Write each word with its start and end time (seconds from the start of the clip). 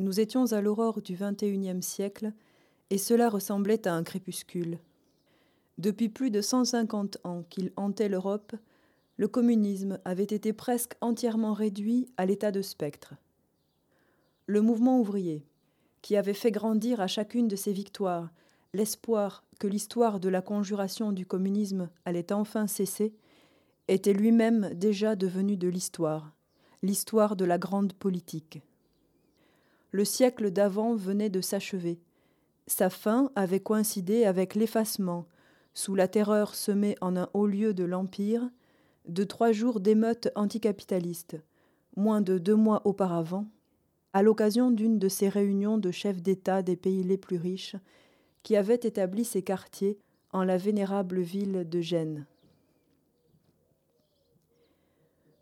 Nous 0.00 0.18
étions 0.18 0.50
à 0.52 0.62
l'aurore 0.62 1.02
du 1.02 1.14
XXIe 1.14 1.82
siècle, 1.82 2.32
et 2.88 2.96
cela 2.96 3.28
ressemblait 3.28 3.86
à 3.86 3.92
un 3.92 4.02
crépuscule. 4.02 4.78
Depuis 5.76 6.08
plus 6.08 6.30
de 6.30 6.40
150 6.40 7.18
ans 7.24 7.44
qu'il 7.50 7.70
hantait 7.76 8.08
l'Europe, 8.08 8.56
le 9.18 9.28
communisme 9.28 9.98
avait 10.06 10.22
été 10.22 10.54
presque 10.54 10.94
entièrement 11.02 11.52
réduit 11.52 12.08
à 12.16 12.24
l'état 12.24 12.50
de 12.50 12.62
spectre. 12.62 13.12
Le 14.46 14.62
mouvement 14.62 14.98
ouvrier, 14.98 15.44
qui 16.00 16.16
avait 16.16 16.32
fait 16.32 16.50
grandir 16.50 17.02
à 17.02 17.06
chacune 17.06 17.46
de 17.46 17.56
ses 17.56 17.74
victoires 17.74 18.30
l'espoir 18.72 19.44
que 19.58 19.66
l'histoire 19.66 20.18
de 20.18 20.30
la 20.30 20.40
conjuration 20.40 21.12
du 21.12 21.26
communisme 21.26 21.90
allait 22.06 22.32
enfin 22.32 22.66
cesser, 22.66 23.12
était 23.86 24.14
lui-même 24.14 24.72
déjà 24.72 25.14
devenu 25.14 25.58
de 25.58 25.68
l'histoire, 25.68 26.32
l'histoire 26.82 27.36
de 27.36 27.44
la 27.44 27.58
grande 27.58 27.92
politique. 27.92 28.62
Le 29.92 30.04
siècle 30.04 30.50
d'avant 30.50 30.94
venait 30.94 31.30
de 31.30 31.40
s'achever. 31.40 32.00
Sa 32.66 32.90
fin 32.90 33.32
avait 33.34 33.60
coïncidé 33.60 34.24
avec 34.24 34.54
l'effacement, 34.54 35.26
sous 35.74 35.94
la 35.94 36.08
terreur 36.08 36.54
semée 36.54 36.96
en 37.00 37.16
un 37.16 37.28
haut 37.34 37.46
lieu 37.46 37.74
de 37.74 37.84
l'Empire, 37.84 38.48
de 39.08 39.24
trois 39.24 39.52
jours 39.52 39.80
d'émeutes 39.80 40.28
anticapitalistes, 40.36 41.36
moins 41.96 42.20
de 42.20 42.38
deux 42.38 42.54
mois 42.54 42.82
auparavant, 42.84 43.46
à 44.12 44.22
l'occasion 44.22 44.70
d'une 44.70 44.98
de 44.98 45.08
ces 45.08 45.28
réunions 45.28 45.78
de 45.78 45.90
chefs 45.90 46.22
d'État 46.22 46.62
des 46.62 46.76
pays 46.76 47.02
les 47.02 47.18
plus 47.18 47.36
riches 47.36 47.76
qui 48.42 48.56
avaient 48.56 48.74
établi 48.74 49.24
ses 49.24 49.42
quartiers 49.42 49.98
en 50.32 50.44
la 50.44 50.56
vénérable 50.56 51.20
ville 51.20 51.68
de 51.68 51.80
Gênes. 51.80 52.26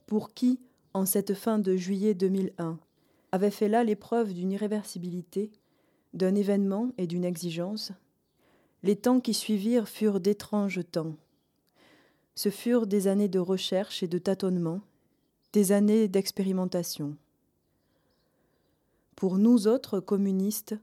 Pour 0.07 0.33
qui, 0.33 0.61
en 0.95 1.05
cette 1.05 1.35
fin 1.35 1.59
de 1.59 1.77
juillet 1.77 2.15
2001, 2.15 2.79
avait 3.33 3.51
fait 3.51 3.69
là 3.69 3.85
l'épreuve 3.85 4.33
d'une 4.33 4.53
irréversibilité, 4.53 5.51
d'un 6.15 6.35
événement 6.35 6.91
et 6.99 7.07
d'une 7.07 7.25
exigence, 7.25 7.93
les 8.83 8.97
temps 8.97 9.21
qui 9.21 9.35
suivirent 9.35 9.89
furent 9.89 10.21
d'étranges 10.21 10.81
temps. 10.91 11.17
Ce 12.35 12.51
furent 12.51 12.87
des 12.87 13.09
années 13.09 13.29
de 13.29 13.41
recherche 13.41 14.03
et 14.03 14.09
de 14.09 14.19
tâtonnement, 14.19 14.81
des 15.53 15.73
années 15.73 16.09
d'expérimentation. 16.09 17.17
Pour 19.17 19.39
nous 19.39 19.67
autres 19.67 19.99
communistes, 19.99 20.77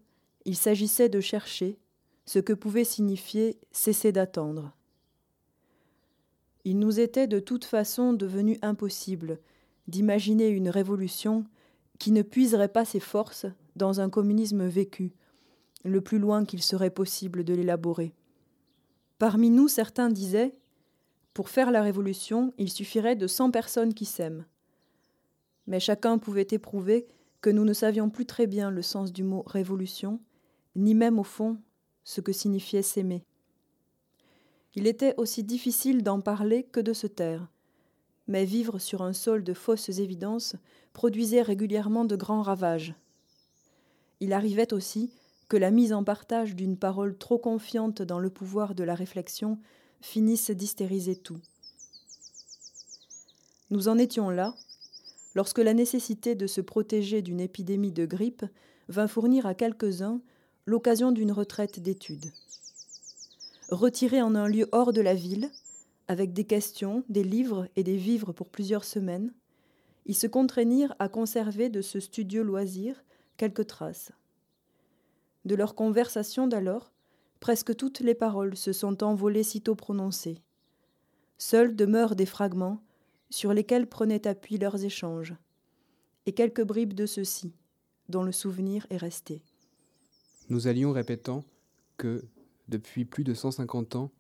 il 0.43 0.57
s'agissait 0.57 1.09
de 1.09 1.21
chercher 1.21 1.77
ce 2.25 2.39
que 2.39 2.53
pouvait 2.53 2.83
signifier 2.83 3.57
cesser 3.71 4.11
d'attendre. 4.11 4.73
Il 6.66 6.79
nous 6.79 6.99
était 6.99 7.27
de 7.27 7.39
toute 7.39 7.63
façon 7.63 8.11
devenu 8.11 8.57
impossible 8.61 9.39
d'imaginer 9.88 10.47
une 10.47 10.69
révolution 10.69 11.45
qui 11.99 12.11
ne 12.11 12.21
puiserait 12.21 12.69
pas 12.69 12.85
ses 12.85 12.99
forces 12.99 13.45
dans 13.75 13.99
un 13.99 14.09
communisme 14.09 14.65
vécu, 14.65 15.13
le 15.83 16.01
plus 16.01 16.19
loin 16.19 16.45
qu'il 16.45 16.61
serait 16.61 16.89
possible 16.89 17.43
de 17.43 17.53
l'élaborer. 17.53 18.13
Parmi 19.17 19.49
nous, 19.49 19.67
certains 19.67 20.09
disaient 20.09 20.53
Pour 21.33 21.49
faire 21.49 21.71
la 21.71 21.81
révolution, 21.81 22.53
il 22.57 22.69
suffirait 22.69 23.16
de 23.16 23.27
cent 23.27 23.51
personnes 23.51 23.93
qui 23.93 24.05
s'aiment. 24.05 24.45
Mais 25.67 25.79
chacun 25.79 26.17
pouvait 26.17 26.47
éprouver 26.51 27.07
que 27.41 27.49
nous 27.49 27.66
ne 27.66 27.73
savions 27.73 28.09
plus 28.09 28.25
très 28.25 28.47
bien 28.47 28.71
le 28.71 28.81
sens 28.81 29.13
du 29.13 29.23
mot 29.23 29.43
révolution, 29.45 30.19
ni 30.75 30.95
même 30.95 31.19
au 31.19 31.23
fond 31.23 31.57
ce 32.03 32.21
que 32.21 32.31
signifiait 32.31 32.81
s'aimer. 32.81 33.23
Il 34.75 34.88
était 34.88 35.16
aussi 35.17 35.43
difficile 35.43 36.03
d'en 36.03 36.21
parler 36.21 36.63
que 36.63 36.79
de 36.79 36.93
se 36.93 37.07
taire 37.07 37.47
mais 38.27 38.45
vivre 38.45 38.79
sur 38.79 39.01
un 39.01 39.13
sol 39.13 39.43
de 39.43 39.53
fausses 39.53 39.89
évidences 39.89 40.55
produisait 40.93 41.41
régulièrement 41.41 42.05
de 42.05 42.15
grands 42.15 42.41
ravages. 42.41 42.95
Il 44.19 44.33
arrivait 44.33 44.73
aussi 44.73 45.11
que 45.49 45.57
la 45.57 45.71
mise 45.71 45.93
en 45.93 46.03
partage 46.03 46.55
d'une 46.55 46.77
parole 46.77 47.17
trop 47.17 47.37
confiante 47.37 48.01
dans 48.01 48.19
le 48.19 48.29
pouvoir 48.29 48.73
de 48.73 48.83
la 48.83 48.95
réflexion 48.95 49.59
finisse 50.01 50.51
d'hystériser 50.51 51.16
tout. 51.16 51.39
Nous 53.69 53.88
en 53.88 53.97
étions 53.97 54.29
là, 54.29 54.55
lorsque 55.35 55.59
la 55.59 55.73
nécessité 55.73 56.35
de 56.35 56.47
se 56.47 56.61
protéger 56.61 57.21
d'une 57.21 57.39
épidémie 57.39 57.91
de 57.91 58.05
grippe 58.05 58.45
vint 58.88 59.07
fournir 59.07 59.45
à 59.45 59.53
quelques-uns 59.53 60.21
l'occasion 60.66 61.11
d'une 61.11 61.31
retraite 61.31 61.79
d'études. 61.79 62.31
Retirés 63.69 64.21
en 64.21 64.35
un 64.35 64.47
lieu 64.47 64.67
hors 64.71 64.94
de 64.94 65.01
la 65.01 65.16
ville, 65.16 65.50
avec 66.07 66.33
des 66.33 66.45
questions, 66.45 67.03
des 67.09 67.23
livres 67.23 67.67
et 67.75 67.83
des 67.83 67.97
vivres 67.97 68.33
pour 68.33 68.49
plusieurs 68.49 68.83
semaines, 68.83 69.33
ils 70.05 70.16
se 70.16 70.27
contraignirent 70.27 70.95
à 70.99 71.09
conserver 71.09 71.69
de 71.69 71.81
ce 71.81 71.99
studieux 71.99 72.43
loisir 72.43 73.03
quelques 73.38 73.67
traces. 73.67 74.11
De 75.45 75.55
leur 75.55 75.75
conversation 75.75 76.47
d'alors, 76.47 76.91
presque 77.39 77.75
toutes 77.75 77.99
les 77.99 78.15
paroles 78.15 78.55
se 78.55 78.73
sont 78.73 79.03
envolées 79.03 79.44
sitôt 79.44 79.75
prononcées. 79.75 80.39
Seuls 81.38 81.75
demeurent 81.75 82.15
des 82.15 82.25
fragments 82.25 82.81
sur 83.29 83.53
lesquels 83.53 83.88
prenaient 83.88 84.27
appui 84.27 84.57
leurs 84.57 84.83
échanges, 84.85 85.35
et 86.25 86.33
quelques 86.33 86.63
bribes 86.63 86.94
de 86.94 87.05
ceux-ci, 87.05 87.53
dont 88.09 88.23
le 88.23 88.31
souvenir 88.31 88.88
est 88.89 88.97
resté. 88.97 89.41
Nous 90.49 90.67
allions 90.67 90.91
répétant 90.91 91.44
que, 91.97 92.23
depuis 92.67 93.05
plus 93.05 93.23
de 93.23 93.33
150 93.33 93.95
ans, 93.95 94.11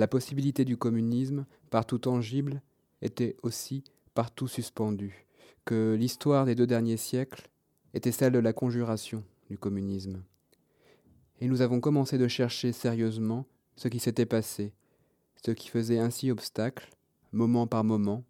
la 0.00 0.08
possibilité 0.08 0.64
du 0.64 0.78
communisme, 0.78 1.44
partout 1.68 1.98
tangible, 1.98 2.62
était 3.02 3.36
aussi 3.42 3.84
partout 4.14 4.48
suspendue, 4.48 5.26
que 5.66 5.94
l'histoire 5.94 6.46
des 6.46 6.54
deux 6.54 6.66
derniers 6.66 6.96
siècles 6.96 7.50
était 7.92 8.10
celle 8.10 8.32
de 8.32 8.38
la 8.38 8.54
conjuration 8.54 9.22
du 9.50 9.58
communisme. 9.58 10.22
Et 11.42 11.48
nous 11.48 11.60
avons 11.60 11.80
commencé 11.80 12.16
de 12.16 12.28
chercher 12.28 12.72
sérieusement 12.72 13.44
ce 13.76 13.88
qui 13.88 13.98
s'était 13.98 14.24
passé, 14.24 14.72
ce 15.44 15.50
qui 15.50 15.68
faisait 15.68 15.98
ainsi 15.98 16.30
obstacle, 16.30 16.88
moment 17.32 17.66
par 17.66 17.84
moment, 17.84 18.24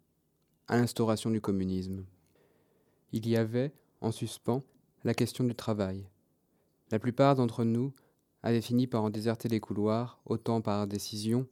à 0.67 0.75
l'instauration 0.75 1.29
du 1.29 1.39
communisme. 1.39 2.03
Il 3.13 3.29
y 3.29 3.37
avait, 3.37 3.71
en 4.01 4.11
suspens, 4.11 4.61
la 5.05 5.13
question 5.13 5.45
du 5.45 5.55
travail. 5.55 6.05
La 6.91 6.99
plupart 6.99 7.35
d'entre 7.35 7.63
nous 7.63 7.93
avaient 8.43 8.59
fini 8.59 8.87
par 8.87 9.03
en 9.05 9.09
déserter 9.09 9.47
les 9.47 9.61
couloirs, 9.61 10.19
autant 10.25 10.59
par 10.59 10.85
décision 10.85 11.47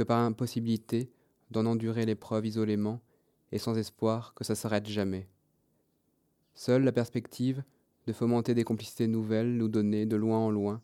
que 0.00 0.04
par 0.04 0.20
impossibilité 0.20 1.10
d'en 1.50 1.66
endurer 1.66 2.06
l'épreuve 2.06 2.46
isolément 2.46 3.02
et 3.52 3.58
sans 3.58 3.76
espoir 3.76 4.32
que 4.32 4.44
ça 4.44 4.54
s'arrête 4.54 4.86
jamais. 4.86 5.28
Seule 6.54 6.84
la 6.84 6.92
perspective 6.92 7.62
de 8.06 8.14
fomenter 8.14 8.54
des 8.54 8.64
complicités 8.64 9.06
nouvelles 9.06 9.58
nous 9.58 9.68
donnait, 9.68 10.06
de 10.06 10.16
loin 10.16 10.38
en 10.38 10.48
loin, 10.48 10.80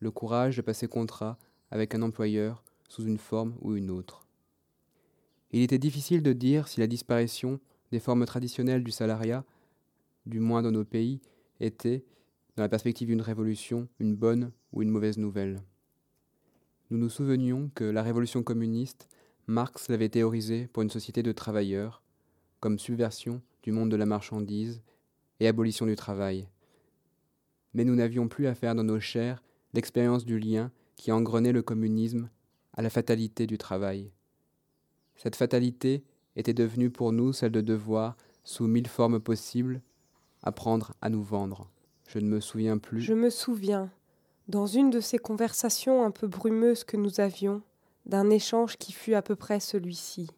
le 0.00 0.10
courage 0.10 0.56
de 0.56 0.62
passer 0.62 0.88
contrat 0.88 1.36
avec 1.70 1.94
un 1.94 2.00
employeur 2.00 2.64
sous 2.88 3.04
une 3.04 3.18
forme 3.18 3.54
ou 3.60 3.76
une 3.76 3.90
autre. 3.90 4.26
Il 5.50 5.60
était 5.60 5.76
difficile 5.76 6.22
de 6.22 6.32
dire 6.32 6.66
si 6.66 6.80
la 6.80 6.86
disparition 6.86 7.60
des 7.92 8.00
formes 8.00 8.24
traditionnelles 8.24 8.84
du 8.84 8.90
salariat, 8.90 9.44
du 10.24 10.40
moins 10.40 10.62
dans 10.62 10.72
nos 10.72 10.86
pays, 10.86 11.20
était, 11.60 12.06
dans 12.56 12.62
la 12.62 12.70
perspective 12.70 13.08
d'une 13.08 13.20
révolution, 13.20 13.86
une 13.98 14.16
bonne 14.16 14.50
ou 14.72 14.80
une 14.80 14.88
mauvaise 14.88 15.18
nouvelle. 15.18 15.60
Nous 16.90 16.98
nous 16.98 17.08
souvenions 17.08 17.68
que 17.74 17.82
la 17.82 18.02
révolution 18.02 18.44
communiste, 18.44 19.08
Marx 19.48 19.88
l'avait 19.88 20.08
théorisée 20.08 20.68
pour 20.68 20.84
une 20.84 20.90
société 20.90 21.22
de 21.24 21.32
travailleurs, 21.32 22.00
comme 22.60 22.78
subversion 22.78 23.42
du 23.64 23.72
monde 23.72 23.90
de 23.90 23.96
la 23.96 24.06
marchandise 24.06 24.82
et 25.40 25.48
abolition 25.48 25.86
du 25.86 25.96
travail. 25.96 26.48
Mais 27.74 27.84
nous 27.84 27.96
n'avions 27.96 28.28
plus 28.28 28.46
à 28.46 28.54
faire 28.54 28.76
dans 28.76 28.84
nos 28.84 29.00
chairs 29.00 29.42
l'expérience 29.74 30.24
du 30.24 30.38
lien 30.38 30.70
qui 30.94 31.10
engrenait 31.10 31.52
le 31.52 31.62
communisme 31.62 32.30
à 32.72 32.82
la 32.82 32.90
fatalité 32.90 33.48
du 33.48 33.58
travail. 33.58 34.12
Cette 35.16 35.36
fatalité 35.36 36.04
était 36.36 36.54
devenue 36.54 36.90
pour 36.90 37.12
nous 37.12 37.32
celle 37.32 37.52
de 37.52 37.60
devoir, 37.60 38.16
sous 38.44 38.68
mille 38.68 38.86
formes 38.86 39.18
possibles, 39.18 39.82
apprendre 40.42 40.94
à 41.00 41.08
nous 41.08 41.22
vendre. 41.22 41.68
Je 42.06 42.20
ne 42.20 42.28
me 42.28 42.40
souviens 42.40 42.78
plus. 42.78 43.00
Je 43.00 43.14
me 43.14 43.30
souviens, 43.30 43.90
dans 44.48 44.66
une 44.66 44.90
de 44.90 45.00
ces 45.00 45.18
conversations 45.18 46.04
un 46.04 46.12
peu 46.12 46.28
brumeuses 46.28 46.84
que 46.84 46.96
nous 46.96 47.20
avions, 47.20 47.62
d'un 48.04 48.30
échange 48.30 48.76
qui 48.76 48.92
fut 48.92 49.14
à 49.14 49.22
peu 49.22 49.34
près 49.34 49.58
celui-ci. 49.58 50.30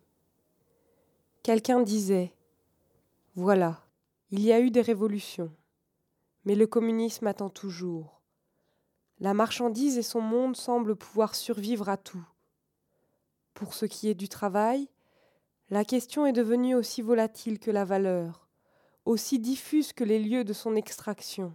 Quelqu'un 1.43 1.83
disait 1.83 2.33
Voilà, 3.35 3.85
il 4.31 4.41
y 4.41 4.53
a 4.53 4.61
eu 4.61 4.71
des 4.71 4.81
révolutions, 4.81 5.53
mais 6.47 6.55
le 6.55 6.67
communisme 6.67 7.27
attend 7.27 7.51
toujours. 7.51 8.23
La 9.21 9.35
marchandise 9.35 9.99
et 9.99 10.03
son 10.03 10.23
monde 10.23 10.57
semblent 10.57 10.97
pouvoir 10.97 11.35
survivre 11.35 11.91
à 11.91 11.99
tout. 11.99 12.27
Pour 13.53 13.75
ce 13.75 13.85
qui 13.85 14.09
est 14.09 14.15
du 14.15 14.29
travail, 14.29 14.89
la 15.69 15.85
question 15.85 16.25
est 16.25 16.33
devenue 16.33 16.75
aussi 16.75 17.03
volatile 17.03 17.59
que 17.59 17.71
la 17.71 17.85
valeur, 17.85 18.49
aussi 19.05 19.39
diffuse 19.39 19.93
que 19.93 20.05
les 20.05 20.19
lieux 20.19 20.45
de 20.45 20.55
son 20.55 20.77
extraction 20.77 21.55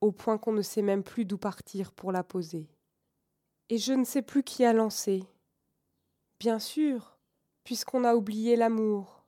au 0.00 0.12
point 0.12 0.38
qu'on 0.38 0.52
ne 0.52 0.62
sait 0.62 0.82
même 0.82 1.02
plus 1.02 1.24
d'où 1.24 1.38
partir 1.38 1.92
pour 1.92 2.12
la 2.12 2.22
poser. 2.22 2.68
Et 3.68 3.78
je 3.78 3.92
ne 3.92 4.04
sais 4.04 4.22
plus 4.22 4.42
qui 4.42 4.64
a 4.64 4.72
lancé. 4.72 5.24
Bien 6.38 6.58
sûr, 6.58 7.16
puisqu'on 7.64 8.04
a 8.04 8.14
oublié 8.14 8.56
l'amour. 8.56 9.24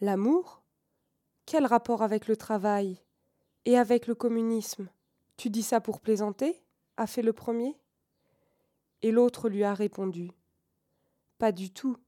L'amour? 0.00 0.62
Quel 1.44 1.66
rapport 1.66 2.02
avec 2.02 2.26
le 2.26 2.36
travail 2.36 3.00
Et 3.64 3.78
avec 3.78 4.06
le 4.06 4.14
communisme, 4.14 4.88
tu 5.36 5.50
dis 5.50 5.62
ça 5.62 5.80
pour 5.80 6.00
plaisanter? 6.00 6.62
a 6.96 7.06
fait 7.06 7.22
le 7.22 7.32
premier. 7.32 7.76
Et 9.02 9.12
l'autre 9.12 9.48
lui 9.48 9.62
a 9.64 9.74
répondu 9.74 10.32
Pas 11.38 11.52
du 11.52 11.70
tout, 11.70 11.98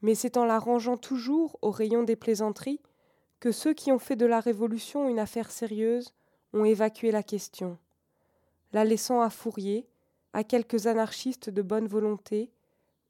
mais 0.00 0.14
c'est 0.14 0.36
en 0.36 0.44
la 0.44 0.58
rangeant 0.58 0.96
toujours 0.96 1.58
au 1.62 1.70
rayon 1.70 2.02
des 2.02 2.16
plaisanteries 2.16 2.80
que 3.38 3.52
ceux 3.52 3.74
qui 3.74 3.92
ont 3.92 3.98
fait 3.98 4.16
de 4.16 4.26
la 4.26 4.40
Révolution 4.40 5.08
une 5.08 5.18
affaire 5.18 5.50
sérieuse 5.50 6.14
ont 6.54 6.64
évacué 6.64 7.10
la 7.10 7.22
question, 7.22 7.76
la 8.72 8.84
laissant 8.84 9.20
à 9.20 9.28
Fourier, 9.28 9.86
à 10.32 10.44
quelques 10.44 10.86
anarchistes 10.86 11.50
de 11.50 11.62
bonne 11.62 11.86
volonté, 11.86 12.50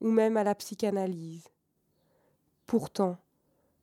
ou 0.00 0.10
même 0.10 0.36
à 0.36 0.44
la 0.44 0.54
psychanalyse. 0.54 1.48
Pourtant, 2.66 3.18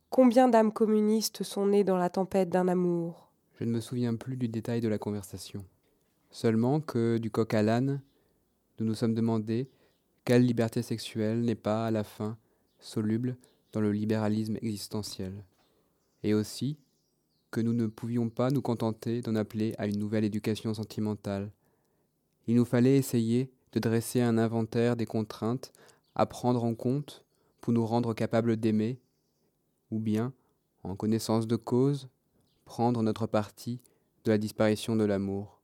combien 0.10 0.50
d'âmes 0.50 0.74
communistes 0.74 1.44
sont 1.44 1.68
nées 1.68 1.84
dans 1.84 1.98
la 1.98 2.10
tempête 2.10 2.50
d'un 2.50 2.68
amour? 2.68 3.32
Je 3.60 3.64
ne 3.64 3.72
me 3.72 3.80
souviens 3.80 4.16
plus 4.16 4.36
du 4.36 4.48
détail 4.48 4.82
de 4.82 4.88
la 4.88 4.98
conversation. 4.98 5.64
Seulement 6.32 6.82
que, 6.82 7.18
du 7.18 7.30
coq 7.30 7.54
à 7.54 7.62
l'âne, 7.62 8.02
nous 8.80 8.86
nous 8.86 8.96
sommes 8.96 9.14
demandé 9.14 9.70
quelle 10.26 10.46
liberté 10.46 10.82
sexuelle 10.82 11.42
n'est 11.42 11.56
pas, 11.56 11.86
à 11.86 11.92
la 11.92 12.04
fin, 12.04 12.38
soluble 12.80 13.38
dans 13.74 13.82
le 13.82 13.92
libéralisme 13.92 14.58
existentiel 14.62 15.46
et 16.24 16.34
aussi 16.34 16.78
que 17.52 17.62
nous 17.62 17.74
ne 17.74 17.88
pouvions 17.88 18.30
pas 18.30 18.50
nous 18.50 18.62
contenter 18.62 19.22
d'en 19.22 19.36
appeler 19.36 19.76
à 19.78 19.86
une 19.86 20.00
nouvelle 20.00 20.24
éducation 20.24 20.74
sentimentale. 20.74 21.52
Il 22.48 22.56
nous 22.56 22.66
fallait 22.66 22.98
essayer 22.98 23.52
de 23.74 23.80
dresser 23.80 24.22
un 24.22 24.38
inventaire 24.38 24.96
des 24.96 25.06
contraintes 25.06 25.72
à 26.16 26.26
prendre 26.26 26.64
en 26.64 26.74
compte 26.74 27.26
pour 27.60 27.74
nous 27.74 27.86
rendre 27.86 28.14
capables 28.14 28.58
d'aimer, 28.58 29.00
ou 29.92 30.00
bien, 30.00 30.34
en 30.84 30.96
connaissance 30.96 31.46
de 31.46 31.58
cause, 31.58 32.08
prendre 32.66 33.04
notre 33.04 33.28
parti 33.28 33.82
de 34.24 34.32
la 34.32 34.38
disparition 34.38 34.96
de 34.96 35.04
l'amour. 35.04 35.60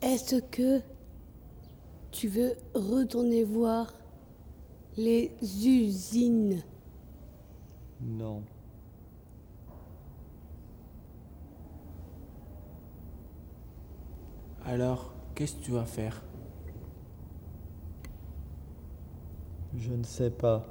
Est-ce 0.00 0.36
que 0.36 0.80
tu 2.10 2.28
veux 2.28 2.54
retourner 2.74 3.44
voir 3.44 3.92
les 4.96 5.30
usines? 5.42 6.62
Non. 8.00 8.42
Alors, 14.64 15.14
qu'est-ce 15.34 15.56
que 15.56 15.62
tu 15.62 15.70
vas 15.72 15.84
faire? 15.84 16.22
Je 19.76 19.92
ne 19.92 20.02
sais 20.04 20.30
pas. 20.30 20.64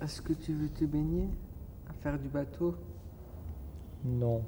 Est-ce 0.00 0.20
que 0.20 0.32
tu 0.32 0.54
veux 0.54 0.68
te 0.68 0.84
baigner? 0.84 1.28
À 1.88 1.92
faire 1.92 2.18
du 2.18 2.28
bateau? 2.28 2.74
Non. 4.04 4.42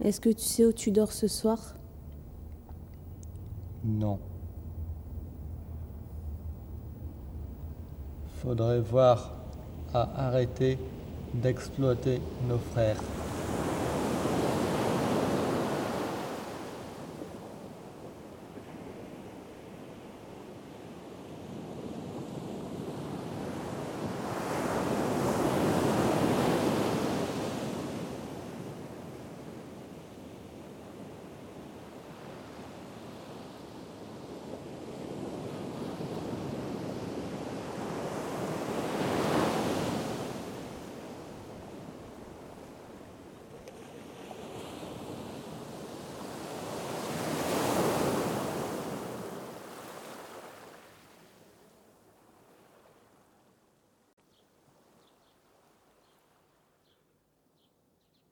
Est-ce 0.00 0.20
que 0.20 0.30
tu 0.30 0.44
sais 0.44 0.64
où 0.64 0.72
tu 0.72 0.92
dors 0.92 1.12
ce 1.12 1.26
soir? 1.26 1.74
Non. 3.84 4.20
Faudrait 8.42 8.80
voir 8.80 9.32
à 9.92 10.26
arrêter 10.26 10.78
d'exploiter 11.34 12.20
nos 12.48 12.58
frères. 12.72 13.00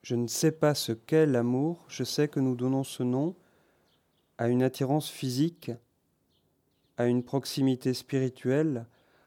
Je 0.07 0.15
ne 0.15 0.29
sais 0.29 0.53
pas 0.53 0.77
ce 0.77 0.93
qu'est 0.93 1.27
l'amour, 1.27 1.85
je 1.89 2.05
sais 2.05 2.29
que 2.29 2.39
nous 2.39 2.55
donnons 2.55 2.85
ce 2.85 3.03
nom 3.03 3.35
à 4.39 4.47
une 4.47 4.63
attirance 4.63 5.11
physique, 5.11 5.73
à 6.97 7.07
une 7.07 7.25
proximité 7.25 7.93
spirituelle, 7.93 8.87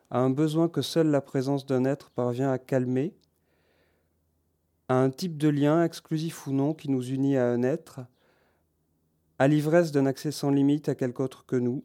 à 0.10 0.20
un 0.20 0.30
besoin 0.30 0.70
que 0.70 0.82
seule 0.82 1.08
la 1.08 1.20
présence 1.20 1.66
d'un 1.66 1.84
être 1.84 2.12
parvient 2.12 2.50
à 2.50 2.58
calmer, 2.58 3.14
à 4.88 5.04
un 5.04 5.10
type 5.10 5.38
de 5.38 5.50
lien, 5.50 5.84
exclusif 5.84 6.48
ou 6.48 6.54
non, 6.54 6.74
qui 6.74 6.90
nous 6.90 7.06
unit 7.10 7.36
à 7.36 7.50
un 7.50 7.62
être, 7.62 8.00
à 9.38 9.50
l'ivresse 9.50 9.92
d'un 9.92 10.06
accès 10.06 10.32
sans 10.32 10.50
limite 10.50 10.88
à 10.88 10.96
quelque 10.96 11.20
autre 11.22 11.46
que 11.46 11.58
nous, 11.58 11.84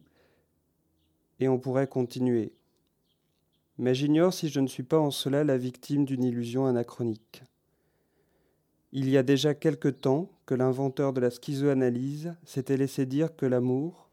et 1.41 1.49
on 1.49 1.59
pourrait 1.59 1.87
continuer. 1.87 2.53
Mais 3.77 3.93
j'ignore 3.93 4.33
si 4.33 4.47
je 4.47 4.61
ne 4.61 4.67
suis 4.67 4.83
pas 4.83 4.99
en 4.99 5.11
cela 5.11 5.43
la 5.43 5.57
victime 5.57 6.05
d'une 6.05 6.23
illusion 6.23 6.65
anachronique. 6.65 7.43
Il 8.97 9.09
y 9.09 9.17
a 9.17 9.23
déjà 9.23 9.53
quelque 9.53 9.89
temps 9.89 10.29
que 10.45 10.55
l'inventeur 10.55 11.11
de 11.11 11.19
la 11.19 11.29
schizoanalyse 11.29 12.33
s'était 12.45 12.77
laissé 12.77 13.05
dire 13.05 13.35
que 13.35 13.45
l'amour 13.45 14.07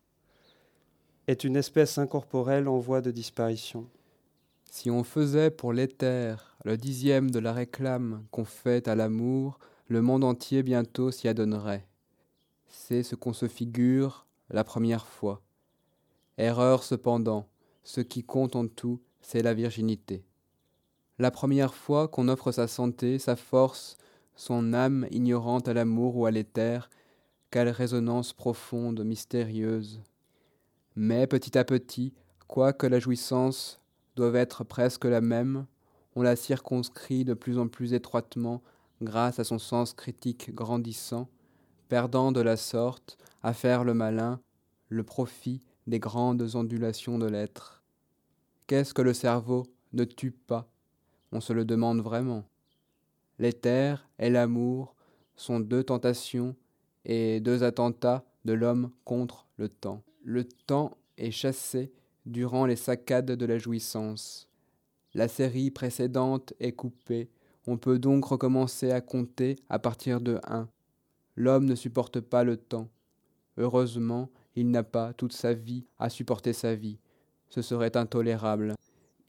est 1.29 1.45
une 1.45 1.55
espèce 1.55 1.99
incorporelle 1.99 2.67
en 2.67 2.81
voie 2.81 3.01
de 3.01 3.13
disparition. 3.13 3.87
Si 4.73 4.91
on 4.91 5.05
faisait 5.05 5.53
pour 5.53 5.73
l'éther 5.73 6.57
le 6.65 6.77
dixième 6.77 7.31
de 7.31 7.39
la 7.39 7.53
réclame 7.53 8.25
qu'on 8.33 8.45
fait 8.45 8.89
à 8.89 8.97
l'amour, 8.97 9.61
le 9.87 10.03
monde 10.03 10.25
entier 10.25 10.65
bientôt 10.65 11.13
s'y 11.13 11.29
adonnerait. 11.29 11.87
C'est 12.67 13.05
ce 13.05 13.15
qu'on 13.15 13.33
se 13.33 13.47
figure 13.47 14.27
la 14.51 14.65
première 14.65 15.07
fois. 15.07 15.43
Erreur 16.39 16.83
cependant, 16.83 17.47
ce 17.85 18.01
qui 18.01 18.25
compte 18.25 18.57
en 18.57 18.67
tout, 18.67 19.01
c'est 19.21 19.43
la 19.43 19.55
virginité. 19.55 20.25
La 21.21 21.31
première 21.31 21.73
fois 21.73 22.09
qu'on 22.09 22.27
offre 22.27 22.51
sa 22.51 22.67
santé, 22.67 23.21
sa 23.21 23.37
force, 23.37 23.97
son 24.35 24.73
âme 24.73 25.07
ignorante 25.11 25.69
à 25.69 25.75
l'amour 25.75 26.17
ou 26.17 26.27
à 26.27 26.31
l'éther, 26.31 26.91
quelle 27.51 27.69
résonance 27.69 28.33
profonde, 28.33 29.05
mystérieuse. 29.05 30.01
Mais 30.97 31.27
petit 31.27 31.57
à 31.57 31.65
petit, 31.65 32.13
quoique 32.49 32.87
la 32.87 32.99
jouissance 32.99 33.81
doive 34.17 34.37
être 34.37 34.65
presque 34.65 35.05
la 35.05 35.21
même, 35.21 35.67
on 36.15 36.23
la 36.23 36.37
circonscrit 36.37 37.25
de 37.25 37.35
plus 37.35 37.59
en 37.59 37.69
plus 37.69 37.95
étroitement 37.95 38.63
grâce 39.03 39.39
à 39.39 39.45
son 39.45 39.59
sens 39.59 39.93
critique 39.95 40.55
grandissant, 40.55 41.29
perdant 41.89 42.33
de 42.33 42.41
la 42.41 42.57
sorte, 42.57 43.19
à 43.43 43.53
faire 43.53 43.85
le 43.85 43.95
malin, 43.95 44.41
le 44.89 45.03
profit 45.03 45.61
des 45.87 45.99
grandes 45.99 46.55
ondulations 46.55 47.19
de 47.19 47.27
l'être. 47.27 47.83
Qu'est-ce 48.67 48.95
que 48.95 49.03
le 49.03 49.15
cerveau 49.15 49.65
ne 49.93 50.05
tue 50.05 50.31
pas? 50.31 50.69
On 51.33 51.41
se 51.41 51.53
le 51.53 51.65
demande 51.65 52.01
vraiment. 52.01 52.45
L'éther 53.43 54.09
et 54.21 54.31
l'amour 54.31 54.95
sont 55.35 55.59
deux 55.59 55.83
tentations 55.83 56.55
et 57.05 57.41
deux 57.41 57.65
attentats 57.65 58.25
de 58.45 58.53
l'homme 58.53 58.93
contre 59.05 59.49
le 59.57 59.69
temps. 59.69 60.05
Le 60.23 60.45
temps 60.45 60.97
est 61.19 61.33
chassé 61.33 61.93
durant 62.25 62.67
les 62.67 62.77
saccades 62.77 63.33
de 63.33 63.45
la 63.45 63.59
jouissance. 63.59 64.49
La 65.13 65.27
série 65.27 65.73
précédente 65.73 66.55
est 66.61 66.71
coupée. 66.71 67.31
On 67.67 67.79
peut 67.79 67.99
donc 67.99 68.27
recommencer 68.27 68.93
à 68.93 69.01
compter 69.01 69.57
à 69.69 69.81
partir 69.81 70.21
de 70.21 70.39
un. 70.47 70.69
L'homme 71.35 71.65
ne 71.65 71.75
supporte 71.75 72.21
pas 72.21 72.45
le 72.45 72.57
temps. 72.57 72.91
Heureusement, 73.57 74.31
il 74.55 74.71
n'a 74.71 74.85
pas 74.85 75.15
toute 75.15 75.33
sa 75.33 75.53
vie 75.53 75.85
à 75.99 76.11
supporter 76.11 76.53
sa 76.53 76.77
vie. 76.77 77.01
Ce 77.49 77.61
serait 77.61 77.97
intolérable. 77.97 78.77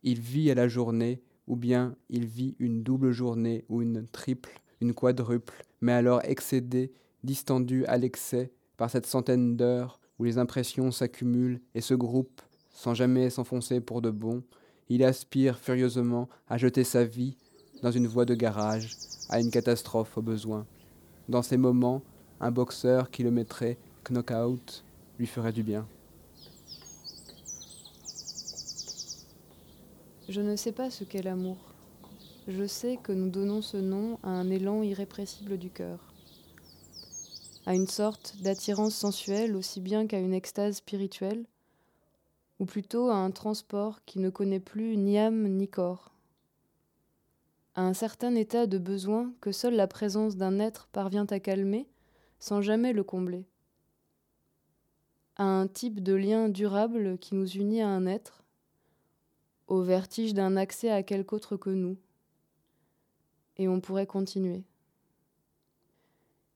Il 0.04 0.20
vit 0.20 0.52
à 0.52 0.54
la 0.54 0.68
journée 0.68 1.24
ou 1.48 1.56
bien 1.56 1.96
il 2.10 2.26
vit 2.26 2.56
une 2.60 2.84
double 2.84 3.12
journée 3.12 3.66
ou 3.70 3.82
une 3.82 4.08
triple, 4.08 4.62
une 4.82 4.94
quadruple, 4.94 5.66
mais 5.82 5.94
alors 5.94 6.22
excédé, 6.24 6.92
distendu 7.24 7.86
à 7.86 7.98
l'excès 7.98 8.52
par 8.78 8.90
cette 8.90 9.06
centaine 9.06 9.56
d'heures 9.56 10.00
où 10.20 10.24
les 10.24 10.38
impressions 10.38 10.92
s'accumulent 10.92 11.62
et 11.76 11.82
se 11.82 11.94
groupent 11.94 12.42
sans 12.74 12.94
jamais 12.94 13.30
s'enfoncer 13.30 13.80
pour 13.80 14.02
de 14.02 14.10
bon, 14.10 14.44
il 14.90 15.04
aspire 15.04 15.60
furieusement 15.60 16.28
à 16.48 16.58
jeter 16.58 16.84
sa 16.84 17.06
vie 17.06 17.38
dans 17.82 17.92
une 17.92 18.08
voie 18.08 18.26
de 18.26 18.36
garage, 18.36 18.98
à 19.30 19.40
une 19.40 19.52
catastrophe 19.52 20.18
au 20.18 20.22
besoin. 20.22 20.66
Dans 21.30 21.42
ces 21.42 21.58
moments, 21.58 22.02
un 22.40 22.52
boxeur 22.52 23.10
qui 23.10 23.24
le 23.24 23.32
mettrait 23.32 23.78
knock-out 24.10 24.84
lui 25.20 25.28
ferait 25.28 25.54
du 25.54 25.64
bien. 25.64 25.88
Je 30.34 30.42
ne 30.42 30.56
sais 30.56 30.72
pas 30.72 30.90
ce 30.90 31.04
qu'est 31.04 31.22
l'amour. 31.22 31.58
Je 32.48 32.66
sais 32.66 32.98
que 32.98 33.12
nous 33.12 33.30
donnons 33.30 33.62
ce 33.62 33.78
nom 33.78 34.18
à 34.24 34.30
un 34.30 34.50
élan 34.50 34.82
irrépressible 34.82 35.60
du 35.60 35.70
cœur, 35.70 36.12
à 37.68 37.76
une 37.76 37.86
sorte 37.86 38.38
d'attirance 38.42 38.96
sensuelle 38.96 39.56
aussi 39.56 39.80
bien 39.80 40.08
qu'à 40.08 40.18
une 40.18 40.34
extase 40.34 40.78
spirituelle, 40.78 41.46
ou 42.58 42.66
plutôt 42.66 43.12
à 43.12 43.16
un 43.18 43.30
transport 43.30 44.04
qui 44.06 44.18
ne 44.18 44.32
connaît 44.32 44.60
plus 44.60 44.98
ni 44.98 45.20
âme 45.20 45.48
ni 45.50 45.68
corps, 45.68 46.16
à 47.76 47.84
un 47.84 47.94
certain 47.94 48.34
état 48.34 48.66
de 48.66 48.80
besoin 48.80 49.32
que 49.40 49.52
seule 49.52 49.76
la 49.76 49.86
présence 49.86 50.36
d'un 50.36 50.58
être 50.58 50.88
parvient 50.88 51.28
à 51.30 51.40
calmer 51.40 51.88
sans 52.40 52.64
jamais 52.64 52.92
le 52.92 53.04
combler, 53.04 53.46
à 55.36 55.44
un 55.44 55.68
type 55.68 56.02
de 56.02 56.16
lien 56.16 56.50
durable 56.50 57.20
qui 57.20 57.36
nous 57.36 57.52
unit 57.52 57.84
à 57.84 57.88
un 57.88 58.08
être, 58.08 58.43
au 59.68 59.82
vertige 59.82 60.34
d'un 60.34 60.58
accès 60.58 60.90
à 60.90 61.04
quelque 61.04 61.34
autre 61.34 61.58
que 61.58 61.70
nous. 61.70 61.98
Et 63.58 63.68
on 63.68 63.82
pourrait 63.82 64.08
continuer. 64.08 64.64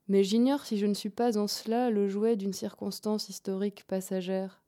Mais 0.07 0.23
j'ignore 0.23 0.65
si 0.65 0.77
je 0.77 0.85
ne 0.85 0.93
suis 0.93 1.09
pas 1.09 1.37
en 1.37 1.47
cela 1.47 1.89
le 1.89 2.07
jouet 2.07 2.35
d'une 2.35 2.53
circonstance 2.53 3.29
historique 3.29 3.85
passagère. 3.87 4.61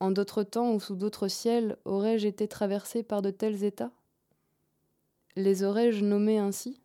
En 0.00 0.10
d'autres 0.10 0.42
temps 0.42 0.72
ou 0.72 0.80
sous 0.80 0.96
d'autres 0.96 1.28
ciels 1.28 1.76
aurais-je 1.84 2.26
été 2.26 2.48
traversé 2.48 3.02
par 3.02 3.22
de 3.22 3.30
tels 3.30 3.64
états? 3.64 3.92
Les 5.36 5.62
aurais-je 5.62 6.04
nommés 6.04 6.38
ainsi? 6.38 6.80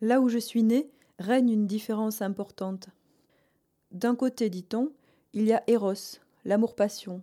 Là 0.00 0.20
où 0.20 0.28
je 0.28 0.38
suis 0.38 0.64
né, 0.64 0.90
règne 1.18 1.50
une 1.50 1.66
différence 1.66 2.22
importante. 2.22 2.88
D'un 3.92 4.16
côté, 4.16 4.50
dit-on, 4.50 4.90
il 5.32 5.44
y 5.44 5.52
a 5.52 5.62
Eros, 5.68 6.18
l'amour-passion. 6.44 7.22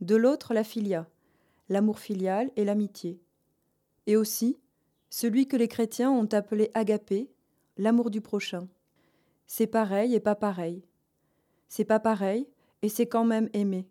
De 0.00 0.16
l'autre, 0.16 0.54
la 0.54 0.64
filia, 0.64 1.08
l'amour 1.68 1.98
filial 1.98 2.50
et 2.56 2.64
l'amitié. 2.64 3.20
Et 4.06 4.16
aussi, 4.16 4.58
celui 5.10 5.46
que 5.46 5.56
les 5.56 5.68
chrétiens 5.68 6.10
ont 6.10 6.28
appelé 6.32 6.70
agapé, 6.74 7.30
l'amour 7.76 8.10
du 8.10 8.20
prochain. 8.20 8.68
C'est 9.46 9.66
pareil 9.66 10.14
et 10.14 10.20
pas 10.20 10.34
pareil. 10.34 10.84
C'est 11.68 11.84
pas 11.84 12.00
pareil 12.00 12.48
et 12.82 12.88
c'est 12.88 13.06
quand 13.06 13.24
même 13.24 13.48
aimer. 13.52 13.88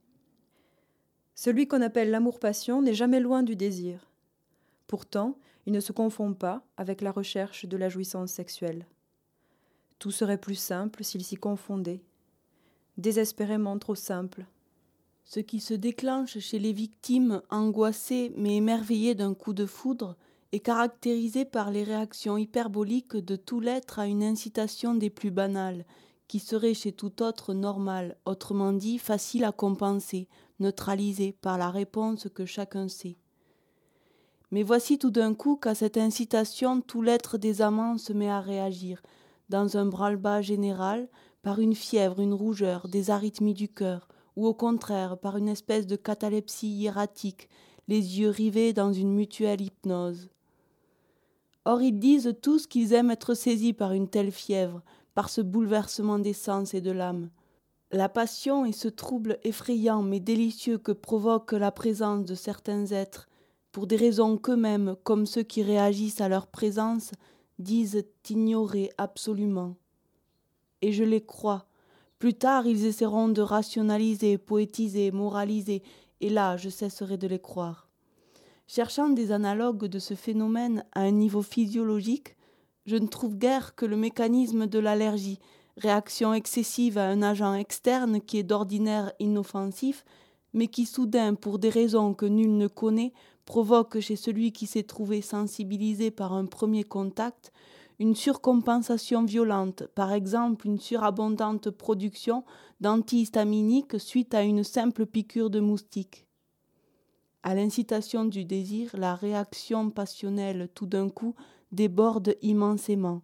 Celui 1.36 1.68
qu'on 1.68 1.82
appelle 1.82 2.12
l'amour-passion 2.12 2.82
n'est 2.82 2.94
jamais 2.94 3.20
loin 3.20 3.44
du 3.44 3.56
désir. 3.56 4.12
Pourtant, 4.88 5.38
il 5.66 5.74
ne 5.74 5.80
se 5.80 5.92
confond 5.92 6.34
pas 6.34 6.64
avec 6.78 7.02
la 7.02 7.12
recherche 7.12 7.66
de 7.66 7.78
la 7.78 7.90
jouissance 7.90 8.32
sexuelle. 8.32 8.86
Tout 10.00 10.12
serait 10.12 10.38
plus 10.38 10.56
simple 10.56 11.04
s'il 11.04 11.24
s'y 11.24 11.36
confondait. 11.36 12.04
Désespérément 12.98 13.80
trop 13.80 13.96
simple. 13.96 14.46
Ce 15.24 15.40
qui 15.40 15.60
se 15.60 15.74
déclenche 15.74 16.40
chez 16.40 16.60
les 16.60 16.74
victimes 16.74 17.42
angoissées 17.50 18.34
mais 18.36 18.58
émerveillées 18.58 19.16
d'un 19.16 19.34
coup 19.34 19.54
de 19.54 19.66
foudre 19.66 20.16
est 20.52 20.60
caractérisé 20.60 21.46
par 21.46 21.72
les 21.72 21.84
réactions 21.84 22.38
hyperboliques 22.38 23.16
de 23.16 23.36
tout 23.36 23.60
l'être 23.60 23.98
à 23.98 24.06
une 24.06 24.24
incitation 24.24 24.94
des 24.94 25.10
plus 25.10 25.32
banales, 25.32 25.86
qui 26.28 26.40
serait 26.40 26.76
chez 26.76 26.92
tout 26.92 27.24
autre 27.24 27.54
normale, 27.54 28.18
autrement 28.26 28.72
dit 28.74 29.00
facile 29.00 29.46
à 29.46 29.52
compenser, 29.52 30.28
neutralisée 30.60 31.36
par 31.42 31.58
la 31.58 31.72
réponse 31.72 32.28
que 32.34 32.46
chacun 32.46 32.88
sait. 32.88 33.18
Mais 34.52 34.62
voici 34.62 35.00
tout 35.00 35.10
d'un 35.10 35.34
coup 35.34 35.56
qu'à 35.56 35.74
cette 35.74 35.98
incitation 35.98 36.82
tout 36.82 37.02
l'être 37.02 37.40
des 37.40 37.64
amants 37.64 37.98
se 37.98 38.14
met 38.14 38.30
à 38.30 38.40
réagir, 38.40 39.02
dans 39.50 39.78
un 39.78 39.86
branle-bas 39.86 40.44
général, 40.44 41.10
par 41.42 41.60
une 41.60 41.76
fièvre, 41.76 42.20
une 42.20 42.34
rougeur, 42.34 42.88
des 42.88 43.10
arythmies 43.10 43.56
du 43.56 43.68
cœur, 43.68 44.08
ou 44.36 44.48
au 44.48 44.54
contraire 44.54 45.18
par 45.18 45.38
une 45.38 45.50
espèce 45.50 45.88
de 45.88 45.96
catalepsie 45.96 46.70
hiératique, 46.70 47.50
les 47.88 48.20
yeux 48.20 48.30
rivés 48.30 48.74
dans 48.74 48.94
une 48.94 49.14
mutuelle 49.14 49.62
hypnose. 49.62 50.30
Or 51.66 51.82
ils 51.82 52.00
disent 52.00 52.36
tous 52.42 52.68
qu'ils 52.68 52.94
aiment 52.94 53.12
être 53.12 53.34
saisis 53.34 53.74
par 53.74 53.94
une 53.94 54.10
telle 54.10 54.32
fièvre, 54.32 54.82
par 55.14 55.30
ce 55.30 55.42
bouleversement 55.42 56.20
des 56.20 56.34
sens 56.34 56.74
et 56.74 56.82
de 56.82 56.92
l'âme. 56.92 57.30
La 57.92 58.10
passion 58.10 58.66
et 58.66 58.72
ce 58.72 58.88
trouble 58.88 59.38
effrayant 59.44 60.02
mais 60.02 60.20
délicieux 60.20 60.78
que 60.78 60.92
provoque 60.92 61.52
la 61.52 61.72
présence 61.72 62.26
de 62.26 62.36
certains 62.36 62.88
êtres, 62.88 63.30
pour 63.72 63.88
des 63.88 63.96
raisons 63.96 64.38
qu'eux-mêmes, 64.38 64.96
comme 65.04 65.26
ceux 65.26 65.44
qui 65.44 65.64
réagissent 65.64 66.22
à 66.22 66.30
leur 66.30 66.48
présence, 66.48 67.12
disent 67.60 68.06
ignorer 68.30 68.92
absolument. 68.98 69.76
Et 70.82 70.92
je 70.92 71.04
les 71.04 71.24
crois. 71.26 71.66
Plus 72.24 72.36
tard, 72.36 72.68
ils 72.68 72.86
essaieront 72.86 73.28
de 73.28 73.42
rationaliser, 73.42 74.38
poétiser, 74.38 75.12
moraliser, 75.12 75.84
et 76.22 76.30
là, 76.30 76.56
je 76.56 76.70
cesserai 76.70 77.18
de 77.18 77.28
les 77.28 77.38
croire. 77.38 77.90
Cherchant 78.66 79.10
des 79.10 79.34
analogues 79.34 79.88
de 79.88 80.00
ce 80.00 80.14
phénomène 80.14 80.86
à 80.94 81.02
un 81.02 81.12
niveau 81.12 81.42
physiologique, 81.42 82.38
je 82.86 82.96
ne 82.96 83.08
trouve 83.08 83.36
guère 83.36 83.76
que 83.76 83.86
le 83.86 83.98
mécanisme 83.98 84.68
de 84.68 84.80
l'allergie, 84.80 85.40
réaction 85.76 86.34
excessive 86.34 86.98
à 86.98 87.10
un 87.10 87.22
agent 87.22 87.56
externe 87.56 88.22
qui 88.22 88.38
est 88.38 88.44
d'ordinaire 88.44 89.12
inoffensif, 89.20 90.06
mais 90.54 90.68
qui 90.68 90.86
soudain, 90.86 91.34
pour 91.34 91.60
des 91.60 91.68
raisons 91.68 92.14
que 92.14 92.26
nul 92.26 92.56
ne 92.56 92.68
connaît, 92.68 93.12
provoque 93.44 94.00
chez 94.00 94.16
celui 94.16 94.54
qui 94.54 94.66
s'est 94.66 94.84
trouvé 94.84 95.22
sensibilisé 95.22 96.10
par 96.10 96.32
un 96.32 96.46
premier 96.46 96.86
contact 96.86 97.52
une 98.00 98.16
surcompensation 98.16 99.24
violente, 99.24 99.84
par 99.96 100.14
exemple 100.14 100.68
une 100.68 100.80
surabondante 100.80 101.70
production 101.70 102.44
d'antihistaminiques 102.82 104.00
suite 104.00 104.34
à 104.34 104.44
une 104.44 104.64
simple 104.64 105.06
piqûre 105.06 105.50
de 105.50 105.60
moustique. 105.60 106.28
À 107.44 107.56
l'incitation 107.56 108.26
du 108.26 108.46
désir, 108.46 108.92
la 108.94 109.16
réaction 109.16 109.90
passionnelle 109.90 110.70
tout 110.74 110.86
d'un 110.86 111.10
coup 111.10 111.36
déborde 111.72 112.36
immensément, 112.42 113.22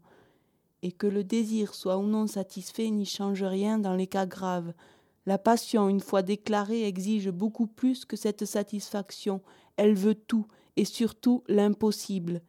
et 0.81 0.91
que 0.91 1.07
le 1.07 1.23
désir 1.23 1.73
soit 1.73 1.97
ou 1.97 2.03
non 2.03 2.27
satisfait 2.27 2.89
n'y 2.89 3.05
change 3.05 3.43
rien 3.43 3.79
dans 3.79 3.95
les 3.95 4.07
cas 4.07 4.25
graves. 4.25 4.73
La 5.25 5.37
passion, 5.37 5.89
une 5.89 5.99
fois 5.99 6.21
déclarée, 6.21 6.85
exige 6.85 7.29
beaucoup 7.29 7.67
plus 7.67 8.05
que 8.05 8.15
cette 8.15 8.45
satisfaction, 8.45 9.41
elle 9.77 9.93
veut 9.93 10.15
tout, 10.15 10.47
et 10.75 10.85
surtout 10.85 11.43
l'impossible, 11.47 12.41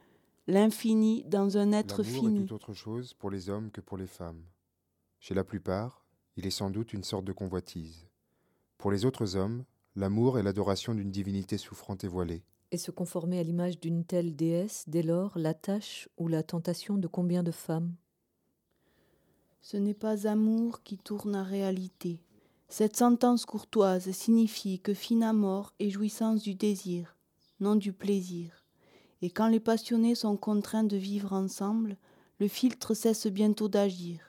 l'infini 0.47 1.25
dans 1.25 1.59
un 1.59 1.73
être 1.73 2.03
fini. 2.03 2.43
est 2.43 2.47
tout 2.47 2.55
autre 2.55 2.73
chose 2.73 3.15
pour 3.15 3.31
les 3.31 3.49
hommes 3.49 3.71
que 3.71 3.81
pour 3.81 3.97
les 3.97 4.07
femmes. 4.07 4.43
Chez 5.19 5.35
la 5.35 5.45
plupart, 5.45 6.07
il 6.37 6.47
est 6.47 6.51
sans 6.51 6.71
doute 6.71 6.93
une 6.93 7.05
sorte 7.05 7.25
de 7.25 7.33
convoitise. 7.33 8.09
Pour 8.79 8.91
les 8.91 9.05
autres 9.05 9.37
hommes, 9.37 9.65
l'amour 9.95 10.39
est 10.39 10.43
l'adoration 10.43 10.95
d'une 10.95 11.11
divinité 11.11 11.59
souffrante 11.59 12.05
et 12.05 12.09
voilée. 12.09 12.43
Et 12.73 12.79
se 12.79 12.91
conformer 12.91 13.39
à 13.39 13.43
l'image 13.43 13.81
d'une 13.81 14.05
telle 14.05 14.37
déesse, 14.37 14.85
dès 14.87 15.03
lors, 15.03 15.37
la 15.37 15.55
tâche 15.55 16.09
ou 16.17 16.29
la 16.29 16.43
tentation 16.43 16.97
de 16.97 17.09
combien 17.09 17.43
de 17.43 17.51
femmes? 17.51 17.95
Ce 19.61 19.77
n'est 19.77 19.95
pas 19.95 20.27
amour 20.27 20.83
qui 20.83 20.97
tourne 20.97 21.35
à 21.35 21.43
réalité. 21.43 22.21
Cette 22.69 22.97
sentence 22.97 23.45
courtoise 23.45 24.11
signifie 24.13 24.81
que 24.81 24.95
fine 24.95 25.25
à 25.25 25.33
mort 25.33 25.75
est 25.81 25.91
jouissance 25.91 26.43
du 26.43 26.55
désir, 26.55 27.17
non 27.59 27.75
du 27.75 27.93
plaisir. 27.93 28.60
Et 29.23 29.31
quand 29.31 29.49
les 29.49 29.61
passionnés 29.61 30.15
sont 30.15 30.37
contraints 30.37 30.85
de 30.85 30.97
vivre 30.97 31.33
ensemble, 31.33 31.97
le 32.39 32.49
filtre 32.49 32.95
cesse 32.95 33.27
bientôt 33.27 33.69
d'agir. 33.69 34.21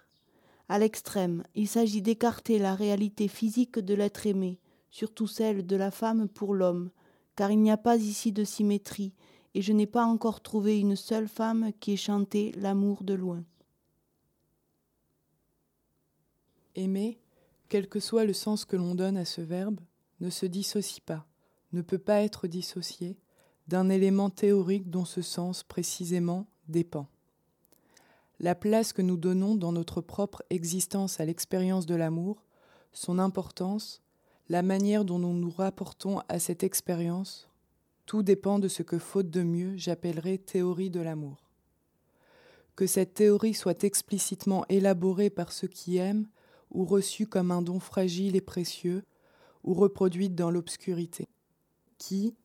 À 0.68 0.80
l'extrême, 0.80 1.44
il 1.56 1.68
s'agit 1.68 2.02
d'écarter 2.02 2.60
la 2.60 2.76
réalité 2.76 3.28
physique 3.28 3.80
de 3.80 3.94
l'être 3.94 4.26
aimé, 4.26 4.60
surtout 4.90 5.28
celle 5.28 5.66
de 5.66 5.76
la 5.76 5.92
femme 5.92 6.28
pour 6.28 6.54
l'homme, 6.54 6.92
car 7.36 7.52
il 7.52 7.60
n'y 7.60 7.72
a 7.72 7.78
pas 7.78 7.98
ici 7.98 8.32
de 8.32 8.44
symétrie, 8.44 9.14
et 9.54 9.62
je 9.62 9.74
n'ai 9.74 9.88
pas 9.88 10.06
encore 10.06 10.42
trouvé 10.42 10.80
une 10.80 10.96
seule 10.96 11.28
femme 11.28 11.72
qui 11.80 11.94
ait 11.94 11.98
chanté 11.98 12.54
l'amour 12.58 13.04
de 13.04 13.14
loin. 13.14 13.44
Aimer, 16.76 17.20
quel 17.68 17.88
que 17.88 18.00
soit 18.00 18.26
le 18.26 18.34
sens 18.34 18.64
que 18.64 18.78
l'on 18.78 18.96
donne 18.96 19.18
à 19.18 19.26
ce 19.26 19.42
verbe, 19.42 19.80
ne 20.22 20.30
se 20.30 20.46
dissocie 20.46 21.02
pas 21.02 21.28
ne 21.74 21.82
peut 21.82 21.98
pas 21.98 22.22
être 22.22 22.48
dissocié 22.48 23.18
d'un 23.68 23.90
élément 23.90 24.30
théorique 24.30 24.90
dont 24.90 25.06
ce 25.06 25.22
sens 25.22 25.64
précisément 25.64 26.48
dépend. 26.68 27.08
La 28.40 28.56
place 28.56 28.92
que 28.92 29.02
nous 29.02 29.18
donnons 29.18 29.56
dans 29.56 29.72
notre 29.72 30.02
propre 30.02 30.44
existence 30.50 31.20
à 31.20 31.26
l'expérience 31.26 31.86
de 31.86 31.96
l'amour, 31.96 32.44
son 32.92 33.20
importance, 33.20 34.02
la 34.50 34.64
manière 34.64 35.06
dont 35.06 35.20
nous 35.20 35.34
nous 35.34 35.52
rapportons 35.52 36.22
à 36.28 36.40
cette 36.40 36.64
expérience, 36.64 37.50
tout 38.06 38.24
dépend 38.24 38.60
de 38.60 38.68
ce 38.68 38.84
que, 38.84 38.98
faute 38.98 39.30
de 39.30 39.44
mieux, 39.44 39.78
j'appellerais 39.78 40.38
théorie 40.38 40.90
de 40.90 41.00
l'amour. 41.00 41.52
Que 42.76 42.88
cette 42.88 43.14
théorie 43.14 43.54
soit 43.54 43.84
explicitement 43.84 44.66
élaborée 44.70 45.30
par 45.30 45.52
ceux 45.52 45.68
qui 45.68 45.98
aiment, 45.98 46.28
ou 46.72 46.84
reçue 46.84 47.28
comme 47.28 47.52
un 47.52 47.62
don 47.62 47.80
fragile 47.80 48.36
et 48.36 48.42
précieux, 48.42 49.04
ou 49.64 49.74
reproduite 49.74 50.36
dans 50.36 50.52
l'obscurité 50.52 51.30
qui, 51.98 52.36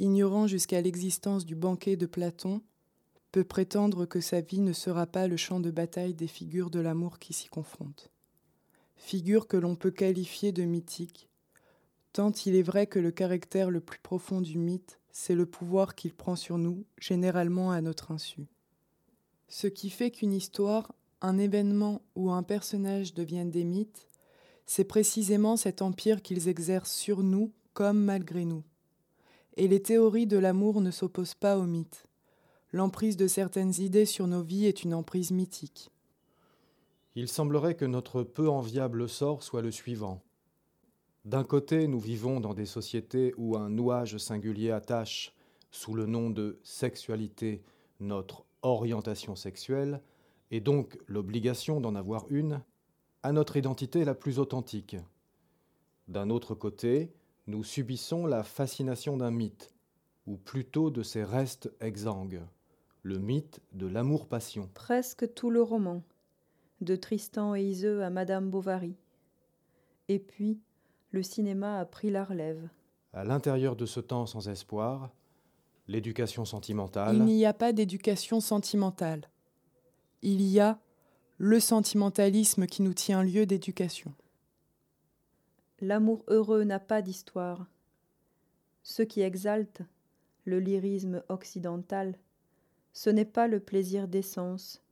ignorant 0.00 0.46
jusqu'à 0.46 0.80
l'existence 0.80 1.46
du 1.46 1.54
banquet 1.54 1.96
de 1.96 2.06
Platon, 2.06 2.62
peut 3.32 3.44
prétendre 3.44 4.06
que 4.06 4.20
sa 4.20 4.40
vie 4.40 4.60
ne 4.60 4.72
sera 4.72 5.06
pas 5.06 5.28
le 5.28 5.36
champ 5.36 5.60
de 5.60 5.70
bataille 5.70 6.14
des 6.14 6.26
figures 6.26 6.70
de 6.70 6.80
l'amour 6.80 7.18
qui 7.18 7.32
s'y 7.32 7.48
confrontent. 7.48 8.10
Figures 8.96 9.46
que 9.46 9.56
l'on 9.56 9.76
peut 9.76 9.92
qualifier 9.92 10.52
de 10.52 10.64
mythiques, 10.64 11.28
tant 12.12 12.32
il 12.44 12.56
est 12.56 12.62
vrai 12.62 12.86
que 12.86 12.98
le 12.98 13.12
caractère 13.12 13.70
le 13.70 13.80
plus 13.80 14.00
profond 14.00 14.40
du 14.40 14.58
mythe, 14.58 14.98
c'est 15.12 15.34
le 15.34 15.46
pouvoir 15.46 15.94
qu'il 15.94 16.14
prend 16.14 16.36
sur 16.36 16.58
nous, 16.58 16.84
généralement 16.98 17.70
à 17.70 17.80
notre 17.80 18.10
insu. 18.10 18.46
Ce 19.48 19.66
qui 19.66 19.90
fait 19.90 20.10
qu'une 20.10 20.32
histoire, 20.32 20.92
un 21.20 21.38
événement 21.38 22.02
ou 22.14 22.30
un 22.30 22.42
personnage 22.42 23.14
deviennent 23.14 23.50
des 23.50 23.64
mythes, 23.64 24.06
c'est 24.66 24.84
précisément 24.84 25.56
cet 25.56 25.82
empire 25.82 26.22
qu'ils 26.22 26.48
exercent 26.48 26.92
sur 26.92 27.22
nous 27.22 27.52
comme 27.72 28.02
malgré 28.02 28.44
nous. 28.44 28.62
Et 29.60 29.68
les 29.68 29.82
théories 29.82 30.26
de 30.26 30.38
l'amour 30.38 30.80
ne 30.80 30.90
s'opposent 30.90 31.34
pas 31.34 31.58
aux 31.58 31.66
mythes. 31.66 32.06
L'emprise 32.72 33.18
de 33.18 33.26
certaines 33.26 33.74
idées 33.78 34.06
sur 34.06 34.26
nos 34.26 34.40
vies 34.40 34.64
est 34.64 34.84
une 34.84 34.94
emprise 34.94 35.32
mythique. 35.32 35.90
Il 37.14 37.28
semblerait 37.28 37.74
que 37.74 37.84
notre 37.84 38.22
peu 38.22 38.48
enviable 38.48 39.06
sort 39.06 39.42
soit 39.42 39.60
le 39.60 39.70
suivant. 39.70 40.22
D'un 41.26 41.44
côté, 41.44 41.88
nous 41.88 42.00
vivons 42.00 42.40
dans 42.40 42.54
des 42.54 42.64
sociétés 42.64 43.34
où 43.36 43.54
un 43.54 43.68
nouage 43.68 44.16
singulier 44.16 44.70
attache, 44.70 45.34
sous 45.70 45.92
le 45.92 46.06
nom 46.06 46.30
de 46.30 46.58
sexualité, 46.62 47.62
notre 48.00 48.46
orientation 48.62 49.36
sexuelle, 49.36 50.00
et 50.50 50.60
donc 50.60 50.96
l'obligation 51.06 51.82
d'en 51.82 51.96
avoir 51.96 52.24
une, 52.30 52.62
à 53.22 53.32
notre 53.32 53.58
identité 53.58 54.06
la 54.06 54.14
plus 54.14 54.38
authentique. 54.38 54.96
D'un 56.08 56.30
autre 56.30 56.54
côté, 56.54 57.12
nous 57.50 57.64
subissons 57.64 58.26
la 58.26 58.44
fascination 58.44 59.16
d'un 59.16 59.32
mythe, 59.32 59.74
ou 60.26 60.36
plutôt 60.36 60.90
de 60.90 61.02
ses 61.02 61.24
restes 61.24 61.70
exsangues, 61.80 62.42
le 63.02 63.18
mythe 63.18 63.60
de 63.72 63.86
l'amour-passion. 63.86 64.70
Presque 64.72 65.34
tout 65.34 65.50
le 65.50 65.60
roman, 65.60 66.02
de 66.80 66.94
Tristan 66.94 67.56
et 67.56 67.62
Iseux 67.62 68.02
à 68.04 68.10
Madame 68.10 68.50
Bovary. 68.50 68.94
Et 70.08 70.20
puis, 70.20 70.60
le 71.10 71.22
cinéma 71.22 71.80
a 71.80 71.84
pris 71.84 72.10
la 72.10 72.24
relève. 72.24 72.68
À 73.12 73.24
l'intérieur 73.24 73.74
de 73.74 73.84
ce 73.84 73.98
temps 73.98 74.26
sans 74.26 74.48
espoir, 74.48 75.10
l'éducation 75.88 76.44
sentimentale. 76.44 77.16
Il 77.16 77.24
n'y 77.24 77.44
a 77.44 77.52
pas 77.52 77.72
d'éducation 77.72 78.40
sentimentale. 78.40 79.28
Il 80.22 80.40
y 80.42 80.60
a 80.60 80.78
le 81.38 81.58
sentimentalisme 81.58 82.66
qui 82.66 82.82
nous 82.82 82.94
tient 82.94 83.24
lieu 83.24 83.44
d'éducation. 83.44 84.14
L'amour 85.82 86.24
heureux 86.28 86.64
n'a 86.64 86.78
pas 86.78 87.00
d'histoire. 87.00 87.66
Ce 88.82 89.02
qui 89.02 89.22
exalte, 89.22 89.80
le 90.44 90.60
lyrisme 90.60 91.22
occidental, 91.30 92.18
ce 92.92 93.08
n'est 93.08 93.24
pas 93.24 93.48
le 93.48 93.60
plaisir 93.60 94.06
d'essence, 94.06 94.82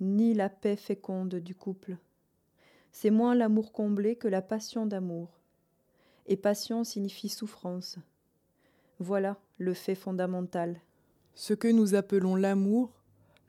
ni 0.00 0.34
la 0.34 0.48
paix 0.48 0.74
féconde 0.74 1.36
du 1.36 1.54
couple. 1.54 1.96
C'est 2.90 3.10
moins 3.10 3.36
l'amour 3.36 3.72
comblé 3.72 4.16
que 4.16 4.26
la 4.26 4.42
passion 4.42 4.84
d'amour 4.84 5.38
et 6.26 6.36
passion 6.36 6.82
signifie 6.82 7.28
souffrance. 7.28 7.98
Voilà 8.98 9.38
le 9.58 9.74
fait 9.74 9.94
fondamental. 9.94 10.80
Ce 11.34 11.54
que 11.54 11.68
nous 11.68 11.94
appelons 11.94 12.34
l'amour, 12.34 12.90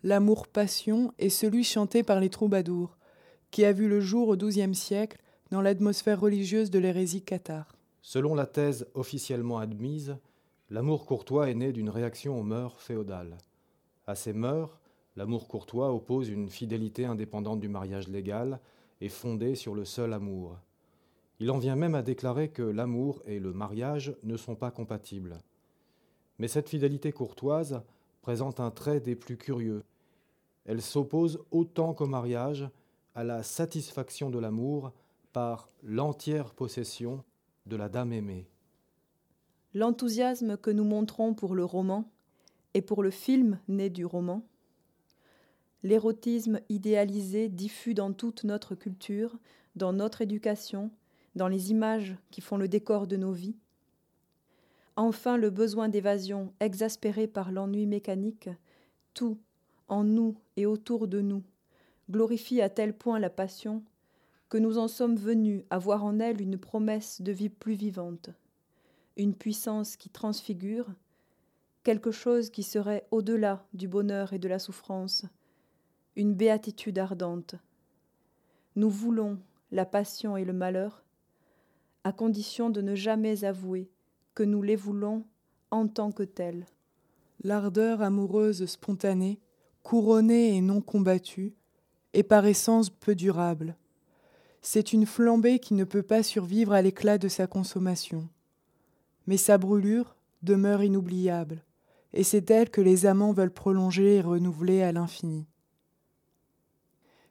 l'amour-passion, 0.03 1.12
est 1.17 1.29
celui 1.29 1.63
chanté 1.63 2.03
par 2.03 2.19
les 2.19 2.29
troubadours, 2.29 2.97
qui 3.50 3.65
a 3.65 3.71
vu 3.71 3.88
le 3.88 4.00
jour 4.00 4.27
au 4.27 4.38
XIIe 4.38 4.75
siècle 4.75 5.22
l'atmosphère 5.62 6.19
religieuse 6.19 6.72
de 6.72 6.79
l'hérésie 6.79 7.22
cathare. 7.22 7.75
Selon 8.01 8.36
la 8.36 8.45
thèse 8.45 8.88
officiellement 8.93 9.60
admise, 9.60 10.17
l'amour 10.69 11.05
courtois 11.05 11.50
est 11.50 11.55
né 11.55 11.72
d'une 11.72 11.89
réaction 11.89 12.39
aux 12.39 12.43
mœurs 12.43 12.79
féodales. 12.81 13.38
À 14.07 14.15
ces 14.15 14.33
mœurs, 14.33 14.79
l'amour 15.15 15.48
courtois 15.48 15.93
oppose 15.93 16.29
une 16.29 16.50
fidélité 16.50 17.05
indépendante 17.05 17.60
du 17.60 17.69
mariage 17.69 18.07
légal 18.07 18.60
et 19.00 19.10
fondée 19.10 19.55
sur 19.55 19.75
le 19.75 19.86
seul 19.86 20.13
amour. 20.13 20.57
Il 21.39 21.51
en 21.51 21.57
vient 21.57 21.75
même 21.75 21.95
à 21.95 22.01
déclarer 22.01 22.50
que 22.50 22.63
l'amour 22.63 23.22
et 23.25 23.39
le 23.39 23.53
mariage 23.53 24.15
ne 24.24 24.38
sont 24.38 24.56
pas 24.56 24.71
compatibles. 24.71 25.38
Mais 26.39 26.47
cette 26.47 26.69
fidélité 26.69 27.12
courtoise 27.12 27.82
présente 28.21 28.60
un 28.60 28.71
trait 28.71 28.99
des 28.99 29.15
plus 29.15 29.38
curieux. 29.38 29.84
Elle 30.65 30.82
s'oppose 30.82 31.43
autant 31.51 31.93
qu'au 31.93 32.06
mariage 32.08 32.67
à 33.15 33.23
la 33.23 33.43
satisfaction 33.43 34.30
de 34.30 34.39
l'amour 34.39 34.93
par 35.34 35.67
l'entière 35.82 36.54
possession 36.54 37.24
de 37.65 37.76
la 37.76 37.89
dame 37.89 38.13
aimée. 38.13 38.48
L'enthousiasme 39.74 40.56
que 40.58 40.69
nous 40.69 40.84
montrons 40.84 41.34
pour 41.34 41.56
le 41.56 41.65
roman 41.65 42.10
et 42.76 42.82
pour 42.82 43.04
le 43.04 43.10
film 43.10 43.60
né 43.67 43.89
du 43.89 44.06
roman, 44.06 44.46
l'érotisme 45.82 46.62
idéalisé 46.69 47.50
diffus 47.50 47.93
dans 47.93 48.13
toute 48.13 48.43
notre 48.43 48.76
culture, 48.76 49.38
dans 49.76 49.91
notre 49.91 50.22
éducation, 50.22 50.91
dans 51.36 51.48
les 51.48 51.72
images 51.72 52.15
qui 52.30 52.41
font 52.41 52.58
le 52.58 52.67
décor 52.67 53.08
de 53.08 53.17
nos 53.17 53.32
vies. 53.32 53.58
Enfin, 54.96 55.38
le 55.38 55.50
besoin 55.50 55.89
d'évasion 55.89 56.54
exaspéré 56.60 57.26
par 57.26 57.52
l'ennui 57.52 57.88
mécanique, 57.88 58.50
tout, 59.15 59.39
en 59.88 60.04
nous 60.04 60.38
et 60.56 60.67
autour 60.67 61.08
de 61.08 61.22
nous, 61.22 61.43
glorifie 62.12 62.62
à 62.62 62.69
tel 62.69 62.96
point 62.96 63.17
la 63.17 63.32
passion 63.32 63.84
nous 64.57 64.77
en 64.77 64.87
sommes 64.87 65.15
venus 65.15 65.63
à 65.69 65.77
voir 65.77 66.03
en 66.03 66.19
elle 66.19 66.41
une 66.41 66.57
promesse 66.57 67.21
de 67.21 67.31
vie 67.31 67.49
plus 67.49 67.73
vivante, 67.73 68.29
une 69.17 69.35
puissance 69.35 69.95
qui 69.95 70.09
transfigure, 70.09 70.87
quelque 71.83 72.11
chose 72.11 72.49
qui 72.49 72.63
serait 72.63 73.07
au-delà 73.11 73.65
du 73.73 73.87
bonheur 73.87 74.33
et 74.33 74.39
de 74.39 74.47
la 74.47 74.59
souffrance, 74.59 75.25
une 76.15 76.33
béatitude 76.33 76.99
ardente. 76.99 77.55
Nous 78.75 78.89
voulons 78.89 79.39
la 79.71 79.85
passion 79.85 80.37
et 80.37 80.45
le 80.45 80.53
malheur, 80.53 81.03
à 82.03 82.11
condition 82.11 82.69
de 82.69 82.81
ne 82.81 82.95
jamais 82.95 83.43
avouer 83.43 83.89
que 84.35 84.43
nous 84.43 84.61
les 84.61 84.75
voulons 84.75 85.25
en 85.71 85.87
tant 85.87 86.11
que 86.11 86.23
tels. 86.23 86.65
L'ardeur 87.43 88.01
amoureuse 88.01 88.65
spontanée, 88.65 89.39
couronnée 89.81 90.55
et 90.55 90.61
non 90.61 90.81
combattue, 90.81 91.53
est 92.13 92.23
par 92.23 92.45
essence 92.45 92.89
peu 92.89 93.15
durable. 93.15 93.75
C'est 94.65 94.93
une 94.93 95.06
flambée 95.06 95.60
qui 95.60 95.73
ne 95.73 95.84
peut 95.84 96.02
pas 96.02 96.23
survivre 96.23 96.71
à 96.71 96.82
l'éclat 96.82 97.17
de 97.17 97.28
sa 97.28 97.47
consommation. 97.47 98.30
Mais 99.28 99.36
sa 99.36 99.58
brûlure 99.58 100.15
demeure 100.41 100.82
inoubliable, 100.82 101.62
et 102.13 102.23
c'est 102.23 102.49
elle 102.49 102.69
que 102.69 102.80
les 102.80 103.06
amants 103.06 103.34
veulent 103.34 103.52
prolonger 103.52 104.15
et 104.15 104.21
renouveler 104.21 104.82
à 104.82 104.93
l'infini. 104.93 105.45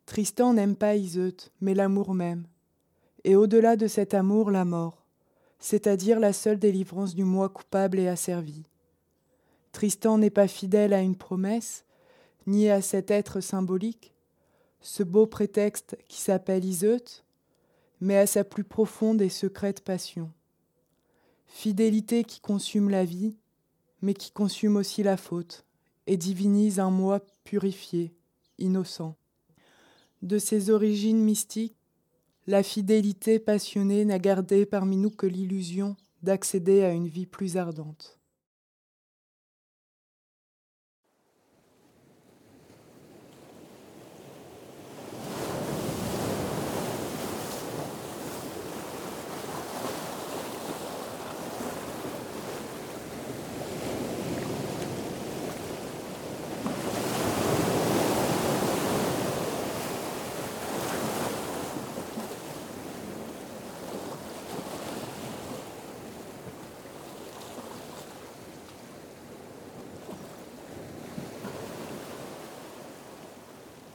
Tristan 0.04 0.52
n'aime 0.52 0.76
pas 0.76 0.94
Iseut, 0.94 1.50
mais 1.62 1.72
l'amour 1.72 2.12
même, 2.12 2.44
et 3.24 3.34
au-delà 3.34 3.76
de 3.76 3.86
cet 3.86 4.12
amour 4.12 4.50
la 4.50 4.66
mort, 4.66 5.06
c'est-à-dire 5.58 6.20
la 6.20 6.34
seule 6.34 6.58
délivrance 6.58 7.14
du 7.14 7.24
moi 7.24 7.48
coupable 7.48 7.98
et 7.98 8.08
asservi. 8.08 8.64
Tristan 9.72 10.18
n'est 10.18 10.28
pas 10.28 10.48
fidèle 10.48 10.92
à 10.92 11.00
une 11.00 11.16
promesse, 11.16 11.86
ni 12.46 12.68
à 12.68 12.82
cet 12.82 13.10
être 13.10 13.40
symbolique, 13.40 14.12
ce 14.82 15.02
beau 15.02 15.26
prétexte 15.26 15.96
qui 16.08 16.20
s'appelle 16.20 16.64
Iseut, 16.64 17.22
mais 18.00 18.18
à 18.18 18.26
sa 18.26 18.44
plus 18.44 18.64
profonde 18.64 19.22
et 19.22 19.28
secrète 19.28 19.82
passion. 19.82 20.30
Fidélité 21.46 22.24
qui 22.24 22.40
consume 22.40 22.90
la 22.90 23.04
vie, 23.04 23.36
mais 24.02 24.14
qui 24.14 24.32
consume 24.32 24.76
aussi 24.76 25.02
la 25.02 25.16
faute, 25.16 25.64
et 26.06 26.16
divinise 26.16 26.80
un 26.80 26.90
moi 26.90 27.20
purifié, 27.44 28.12
innocent. 28.58 29.16
De 30.22 30.38
ses 30.38 30.70
origines 30.70 31.22
mystiques, 31.22 31.76
la 32.48 32.64
fidélité 32.64 33.38
passionnée 33.38 34.04
n'a 34.04 34.18
gardé 34.18 34.66
parmi 34.66 34.96
nous 34.96 35.10
que 35.10 35.26
l'illusion 35.26 35.96
d'accéder 36.22 36.82
à 36.82 36.90
une 36.90 37.06
vie 37.06 37.26
plus 37.26 37.56
ardente. 37.56 38.18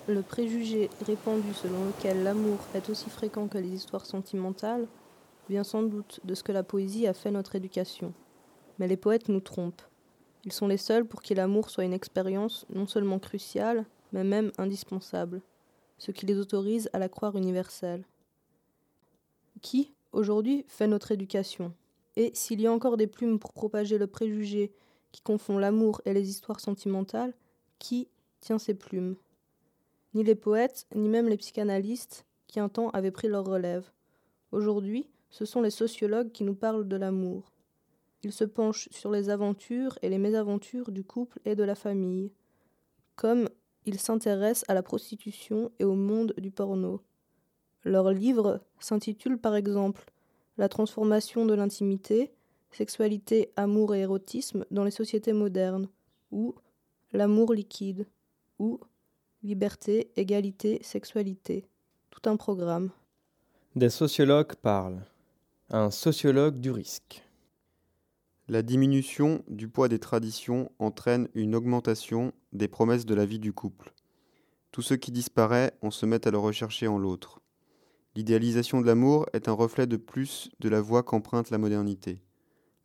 Le 0.09 0.21
préjugé 0.21 0.89
répandu 1.05 1.53
selon 1.53 1.83
lequel 1.85 2.23
l'amour 2.23 2.59
est 2.73 2.89
aussi 2.89 3.09
fréquent 3.09 3.49
que 3.49 3.57
les 3.57 3.67
histoires 3.67 4.05
sentimentales 4.05 4.87
vient 5.49 5.65
sans 5.65 5.83
doute 5.83 6.21
de 6.23 6.33
ce 6.33 6.43
que 6.43 6.53
la 6.53 6.63
poésie 6.63 7.07
a 7.07 7.13
fait 7.13 7.29
notre 7.29 7.55
éducation. 7.55 8.13
Mais 8.79 8.87
les 8.87 8.95
poètes 8.95 9.27
nous 9.27 9.41
trompent. 9.41 9.81
Ils 10.45 10.53
sont 10.53 10.67
les 10.67 10.77
seuls 10.77 11.03
pour 11.03 11.21
qui 11.21 11.35
l'amour 11.35 11.69
soit 11.69 11.83
une 11.83 11.91
expérience 11.91 12.65
non 12.73 12.87
seulement 12.87 13.19
cruciale, 13.19 13.85
mais 14.13 14.23
même 14.23 14.53
indispensable, 14.57 15.41
ce 15.97 16.11
qui 16.11 16.25
les 16.25 16.37
autorise 16.37 16.89
à 16.93 16.99
la 16.99 17.09
croire 17.09 17.35
universelle. 17.35 18.05
Qui, 19.61 19.93
aujourd'hui, 20.13 20.63
fait 20.69 20.87
notre 20.87 21.11
éducation? 21.11 21.73
Et 22.15 22.31
s'il 22.33 22.61
y 22.61 22.67
a 22.67 22.71
encore 22.71 22.95
des 22.95 23.07
plumes 23.07 23.39
pour 23.39 23.51
propager 23.51 23.97
le 23.97 24.07
préjugé 24.07 24.71
qui 25.11 25.19
confond 25.21 25.57
l'amour 25.57 26.01
et 26.05 26.13
les 26.13 26.29
histoires 26.29 26.61
sentimentales, 26.61 27.33
qui 27.77 28.07
tient 28.39 28.57
ces 28.57 28.73
plumes? 28.73 29.17
Ni 30.13 30.23
les 30.23 30.35
poètes, 30.35 30.87
ni 30.95 31.09
même 31.09 31.27
les 31.27 31.37
psychanalystes 31.37 32.25
qui 32.47 32.59
un 32.59 32.69
temps 32.69 32.89
avaient 32.91 33.11
pris 33.11 33.27
leur 33.27 33.45
relève. 33.45 33.91
Aujourd'hui, 34.51 35.09
ce 35.29 35.45
sont 35.45 35.61
les 35.61 35.69
sociologues 35.69 36.31
qui 36.31 36.43
nous 36.43 36.55
parlent 36.55 36.87
de 36.87 36.95
l'amour. 36.95 37.51
Ils 38.23 38.31
se 38.31 38.43
penchent 38.43 38.89
sur 38.91 39.11
les 39.11 39.29
aventures 39.29 39.99
et 40.01 40.09
les 40.09 40.17
mésaventures 40.17 40.91
du 40.91 41.03
couple 41.03 41.39
et 41.45 41.55
de 41.55 41.63
la 41.63 41.75
famille, 41.75 42.31
comme 43.15 43.49
ils 43.85 43.99
s'intéressent 43.99 44.65
à 44.67 44.73
la 44.73 44.83
prostitution 44.83 45.71
et 45.79 45.83
au 45.83 45.95
monde 45.95 46.33
du 46.37 46.51
porno. 46.51 47.01
Leur 47.83 48.11
livre 48.11 48.61
s'intitule 48.79 49.37
par 49.37 49.55
exemple 49.55 50.11
La 50.57 50.67
transformation 50.67 51.45
de 51.45 51.53
l'intimité, 51.53 52.33
sexualité, 52.71 53.51
amour 53.55 53.95
et 53.95 54.01
érotisme 54.01 54.65
dans 54.71 54.83
les 54.83 54.91
sociétés 54.91 55.33
modernes, 55.33 55.89
ou 56.31 56.55
L'amour 57.13 57.53
liquide, 57.53 58.05
ou 58.59 58.81
Liberté, 59.47 60.11
égalité, 60.17 60.79
sexualité. 60.83 61.69
Tout 62.09 62.29
un 62.29 62.35
programme. 62.35 62.89
Des 63.77 63.89
sociologues 63.89 64.55
parlent. 64.55 65.05
Un 65.69 65.89
sociologue 65.89 66.59
du 66.59 66.69
risque. 66.69 67.23
La 68.49 68.61
diminution 68.61 69.45
du 69.47 69.69
poids 69.69 69.87
des 69.87 69.99
traditions 69.99 70.69
entraîne 70.79 71.29
une 71.33 71.55
augmentation 71.55 72.33
des 72.51 72.67
promesses 72.67 73.05
de 73.05 73.15
la 73.15 73.25
vie 73.25 73.39
du 73.39 73.53
couple. 73.53 73.93
Tout 74.73 74.81
ce 74.81 74.95
qui 74.95 75.13
disparaît, 75.13 75.71
on 75.81 75.91
se 75.91 76.05
met 76.05 76.27
à 76.27 76.31
le 76.31 76.39
rechercher 76.39 76.89
en 76.89 76.97
l'autre. 76.97 77.39
L'idéalisation 78.15 78.81
de 78.81 78.85
l'amour 78.85 79.27
est 79.31 79.47
un 79.47 79.53
reflet 79.53 79.87
de 79.87 79.95
plus 79.95 80.49
de 80.59 80.67
la 80.67 80.81
voie 80.81 81.03
qu'emprunte 81.03 81.51
la 81.51 81.57
modernité. 81.57 82.21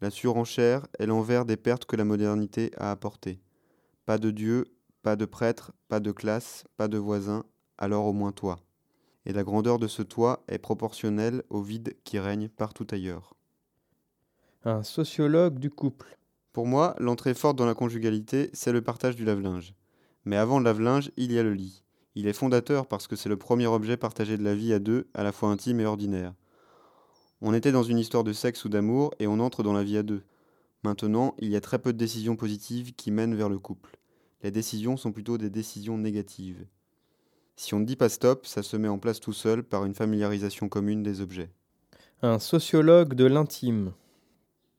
La 0.00 0.10
surenchère 0.10 0.86
est 1.00 1.06
l'envers 1.06 1.44
des 1.44 1.56
pertes 1.56 1.86
que 1.86 1.96
la 1.96 2.04
modernité 2.04 2.70
a 2.76 2.92
apportées. 2.92 3.40
Pas 4.06 4.18
de 4.18 4.30
Dieu, 4.30 4.66
pas 5.02 5.16
de 5.16 5.24
prêtre, 5.24 5.72
pas 5.88 6.00
de 6.00 6.12
classe, 6.12 6.64
pas 6.76 6.88
de 6.88 6.98
voisin, 6.98 7.44
alors 7.78 8.06
au 8.06 8.12
moins 8.12 8.32
toi. 8.32 8.58
Et 9.26 9.32
la 9.32 9.44
grandeur 9.44 9.78
de 9.78 9.88
ce 9.88 10.02
toit 10.02 10.42
est 10.48 10.58
proportionnelle 10.58 11.42
au 11.50 11.62
vide 11.62 11.94
qui 12.04 12.18
règne 12.18 12.48
partout 12.48 12.86
ailleurs 12.90 13.36
un 14.64 14.82
sociologue 14.82 15.58
du 15.58 15.70
couple. 15.70 16.18
Pour 16.52 16.66
moi, 16.66 16.94
l'entrée 16.98 17.34
forte 17.34 17.56
dans 17.56 17.66
la 17.66 17.74
conjugalité, 17.74 18.50
c'est 18.52 18.72
le 18.72 18.82
partage 18.82 19.16
du 19.16 19.24
lave-linge. 19.24 19.74
Mais 20.24 20.36
avant 20.36 20.58
le 20.58 20.64
lave-linge, 20.64 21.10
il 21.16 21.32
y 21.32 21.38
a 21.38 21.42
le 21.42 21.54
lit. 21.54 21.82
Il 22.14 22.28
est 22.28 22.32
fondateur 22.32 22.86
parce 22.86 23.08
que 23.08 23.16
c'est 23.16 23.28
le 23.28 23.36
premier 23.36 23.66
objet 23.66 23.96
partagé 23.96 24.36
de 24.36 24.44
la 24.44 24.54
vie 24.54 24.72
à 24.72 24.78
deux, 24.78 25.08
à 25.14 25.24
la 25.24 25.32
fois 25.32 25.48
intime 25.48 25.80
et 25.80 25.86
ordinaire. 25.86 26.34
On 27.40 27.54
était 27.54 27.72
dans 27.72 27.82
une 27.82 27.98
histoire 27.98 28.22
de 28.22 28.32
sexe 28.32 28.64
ou 28.64 28.68
d'amour 28.68 29.12
et 29.18 29.26
on 29.26 29.40
entre 29.40 29.62
dans 29.62 29.72
la 29.72 29.82
vie 29.82 29.96
à 29.96 30.02
deux. 30.02 30.22
Maintenant, 30.84 31.34
il 31.38 31.48
y 31.48 31.56
a 31.56 31.60
très 31.60 31.80
peu 31.80 31.92
de 31.92 31.98
décisions 31.98 32.36
positives 32.36 32.94
qui 32.94 33.10
mènent 33.10 33.34
vers 33.34 33.48
le 33.48 33.58
couple. 33.58 33.98
Les 34.42 34.50
décisions 34.50 34.96
sont 34.96 35.12
plutôt 35.12 35.38
des 35.38 35.50
décisions 35.50 35.98
négatives. 35.98 36.66
Si 37.56 37.74
on 37.74 37.80
ne 37.80 37.84
dit 37.84 37.96
pas 37.96 38.08
stop, 38.08 38.46
ça 38.46 38.62
se 38.62 38.76
met 38.76 38.88
en 38.88 38.98
place 38.98 39.20
tout 39.20 39.32
seul 39.32 39.62
par 39.62 39.84
une 39.84 39.94
familiarisation 39.94 40.68
commune 40.68 41.02
des 41.02 41.20
objets. 41.20 41.50
Un 42.22 42.38
sociologue 42.38 43.14
de 43.14 43.24
l'intime. 43.24 43.92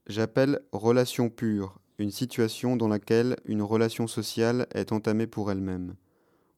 J'appelle 0.07 0.59
relation 0.71 1.29
pure 1.29 1.79
une 1.99 2.11
situation 2.11 2.75
dans 2.75 2.87
laquelle 2.87 3.37
une 3.45 3.61
relation 3.61 4.07
sociale 4.07 4.67
est 4.73 4.91
entamée 4.91 5.27
pour 5.27 5.51
elle-même, 5.51 5.95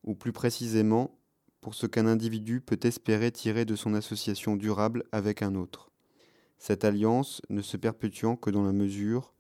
ou 0.03 0.15
plus 0.15 0.31
précisément 0.31 1.19
pour 1.61 1.75
ce 1.75 1.87
qu'un 1.87 2.07
individu 2.07 2.61
peut 2.61 2.79
espérer 2.83 3.31
tirer 3.31 3.65
de 3.65 3.75
son 3.75 3.93
association 3.93 4.55
durable 4.55 5.03
avec 5.11 5.41
un 5.41 5.55
autre. 5.55 5.91
Cette 6.57 6.85
alliance 6.85 7.41
ne 7.49 7.61
se 7.61 7.77
perpétuant 7.77 8.35
que 8.35 8.49
dans 8.49 8.63
la 8.63 8.71
mesure 8.71 9.33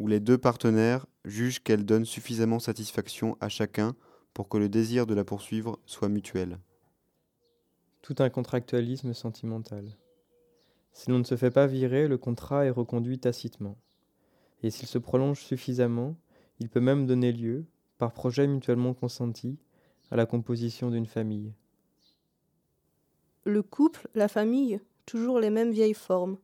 où 0.00 0.06
les 0.08 0.18
deux 0.18 0.38
partenaires 0.38 1.06
jugent 1.26 1.62
qu'elle 1.62 1.84
donne 1.84 2.06
suffisamment 2.06 2.58
satisfaction 2.58 3.36
à 3.38 3.50
chacun 3.50 3.94
pour 4.32 4.48
que 4.48 4.56
le 4.56 4.70
désir 4.70 5.06
de 5.06 5.12
la 5.12 5.24
poursuivre 5.24 5.78
soit 5.84 6.08
mutuel. 6.08 6.58
Tout 8.00 8.14
un 8.20 8.30
contractualisme 8.30 9.12
sentimental. 9.12 9.94
Si 10.92 11.10
l'on 11.10 11.18
ne 11.18 11.24
se 11.24 11.36
fait 11.36 11.50
pas 11.50 11.66
virer, 11.66 12.08
le 12.08 12.16
contrat 12.16 12.64
est 12.64 12.70
reconduit 12.70 13.18
tacitement. 13.18 13.76
Et 14.62 14.70
s'il 14.70 14.88
se 14.88 14.96
prolonge 14.96 15.40
suffisamment, 15.40 16.16
il 16.60 16.70
peut 16.70 16.80
même 16.80 17.06
donner 17.06 17.30
lieu, 17.30 17.66
par 17.98 18.14
projet 18.14 18.46
mutuellement 18.46 18.94
consenti, 18.94 19.58
à 20.10 20.16
la 20.16 20.24
composition 20.24 20.90
d'une 20.90 21.06
famille. 21.06 21.52
Le 23.44 23.62
couple, 23.62 24.08
la 24.14 24.28
famille, 24.28 24.80
toujours 25.04 25.40
les 25.40 25.50
mêmes 25.50 25.72
vieilles 25.72 25.92
formes. 25.92 26.38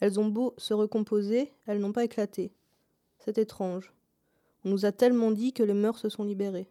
Elles 0.00 0.20
ont 0.20 0.28
beau 0.28 0.52
se 0.58 0.74
recomposer, 0.74 1.54
elles 1.66 1.80
n'ont 1.80 1.92
pas 1.92 2.04
éclaté. 2.04 2.52
C'est 3.28 3.36
étrange. 3.36 3.92
On 4.64 4.70
nous 4.70 4.86
a 4.86 4.92
tellement 4.92 5.30
dit 5.30 5.52
que 5.52 5.62
les 5.62 5.74
mœurs 5.74 5.98
se 5.98 6.08
sont 6.08 6.24
libérées. 6.24 6.66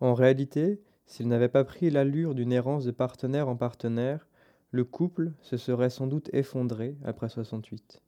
En 0.00 0.14
réalité, 0.14 0.80
s'ils 1.06 1.28
n'avaient 1.28 1.48
pas 1.48 1.62
pris 1.62 1.90
l'allure 1.90 2.34
d'une 2.34 2.50
errance 2.50 2.84
de 2.84 2.90
partenaire 2.90 3.48
en 3.48 3.54
partenaire, 3.54 4.26
le 4.72 4.82
couple 4.82 5.30
se 5.42 5.56
serait 5.56 5.90
sans 5.90 6.08
doute 6.08 6.28
effondré 6.32 6.96
après 7.04 7.28
68. 7.28 8.02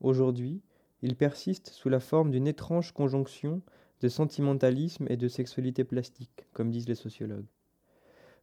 Aujourd'hui, 0.00 0.60
il 1.02 1.16
persiste 1.16 1.70
sous 1.70 1.88
la 1.88 1.98
forme 1.98 2.30
d'une 2.30 2.46
étrange 2.46 2.92
conjonction 2.92 3.60
de 4.00 4.08
sentimentalisme 4.08 5.06
et 5.10 5.16
de 5.16 5.26
sexualité 5.26 5.82
plastique, 5.82 6.46
comme 6.52 6.70
disent 6.70 6.88
les 6.88 6.94
sociologues. 6.94 7.50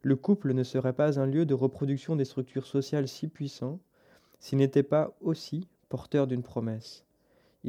Le 0.01 0.17
couple 0.17 0.53
ne 0.53 0.63
serait 0.63 0.91
pas 0.91 1.17
un 1.17 1.25
lieu 1.25 1.45
de 1.45 1.53
reproduction 1.53 2.17
des 2.17 2.25
structures 2.25 2.67
sociales 2.67 3.07
si 3.07 3.29
puissants 3.29 3.79
s'il 4.37 4.57
n'était 4.57 4.83
pas 4.83 5.15
aussi 5.21 5.69
porteur 5.87 6.27
d'une 6.27 6.43
promesse. 6.43 7.06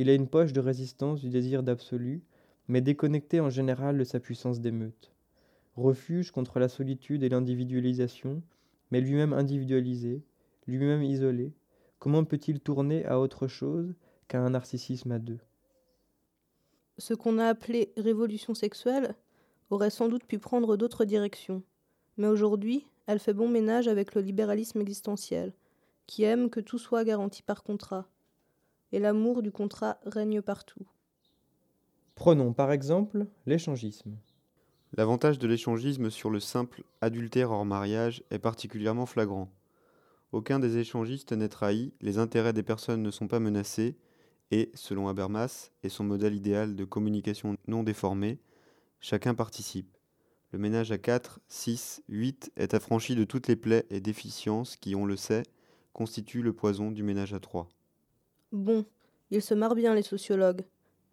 Il 0.00 0.08
a 0.08 0.14
une 0.14 0.28
poche 0.28 0.52
de 0.52 0.60
résistance 0.60 1.22
du 1.22 1.28
désir 1.28 1.64
d'absolu, 1.64 2.22
mais 2.68 2.80
déconnecté 2.80 3.40
en 3.40 3.50
général 3.50 3.98
de 3.98 4.04
sa 4.04 4.20
puissance 4.20 4.60
d'émeute. 4.60 5.12
Refuge 5.74 6.30
contre 6.30 6.60
la 6.60 6.68
solitude 6.68 7.24
et 7.24 7.28
l'individualisation, 7.28 8.40
mais 8.92 9.00
lui-même 9.00 9.32
individualisé, 9.32 10.22
lui-même 10.68 11.02
isolé, 11.02 11.52
comment 11.98 12.22
peut-il 12.24 12.60
tourner 12.60 13.04
à 13.06 13.18
autre 13.18 13.48
chose 13.48 13.92
qu'à 14.28 14.40
un 14.40 14.50
narcissisme 14.50 15.10
à 15.10 15.18
deux? 15.18 15.40
Ce 16.98 17.12
qu'on 17.12 17.40
a 17.40 17.46
appelé 17.46 17.92
révolution 17.96 18.54
sexuelle 18.54 19.16
aurait 19.68 19.90
sans 19.90 20.08
doute 20.08 20.26
pu 20.26 20.38
prendre 20.38 20.76
d'autres 20.76 21.06
directions, 21.06 21.64
mais 22.18 22.28
aujourd'hui, 22.28 22.86
elle 23.08 23.18
fait 23.18 23.34
bon 23.34 23.48
ménage 23.48 23.88
avec 23.88 24.14
le 24.14 24.20
libéralisme 24.20 24.80
existentiel, 24.80 25.52
qui 26.06 26.22
aime 26.22 26.50
que 26.50 26.60
tout 26.60 26.78
soit 26.78 27.02
garanti 27.02 27.42
par 27.42 27.64
contrat, 27.64 28.08
et 28.92 28.98
l'amour 28.98 29.42
du 29.42 29.50
contrat 29.50 29.98
règne 30.04 30.42
partout. 30.42 30.86
Prenons 32.14 32.52
par 32.52 32.72
exemple 32.72 33.26
l'échangisme. 33.46 34.16
L'avantage 34.96 35.38
de 35.38 35.46
l'échangisme 35.46 36.10
sur 36.10 36.30
le 36.30 36.40
simple 36.40 36.82
adultère 37.00 37.50
hors 37.50 37.64
mariage 37.64 38.22
est 38.30 38.38
particulièrement 38.38 39.06
flagrant. 39.06 39.52
Aucun 40.32 40.58
des 40.58 40.78
échangistes 40.78 41.32
n'est 41.32 41.48
trahi, 41.48 41.92
les 42.00 42.18
intérêts 42.18 42.52
des 42.52 42.62
personnes 42.62 43.02
ne 43.02 43.10
sont 43.10 43.28
pas 43.28 43.40
menacés, 43.40 43.96
et, 44.50 44.70
selon 44.74 45.08
Habermas 45.08 45.70
et 45.82 45.88
son 45.88 46.04
modèle 46.04 46.34
idéal 46.34 46.74
de 46.74 46.84
communication 46.84 47.56
non 47.66 47.82
déformée, 47.82 48.38
chacun 48.98 49.34
participe. 49.34 49.96
Le 50.52 50.58
ménage 50.58 50.90
à 50.90 50.98
4, 50.98 51.40
6, 51.48 52.02
8 52.08 52.52
est 52.56 52.72
affranchi 52.72 53.14
de 53.14 53.24
toutes 53.24 53.48
les 53.48 53.56
plaies 53.56 53.86
et 53.90 54.00
déficiences 54.00 54.76
qui, 54.76 54.94
on 54.94 55.04
le 55.04 55.16
sait, 55.16 55.42
constituent 55.92 56.42
le 56.42 56.54
poison 56.54 56.90
du 56.90 57.02
ménage 57.02 57.34
à 57.34 57.40
3. 57.40 57.68
Bon, 58.52 58.86
ils 59.30 59.42
se 59.42 59.52
marrent 59.52 59.74
bien 59.74 59.94
les 59.94 60.02
sociologues. 60.02 60.64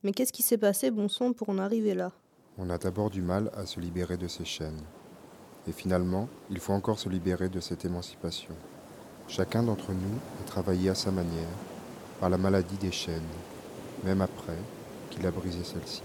Mais 0.04 0.14
qu'est-ce 0.14 0.32
qui 0.32 0.44
s'est 0.44 0.58
passé, 0.58 0.90
bon 0.90 1.10
sang, 1.10 1.34
pour 1.34 1.50
en 1.50 1.58
arriver 1.58 1.94
là? 1.94 2.14
On 2.58 2.70
a 2.70 2.78
d'abord 2.78 3.10
du 3.10 3.22
mal 3.22 3.52
à 3.58 3.66
se 3.66 3.82
libérer 3.82 4.16
de 4.16 4.30
ces 4.30 4.46
chaînes. 4.46 4.82
Et 5.68 5.74
finalement, 5.74 6.30
il 6.50 6.60
faut 6.60 6.72
encore 6.72 7.00
se 7.00 7.10
libérer 7.10 7.50
de 7.50 7.60
cette 7.60 7.84
émancipation. 7.84 8.56
Chacun 9.28 9.64
d'entre 9.64 9.92
nous 9.92 10.20
est 10.42 10.46
travaillé 10.46 10.90
à 10.90 10.96
sa 10.96 11.12
manière 11.12 11.50
par 12.22 12.30
la 12.30 12.38
maladie 12.38 12.78
des 12.78 12.92
chaînes, 12.92 13.22
même 14.06 14.22
après 14.22 14.58
qu'il 15.10 15.26
a 15.28 15.32
brisé 15.32 15.64
celle-ci. 15.64 16.04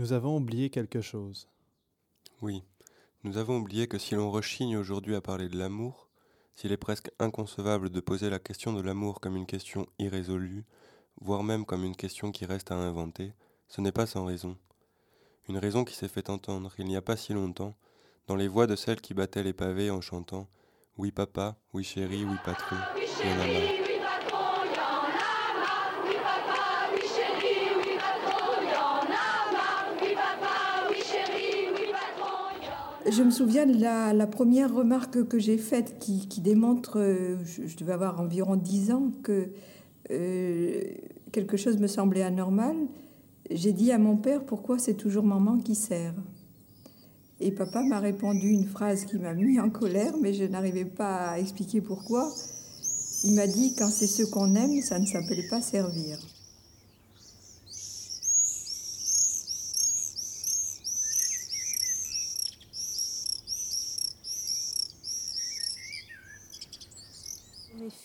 Nous 0.00 0.14
avons 0.14 0.38
oublié 0.38 0.70
quelque 0.70 1.02
chose. 1.02 1.46
Oui, 2.40 2.62
Nous 3.22 3.36
avons 3.36 3.58
oublié 3.58 3.86
que 3.86 3.98
si 3.98 4.14
l'on 4.14 4.30
rechigne 4.30 4.78
aujourd'hui 4.78 5.14
à 5.14 5.20
parler 5.20 5.50
de 5.50 5.58
l'amour, 5.58 6.08
s'il 6.54 6.72
est 6.72 6.78
presque 6.78 7.10
inconcevable 7.18 7.90
de 7.90 8.00
poser 8.00 8.30
la 8.30 8.38
question 8.38 8.72
de 8.72 8.80
l'amour 8.80 9.20
comme 9.20 9.36
une 9.36 9.44
question 9.44 9.86
irrésolue, 9.98 10.64
voire 11.20 11.42
même 11.42 11.66
comme 11.66 11.84
une 11.84 11.96
question 11.96 12.32
qui 12.32 12.46
reste 12.46 12.72
à 12.72 12.76
inventer, 12.76 13.34
ce 13.68 13.82
n'est 13.82 13.92
pas 13.92 14.06
sans 14.06 14.24
raison. 14.24 14.56
Une 15.50 15.58
raison 15.58 15.84
qui 15.84 15.94
s'est 15.94 16.08
fait 16.08 16.30
entendre 16.30 16.72
il 16.78 16.86
n'y 16.86 16.96
a 16.96 17.02
pas 17.02 17.18
si 17.18 17.34
longtemps, 17.34 17.76
dans 18.26 18.36
les 18.36 18.48
voix 18.48 18.66
de 18.66 18.76
celles 18.76 19.02
qui 19.02 19.12
battaient 19.12 19.42
les 19.42 19.52
pavés 19.52 19.90
en 19.90 20.00
chantant 20.00 20.48
Oui 20.96 21.12
papa, 21.12 21.58
oui 21.74 21.84
chéri, 21.84 22.24
oui 22.24 22.36
patron, 22.42 22.76
il 22.96 23.86
y 23.86 23.89
Je 33.10 33.24
me 33.24 33.30
souviens 33.32 33.66
de 33.66 33.80
la, 33.80 34.26
première 34.28 34.72
remarque 34.72 35.24
que 35.26 35.40
j'ai 35.40 35.58
faite 35.58 35.98
qui, 35.98 36.40
démontre, 36.40 37.00
euh, 37.00 37.38
je, 37.44 37.76
devais 37.76 37.92
avoir 37.92 38.20
environ 38.20 38.54
10 38.54 38.92
ans, 38.92 39.10
que 39.24 39.48
euh, 40.12 40.84
quelque 41.32 41.56
chose 41.56 41.78
me 41.78 41.88
semblait 41.88 42.22
anormal. 42.22 42.76
J'ai 43.50 43.72
dit 43.72 43.90
à 43.90 43.98
mon 43.98 44.16
père 44.16 44.44
pourquoi 44.44 44.78
c'est 44.78 44.94
toujours 44.94 45.24
maman 45.24 45.58
qui 45.58 45.74
sert? 45.74 46.14
Et 47.40 47.50
papa 47.50 47.82
m'a 47.82 47.98
répondu 47.98 48.50
une 48.50 48.66
phrase 48.66 49.04
qui 49.06 49.16
m'a 49.18 49.34
mis 49.34 49.58
en 49.58 49.70
colère, 49.70 50.14
mais 50.20 50.32
je 50.32 50.44
n'arrivais 50.44 50.84
pas 50.84 51.30
à 51.30 51.38
expliquer 51.40 51.80
pourquoi. 51.80 52.32
Il 53.24 53.34
m'a 53.34 53.48
dit 53.48 53.74
quand 53.76 53.88
c'est 53.88 54.06
ce 54.06 54.22
qu'on 54.22 54.54
aime, 54.54 54.80
ça 54.82 55.00
ne 55.00 55.06
s'appelle 55.06 55.48
pas 55.50 55.60
servir. 55.60 56.16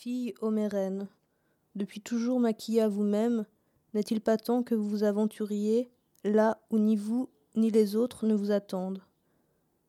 Mes 0.08 0.68
reines, 0.68 1.08
depuis 1.74 2.00
toujours 2.00 2.40
maquillées 2.40 2.82
à 2.82 2.88
vous-même, 2.88 3.46
n'est-il 3.96 4.22
pas 4.22 4.38
temps 4.38 4.62
que 4.62 4.76
vous 4.76 4.88
vous 4.88 5.04
aventuriez 5.04 5.90
là 6.24 6.60
où 6.70 6.78
ni 6.78 6.96
vous 6.96 7.28
ni 7.56 7.72
les 7.72 7.96
autres 7.96 8.28
ne 8.28 8.36
vous 8.36 8.52
attendent? 8.52 9.02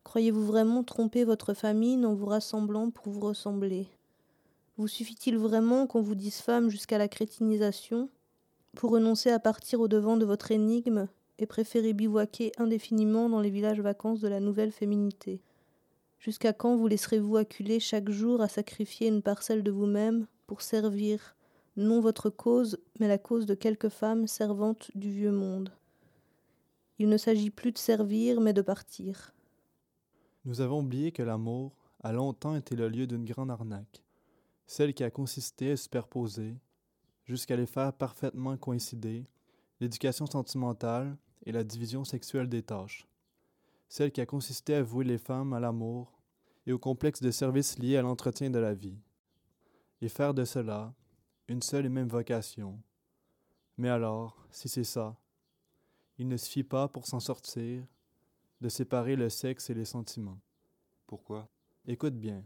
Croyez-vous 0.04 0.46
vraiment 0.46 0.82
tromper 0.84 1.24
votre 1.24 1.52
famille 1.52 2.02
en 2.06 2.14
vous 2.14 2.24
rassemblant 2.24 2.90
pour 2.90 3.12
vous 3.12 3.20
ressembler? 3.20 3.88
Vous 4.78 4.88
suffit-il 4.88 5.36
vraiment 5.36 5.86
qu'on 5.86 6.00
vous 6.00 6.14
dise 6.14 6.36
femme 6.36 6.70
jusqu'à 6.70 6.96
la 6.96 7.08
crétinisation 7.08 8.08
pour 8.74 8.92
renoncer 8.92 9.30
à 9.30 9.38
partir 9.38 9.80
au 9.80 9.88
devant 9.88 10.16
de 10.16 10.24
votre 10.24 10.50
énigme 10.50 11.08
et 11.38 11.44
préférer 11.44 11.92
bivouaquer 11.92 12.52
indéfiniment 12.56 13.28
dans 13.28 13.40
les 13.40 13.50
villages 13.50 13.80
vacances 13.80 14.20
de 14.20 14.28
la 14.28 14.40
nouvelle 14.40 14.72
féminité? 14.72 15.42
Jusqu'à 16.18 16.52
quand 16.52 16.76
vous 16.76 16.88
laisserez-vous 16.88 17.36
acculer 17.36 17.78
chaque 17.80 18.10
jour 18.10 18.40
à 18.40 18.48
sacrifier 18.48 19.08
une 19.08 19.22
parcelle 19.22 19.62
de 19.62 19.70
vous-même 19.70 20.26
pour 20.46 20.62
servir 20.62 21.36
non 21.76 22.00
votre 22.00 22.30
cause, 22.30 22.78
mais 22.98 23.08
la 23.08 23.18
cause 23.18 23.46
de 23.46 23.54
quelques 23.54 23.90
femmes 23.90 24.26
servantes 24.26 24.90
du 24.94 25.10
vieux 25.10 25.32
monde? 25.32 25.70
Il 26.98 27.08
ne 27.08 27.18
s'agit 27.18 27.50
plus 27.50 27.72
de 27.72 27.78
servir, 27.78 28.40
mais 28.40 28.54
de 28.54 28.62
partir. 28.62 29.34
Nous 30.46 30.60
avons 30.60 30.80
oublié 30.80 31.12
que 31.12 31.22
l'amour 31.22 31.76
a 32.02 32.12
longtemps 32.12 32.56
été 32.56 32.74
le 32.76 32.88
lieu 32.88 33.06
d'une 33.06 33.24
grande 33.24 33.50
arnaque, 33.50 34.02
celle 34.66 34.94
qui 34.94 35.04
a 35.04 35.10
consisté 35.10 35.72
à 35.72 35.76
superposer, 35.76 36.56
jusqu'à 37.24 37.56
les 37.56 37.66
faire 37.66 37.92
parfaitement 37.92 38.56
coïncider, 38.56 39.26
l'éducation 39.80 40.24
sentimentale 40.26 41.16
et 41.44 41.52
la 41.52 41.64
division 41.64 42.04
sexuelle 42.04 42.48
des 42.48 42.62
tâches, 42.62 43.06
celle 43.88 44.12
qui 44.12 44.20
a 44.20 44.26
consisté 44.26 44.74
à 44.74 44.82
vouer 44.82 45.04
les 45.04 45.18
femmes 45.18 45.52
à 45.52 45.60
l'amour 45.60 46.20
et 46.66 46.72
au 46.72 46.78
complexe 46.78 47.22
de 47.22 47.30
services 47.30 47.78
liés 47.78 47.96
à 47.96 48.02
l'entretien 48.02 48.50
de 48.50 48.58
la 48.58 48.74
vie, 48.74 48.98
et 50.00 50.08
faire 50.08 50.34
de 50.34 50.44
cela 50.44 50.94
une 51.48 51.62
seule 51.62 51.86
et 51.86 51.90
même 51.90 52.08
vocation. 52.08 52.80
Mais 53.78 53.88
alors, 53.88 54.36
si 54.50 54.68
c'est 54.68 54.84
ça, 54.84 55.16
il 56.18 56.28
ne 56.28 56.36
suffit 56.36 56.64
pas 56.64 56.88
pour 56.88 57.06
s'en 57.06 57.20
sortir 57.20 57.84
de 58.60 58.68
séparer 58.68 59.16
le 59.16 59.28
sexe 59.28 59.70
et 59.70 59.74
les 59.74 59.84
sentiments. 59.84 60.40
Pourquoi? 61.06 61.48
Écoute 61.86 62.14
bien. 62.14 62.42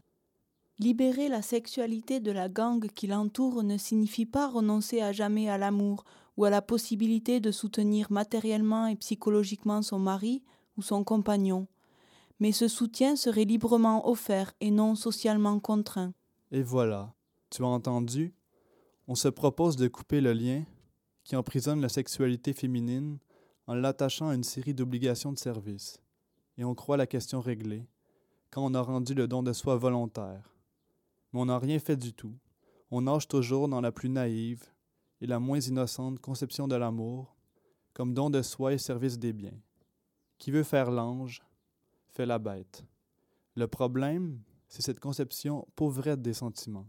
Libérer 0.79 1.29
la 1.29 1.43
sexualité 1.43 2.21
de 2.21 2.33
la 2.33 2.49
gangue 2.49 2.89
qui 2.89 3.07
l'entoure 3.07 3.63
ne 3.63 3.77
signifie 3.77 4.27
pas 4.27 4.49
renoncer 4.49 5.01
à 5.01 5.13
jamais 5.13 5.49
à 5.49 5.57
l'amour 5.57 6.05
ou 6.37 6.45
à 6.45 6.51
la 6.51 6.63
possibilité 6.63 7.39
de 7.39 7.53
soutenir 7.53 8.11
matériellement 8.11 8.87
et 8.87 8.97
psychologiquement 8.97 9.83
son 9.83 9.99
mari 9.99 10.43
son 10.83 11.05
compagnon, 11.05 11.67
mais 12.39 12.53
ce 12.53 12.69
soutien 12.69 13.17
serait 13.17 13.45
librement 13.45 14.09
offert 14.09 14.53
et 14.61 14.71
non 14.71 14.95
socialement 14.95 15.61
contraint. 15.61 16.13
Et 16.51 16.63
voilà, 16.63 17.15
tu 17.51 17.63
as 17.63 17.67
entendu? 17.67 18.35
On 19.07 19.15
se 19.15 19.29
propose 19.29 19.77
de 19.77 19.89
couper 19.89 20.21
le 20.21 20.33
lien 20.33 20.65
qui 21.25 21.37
emprisonne 21.37 21.81
la 21.81 21.89
sexualité 21.89 22.53
féminine 22.53 23.19
en 23.67 23.75
l'attachant 23.75 24.29
à 24.29 24.35
une 24.35 24.45
série 24.45 24.75
d'obligations 24.75 25.33
de 25.33 25.39
service. 25.39 26.01
Et 26.59 26.65
on 26.65 26.75
croit 26.75 26.97
la 26.97 27.07
question 27.07 27.41
réglée 27.41 27.87
quand 28.51 28.65
on 28.65 28.75
a 28.75 28.81
rendu 28.81 29.15
le 29.15 29.29
don 29.29 29.43
de 29.43 29.53
soi 29.53 29.77
volontaire. 29.77 30.55
Mais 31.33 31.41
on 31.41 31.47
n'a 31.47 31.59
rien 31.59 31.79
fait 31.79 31.97
du 31.97 32.13
tout. 32.13 32.35
On 32.91 33.03
nage 33.03 33.29
toujours 33.29 33.69
dans 33.69 33.81
la 33.81 33.93
plus 33.93 34.09
naïve 34.09 34.65
et 35.21 35.27
la 35.27 35.39
moins 35.39 35.61
innocente 35.61 36.19
conception 36.19 36.67
de 36.67 36.75
l'amour, 36.75 37.37
comme 37.93 38.15
don 38.15 38.31
de 38.31 38.43
soi 38.43 38.73
et 38.73 38.79
service 38.79 39.19
des 39.19 39.33
biens. 39.33 39.61
Qui 40.41 40.51
veut 40.51 40.63
faire 40.63 40.91
l'ange, 40.91 41.43
fait 42.09 42.25
la 42.25 42.39
bête. 42.39 42.83
Le 43.57 43.67
problème, 43.69 44.41
c'est 44.69 44.81
cette 44.81 44.99
conception 44.99 45.69
pauvrette 45.77 46.23
des 46.23 46.33
sentiments, 46.33 46.87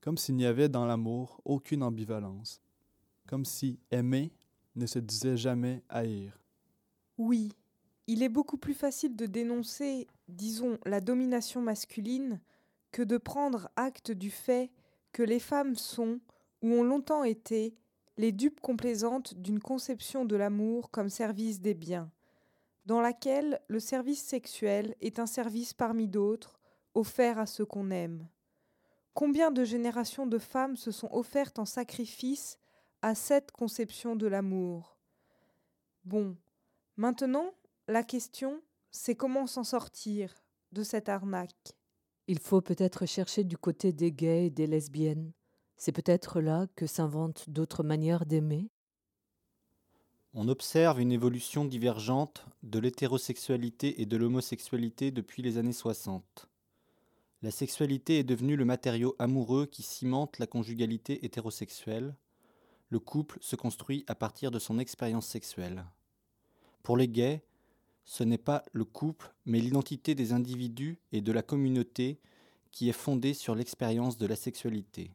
comme 0.00 0.18
s'il 0.18 0.34
n'y 0.34 0.44
avait 0.44 0.68
dans 0.68 0.84
l'amour 0.84 1.40
aucune 1.44 1.84
ambivalence, 1.84 2.60
comme 3.28 3.44
si 3.44 3.78
aimer 3.92 4.32
ne 4.74 4.86
se 4.86 4.98
disait 4.98 5.36
jamais 5.36 5.84
haïr. 5.88 6.36
Oui, 7.16 7.52
il 8.08 8.24
est 8.24 8.28
beaucoup 8.28 8.58
plus 8.58 8.74
facile 8.74 9.14
de 9.14 9.26
dénoncer, 9.26 10.08
disons, 10.26 10.76
la 10.84 11.00
domination 11.00 11.62
masculine 11.62 12.40
que 12.90 13.02
de 13.02 13.18
prendre 13.18 13.70
acte 13.76 14.10
du 14.10 14.32
fait 14.32 14.72
que 15.12 15.22
les 15.22 15.38
femmes 15.38 15.76
sont, 15.76 16.18
ou 16.60 16.72
ont 16.72 16.82
longtemps 16.82 17.22
été, 17.22 17.76
les 18.16 18.32
dupes 18.32 18.60
complaisantes 18.60 19.34
d'une 19.34 19.60
conception 19.60 20.24
de 20.24 20.34
l'amour 20.34 20.90
comme 20.90 21.08
service 21.08 21.60
des 21.60 21.74
biens, 21.74 22.10
dans 22.86 23.00
laquelle 23.00 23.60
le 23.68 23.80
service 23.80 24.22
sexuel 24.22 24.94
est 25.00 25.18
un 25.18 25.26
service 25.26 25.74
parmi 25.74 26.08
d'autres 26.08 26.60
offert 26.94 27.38
à 27.38 27.46
ceux 27.46 27.66
qu'on 27.66 27.90
aime. 27.90 28.28
Combien 29.14 29.50
de 29.50 29.64
générations 29.64 30.26
de 30.26 30.38
femmes 30.38 30.76
se 30.76 30.90
sont 30.90 31.08
offertes 31.12 31.58
en 31.58 31.64
sacrifice 31.64 32.58
à 33.02 33.14
cette 33.14 33.50
conception 33.52 34.16
de 34.16 34.26
l'amour? 34.26 34.96
Bon, 36.04 36.36
maintenant, 36.96 37.52
la 37.88 38.02
question, 38.02 38.62
c'est 38.90 39.14
comment 39.14 39.46
s'en 39.46 39.64
sortir 39.64 40.42
de 40.72 40.82
cette 40.82 41.08
arnaque? 41.08 41.76
Il 42.26 42.38
faut 42.38 42.60
peut-être 42.60 43.06
chercher 43.06 43.44
du 43.44 43.58
côté 43.58 43.92
des 43.92 44.12
gays 44.12 44.46
et 44.46 44.50
des 44.50 44.66
lesbiennes. 44.66 45.32
C'est 45.76 45.92
peut-être 45.92 46.40
là 46.40 46.66
que 46.76 46.86
s'inventent 46.86 47.48
d'autres 47.50 47.82
manières 47.82 48.26
d'aimer. 48.26 48.70
On 50.32 50.46
observe 50.46 51.00
une 51.00 51.10
évolution 51.10 51.64
divergente 51.64 52.46
de 52.62 52.78
l'hétérosexualité 52.78 54.00
et 54.00 54.06
de 54.06 54.16
l'homosexualité 54.16 55.10
depuis 55.10 55.42
les 55.42 55.58
années 55.58 55.72
60. 55.72 56.48
La 57.42 57.50
sexualité 57.50 58.20
est 58.20 58.24
devenue 58.24 58.54
le 58.54 58.64
matériau 58.64 59.16
amoureux 59.18 59.66
qui 59.66 59.82
cimente 59.82 60.38
la 60.38 60.46
conjugalité 60.46 61.24
hétérosexuelle, 61.24 62.14
le 62.90 63.00
couple 63.00 63.38
se 63.40 63.56
construit 63.56 64.04
à 64.06 64.14
partir 64.14 64.52
de 64.52 64.60
son 64.60 64.78
expérience 64.78 65.26
sexuelle. 65.26 65.84
Pour 66.84 66.96
les 66.96 67.08
gays, 67.08 67.42
ce 68.04 68.22
n'est 68.22 68.38
pas 68.38 68.64
le 68.72 68.84
couple, 68.84 69.32
mais 69.46 69.58
l'identité 69.58 70.14
des 70.14 70.32
individus 70.32 71.00
et 71.10 71.22
de 71.22 71.32
la 71.32 71.42
communauté 71.42 72.20
qui 72.70 72.88
est 72.88 72.92
fondée 72.92 73.34
sur 73.34 73.56
l'expérience 73.56 74.16
de 74.16 74.26
la 74.26 74.36
sexualité. 74.36 75.12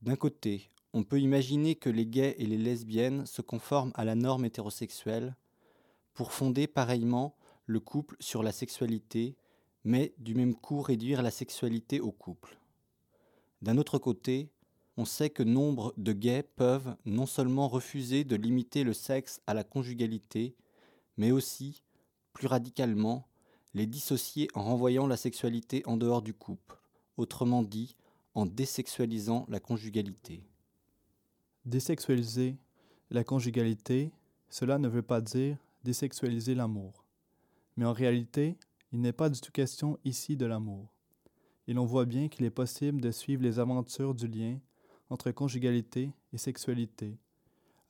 D'un 0.00 0.16
côté, 0.16 0.70
on 0.96 1.04
peut 1.04 1.20
imaginer 1.20 1.74
que 1.74 1.90
les 1.90 2.06
gays 2.06 2.36
et 2.38 2.46
les 2.46 2.56
lesbiennes 2.56 3.26
se 3.26 3.42
conforment 3.42 3.92
à 3.96 4.06
la 4.06 4.14
norme 4.14 4.46
hétérosexuelle 4.46 5.36
pour 6.14 6.32
fonder 6.32 6.66
pareillement 6.66 7.36
le 7.66 7.80
couple 7.80 8.16
sur 8.18 8.42
la 8.42 8.50
sexualité, 8.50 9.36
mais 9.84 10.14
du 10.16 10.34
même 10.34 10.54
coup 10.54 10.80
réduire 10.80 11.20
la 11.20 11.30
sexualité 11.30 12.00
au 12.00 12.12
couple. 12.12 12.58
D'un 13.60 13.76
autre 13.76 13.98
côté, 13.98 14.48
on 14.96 15.04
sait 15.04 15.28
que 15.28 15.42
nombre 15.42 15.92
de 15.98 16.14
gays 16.14 16.44
peuvent 16.56 16.96
non 17.04 17.26
seulement 17.26 17.68
refuser 17.68 18.24
de 18.24 18.34
limiter 18.34 18.82
le 18.82 18.94
sexe 18.94 19.42
à 19.46 19.52
la 19.52 19.64
conjugalité, 19.64 20.56
mais 21.18 21.30
aussi, 21.30 21.82
plus 22.32 22.46
radicalement, 22.46 23.28
les 23.74 23.84
dissocier 23.84 24.48
en 24.54 24.62
renvoyant 24.62 25.06
la 25.06 25.18
sexualité 25.18 25.82
en 25.84 25.98
dehors 25.98 26.22
du 26.22 26.32
couple, 26.32 26.80
autrement 27.18 27.62
dit, 27.62 27.96
en 28.32 28.46
désexualisant 28.46 29.44
la 29.50 29.60
conjugalité. 29.60 30.42
Désexualiser 31.66 32.56
la 33.10 33.24
conjugalité, 33.24 34.12
cela 34.48 34.78
ne 34.78 34.88
veut 34.88 35.02
pas 35.02 35.20
dire 35.20 35.58
désexualiser 35.84 36.54
l'amour. 36.54 37.04
Mais 37.76 37.84
en 37.84 37.92
réalité, 37.92 38.56
Il 38.92 39.00
n'est 39.00 39.12
pas 39.12 39.28
du 39.28 39.40
tout 39.40 39.52
question 39.52 39.98
ici 40.04 40.36
de 40.36 40.46
l'amour. 40.46 40.88
Et 41.66 41.74
l'on 41.74 41.84
voit 41.84 42.04
bien 42.04 42.28
qu'il 42.28 42.46
est 42.46 42.50
possible 42.50 43.00
de 43.00 43.10
suivre 43.10 43.42
les 43.42 43.58
aventures 43.58 44.14
du 44.14 44.28
lien 44.28 44.58
entre 45.10 45.30
conjugalité 45.32 46.12
et 46.32 46.38
sexualité, 46.38 47.18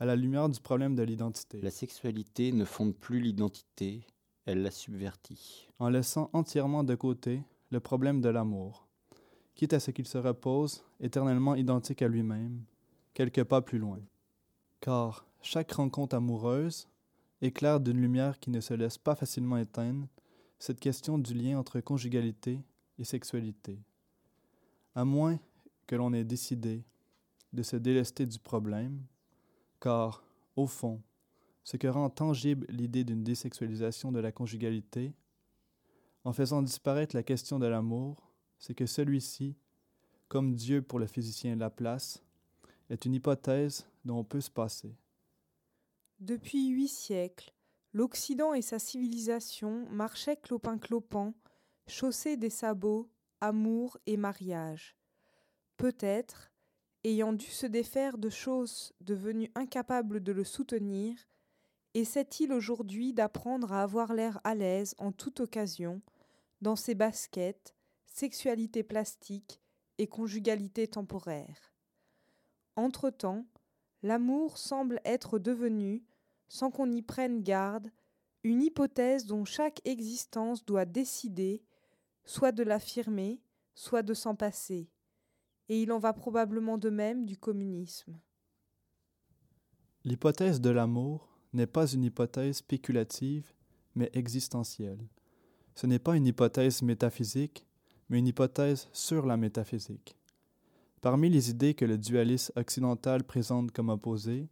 à 0.00 0.04
la 0.04 0.16
lumière 0.16 0.48
du 0.48 0.60
problème 0.60 0.94
de 0.94 1.02
l'identité. 1.02 1.60
La 1.60 1.70
sexualité 1.70 2.52
ne 2.52 2.64
fonde 2.64 2.96
plus 2.96 3.20
l'identité, 3.20 4.06
elle 4.46 4.62
la 4.62 4.70
subvertit. 4.70 5.68
En 5.78 5.88
laissant 5.88 6.30
entièrement 6.32 6.82
de 6.82 6.94
côté 6.94 7.42
le 7.70 7.80
problème 7.80 8.20
de 8.20 8.28
l'amour, 8.28 8.86
quitte 9.54 9.74
à 9.74 9.80
ce 9.80 9.90
qu'il 9.90 10.06
se 10.06 10.18
repose 10.18 10.82
éternellement 11.00 11.54
identique 11.54 12.02
à 12.02 12.08
lui-même, 12.08 12.64
quelques 13.16 13.44
pas 13.44 13.62
plus 13.62 13.78
loin. 13.78 13.98
Car 14.78 15.26
chaque 15.40 15.72
rencontre 15.72 16.14
amoureuse 16.14 16.86
éclaire 17.40 17.80
d'une 17.80 17.98
lumière 17.98 18.38
qui 18.38 18.50
ne 18.50 18.60
se 18.60 18.74
laisse 18.74 18.98
pas 18.98 19.14
facilement 19.14 19.56
éteindre 19.56 20.06
cette 20.58 20.80
question 20.80 21.16
du 21.16 21.32
lien 21.32 21.58
entre 21.58 21.80
conjugalité 21.80 22.60
et 22.98 23.04
sexualité. 23.04 23.80
À 24.94 25.06
moins 25.06 25.38
que 25.86 25.96
l'on 25.96 26.12
ait 26.12 26.24
décidé 26.24 26.84
de 27.54 27.62
se 27.62 27.76
délester 27.76 28.26
du 28.26 28.38
problème, 28.38 29.00
car, 29.80 30.22
au 30.54 30.66
fond, 30.66 31.00
ce 31.64 31.78
que 31.78 31.88
rend 31.88 32.10
tangible 32.10 32.66
l'idée 32.68 33.04
d'une 33.04 33.24
désexualisation 33.24 34.12
de 34.12 34.18
la 34.18 34.30
conjugalité, 34.30 35.14
en 36.24 36.34
faisant 36.34 36.60
disparaître 36.60 37.16
la 37.16 37.22
question 37.22 37.58
de 37.58 37.66
l'amour, 37.66 38.30
c'est 38.58 38.74
que 38.74 38.84
celui-ci, 38.84 39.56
comme 40.28 40.54
Dieu 40.54 40.82
pour 40.82 40.98
le 40.98 41.06
physicien 41.06 41.56
Laplace, 41.56 42.25
est 42.90 43.04
une 43.04 43.14
hypothèse 43.14 43.86
dont 44.04 44.18
on 44.18 44.24
peut 44.24 44.40
se 44.40 44.50
passer. 44.50 44.94
Depuis 46.20 46.68
huit 46.68 46.88
siècles, 46.88 47.52
l'Occident 47.92 48.54
et 48.54 48.62
sa 48.62 48.78
civilisation 48.78 49.86
marchaient 49.90 50.36
clopin-clopant, 50.36 51.34
chaussés 51.86 52.36
des 52.36 52.50
sabots, 52.50 53.10
amour 53.40 53.98
et 54.06 54.16
mariage. 54.16 54.96
Peut-être, 55.76 56.50
ayant 57.04 57.32
dû 57.32 57.46
se 57.46 57.66
défaire 57.66 58.18
de 58.18 58.30
choses 58.30 58.92
devenues 59.00 59.50
incapables 59.54 60.22
de 60.22 60.32
le 60.32 60.44
soutenir, 60.44 61.16
essaie-t-il 61.94 62.52
aujourd'hui 62.52 63.12
d'apprendre 63.12 63.72
à 63.72 63.82
avoir 63.82 64.14
l'air 64.14 64.40
à 64.44 64.54
l'aise 64.54 64.94
en 64.98 65.12
toute 65.12 65.40
occasion, 65.40 66.00
dans 66.60 66.76
ses 66.76 66.94
baskets, 66.94 67.74
sexualité 68.06 68.82
plastique 68.82 69.60
et 69.98 70.06
conjugalité 70.06 70.88
temporaire. 70.88 71.75
Entre-temps, 72.76 73.46
l'amour 74.02 74.58
semble 74.58 75.00
être 75.04 75.38
devenu, 75.38 76.04
sans 76.48 76.70
qu'on 76.70 76.90
y 76.92 77.02
prenne 77.02 77.42
garde, 77.42 77.90
une 78.44 78.62
hypothèse 78.62 79.26
dont 79.26 79.44
chaque 79.44 79.80
existence 79.84 80.64
doit 80.64 80.84
décider, 80.84 81.64
soit 82.24 82.52
de 82.52 82.62
l'affirmer, 82.62 83.40
soit 83.74 84.02
de 84.02 84.14
s'en 84.14 84.36
passer. 84.36 84.88
Et 85.68 85.82
il 85.82 85.90
en 85.90 85.98
va 85.98 86.12
probablement 86.12 86.78
de 86.78 86.90
même 86.90 87.26
du 87.26 87.36
communisme. 87.36 88.18
L'hypothèse 90.04 90.60
de 90.60 90.70
l'amour 90.70 91.28
n'est 91.52 91.66
pas 91.66 91.90
une 91.90 92.04
hypothèse 92.04 92.58
spéculative, 92.58 93.52
mais 93.96 94.10
existentielle. 94.12 95.08
Ce 95.74 95.86
n'est 95.86 95.98
pas 95.98 96.16
une 96.16 96.26
hypothèse 96.26 96.82
métaphysique, 96.82 97.66
mais 98.08 98.20
une 98.20 98.28
hypothèse 98.28 98.88
sur 98.92 99.26
la 99.26 99.36
métaphysique. 99.36 100.15
Parmi 101.06 101.30
les 101.30 101.50
idées 101.50 101.74
que 101.74 101.84
le 101.84 101.98
dualisme 101.98 102.52
occidental 102.56 103.22
présente 103.22 103.70
comme 103.70 103.90
opposées, 103.90 104.48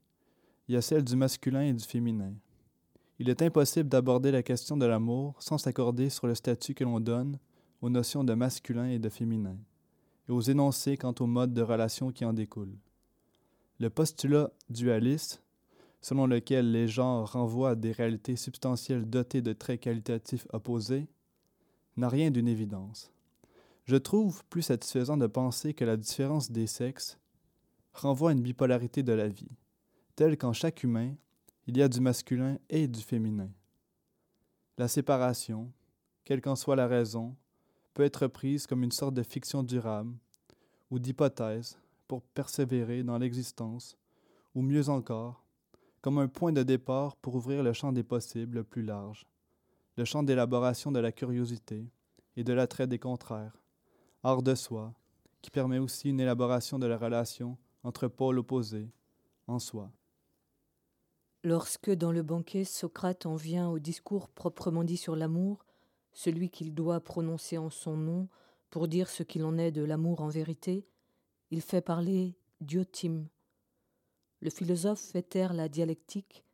il 0.69 0.75
y 0.77 0.77
a 0.77 0.83
celle 0.83 1.03
du 1.03 1.17
masculin 1.17 1.63
et 1.63 1.73
du 1.73 1.83
féminin. 1.83 2.33
Il 3.19 3.29
est 3.29 3.43
impossible 3.43 3.89
d'aborder 3.89 4.31
la 4.31 4.45
question 4.45 4.77
de 4.77 4.87
l'amour 4.87 5.35
sans 5.41 5.59
s'accorder 5.59 6.11
sur 6.11 6.29
le 6.29 6.37
statut 6.37 6.75
que 6.75 6.85
l'on 6.85 7.01
donne 7.01 7.41
aux 7.83 7.91
notions 7.91 8.23
de 8.23 8.35
masculin 8.35 8.89
et 8.89 9.01
de 9.01 9.09
féminin, 9.09 9.57
et 10.29 10.31
aux 10.31 10.43
énoncés 10.43 10.97
quant 10.97 11.13
au 11.19 11.27
mode 11.27 11.55
de 11.55 11.61
relation 11.61 12.13
qui 12.13 12.25
en 12.25 12.33
découle. 12.33 12.79
Le 13.81 13.91
postulat 13.91 14.53
dualiste, 14.71 15.43
selon 16.01 16.29
lequel 16.29 16.71
les 16.71 16.87
genres 16.87 17.33
renvoient 17.33 17.71
à 17.71 17.75
des 17.75 17.91
réalités 17.91 18.37
substantielles 18.37 19.11
dotées 19.11 19.43
de 19.43 19.55
traits 19.55 19.81
qualitatifs 19.81 20.47
opposés, 20.53 21.09
n'a 21.97 22.09
rien 22.09 22.31
d'une 22.31 22.47
évidence. 22.47 23.13
Je 23.85 23.97
trouve 23.97 24.43
plus 24.47 24.63
satisfaisant 24.63 25.19
de 25.19 25.27
penser 25.27 25.75
que 25.75 25.85
la 25.85 25.99
différence 25.99 26.51
des 26.51 26.67
sexes 26.67 27.19
renvoie 27.93 28.31
à 28.31 28.33
une 28.33 28.41
bipolarité 28.41 29.03
de 29.03 29.13
la 29.13 29.29
vie, 29.29 29.51
telle 30.17 30.39
qu'en 30.39 30.55
chaque 30.55 30.83
humain, 30.83 31.15
il 31.67 31.77
y 31.77 31.83
a 31.83 31.89
du 31.89 32.01
masculin 32.01 32.59
et 32.71 32.89
du 32.89 33.03
féminin. 33.03 33.51
La 34.79 34.89
séparation, 34.89 35.71
quelle 36.25 36.41
qu'en 36.41 36.57
soit 36.57 36.77
la 36.77 36.87
raison, 36.87 37.37
peut 37.93 38.05
être 38.05 38.27
prise 38.27 38.67
comme 38.67 38.83
une 38.83 38.91
sorte 38.91 39.15
de 39.15 39.23
fiction 39.23 39.63
durable 39.63 40.15
ou 40.91 40.99
d'hypothèse 40.99 41.79
pour 42.09 42.23
persévérer 42.23 43.03
dans 43.03 43.19
l'existence, 43.19 43.99
ou 44.55 44.63
mieux 44.63 44.89
encore, 44.89 45.45
comme 46.01 46.19
un 46.19 46.29
point 46.29 46.53
de 46.53 46.63
départ 46.63 47.17
pour 47.17 47.35
ouvrir 47.35 47.63
le 47.63 47.73
champ 47.73 47.93
des 47.93 48.03
possibles 48.03 48.59
le 48.59 48.65
plus 48.65 48.83
large, 48.83 49.27
le 49.97 50.05
champ 50.05 50.23
d'élaboration 50.23 50.91
de 50.91 51.01
la 51.01 51.13
curiosité 51.13 51.91
et 52.37 52.45
de 52.45 52.53
l'attrait 52.53 52.87
des 52.87 52.99
contraires, 52.99 53.64
hors 54.25 54.43
de 54.43 54.55
soi, 54.55 54.95
qui 55.43 55.51
permet 55.51 55.79
aussi 55.79 56.09
une 56.09 56.21
élaboration 56.21 56.79
de 56.79 56.87
la 56.87 56.97
relation 56.97 57.59
entre 57.83 58.09
pôles 58.09 58.39
opposés 58.39 58.91
en 59.47 59.59
soi. 59.59 59.93
Lorsque 61.43 61.91
dans 61.91 62.11
le 62.11 62.23
banquet 62.23 62.65
Socrate 62.65 63.27
en 63.27 63.37
vient 63.37 63.69
au 63.69 63.79
discours 63.79 64.31
proprement 64.31 64.83
dit 64.83 64.97
sur 64.97 65.15
l'amour, 65.15 65.67
celui 66.15 66.49
qu'il 66.49 66.73
doit 66.75 67.01
prononcer 67.01 67.59
en 67.59 67.69
son 67.69 67.97
nom 67.99 68.29
pour 68.71 68.89
dire 68.89 69.11
ce 69.11 69.23
qu'il 69.23 69.45
en 69.45 69.59
est 69.59 69.71
de 69.71 69.85
l'amour 69.85 70.23
en 70.23 70.29
vérité, 70.29 70.87
il 71.51 71.61
fait 71.61 71.83
parler 71.83 72.35
Diotime. 72.63 73.29
Le 74.41 74.49
philosophe 74.49 75.01
fait 75.01 75.23
taire 75.23 75.53
la 75.53 75.69
dialectique 75.69 76.45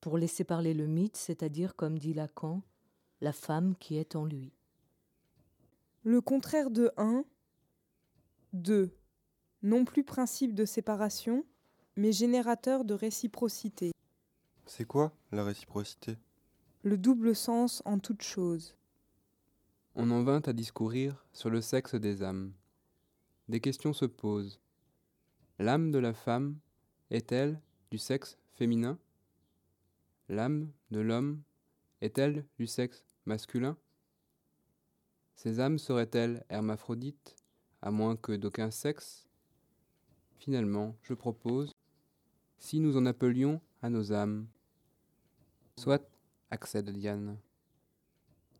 pour 0.00 0.18
laisser 0.18 0.44
parler 0.44 0.74
le 0.74 0.86
mythe, 0.86 1.16
c'est-à-dire, 1.16 1.74
comme 1.74 1.98
dit 1.98 2.12
Lacan, 2.12 2.62
la 3.20 3.32
femme 3.32 3.74
qui 3.76 3.96
est 3.96 4.16
en 4.16 4.26
lui. 4.26 4.55
Le 6.08 6.20
contraire 6.20 6.70
de 6.70 6.92
1, 6.98 7.24
2. 8.52 8.96
Non 9.64 9.84
plus 9.84 10.04
principe 10.04 10.54
de 10.54 10.64
séparation, 10.64 11.44
mais 11.96 12.12
générateur 12.12 12.84
de 12.84 12.94
réciprocité. 12.94 13.90
C'est 14.66 14.84
quoi 14.84 15.12
la 15.32 15.42
réciprocité? 15.42 16.16
Le 16.84 16.96
double 16.96 17.34
sens 17.34 17.82
en 17.84 17.98
toute 17.98 18.22
chose. 18.22 18.76
On 19.96 20.12
en 20.12 20.22
vint 20.22 20.42
à 20.46 20.52
discourir 20.52 21.26
sur 21.32 21.50
le 21.50 21.60
sexe 21.60 21.96
des 21.96 22.22
âmes. 22.22 22.52
Des 23.48 23.58
questions 23.58 23.92
se 23.92 24.04
posent. 24.04 24.60
L'âme 25.58 25.90
de 25.90 25.98
la 25.98 26.14
femme 26.14 26.56
est-elle 27.10 27.60
du 27.90 27.98
sexe 27.98 28.38
féminin? 28.52 28.96
L'âme 30.28 30.70
de 30.92 31.00
l'homme 31.00 31.42
est-elle 32.00 32.46
du 32.60 32.68
sexe 32.68 33.04
masculin? 33.24 33.76
Ces 35.36 35.60
âmes 35.60 35.78
seraient-elles 35.78 36.42
hermaphrodites, 36.48 37.36
à 37.82 37.90
moins 37.90 38.16
que 38.16 38.32
d'aucun 38.32 38.70
sexe? 38.70 39.26
Finalement, 40.38 40.96
je 41.02 41.12
propose, 41.12 41.72
si 42.58 42.80
nous 42.80 42.96
en 42.96 43.04
appelions 43.04 43.60
à 43.82 43.90
nos 43.90 44.12
âmes, 44.12 44.46
soit 45.78 46.02
accède 46.50 46.90
Diane. 46.90 47.36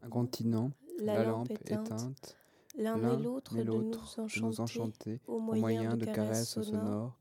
Un 0.03 0.11
continent, 0.11 0.71
la, 0.99 1.25
lampe 1.25 1.51
éteinte, 1.51 2.37
l'un 2.77 3.19
et 3.19 3.23
l'autre 3.23 3.57
de 3.57 3.63
nous 3.63 3.93
enchanter, 4.19 4.61
enchanter 4.61 5.21
au 5.27 5.41
moyen 5.41 5.97
de 5.97 6.05
caresses 6.05 6.61
sonores, 6.61 7.19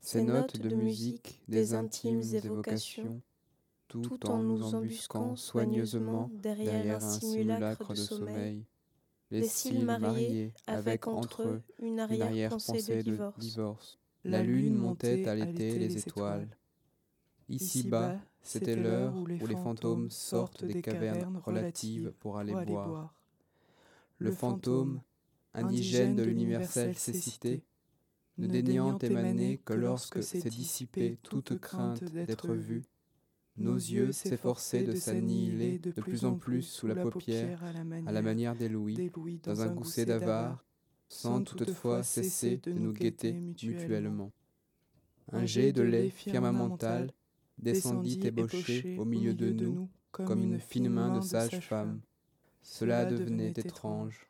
ces 0.00 0.24
notes 0.24 0.58
de 0.58 0.74
musique, 0.74 1.40
des 1.46 1.74
intimes 1.74 2.22
évocations, 2.34 3.22
tout 3.86 4.28
en 4.28 4.42
nous 4.42 4.74
embusquant 4.74 5.36
soigneusement 5.36 6.30
derrière 6.32 6.96
un 6.96 7.00
simulacre 7.00 7.90
de 7.90 7.94
sommeil. 7.94 8.66
Les 9.30 9.46
cils 9.46 9.84
mariés, 9.84 10.52
avec 10.66 11.06
entre 11.06 11.42
eux 11.42 11.62
une 11.80 12.00
arrière-pensée 12.00 13.02
de 13.02 13.18
divorce. 13.38 13.98
La 14.24 14.42
lune 14.42 14.74
montait 14.74 15.28
à 15.28 15.34
l'été 15.34 15.78
les 15.78 15.98
étoiles. 15.98 16.48
Ici-bas, 17.48 18.16
c'était 18.42 18.76
l'heure 18.76 19.14
où 19.16 19.46
les 19.46 19.56
fantômes 19.56 20.10
sortent 20.10 20.64
des 20.64 20.80
cavernes 20.82 21.40
relatives 21.44 22.12
pour 22.20 22.38
aller 22.38 22.54
boire. 22.64 23.14
Le 24.18 24.32
fantôme, 24.32 25.00
indigène 25.54 26.16
de 26.16 26.22
l'universelle 26.22 26.96
cécité, 26.96 27.62
ne 28.38 28.46
daignant 28.46 28.98
émaner 28.98 29.58
que 29.64 29.74
lorsque 29.74 30.22
s'est 30.22 30.48
dissipée 30.48 31.18
toute 31.22 31.58
crainte 31.58 32.04
d'être 32.04 32.54
vu, 32.54 32.84
nos 33.58 33.76
yeux 33.76 34.12
s'efforçaient 34.12 34.84
de 34.84 34.94
s'annihiler 34.94 35.78
de 35.78 35.90
plus 35.90 36.24
en 36.24 36.34
plus 36.34 36.62
sous 36.62 36.86
la 36.86 36.96
paupière, 36.96 37.62
à 38.06 38.12
la 38.12 38.22
manière 38.22 38.54
des 38.54 38.68
louis, 38.68 39.10
dans 39.42 39.60
un 39.60 39.68
gousset 39.68 40.06
d'avare, 40.06 40.64
sans 41.08 41.42
toutefois 41.42 42.02
cesser 42.02 42.58
de 42.58 42.72
nous 42.72 42.92
guetter 42.92 43.32
mutuellement. 43.32 44.32
Un 45.32 45.44
jet 45.44 45.72
de 45.72 45.82
lait 45.82 46.10
firmamental 46.10 47.12
descendit 47.58 48.20
ébauché 48.24 48.96
au 48.98 49.04
milieu 49.04 49.34
de 49.34 49.50
nous, 49.50 49.88
comme 50.12 50.42
une 50.42 50.58
fine 50.58 50.88
main 50.88 51.16
de 51.16 51.20
sage-femme. 51.20 52.00
cela 52.62 53.04
devenait 53.04 53.50
étrange. 53.50 54.28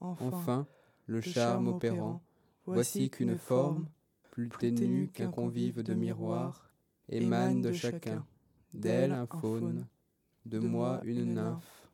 Enfin, 0.00 0.66
le 1.06 1.20
charme 1.20 1.68
opérant, 1.68 2.22
voici 2.66 3.10
qu'une 3.10 3.36
forme, 3.36 3.88
plus 4.30 4.48
ténue 4.48 5.08
qu'un 5.08 5.30
convive 5.30 5.82
de 5.82 5.94
miroir, 5.94 6.70
émane 7.08 7.62
de 7.62 7.72
chacun, 7.72 8.24
d'elle 8.78 9.12
un 9.12 9.26
faune, 9.26 9.86
de 10.46 10.58
moi 10.58 11.00
une 11.04 11.34
nymphe. 11.34 11.87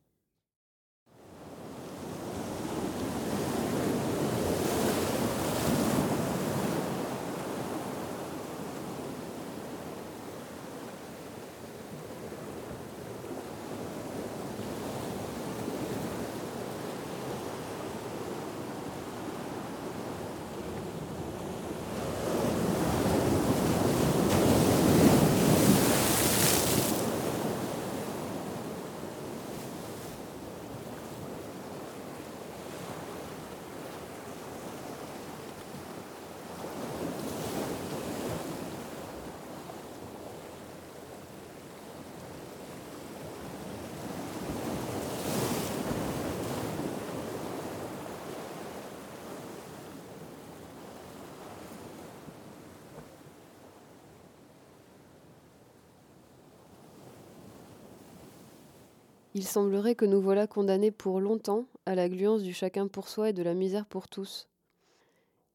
Il 59.36 59.44
semblerait 59.44 59.96
que 59.96 60.04
nous 60.04 60.20
voilà 60.20 60.46
condamnés 60.46 60.92
pour 60.92 61.20
longtemps 61.20 61.66
à 61.86 61.96
la 61.96 62.08
gluance 62.08 62.42
du 62.42 62.54
chacun 62.54 62.86
pour 62.86 63.08
soi 63.08 63.30
et 63.30 63.32
de 63.32 63.42
la 63.42 63.54
misère 63.54 63.84
pour 63.84 64.06
tous. 64.06 64.48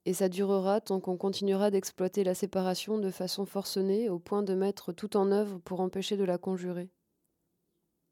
Et 0.05 0.13
ça 0.13 0.27
durera 0.27 0.81
tant 0.81 0.99
qu'on 0.99 1.15
continuera 1.15 1.71
d'exploiter 1.71 2.25
la 2.25 2.35
séparation 2.35 2.97
de 2.97 3.09
façon 3.09 3.45
forcenée 3.45 4.09
au 4.09 4.19
point 4.19 4.43
de 4.43 4.53
mettre 4.53 4.91
tout 4.91 5.15
en 5.15 5.31
œuvre 5.31 5.59
pour 5.59 5.79
empêcher 5.79 6.17
de 6.17 6.25
la 6.25 6.37
conjurer. 6.37 6.89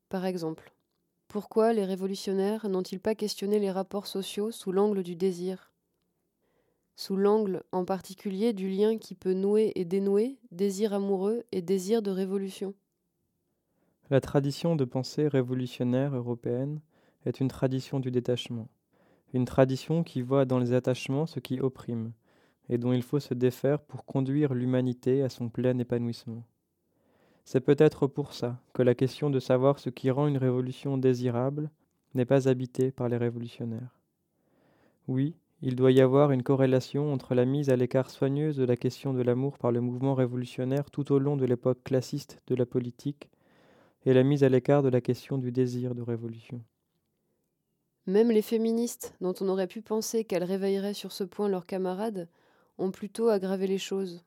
Par 0.08 0.26
exemple, 0.26 0.74
pourquoi 1.28 1.74
les 1.74 1.84
révolutionnaires 1.84 2.70
n'ont-ils 2.70 3.02
pas 3.02 3.16
questionné 3.16 3.60
les 3.60 3.72
rapports 3.72 4.08
sociaux 4.08 4.52
sous 4.52 4.72
l'angle 4.72 5.04
du 5.04 5.18
désir? 5.18 5.74
Sous 6.96 7.18
l'angle 7.18 7.64
en 7.74 7.84
particulier 7.84 8.54
du 8.54 8.70
lien 8.70 8.98
qui 8.98 9.16
peut 9.16 9.34
nouer 9.34 9.74
et 9.76 9.84
dénouer 9.84 10.40
désir 10.52 10.94
amoureux 10.94 11.44
et 11.52 11.62
désir 11.62 12.02
de 12.02 12.12
révolution 12.12 12.74
la 14.10 14.22
tradition 14.22 14.78
de 14.78 14.86
pensée 14.86 15.28
révolutionnaire 15.28 16.16
européenne 16.16 16.80
est 17.26 17.42
une 17.42 17.50
tradition 17.50 18.00
du 18.00 18.10
détachement, 18.10 18.70
une 19.34 19.44
tradition 19.44 20.04
qui 20.04 20.22
voit 20.22 20.46
dans 20.46 20.60
les 20.60 20.72
attachements 20.72 21.26
ce 21.26 21.42
qui 21.42 21.60
opprime, 21.60 22.14
et 22.70 22.78
dont 22.78 22.94
il 22.94 23.04
faut 23.04 23.20
se 23.20 23.34
défaire 23.34 23.82
pour 23.82 24.06
conduire 24.06 24.54
l'humanité 24.54 25.24
à 25.24 25.30
son 25.30 25.50
plein 25.50 25.78
épanouissement. 25.78 26.44
C'est 27.44 27.62
peut-être 27.62 28.08
pour 28.08 28.34
ça 28.34 28.62
que 28.74 28.82
la 28.82 28.96
question 28.96 29.30
de 29.30 29.40
savoir 29.40 29.80
ce 29.80 29.90
qui 29.90 30.10
rend 30.10 30.28
une 30.28 30.38
révolution 30.38 30.98
désirable 30.98 31.70
n'est 32.14 32.26
pas 32.26 32.48
habitée 32.48 32.92
par 32.92 33.10
les 33.10 33.18
révolutionnaires. 33.18 34.00
Oui, 35.08 35.36
il 35.62 35.76
doit 35.76 35.92
y 35.92 36.02
avoir 36.02 36.32
une 36.32 36.44
corrélation 36.44 37.12
entre 37.12 37.36
la 37.36 37.46
mise 37.46 37.70
à 37.70 37.76
l'écart 37.76 38.10
soigneuse 38.10 38.58
de 38.58 38.66
la 38.66 38.78
question 38.78 39.14
de 39.14 39.22
l'amour 39.22 39.58
par 39.58 39.72
le 39.72 39.82
mouvement 39.82 40.14
révolutionnaire 40.14 40.92
tout 40.92 41.12
au 41.12 41.20
long 41.20 41.36
de 41.36 41.46
l'époque 41.46 41.84
classiste 41.84 42.42
de 42.48 42.56
la 42.56 42.66
politique 42.66 43.30
et 44.08 44.14
la 44.14 44.24
mise 44.24 44.46
à 44.46 44.50
l'écart 44.50 44.84
de 44.84 44.90
la 44.90 45.02
question 45.02 45.38
du 45.38 45.52
désir 45.52 45.94
de 45.94 46.02
révolution. 46.02 46.64
Même 48.06 48.32
les 48.32 48.42
féministes, 48.42 49.14
dont 49.20 49.34
on 49.42 49.50
aurait 49.50 49.68
pu 49.68 49.82
penser 49.82 50.24
qu'elles 50.24 50.46
réveilleraient 50.46 50.94
sur 50.94 51.12
ce 51.12 51.26
point 51.26 51.50
leurs 51.50 51.66
camarades, 51.66 52.30
ont 52.78 52.90
plutôt 52.90 53.28
aggravé 53.28 53.68
les 53.68 53.78
choses. 53.78 54.24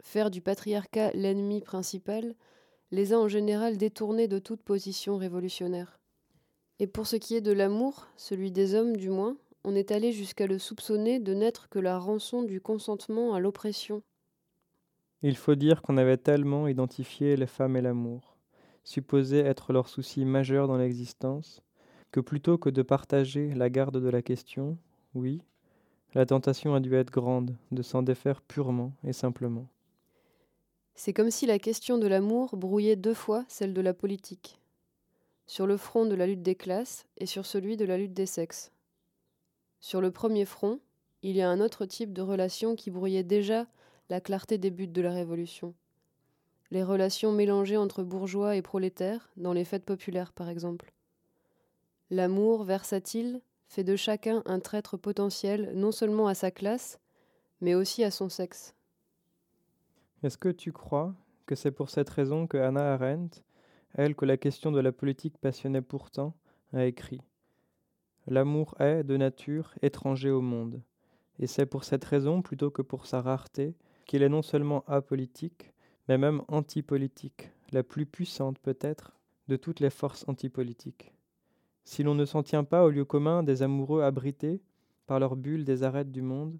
Faire 0.00 0.30
du 0.30 0.40
patriarcat 0.40 1.10
l'ennemi 1.14 1.60
principal 1.62 2.36
les 2.92 3.12
a 3.12 3.18
en 3.18 3.26
général 3.26 3.76
détournés 3.76 4.28
de 4.28 4.38
toute 4.38 4.62
position 4.62 5.16
révolutionnaire. 5.16 5.98
Et 6.78 6.86
pour 6.86 7.08
ce 7.08 7.16
qui 7.16 7.34
est 7.34 7.40
de 7.40 7.50
l'amour, 7.50 8.06
celui 8.16 8.52
des 8.52 8.76
hommes 8.76 8.96
du 8.96 9.10
moins, 9.10 9.36
on 9.64 9.74
est 9.74 9.90
allé 9.90 10.12
jusqu'à 10.12 10.46
le 10.46 10.60
soupçonner 10.60 11.18
de 11.18 11.34
n'être 11.34 11.68
que 11.68 11.80
la 11.80 11.98
rançon 11.98 12.44
du 12.44 12.60
consentement 12.60 13.34
à 13.34 13.40
l'oppression. 13.40 14.04
Il 15.22 15.36
faut 15.36 15.56
dire 15.56 15.82
qu'on 15.82 15.96
avait 15.96 16.18
tellement 16.18 16.68
identifié 16.68 17.34
les 17.34 17.48
femmes 17.48 17.76
et 17.76 17.82
l'amour 17.82 18.31
supposé 18.84 19.38
être 19.38 19.72
leur 19.72 19.88
souci 19.88 20.24
majeur 20.24 20.68
dans 20.68 20.76
l'existence, 20.76 21.62
que 22.10 22.20
plutôt 22.20 22.58
que 22.58 22.70
de 22.70 22.82
partager 22.82 23.54
la 23.54 23.70
garde 23.70 24.00
de 24.02 24.08
la 24.08 24.22
question, 24.22 24.76
oui, 25.14 25.42
la 26.14 26.26
tentation 26.26 26.74
a 26.74 26.80
dû 26.80 26.94
être 26.94 27.10
grande 27.10 27.56
de 27.70 27.82
s'en 27.82 28.02
défaire 28.02 28.42
purement 28.42 28.92
et 29.04 29.12
simplement. 29.12 29.66
C'est 30.94 31.14
comme 31.14 31.30
si 31.30 31.46
la 31.46 31.58
question 31.58 31.96
de 31.96 32.06
l'amour 32.06 32.56
brouillait 32.56 32.96
deux 32.96 33.14
fois 33.14 33.44
celle 33.48 33.72
de 33.72 33.80
la 33.80 33.94
politique, 33.94 34.58
sur 35.46 35.66
le 35.66 35.76
front 35.76 36.04
de 36.04 36.14
la 36.14 36.26
lutte 36.26 36.42
des 36.42 36.54
classes 36.54 37.06
et 37.16 37.26
sur 37.26 37.46
celui 37.46 37.76
de 37.76 37.86
la 37.86 37.96
lutte 37.96 38.12
des 38.12 38.26
sexes. 38.26 38.72
Sur 39.80 40.00
le 40.00 40.10
premier 40.10 40.44
front, 40.44 40.80
il 41.22 41.34
y 41.36 41.42
a 41.42 41.48
un 41.48 41.60
autre 41.60 41.86
type 41.86 42.12
de 42.12 42.22
relation 42.22 42.76
qui 42.76 42.90
brouillait 42.90 43.22
déjà 43.22 43.66
la 44.10 44.20
clarté 44.20 44.58
des 44.58 44.70
buts 44.70 44.88
de 44.88 45.02
la 45.02 45.12
Révolution 45.12 45.74
les 46.72 46.82
relations 46.82 47.32
mélangées 47.32 47.76
entre 47.76 48.02
bourgeois 48.02 48.56
et 48.56 48.62
prolétaires, 48.62 49.30
dans 49.36 49.52
les 49.52 49.66
fêtes 49.66 49.84
populaires 49.84 50.32
par 50.32 50.48
exemple. 50.48 50.94
L'amour 52.08 52.64
versatile 52.64 53.42
fait 53.68 53.84
de 53.84 53.94
chacun 53.94 54.42
un 54.46 54.58
traître 54.58 54.96
potentiel 54.96 55.72
non 55.74 55.92
seulement 55.92 56.28
à 56.28 56.34
sa 56.34 56.50
classe, 56.50 56.98
mais 57.60 57.74
aussi 57.74 58.04
à 58.04 58.10
son 58.10 58.30
sexe. 58.30 58.74
Est-ce 60.22 60.38
que 60.38 60.48
tu 60.48 60.72
crois 60.72 61.14
que 61.44 61.54
c'est 61.54 61.72
pour 61.72 61.90
cette 61.90 62.08
raison 62.08 62.46
que 62.46 62.56
Hannah 62.56 62.94
Arendt, 62.94 63.42
elle 63.92 64.14
que 64.14 64.24
la 64.24 64.38
question 64.38 64.72
de 64.72 64.80
la 64.80 64.92
politique 64.92 65.36
passionnait 65.36 65.82
pourtant, 65.82 66.34
a 66.72 66.86
écrit 66.86 67.20
L'amour 68.26 68.76
est, 68.80 69.04
de 69.04 69.18
nature, 69.18 69.74
étranger 69.82 70.30
au 70.30 70.40
monde, 70.40 70.80
et 71.38 71.46
c'est 71.46 71.66
pour 71.66 71.84
cette 71.84 72.04
raison, 72.04 72.40
plutôt 72.40 72.70
que 72.70 72.80
pour 72.80 73.04
sa 73.04 73.20
rareté, 73.20 73.74
qu'il 74.06 74.22
est 74.22 74.30
non 74.30 74.40
seulement 74.40 74.84
apolitique, 74.86 75.71
mais 76.12 76.18
même 76.18 76.42
antipolitique, 76.48 77.52
la 77.70 77.82
plus 77.82 78.04
puissante 78.04 78.58
peut-être 78.58 79.16
de 79.48 79.56
toutes 79.56 79.80
les 79.80 79.88
forces 79.88 80.28
antipolitiques. 80.28 81.14
Si 81.84 82.02
l'on 82.02 82.14
ne 82.14 82.26
s'en 82.26 82.42
tient 82.42 82.64
pas 82.64 82.84
au 82.84 82.90
lieu 82.90 83.06
commun 83.06 83.42
des 83.42 83.62
amoureux 83.62 84.02
abrités 84.02 84.60
par 85.06 85.18
leur 85.18 85.36
bulle 85.36 85.64
des 85.64 85.84
arêtes 85.84 86.12
du 86.12 86.20
monde, 86.20 86.58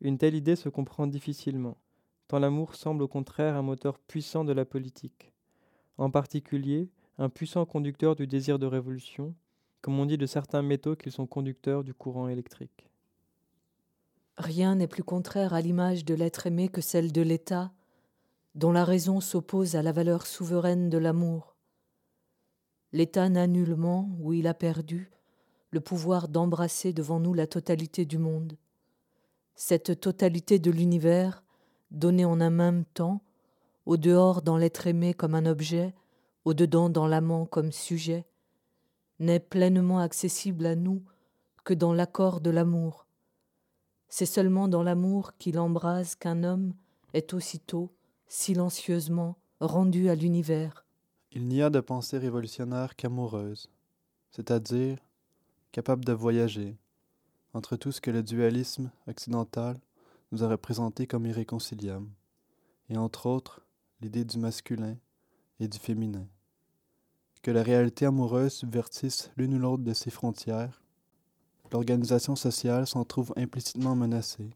une 0.00 0.16
telle 0.16 0.36
idée 0.36 0.54
se 0.54 0.68
comprend 0.68 1.08
difficilement, 1.08 1.76
tant 2.28 2.38
l'amour 2.38 2.76
semble 2.76 3.02
au 3.02 3.08
contraire 3.08 3.56
un 3.56 3.62
moteur 3.62 3.98
puissant 3.98 4.44
de 4.44 4.52
la 4.52 4.64
politique, 4.64 5.32
en 5.98 6.12
particulier 6.12 6.88
un 7.18 7.30
puissant 7.30 7.66
conducteur 7.66 8.14
du 8.14 8.28
désir 8.28 8.60
de 8.60 8.66
révolution, 8.66 9.34
comme 9.80 9.98
on 9.98 10.06
dit 10.06 10.18
de 10.18 10.26
certains 10.26 10.62
métaux 10.62 10.94
qu'ils 10.94 11.10
sont 11.10 11.26
conducteurs 11.26 11.82
du 11.82 11.94
courant 11.94 12.28
électrique. 12.28 12.88
Rien 14.38 14.76
n'est 14.76 14.86
plus 14.86 15.02
contraire 15.02 15.52
à 15.52 15.60
l'image 15.60 16.04
de 16.04 16.14
l'être 16.14 16.46
aimé 16.46 16.68
que 16.68 16.80
celle 16.80 17.10
de 17.10 17.22
l'État, 17.22 17.72
dont 18.54 18.72
la 18.72 18.84
raison 18.84 19.20
s'oppose 19.20 19.76
à 19.76 19.82
la 19.82 19.92
valeur 19.92 20.26
souveraine 20.26 20.88
de 20.88 20.98
l'amour. 20.98 21.56
L'État 22.92 23.28
n'a 23.28 23.46
nullement, 23.46 24.08
où 24.20 24.32
il 24.32 24.46
a 24.46 24.54
perdu, 24.54 25.10
le 25.70 25.80
pouvoir 25.80 26.28
d'embrasser 26.28 26.92
devant 26.92 27.18
nous 27.18 27.34
la 27.34 27.48
totalité 27.48 28.04
du 28.04 28.18
monde. 28.18 28.56
Cette 29.56 30.00
totalité 30.00 30.60
de 30.60 30.70
l'univers, 30.70 31.42
donnée 31.90 32.24
en 32.24 32.40
un 32.40 32.50
même 32.50 32.84
temps, 32.84 33.22
au 33.86 33.96
dehors 33.96 34.42
dans 34.42 34.56
l'être 34.56 34.86
aimé 34.86 35.14
comme 35.14 35.34
un 35.34 35.46
objet, 35.46 35.94
au 36.44 36.54
dedans 36.54 36.88
dans 36.88 37.08
l'amant 37.08 37.46
comme 37.46 37.72
sujet, 37.72 38.24
n'est 39.18 39.40
pleinement 39.40 39.98
accessible 39.98 40.66
à 40.66 40.76
nous 40.76 41.02
que 41.64 41.74
dans 41.74 41.92
l'accord 41.92 42.40
de 42.40 42.50
l'amour. 42.50 43.06
C'est 44.08 44.26
seulement 44.26 44.68
dans 44.68 44.82
l'amour 44.84 45.36
qu'il 45.38 45.58
embrase 45.58 46.14
qu'un 46.14 46.44
homme 46.44 46.74
est 47.14 47.34
aussitôt 47.34 47.90
silencieusement 48.26 49.36
rendu 49.60 50.08
à 50.08 50.14
l'univers. 50.14 50.84
Il 51.32 51.46
n'y 51.46 51.62
a 51.62 51.70
de 51.70 51.80
pensée 51.80 52.18
révolutionnaire 52.18 52.96
qu'amoureuse, 52.96 53.68
c'est-à-dire 54.30 54.98
capable 55.72 56.04
de 56.04 56.12
voyager 56.12 56.76
entre 57.54 57.76
tout 57.76 57.92
ce 57.92 58.00
que 58.00 58.10
le 58.10 58.22
dualisme 58.22 58.90
occidental 59.06 59.80
nous 60.32 60.42
aurait 60.42 60.58
présenté 60.58 61.06
comme 61.06 61.26
irréconciliable, 61.26 62.08
et 62.88 62.96
entre 62.96 63.26
autres 63.26 63.64
l'idée 64.00 64.24
du 64.24 64.38
masculin 64.38 64.96
et 65.60 65.68
du 65.68 65.78
féminin. 65.78 66.26
que 67.42 67.50
la 67.50 67.62
réalité 67.62 68.06
amoureuse 68.06 68.54
subvertisse 68.54 69.30
l'une 69.36 69.54
ou 69.54 69.58
l'autre 69.58 69.82
de 69.82 69.92
ses 69.92 70.10
frontières, 70.10 70.82
l'organisation 71.70 72.36
sociale 72.36 72.86
s'en 72.86 73.04
trouve 73.04 73.34
implicitement 73.36 73.94
menacée. 73.94 74.48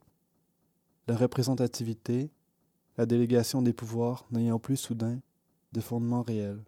La 1.07 1.15
représentativité, 1.15 2.31
la 2.99 3.07
délégation 3.07 3.63
des 3.63 3.73
pouvoirs 3.73 4.27
n'ayant 4.33 4.59
plus 4.59 4.77
soudain 4.77 5.21
de 5.73 5.81
fondement 5.81 6.23
réel. 6.23 6.59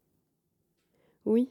Oui, 1.26 1.50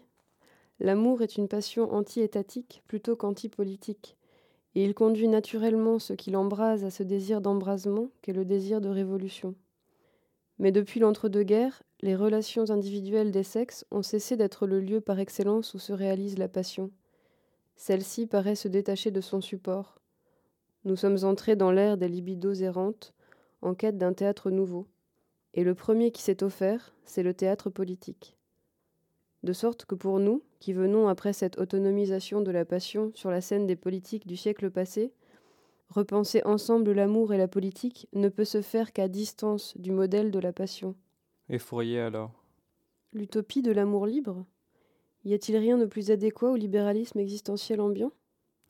l'amour 0.80 1.22
est 1.22 1.36
une 1.36 1.50
passion 1.50 1.92
anti-étatique 1.94 2.82
plutôt 2.88 3.18
qu'anti-politique, 3.18 4.16
et 4.76 4.86
il 4.86 4.94
conduit 4.94 5.28
naturellement 5.28 6.00
ce 6.00 6.14
qui 6.14 6.32
l'embrase 6.32 6.86
à 6.86 6.92
ce 6.92 7.04
désir 7.04 7.42
d'embrasement 7.42 8.10
qu'est 8.22 8.34
le 8.34 8.46
désir 8.46 8.80
de 8.80 8.88
révolution. 8.88 9.54
Mais 10.60 10.72
depuis 10.72 11.02
l'entre-deux-guerres, 11.02 11.84
les 12.02 12.16
relations 12.16 12.70
individuelles 12.70 13.32
des 13.32 13.44
sexes 13.44 13.86
ont 13.92 14.02
cessé 14.02 14.38
d'être 14.38 14.66
le 14.66 14.80
lieu 14.80 15.02
par 15.02 15.20
excellence 15.20 15.74
où 15.74 15.80
se 15.80 15.92
réalise 15.92 16.38
la 16.38 16.48
passion. 16.48 16.90
Celle-ci 17.76 18.28
paraît 18.28 18.56
se 18.56 18.70
détacher 18.70 19.12
de 19.12 19.22
son 19.22 19.42
support. 19.42 20.00
Nous 20.86 20.96
sommes 20.96 21.24
entrés 21.24 21.58
dans 21.58 21.72
l'ère 21.72 21.98
des 21.98 22.08
libidos 22.08 22.54
errantes, 22.54 23.14
en 23.62 23.74
quête 23.74 23.98
d'un 23.98 24.14
théâtre 24.14 24.52
nouveau. 24.52 24.88
Et 25.54 25.64
le 25.64 25.76
premier 25.76 26.12
qui 26.12 26.22
s'est 26.22 26.44
offert, 26.44 26.94
c'est 27.06 27.24
le 27.24 27.34
théâtre 27.34 27.70
politique. 27.70 28.38
De 29.44 29.54
sorte 29.54 29.86
que 29.86 29.96
pour 29.96 30.20
nous, 30.20 30.44
qui 30.60 30.74
venons 30.74 31.08
après 31.08 31.34
cette 31.34 31.58
autonomisation 31.58 32.42
de 32.42 32.52
la 32.52 32.66
passion 32.66 33.12
sur 33.16 33.32
la 33.32 33.42
scène 33.42 33.68
des 33.68 33.76
politiques 33.76 34.28
du 34.28 34.36
siècle 34.36 34.70
passé, 34.70 35.14
repenser 35.90 36.44
ensemble 36.44 36.92
l'amour 36.92 37.34
et 37.34 37.38
la 37.38 37.48
politique 37.48 38.08
ne 38.14 38.30
peut 38.30 38.46
se 38.46 38.62
faire 38.62 38.92
qu'à 38.92 39.08
distance 39.08 39.76
du 39.78 39.92
modèle 39.92 40.30
de 40.30 40.40
la 40.40 40.54
passion. 40.54 40.96
Et 41.48 41.58
Fourier 41.58 42.02
alors? 42.02 42.44
L'utopie 43.14 43.62
de 43.62 43.72
l'amour 43.72 44.06
libre? 44.06 44.46
Y 45.24 45.34
a-t-il 45.34 45.58
rien 45.58 45.78
de 45.78 45.86
plus 45.86 46.12
adéquat 46.12 46.52
au 46.52 46.56
libéralisme 46.56 47.20
existentiel 47.20 47.82
ambiant? 47.82 48.12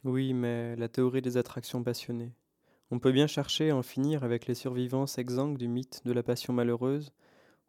Oui, 0.06 0.34
mais 0.34 0.76
la 0.78 0.88
théorie 0.88 1.22
des 1.22 1.36
attractions 1.36 1.84
passionnées. 1.84 2.32
On 2.92 2.98
peut 2.98 3.12
bien 3.12 3.28
chercher 3.28 3.70
à 3.70 3.76
en 3.76 3.84
finir 3.84 4.24
avec 4.24 4.48
les 4.48 4.56
survivances 4.56 5.20
exsangues 5.20 5.58
du 5.58 5.68
mythe 5.68 6.02
de 6.06 6.12
la 6.12 6.24
passion 6.24 6.54
malheureuse, 6.54 7.12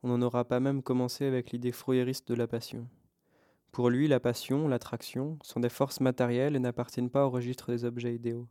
on 0.03 0.09
n'en 0.09 0.23
aura 0.23 0.45
pas 0.45 0.61
même 0.61 0.83
commencé 0.83 1.27
avec 1.27 1.51
l'idée 1.51 1.73
fourriériste 1.73 2.29
de 2.29 2.35
la 2.35 2.47
passion. 2.47 2.89
Pour 3.71 3.91
lui, 3.91 4.09
la 4.09 4.19
passion, 4.19 4.67
l'attraction, 4.67 5.39
sont 5.43 5.61
des 5.61 5.69
forces 5.69 6.01
matérielles 6.01 6.57
et 6.57 6.59
n'appartiennent 6.59 7.11
pas 7.11 7.27
au 7.27 7.31
registre 7.31 7.71
des 7.71 7.85
objets 7.85 8.15
idéaux. 8.15 8.49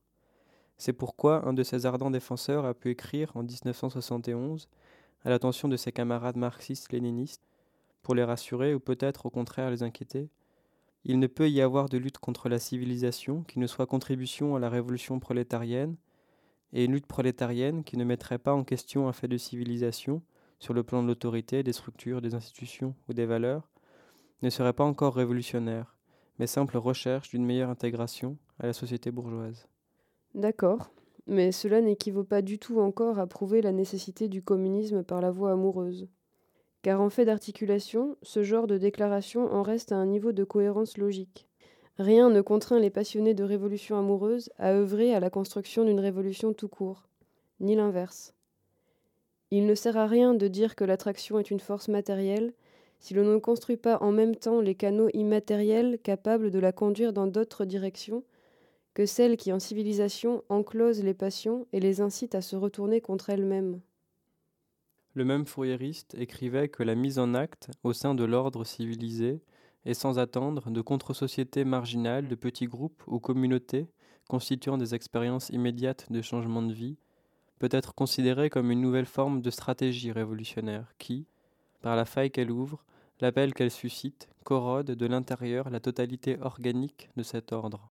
C'est 0.78 0.93
pourquoi 0.93 1.43
un 1.47 1.53
de 1.53 1.63
ses 1.63 1.88
ardents 1.88 2.11
défenseurs 2.11 2.65
a 2.65 2.76
pu 2.76 2.91
écrire 2.91 3.36
en 3.36 3.41
1971, 3.41 4.70
à 5.24 5.30
l'attention 5.30 5.67
de 5.67 5.76
ses 5.76 5.91
camarades 5.91 6.38
marxistes-léninistes, 6.38 7.49
pour 8.03 8.13
les 8.13 8.24
rassurer 8.24 8.76
ou 8.76 8.80
peut-être 8.80 9.26
au 9.26 9.30
contraire 9.32 9.72
les 9.72 9.84
inquiéter, 9.84 10.30
il 11.03 11.20
ne 11.20 11.28
peut 11.28 11.49
y 11.49 11.61
avoir 11.61 11.89
de 11.89 11.97
lutte 11.97 12.17
contre 12.17 12.47
la 12.47 12.59
civilisation 12.59 13.43
qui 13.43 13.59
ne 13.59 13.67
soit 13.67 13.88
contribution 13.88 14.55
à 14.55 14.59
la 14.59 14.70
révolution 14.70 15.20
prolétarienne, 15.20 15.95
et 16.74 16.86
une 16.86 16.93
lutte 16.93 17.07
prolétarienne 17.07 17.84
qui 17.84 17.97
ne 17.97 18.03
mettrait 18.03 18.38
pas 18.38 18.53
en 18.53 18.63
question 18.63 19.07
un 19.07 19.13
fait 19.13 19.28
de 19.28 19.38
civilisation, 19.38 20.22
sur 20.59 20.74
le 20.74 20.84
plan 20.84 21.01
de 21.01 21.07
l'autorité, 21.07 21.63
des 21.63 21.74
structures, 21.74 22.22
des 22.22 22.36
institutions 22.36 22.93
ou 23.07 23.13
des 23.13 23.26
valeurs, 23.26 23.70
ne 24.41 24.49
serait 24.49 24.74
pas 24.74 24.84
encore 24.84 25.15
révolutionnaire, 25.15 25.95
mais 26.38 26.47
simple 26.47 26.78
recherche 26.78 27.30
d'une 27.30 27.45
meilleure 27.45 27.70
intégration 27.70 28.38
à 28.59 28.67
la 28.67 28.74
société 28.74 29.11
bourgeoise. 29.11 29.67
D'accord, 30.36 30.91
mais 31.28 31.51
cela 31.51 31.82
n'équivaut 31.82 32.24
pas 32.24 32.41
du 32.41 32.59
tout 32.59 32.80
encore 32.80 33.20
à 33.20 33.28
prouver 33.28 33.61
la 33.61 33.72
nécessité 33.72 34.28
du 34.28 34.41
communisme 34.41 35.03
par 35.03 35.22
la 35.22 35.32
voie 35.32 35.51
amoureuse. 35.51 36.07
Car 36.82 37.01
en 37.01 37.09
fait 37.09 37.26
d'articulation, 37.26 38.17
ce 38.22 38.43
genre 38.43 38.67
de 38.67 38.78
déclaration 38.78 39.51
en 39.51 39.63
reste 39.63 39.91
à 39.91 39.97
un 39.97 40.05
niveau 40.05 40.32
de 40.32 40.43
cohérence 40.43 40.97
logique. 40.97 41.49
Rien 42.00 42.30
ne 42.30 42.39
contraint 42.39 42.80
les 42.80 42.89
passionnés 42.89 43.34
de 43.34 43.43
révolution 43.43 44.00
amoureuse 44.00 44.50
à 44.58 44.72
œuvrer 44.72 45.14
à 45.14 45.20
la 45.20 45.30
construction 45.30 45.84
d'une 45.84 46.00
révolution 46.00 46.54
tout 46.54 46.70
court, 46.70 47.10
ni 47.60 47.76
l'inverse. 47.76 48.34
Il 49.52 49.66
ne 49.66 49.76
sert 49.76 49.97
à 49.97 50.08
rien 50.08 50.34
de 50.34 50.47
dire 50.47 50.78
que 50.78 50.86
l'attraction 50.86 51.39
est 51.39 51.52
une 51.52 51.60
force 51.60 51.89
matérielle 51.89 52.54
si 53.00 53.14
l'on 53.14 53.26
ne 53.26 53.38
construit 53.38 53.76
pas 53.76 53.97
en 54.02 54.14
même 54.14 54.38
temps 54.38 54.62
les 54.62 54.76
canaux 54.76 55.10
immatériels 55.14 56.00
capables 56.02 56.52
de 56.52 56.60
la 56.60 56.72
conduire 56.72 57.12
dans 57.12 57.28
d'autres 57.28 57.66
directions 57.66 58.24
que 58.93 59.06
celles 59.06 59.36
qui 59.36 59.52
en 59.52 59.60
civilisation 59.60 60.43
enclosent 60.47 61.04
les 61.04 61.14
passions 61.14 61.68
et 61.74 61.82
les 61.82 62.00
incitent 62.00 62.36
à 62.36 62.41
se 62.41 62.56
retourner 62.56 63.02
contre 63.02 63.30
elles-mêmes. 63.30 63.82
Le 65.16 65.26
même 65.26 65.45
fourriériste 65.45 66.16
écrivait 66.18 66.70
que 66.70 66.84
la 66.84 66.95
mise 66.95 67.20
en 67.20 67.34
acte, 67.34 67.72
au 67.84 67.91
sein 67.91 68.16
de 68.16 68.24
l'ordre 68.24 68.64
civilisé, 68.64 69.41
et 69.86 69.93
sans 69.93 70.19
attendre, 70.19 70.69
de 70.69 70.82
contre-sociétés 70.82 71.63
marginales, 71.63 72.27
de 72.27 72.36
petits 72.36 72.67
groupes 72.67 73.03
ou 73.07 73.19
communautés 73.19 73.88
constituant 74.30 74.77
des 74.77 74.93
expériences 74.93 75.49
immédiates 75.49 76.11
de 76.11 76.21
changement 76.21 76.61
de 76.61 76.73
vie, 76.73 76.97
peut 77.57 77.69
être 77.71 77.95
considérée 77.95 78.49
comme 78.49 78.71
une 78.71 78.80
nouvelle 78.80 79.07
forme 79.07 79.41
de 79.41 79.49
stratégie 79.49 80.11
révolutionnaire 80.11 80.93
qui, 80.97 81.27
par 81.82 81.95
la 81.95 82.05
faille 82.05 82.32
qu'elle 82.32 82.51
ouvre, 82.51 82.86
l'appel 83.21 83.53
qu'elle 83.53 83.71
suscite, 83.71 84.30
corrode 84.43 84.91
de 84.91 85.05
l'intérieur 85.05 85.69
la 85.69 85.80
totalité 85.80 86.38
organique 86.41 87.09
de 87.17 87.23
cet 87.23 87.51
ordre. 87.51 87.89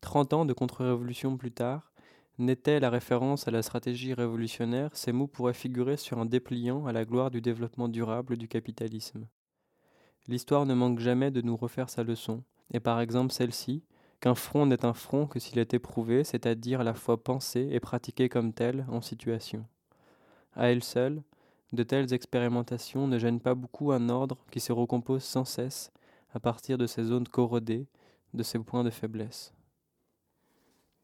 Trente 0.00 0.32
ans 0.32 0.44
de 0.44 0.52
contre-révolution 0.52 1.36
plus 1.36 1.52
tard, 1.52 1.92
n'était 2.38 2.80
la 2.80 2.90
référence 2.90 3.48
à 3.48 3.50
la 3.50 3.62
stratégie 3.62 4.14
révolutionnaire, 4.14 4.90
ces 4.94 5.12
mots 5.12 5.26
pourraient 5.26 5.54
figurer 5.54 5.96
sur 5.96 6.18
un 6.18 6.26
dépliant 6.26 6.86
à 6.86 6.92
la 6.92 7.04
gloire 7.04 7.30
du 7.30 7.40
développement 7.40 7.88
durable 7.88 8.36
du 8.36 8.46
capitalisme. 8.46 9.26
L'histoire 10.28 10.66
ne 10.66 10.74
manque 10.74 10.98
jamais 10.98 11.30
de 11.30 11.40
nous 11.40 11.56
refaire 11.56 11.88
sa 11.88 12.02
leçon, 12.02 12.42
et 12.70 12.80
par 12.80 13.00
exemple 13.00 13.32
celle-ci, 13.32 13.82
qu'un 14.20 14.34
front 14.34 14.66
n'est 14.66 14.84
un 14.84 14.92
front 14.92 15.26
que 15.26 15.38
s'il 15.38 15.58
est 15.58 15.72
éprouvé, 15.72 16.22
c'est-à-dire 16.22 16.82
à 16.82 16.84
la 16.84 16.94
fois 16.94 17.22
pensé 17.22 17.68
et 17.72 17.80
pratiqué 17.80 18.28
comme 18.28 18.52
tel 18.52 18.84
en 18.90 19.00
situation. 19.00 19.64
À 20.54 20.70
elle 20.70 20.82
seule, 20.82 21.22
de 21.72 21.82
telles 21.82 22.12
expérimentations 22.12 23.06
ne 23.06 23.18
gênent 23.18 23.40
pas 23.40 23.54
beaucoup 23.54 23.92
un 23.92 24.08
ordre 24.08 24.38
qui 24.50 24.60
se 24.60 24.72
recompose 24.72 25.22
sans 25.22 25.44
cesse 25.44 25.92
à 26.32 26.40
partir 26.40 26.76
de 26.76 26.86
ses 26.86 27.04
zones 27.04 27.28
corrodées, 27.28 27.86
de 28.34 28.42
ses 28.42 28.58
points 28.58 28.84
de 28.84 28.90
faiblesse. 28.90 29.54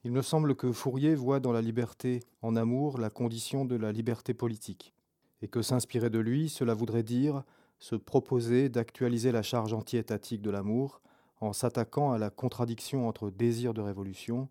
Il 0.05 0.13
me 0.13 0.21
semble 0.21 0.55
que 0.55 0.71
Fourier 0.71 1.15
voit 1.15 1.41
dans 1.41 1.53
la 1.53 1.63
liberté 1.63 2.21
en 2.43 2.57
amour 2.57 2.99
la 2.99 3.09
condition 3.09 3.65
de 3.65 3.77
la 3.77 3.91
liberté 3.91 4.35
politique, 4.35 4.93
et 5.41 5.49
que 5.49 5.63
s'inspirer 5.63 6.11
de 6.11 6.19
lui, 6.19 6.51
cela 6.51 6.75
voudrait 6.75 7.03
dire 7.03 7.43
se 7.85 7.97
proposer 7.97 8.71
d'actualiser 8.71 9.31
la 9.31 9.43
charge 9.43 9.75
anti-étatique 9.75 10.41
de 10.41 10.49
l'amour 10.49 11.03
en 11.43 11.53
s'attaquant 11.53 12.13
à 12.13 12.19
la 12.19 12.31
contradiction 12.31 13.07
entre 13.07 13.29
désir 13.29 13.75
de 13.75 13.83
révolution 13.83 14.49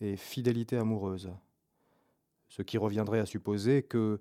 et 0.00 0.16
fidélité 0.16 0.78
amoureuse. 0.78 1.30
Ce 2.48 2.62
qui 2.62 2.78
reviendrait 2.78 3.18
à 3.18 3.26
supposer 3.26 3.82
que, 3.82 4.18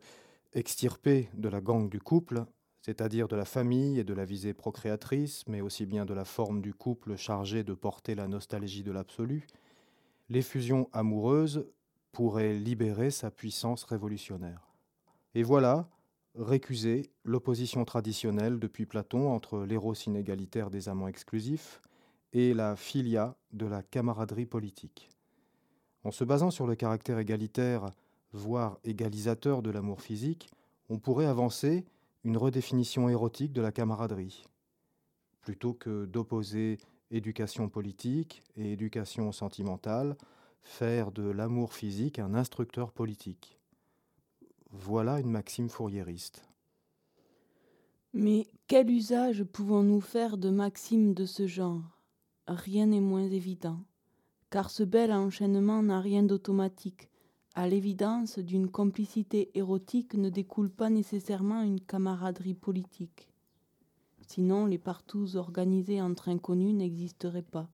extirpé 0.52 1.30
de 1.36 1.48
la 1.48 1.62
gangue 1.62 1.90
du 1.90 2.02
couple, 2.02 2.44
c'est-à-dire 2.82 3.30
de 3.30 3.38
la 3.38 3.46
famille 3.46 3.98
et 3.98 4.04
de 4.04 4.14
la 4.14 4.26
visée 4.26 4.54
procréatrice, 4.54 5.48
mais 5.48 5.62
aussi 5.62 5.86
bien 5.86 6.06
de 6.06 6.14
la 6.14 6.26
forme 6.26 6.60
du 6.60 6.74
couple 6.74 7.16
chargée 7.16 7.64
de 7.64 7.74
porter 7.74 8.14
la 8.14 8.28
nostalgie 8.28 8.84
de 8.84 8.92
l'absolu, 8.92 9.48
l'effusion 10.28 10.90
amoureuse 10.92 11.66
pourrait 12.12 12.56
libérer 12.56 13.10
sa 13.10 13.32
puissance 13.32 13.86
révolutionnaire. 13.86 14.68
Et 15.34 15.44
voilà, 15.44 15.88
récuser 16.36 17.10
l'opposition 17.24 17.86
traditionnelle 17.86 18.60
depuis 18.60 18.86
Platon 18.86 19.32
entre 19.32 19.66
l'éros 19.66 19.94
inégalitaire 19.94 20.70
des 20.70 20.90
amants 20.90 21.08
exclusifs 21.08 21.82
et 22.34 22.54
la 22.54 22.76
filia 22.76 23.36
de 23.52 23.66
la 23.66 23.82
camaraderie 23.82 24.46
politique. 24.46 25.10
En 26.04 26.12
se 26.12 26.24
basant 26.24 26.52
sur 26.52 26.68
le 26.68 26.76
caractère 26.76 27.20
égalitaire, 27.20 27.92
voire 28.32 28.80
égalisateur 28.84 29.62
de 29.62 29.72
l'amour 29.72 30.02
physique, 30.02 30.50
on 30.90 31.00
pourrait 31.00 31.26
avancer 31.26 31.86
une 32.24 32.38
redéfinition 32.38 33.10
érotique 33.10 33.54
de 33.54 33.62
la 33.62 33.72
camaraderie. 33.72 34.44
Plutôt 35.42 35.74
que 35.74 36.06
d'opposer 36.06 36.78
éducation 37.12 37.70
politique 37.70 38.44
et 38.56 38.72
éducation 38.74 39.32
sentimentale, 39.32 40.16
faire 40.62 41.12
de 41.12 41.30
l'amour 41.30 41.74
physique 41.74 42.20
un 42.20 42.34
instructeur 42.34 42.92
politique. 42.92 43.59
Voilà 44.72 45.20
une 45.20 45.32
maxime 45.32 45.70
fourriériste. 45.70 46.48
Mais 48.14 48.48
quel 48.68 48.90
usage 48.90 49.44
pouvons-nous 49.44 50.02
faire 50.02 50.38
de 50.38 50.50
maximes 50.50 51.14
de 51.14 51.26
ce 51.26 51.48
genre? 51.48 51.82
Rien 52.48 52.88
n'est 52.88 53.02
moins 53.02 53.30
évident, 53.30 53.80
car 54.50 54.70
ce 54.70 54.84
bel 54.84 55.12
enchaînement 55.12 55.84
n'a 55.84 56.00
rien 56.00 56.24
d'automatique. 56.24 57.10
À 57.56 57.68
l'évidence 57.68 58.40
d'une 58.40 58.70
complicité 58.70 59.52
érotique 59.58 60.14
ne 60.14 60.30
découle 60.30 60.70
pas 60.70 60.90
nécessairement 60.90 61.62
une 61.62 61.82
camaraderie 61.82 62.54
politique. 62.54 63.30
Sinon, 64.28 64.68
les 64.68 64.78
partous 64.78 65.36
organisés 65.36 66.02
entre 66.02 66.30
inconnus 66.30 66.76
n'existeraient 66.76 67.42
pas. 67.42 67.70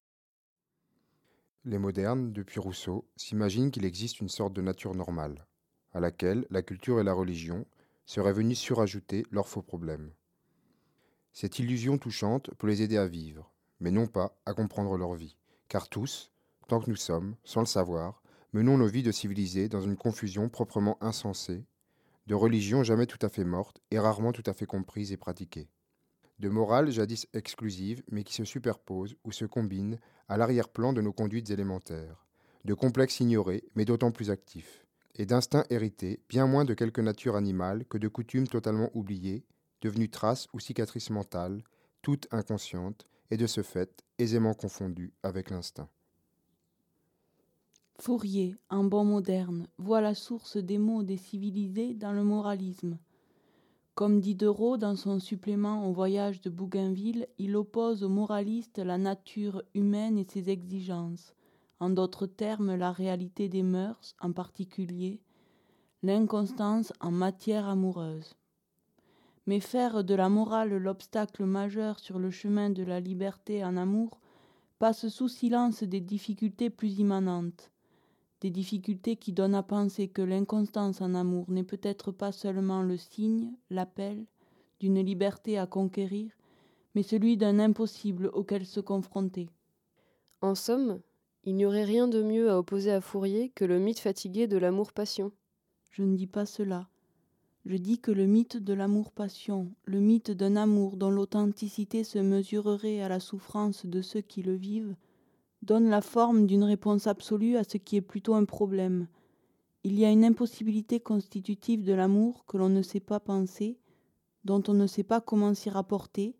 Les 1.65 1.77
modernes, 1.77 2.31
depuis 2.31 2.59
Rousseau, 2.59 3.05
s'imaginent 3.17 3.71
qu'il 3.71 3.85
existe 3.85 4.21
une 4.21 4.29
sorte 4.29 4.53
de 4.53 4.61
nature 4.61 4.95
normale, 4.95 5.45
à 5.95 6.01
laquelle 6.01 6.45
la 6.51 6.61
culture 6.61 6.99
et 6.99 7.03
la 7.03 7.13
religion 7.13 7.65
seraient 8.05 8.33
venues 8.33 8.53
surajouter 8.53 9.25
leurs 9.31 9.47
faux 9.47 9.61
problèmes. 9.61 10.11
Cette 11.31 11.57
illusion 11.57 11.97
touchante 11.97 12.53
peut 12.57 12.67
les 12.67 12.81
aider 12.81 12.97
à 12.97 13.07
vivre, 13.07 13.49
mais 13.79 13.91
non 13.91 14.05
pas 14.05 14.37
à 14.45 14.53
comprendre 14.53 14.97
leur 14.97 15.15
vie, 15.15 15.37
car 15.69 15.87
tous, 15.87 16.31
tant 16.67 16.81
que 16.81 16.89
nous 16.89 16.97
sommes, 16.97 17.35
sans 17.45 17.61
le 17.61 17.65
savoir, 17.65 18.21
menons 18.51 18.77
nos 18.77 18.87
vies 18.87 19.03
de 19.03 19.11
civilisés 19.11 19.69
dans 19.69 19.81
une 19.81 19.95
confusion 19.95 20.49
proprement 20.49 20.97
insensée, 21.01 21.63
de 22.27 22.35
religion 22.35 22.83
jamais 22.83 23.05
tout 23.05 23.19
à 23.21 23.29
fait 23.29 23.45
morte 23.45 23.81
et 23.89 23.99
rarement 23.99 24.33
tout 24.33 24.43
à 24.45 24.53
fait 24.53 24.65
comprise 24.65 25.13
et 25.13 25.17
pratiquée, 25.17 25.69
de 26.39 26.49
morale 26.49 26.91
jadis 26.91 27.27
exclusive 27.33 28.03
mais 28.11 28.23
qui 28.23 28.33
se 28.33 28.43
superpose 28.43 29.15
ou 29.23 29.31
se 29.31 29.45
combine 29.45 29.97
à 30.27 30.35
l'arrière-plan 30.35 30.91
de 30.91 31.01
nos 31.01 31.13
conduites 31.13 31.51
élémentaires, 31.51 32.25
de 32.65 32.73
complexes 32.73 33.21
ignorés 33.21 33.63
mais 33.75 33.85
d'autant 33.85 34.11
plus 34.11 34.29
actifs, 34.29 34.84
et 35.15 35.25
d'instincts 35.25 35.65
hérités 35.69 36.19
bien 36.29 36.45
moins 36.45 36.65
de 36.65 36.73
quelque 36.73 37.01
nature 37.01 37.35
animale 37.35 37.85
que 37.85 37.97
de 37.97 38.07
coutumes 38.07 38.47
totalement 38.47 38.89
oubliées, 38.93 39.43
devenues 39.81 40.09
traces 40.09 40.47
ou 40.53 40.59
cicatrices 40.59 41.09
mentales, 41.09 41.63
toutes 42.01 42.27
inconscientes 42.31 43.07
et 43.31 43.37
de 43.37 43.47
ce 43.47 43.63
fait 43.63 44.03
aisément 44.19 44.53
confondues 44.53 45.13
avec 45.23 45.49
l'instinct. 45.49 45.89
Fourier, 47.97 48.57
un 48.69 48.83
bon 48.83 49.05
moderne, 49.05 49.67
voit 49.77 50.01
la 50.01 50.15
source 50.15 50.57
des 50.57 50.77
maux 50.77 51.03
des 51.03 51.17
civilisés 51.17 51.93
dans 51.93 52.11
le 52.11 52.23
moralisme. 52.23 52.97
Comme 53.93 54.19
Diderot 54.19 54.75
dans 54.75 54.97
son 54.97 55.19
supplément 55.19 55.87
au 55.87 55.93
voyage 55.93 56.41
de 56.41 56.49
Bougainville, 56.49 57.27
il 57.37 57.55
oppose 57.55 58.03
aux 58.03 58.09
moralistes 58.09 58.79
la 58.79 58.97
nature 58.97 59.63
humaine 59.73 60.17
et 60.17 60.27
ses 60.29 60.49
exigences, 60.49 61.33
en 61.79 61.89
d'autres 61.89 62.27
termes 62.27 62.75
la 62.75 62.91
réalité 62.91 63.49
des 63.49 63.63
mœurs 63.63 64.15
en 64.19 64.31
particulier, 64.31 65.21
l'inconstance 66.03 66.93
en 66.99 67.11
matière 67.11 67.67
amoureuse. 67.67 68.35
Mais 69.47 69.59
faire 69.59 70.03
de 70.03 70.15
la 70.15 70.29
morale 70.29 70.75
l'obstacle 70.77 71.45
majeur 71.45 71.99
sur 71.99 72.19
le 72.19 72.31
chemin 72.31 72.69
de 72.69 72.83
la 72.83 72.99
liberté 72.99 73.63
en 73.63 73.77
amour 73.77 74.19
passe 74.79 75.07
sous 75.07 75.27
silence 75.27 75.83
des 75.83 76.01
difficultés 76.01 76.69
plus 76.69 76.99
immanentes 76.99 77.71
des 78.45 78.51
difficultés 78.51 79.15
qui 79.15 79.33
donnent 79.33 79.55
à 79.55 79.63
penser 79.63 80.07
que 80.07 80.21
l'inconstance 80.21 81.01
en 81.01 81.15
amour 81.15 81.49
n'est 81.49 81.63
peut-être 81.63 82.11
pas 82.11 82.31
seulement 82.31 82.83
le 82.83 82.95
signe, 82.95 83.53
l'appel, 83.71 84.25
d'une 84.79 85.01
liberté 85.01 85.57
à 85.57 85.65
conquérir, 85.65 86.31
mais 86.93 87.01
celui 87.01 87.37
d'un 87.37 87.57
impossible 87.57 88.27
auquel 88.33 88.65
se 88.65 88.79
confronter. 88.79 89.49
En 90.41 90.53
somme, 90.53 90.99
il 91.47 91.55
n'y 91.55 91.65
aurait 91.65 91.83
rien 91.83 92.07
de 92.07 92.23
mieux 92.23 92.49
à 92.49 92.57
opposer 92.57 92.91
à 92.91 93.01
Fourier 93.01 93.49
que 93.49 93.65
le 93.65 93.77
mythe 93.77 93.99
fatigué 93.99 94.47
de 94.47 94.57
l'amour-passion. 94.57 95.31
Je 95.91 96.01
ne 96.01 96.15
dis 96.15 96.25
pas 96.25 96.47
cela. 96.47 96.89
Je 97.65 97.77
dis 97.77 97.99
que 97.99 98.11
le 98.11 98.25
mythe 98.25 98.57
de 98.57 98.73
l'amour-passion, 98.73 99.71
le 99.85 99.99
mythe 99.99 100.31
d'un 100.31 100.55
amour 100.55 100.97
dont 100.97 101.11
l'authenticité 101.11 102.03
se 102.03 102.17
mesurerait 102.17 103.01
à 103.01 103.09
la 103.09 103.19
souffrance 103.19 103.85
de 103.85 104.01
ceux 104.01 104.21
qui 104.21 104.41
le 104.41 104.55
vivent, 104.55 104.95
donne 105.61 105.87
la 105.89 106.01
forme 106.01 106.47
d'une 106.47 106.63
réponse 106.63 107.05
absolue 107.05 107.57
à 107.57 107.63
ce 107.63 107.77
qui 107.77 107.95
est 107.95 108.01
plutôt 108.01 108.33
un 108.33 108.45
problème. 108.45 109.07
Il 109.83 109.99
y 109.99 110.05
a 110.05 110.11
une 110.11 110.25
impossibilité 110.25 110.99
constitutive 110.99 111.83
de 111.83 111.93
l'amour 111.93 112.45
que 112.47 112.57
l'on 112.57 112.69
ne 112.69 112.81
sait 112.81 112.99
pas 112.99 113.19
penser, 113.19 113.77
dont 114.45 114.63
on 114.67 114.73
ne 114.73 114.87
sait 114.87 115.03
pas 115.03 115.21
comment 115.21 115.53
s'y 115.53 115.69
rapporter, 115.69 116.35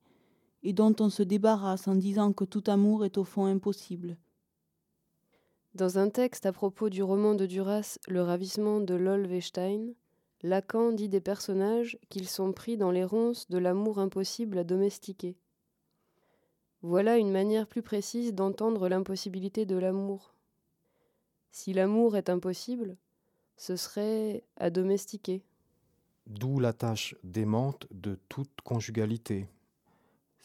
et 0.64 0.74
dont 0.74 0.95
on 0.99 1.12
se 1.12 1.22
débarrasse 1.22 1.88
en 1.88 1.95
disant 1.95 2.34
que 2.34 2.43
tout 2.43 2.64
amour 2.66 3.06
est 3.06 3.20
au 3.20 3.24
fond 3.24 3.45
impossible. 3.45 4.18
Dans 5.76 5.99
un 5.99 6.09
texte 6.09 6.45
à 6.45 6.53
propos 6.53 6.89
du 6.89 7.03
roman 7.03 7.36
de 7.36 7.45
Duras 7.45 7.97
Le 8.07 8.21
ravissement 8.21 8.80
de 8.80 8.95
Lolvestein, 8.95 9.89
Lacan 10.41 10.93
dit 10.93 11.09
des 11.09 11.19
personnages 11.19 11.97
qu'ils 12.07 12.30
sont 12.30 12.53
pris 12.53 12.78
dans 12.78 12.91
les 12.91 13.03
ronces 13.03 13.49
de 13.49 13.57
l'amour 13.57 13.99
impossible 13.99 14.57
à 14.57 14.63
domestiquer. 14.63 15.36
Voilà 16.82 17.17
une 17.17 17.30
manière 17.30 17.67
plus 17.67 17.82
précise 17.82 18.34
d'entendre 18.34 18.88
l'impossibilité 18.88 19.65
de 19.65 19.76
l'amour. 19.76 20.34
Si 21.51 21.73
l'amour 21.73 22.15
est 22.15 22.30
impossible, 22.30 22.95
ce 23.57 23.76
serait 23.76 24.45
à 24.55 24.69
domestiquer. 24.69 25.43
D'où 26.26 26.61
la 26.61 26.71
tâche 26.71 27.15
démente 27.26 27.86
de 27.91 28.17
toute 28.30 28.61
conjugalité, 28.63 29.49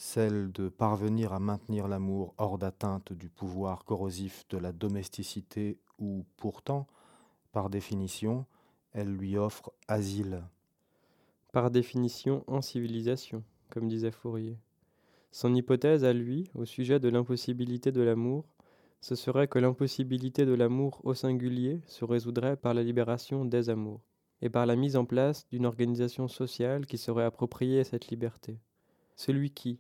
celle 0.03 0.51
de 0.53 0.71
parvenir 0.71 1.35
à 1.35 1.41
maintenir 1.41 1.87
l'amour 1.87 2.33
hors 2.39 2.57
d'atteinte 2.57 3.13
du 3.13 3.29
pouvoir 3.29 3.85
corrosif 3.85 4.47
de 4.49 4.57
la 4.57 4.73
domesticité 4.73 5.77
où, 5.99 6.25
pourtant, 6.39 6.87
par 7.53 7.69
définition, 7.69 8.47
elle 8.93 9.15
lui 9.15 9.37
offre 9.37 9.75
asile. 9.89 10.43
Par 11.53 11.71
définition, 11.71 12.45
en 12.47 12.63
civilisation, 12.63 13.45
comme 13.69 13.89
disait 13.89 14.11
Fourier. 14.11 14.57
Son 15.33 15.55
hypothèse 15.55 16.03
à 16.03 16.15
lui, 16.15 16.51
au 16.55 16.65
sujet 16.65 16.99
de 16.99 17.11
l'impossibilité 17.11 17.93
de 17.93 18.01
l'amour, 18.01 18.47
ce 19.03 19.15
serait 19.15 19.49
que 19.49 19.59
l'impossibilité 19.59 20.47
de 20.47 20.55
l'amour 20.55 21.03
au 21.05 21.13
singulier 21.13 21.83
se 21.87 22.07
résoudrait 22.07 22.57
par 22.57 22.73
la 22.73 22.83
libération 22.83 23.45
des 23.45 23.69
amours, 23.69 24.01
et 24.41 24.49
par 24.49 24.65
la 24.65 24.77
mise 24.77 24.97
en 24.97 25.05
place 25.05 25.47
d'une 25.51 25.67
organisation 25.67 26.27
sociale 26.27 26.87
qui 26.87 26.97
serait 26.97 27.25
appropriée 27.25 27.81
à 27.81 27.85
cette 27.85 28.09
liberté. 28.09 28.59
Celui 29.15 29.51
qui, 29.51 29.79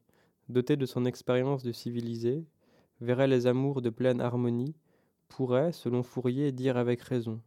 doté 0.51 0.77
de 0.77 0.87
son 0.87 1.05
expérience 1.05 1.63
de 1.63 1.73
civilisé, 1.73 2.45
verrait 3.01 3.29
les 3.29 3.47
amours 3.47 3.83
de 3.83 3.91
pleine 3.91 4.21
harmonie, 4.21 4.75
pourrait, 5.29 5.73
selon 5.73 6.03
Fourier, 6.03 6.53
dire 6.53 6.77
avec 6.77 7.01
raison 7.01 7.41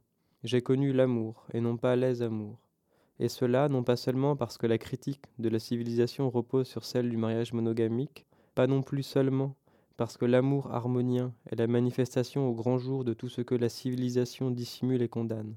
J'ai 0.43 0.61
connu 0.61 0.93
l'amour, 0.93 1.45
et 1.53 1.61
non 1.61 1.77
pas 1.77 1.95
les 1.95 2.21
amours 2.21 2.63
et 3.19 3.29
cela 3.29 3.69
non 3.69 3.83
pas 3.83 3.95
seulement 3.95 4.35
parce 4.35 4.57
que 4.57 4.67
la 4.67 4.77
critique 4.77 5.23
de 5.39 5.49
la 5.49 5.59
civilisation 5.59 6.29
repose 6.29 6.67
sur 6.67 6.85
celle 6.85 7.09
du 7.09 7.17
mariage 7.17 7.53
monogamique, 7.53 8.25
pas 8.55 8.67
non 8.67 8.81
plus 8.81 9.03
seulement 9.03 9.55
parce 9.95 10.17
que 10.17 10.25
l'amour 10.25 10.71
harmonien 10.71 11.33
est 11.49 11.55
la 11.55 11.67
manifestation 11.67 12.49
au 12.49 12.53
grand 12.53 12.79
jour 12.79 13.03
de 13.03 13.13
tout 13.13 13.29
ce 13.29 13.41
que 13.41 13.53
la 13.53 13.69
civilisation 13.69 14.49
dissimule 14.49 15.03
et 15.03 15.07
condamne, 15.07 15.55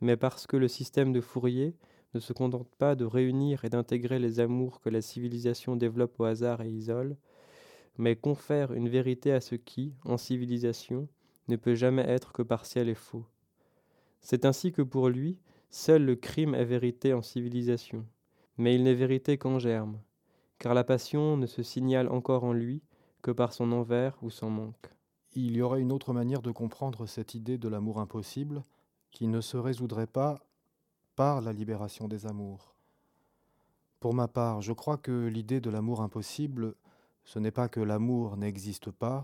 mais 0.00 0.16
parce 0.16 0.46
que 0.46 0.56
le 0.56 0.68
système 0.68 1.12
de 1.12 1.20
Fourier 1.20 1.76
ne 2.14 2.20
se 2.20 2.32
contente 2.32 2.68
pas 2.76 2.94
de 2.94 3.04
réunir 3.04 3.64
et 3.64 3.70
d'intégrer 3.70 4.18
les 4.18 4.40
amours 4.40 4.80
que 4.80 4.88
la 4.88 5.02
civilisation 5.02 5.76
développe 5.76 6.18
au 6.20 6.24
hasard 6.24 6.62
et 6.62 6.70
isole, 6.70 7.16
mais 7.98 8.16
confère 8.16 8.72
une 8.72 8.88
vérité 8.88 9.32
à 9.32 9.40
ce 9.40 9.54
qui, 9.54 9.94
en 10.04 10.16
civilisation, 10.16 11.08
ne 11.48 11.56
peut 11.56 11.74
jamais 11.74 12.04
être 12.08 12.32
que 12.32 12.42
partiel 12.42 12.88
et 12.88 12.94
faux. 12.94 13.24
C'est 14.20 14.44
ainsi 14.44 14.72
que 14.72 14.82
pour 14.82 15.08
lui, 15.08 15.38
Seul 15.76 16.04
le 16.04 16.14
crime 16.14 16.54
est 16.54 16.64
vérité 16.64 17.12
en 17.14 17.20
civilisation, 17.20 18.06
mais 18.58 18.76
il 18.76 18.84
n'est 18.84 18.94
vérité 18.94 19.38
qu'en 19.38 19.58
germe, 19.58 19.98
car 20.60 20.72
la 20.72 20.84
passion 20.84 21.36
ne 21.36 21.46
se 21.46 21.64
signale 21.64 22.08
encore 22.08 22.44
en 22.44 22.52
lui 22.52 22.80
que 23.22 23.32
par 23.32 23.52
son 23.52 23.72
envers 23.72 24.16
ou 24.22 24.30
son 24.30 24.50
manque. 24.50 24.94
Il 25.32 25.56
y 25.56 25.62
aurait 25.62 25.80
une 25.80 25.90
autre 25.90 26.12
manière 26.12 26.42
de 26.42 26.52
comprendre 26.52 27.06
cette 27.06 27.34
idée 27.34 27.58
de 27.58 27.68
l'amour 27.68 27.98
impossible 27.98 28.62
qui 29.10 29.26
ne 29.26 29.40
se 29.40 29.56
résoudrait 29.56 30.06
pas 30.06 30.38
par 31.16 31.40
la 31.40 31.52
libération 31.52 32.08
des 32.08 32.26
amours. 32.26 32.74
Pour 34.00 34.14
ma 34.14 34.28
part, 34.28 34.60
je 34.60 34.72
crois 34.72 34.98
que 34.98 35.26
l'idée 35.26 35.60
de 35.60 35.70
l'amour 35.70 36.02
impossible, 36.02 36.74
ce 37.24 37.38
n'est 37.38 37.50
pas 37.50 37.68
que 37.68 37.80
l'amour 37.80 38.36
n'existe 38.36 38.90
pas, 38.90 39.22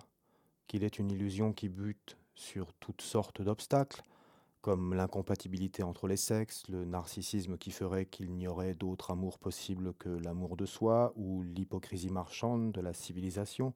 qu'il 0.67 0.85
est 0.85 0.99
une 0.99 1.11
illusion 1.11 1.53
qui 1.53 1.69
bute 1.69 2.17
sur 2.35 2.73
toutes 2.75 3.03
sortes 3.03 3.43
d'obstacles, 3.43 4.03
comme 4.63 4.95
l'incompatibilité 4.95 5.83
entre 5.83 6.07
les 6.07 6.17
sexes, 6.17 6.69
le 6.69 6.85
narcissisme 6.85 7.57
qui 7.57 7.71
ferait 7.71 8.07
qu'il 8.07 8.33
n'y 8.33 8.47
aurait 8.47 8.75
d'autre 8.75 9.11
amour 9.11 9.39
possible 9.39 9.95
que 9.95 10.09
l'amour 10.09 10.57
de 10.57 10.67
soi, 10.67 11.13
ou 11.17 11.43
l'hypocrisie 11.43 12.11
marchande 12.11 12.73
de 12.73 12.81
la 12.81 12.93
civilisation, 12.93 13.75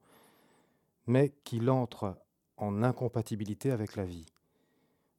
mais 1.07 1.35
qu'il 1.45 1.71
entre 1.71 2.17
en 2.57 2.83
incompatibilité 2.83 3.71
avec 3.71 3.97
la 3.97 4.05
vie. 4.05 4.27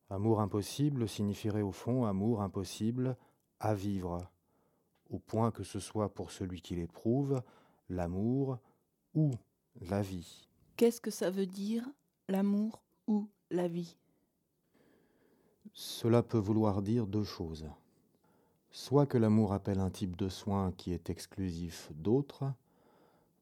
Amour 0.09 0.39
impossible 0.39 1.09
signifierait 1.09 1.63
au 1.63 1.71
fond 1.71 2.05
amour 2.05 2.41
impossible 2.41 3.17
à 3.59 3.73
vivre, 3.73 4.29
au 5.09 5.17
point 5.17 5.51
que 5.51 5.63
ce 5.63 5.79
soit 5.79 6.13
pour 6.13 6.31
celui 6.31 6.61
qui 6.61 6.75
l'éprouve, 6.75 7.41
l'amour 7.89 8.59
ou 9.15 9.31
la 9.81 10.01
vie. 10.01 10.47
Qu'est-ce 10.77 11.01
que 11.01 11.11
ça 11.11 11.31
veut 11.31 11.47
dire, 11.47 11.89
l'amour 12.27 12.83
ou 13.07 13.27
la 13.49 13.67
vie? 13.67 13.97
Cela 15.73 16.21
peut 16.21 16.37
vouloir 16.37 16.81
dire 16.81 17.07
deux 17.07 17.23
choses. 17.23 17.67
Soit 18.71 19.07
que 19.07 19.17
l'amour 19.17 19.53
appelle 19.53 19.79
un 19.79 19.89
type 19.89 20.15
de 20.15 20.29
soin 20.29 20.71
qui 20.73 20.91
est 20.91 21.09
exclusif 21.09 21.91
d'autres, 21.95 22.45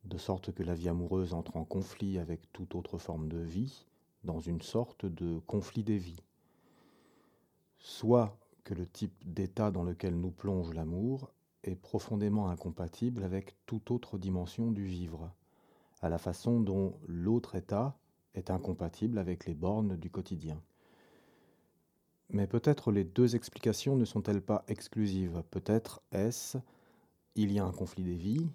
de 0.06 0.18
sorte 0.18 0.52
que 0.52 0.64
la 0.64 0.76
vie 0.76 0.90
amoureuse 0.90 1.34
entre 1.34 1.58
en 1.58 1.66
conflit 1.66 2.20
avec 2.20 2.52
toute 2.54 2.76
autre 2.76 2.98
forme 2.98 3.28
de 3.28 3.40
vie, 3.40 3.86
dans 4.24 4.40
une 4.40 4.62
sorte 4.62 5.06
de 5.06 5.40
conflit 5.40 5.84
des 5.84 5.98
vies. 5.98 6.24
Soit 7.84 8.36
que 8.64 8.74
le 8.74 8.88
type 8.88 9.14
d'état 9.24 9.70
dans 9.70 9.84
lequel 9.84 10.20
nous 10.20 10.32
plonge 10.32 10.74
l'amour 10.74 11.30
est 11.64 11.76
profondément 11.76 12.50
incompatible 12.50 13.24
avec 13.24 13.56
toute 13.68 13.92
autre 13.92 14.18
dimension 14.18 14.72
du 14.72 14.86
vivre, 14.86 15.32
à 16.02 16.10
la 16.10 16.18
façon 16.18 16.60
dont 16.60 16.98
l'autre 17.08 17.54
état 17.54 17.96
est 18.34 18.50
incompatible 18.50 19.20
avec 19.20 19.46
les 19.46 19.54
bornes 19.54 19.96
du 19.98 20.10
quotidien. 20.10 20.60
Mais 22.30 22.48
peut-être 22.48 22.92
les 22.92 23.04
deux 23.04 23.36
explications 23.36 23.96
ne 23.96 24.06
sont-elles 24.06 24.42
pas 24.42 24.64
exclusives 24.68 25.44
Peut-être 25.52 26.02
est-ce 26.12 26.58
il 27.36 27.52
y 27.52 27.60
a 27.60 27.66
un 27.66 27.72
conflit 27.72 28.04
des 28.04 28.16
vies 28.16 28.48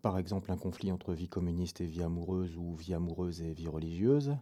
par 0.00 0.18
exemple 0.18 0.50
un 0.50 0.56
conflit 0.56 0.90
entre 0.90 1.14
vie 1.14 1.28
communiste 1.28 1.80
et 1.80 1.86
vie 1.86 2.02
amoureuse 2.02 2.56
ou 2.56 2.74
vie 2.74 2.94
amoureuse 2.94 3.40
et 3.40 3.52
vie 3.52 3.68
religieuse, 3.68 4.36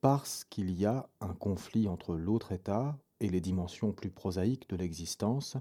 parce 0.00 0.44
qu'il 0.44 0.70
y 0.70 0.86
a 0.86 1.08
un 1.20 1.34
conflit 1.34 1.88
entre 1.88 2.14
l'autre 2.14 2.52
état 2.52 2.98
et 3.20 3.28
les 3.28 3.40
dimensions 3.40 3.92
plus 3.92 4.10
prosaïques 4.10 4.68
de 4.68 4.76
l'existence, 4.76 5.56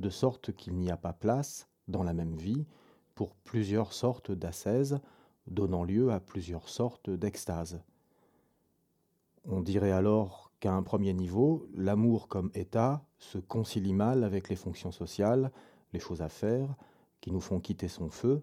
de 0.00 0.10
sorte 0.10 0.52
qu'il 0.52 0.74
n'y 0.74 0.90
a 0.90 0.96
pas 0.96 1.12
place, 1.12 1.68
dans 1.88 2.02
la 2.02 2.14
même 2.14 2.36
vie, 2.36 2.66
pour 3.14 3.34
plusieurs 3.34 3.92
sortes 3.92 4.32
d'ascèse, 4.32 4.98
donnant 5.46 5.84
lieu 5.84 6.10
à 6.10 6.20
plusieurs 6.20 6.68
sortes 6.68 7.10
d'extase. 7.10 7.80
On 9.46 9.60
dirait 9.60 9.92
alors 9.92 10.50
qu'à 10.60 10.72
un 10.72 10.82
premier 10.82 11.12
niveau, 11.12 11.68
l'amour 11.74 12.28
comme 12.28 12.50
état 12.54 13.04
se 13.18 13.38
concilie 13.38 13.92
mal 13.92 14.24
avec 14.24 14.48
les 14.48 14.56
fonctions 14.56 14.92
sociales, 14.92 15.52
les 15.92 16.00
choses 16.00 16.22
à 16.22 16.28
faire, 16.28 16.74
qui 17.20 17.30
nous 17.30 17.40
font 17.40 17.60
quitter 17.60 17.88
son 17.88 18.08
feu, 18.08 18.42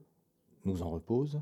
nous 0.65 0.83
en 0.83 0.89
reposent. 0.91 1.41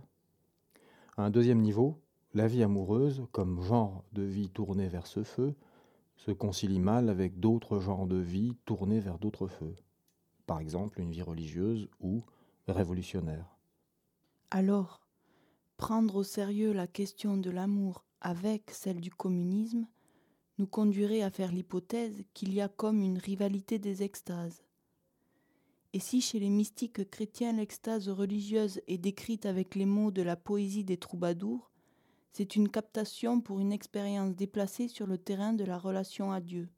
À 1.17 1.23
un 1.23 1.29
deuxième 1.29 1.61
niveau, 1.61 1.99
la 2.33 2.47
vie 2.47 2.63
amoureuse, 2.63 3.25
comme 3.31 3.61
genre 3.61 4.03
de 4.13 4.23
vie 4.23 4.49
tournée 4.49 4.87
vers 4.87 5.07
ce 5.07 5.23
feu, 5.23 5.55
se 6.25 6.31
concilie 6.31 6.79
mal 6.79 7.09
avec 7.09 7.39
d'autres 7.39 7.79
genres 7.79 8.05
de 8.05 8.17
vie 8.17 8.57
tournés 8.65 8.99
vers 8.99 9.19
d'autres 9.19 9.47
feux, 9.47 9.75
par 10.45 10.59
exemple 10.59 10.99
une 10.99 11.11
vie 11.11 11.21
religieuse 11.21 11.87
ou 12.01 12.23
révolutionnaire. 12.67 13.57
Alors, 14.51 14.99
prendre 15.77 16.15
au 16.15 16.23
sérieux 16.23 16.73
la 16.73 16.87
question 16.87 17.37
de 17.37 17.49
l'amour 17.49 18.03
avec 18.19 18.69
celle 18.71 18.99
du 18.99 19.11
communisme 19.11 19.87
nous 20.57 20.67
conduirait 20.67 21.21
à 21.21 21.29
faire 21.29 21.53
l'hypothèse 21.53 22.25
qu'il 22.33 22.53
y 22.53 22.59
a 22.59 22.67
comme 22.67 23.01
une 23.01 23.17
rivalité 23.17 23.79
des 23.79 24.03
extases. 24.03 24.65
Et 25.93 25.99
si 25.99 26.19
chez 26.19 26.39
les 26.39 26.49
mystiques 26.49 27.09
chrétiens 27.09 27.53
l'extase 27.53 28.09
religieuse 28.09 28.81
est 28.87 28.97
décrite 28.97 29.45
avec 29.45 29.73
les 29.73 29.85
mots 29.85 30.11
de 30.11 30.21
la 30.21 30.35
poésie 30.35 30.83
des 30.83 30.97
troubadours, 30.97 31.68
c'est 32.31 32.55
une 32.55 32.69
captation 32.69 33.41
pour 33.41 33.59
une 33.59 33.71
expérience 33.71 34.35
déplacée 34.35 34.87
sur 34.87 35.07
le 35.07 35.17
terrain 35.17 35.53
de 35.53 35.65
la 35.65 35.77
relation 35.77 36.31
à 36.31 36.39
Dieu. 36.39 36.69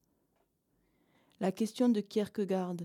La 1.39 1.51
question 1.51 1.89
de 1.89 2.01
Kierkegaard 2.01 2.77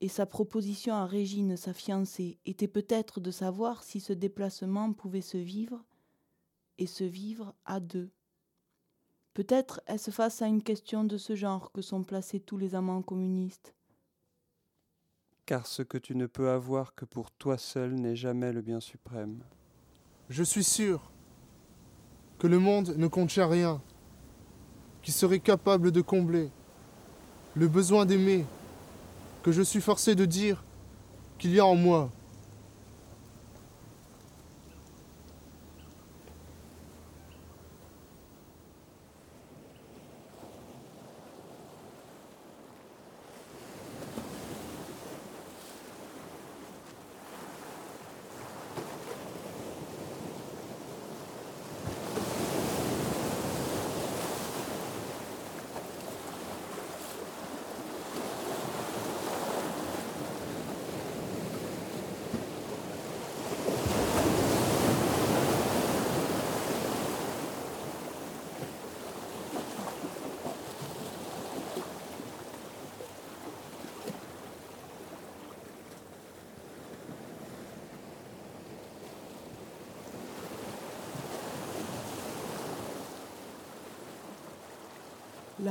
et 0.00 0.08
sa 0.08 0.26
proposition 0.26 0.94
à 0.94 1.06
Régine, 1.06 1.56
sa 1.56 1.72
fiancée, 1.72 2.38
était 2.46 2.68
peut-être 2.68 3.20
de 3.20 3.30
savoir 3.30 3.82
si 3.82 4.00
ce 4.00 4.12
déplacement 4.12 4.92
pouvait 4.92 5.20
se 5.20 5.38
vivre 5.38 5.82
et 6.78 6.86
se 6.86 7.04
vivre 7.04 7.54
à 7.64 7.80
deux. 7.80 8.10
Peut-être 9.32 9.80
est-ce 9.86 10.10
face 10.10 10.42
à 10.42 10.46
une 10.46 10.62
question 10.62 11.04
de 11.04 11.18
ce 11.18 11.34
genre 11.34 11.72
que 11.72 11.82
sont 11.82 12.04
placés 12.04 12.40
tous 12.40 12.56
les 12.56 12.74
amants 12.74 13.02
communistes. 13.02 13.74
Car 15.46 15.66
ce 15.66 15.82
que 15.82 15.98
tu 15.98 16.14
ne 16.14 16.26
peux 16.26 16.50
avoir 16.50 16.94
que 16.94 17.04
pour 17.04 17.30
toi 17.32 17.58
seul 17.58 17.94
n'est 17.94 18.16
jamais 18.16 18.52
le 18.52 18.62
bien 18.62 18.80
suprême. 18.80 19.42
Je 20.28 20.42
suis 20.42 20.64
sûr 20.64 21.13
que 22.38 22.46
le 22.46 22.58
monde 22.58 22.94
ne 22.96 23.06
contient 23.06 23.46
rien 23.46 23.80
qui 25.02 25.12
serait 25.12 25.38
capable 25.38 25.92
de 25.92 26.00
combler 26.00 26.50
le 27.54 27.68
besoin 27.68 28.06
d'aimer 28.06 28.44
que 29.42 29.52
je 29.52 29.62
suis 29.62 29.80
forcé 29.80 30.14
de 30.14 30.24
dire 30.24 30.64
qu'il 31.38 31.54
y 31.54 31.60
a 31.60 31.66
en 31.66 31.76
moi. 31.76 32.10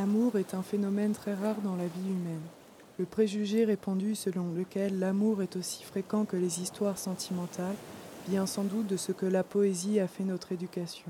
L'amour 0.04 0.38
est 0.38 0.54
un 0.54 0.64
phénomène 0.64 1.14
très 1.14 1.34
rare 1.34 1.62
dans 1.64 1.78
la 1.78 1.88
vie 1.88 2.10
humaine. 2.10 2.42
Le 3.00 3.06
préjugé 3.06 3.64
répandu 3.64 4.16
selon 4.16 4.52
lequel 4.52 5.00
l'amour 5.00 5.42
est 5.42 5.56
aussi 5.56 5.82
fréquent 5.82 6.26
que 6.26 6.36
les 6.36 6.60
histoires 6.60 6.98
sentimentales 6.98 7.78
vient 8.28 8.46
sans 8.46 8.66
doute 8.66 8.88
de 8.88 8.98
ce 8.98 9.14
que 9.14 9.26
la 9.26 9.46
poésie 9.46 10.02
a 10.02 10.10
fait 10.10 10.26
notre 10.26 10.52
éducation. 10.52 11.10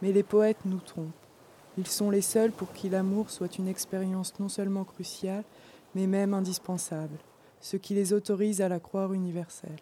Mais 0.00 0.12
les 0.12 0.22
poètes 0.22 0.64
nous 0.64 0.78
trompent. 0.78 1.08
Ils 1.76 1.88
sont 1.88 2.08
les 2.08 2.20
seuls 2.20 2.52
pour 2.52 2.72
qui 2.72 2.88
l'amour 2.88 3.30
soit 3.30 3.58
une 3.58 3.66
expérience 3.66 4.38
non 4.38 4.48
seulement 4.48 4.84
cruciale, 4.84 5.42
mais 5.96 6.06
même 6.06 6.32
indispensable, 6.32 7.18
ce 7.60 7.76
qui 7.76 7.94
les 7.94 8.12
autorise 8.12 8.60
à 8.60 8.68
la 8.68 8.78
croire 8.78 9.12
universelle. 9.12 9.80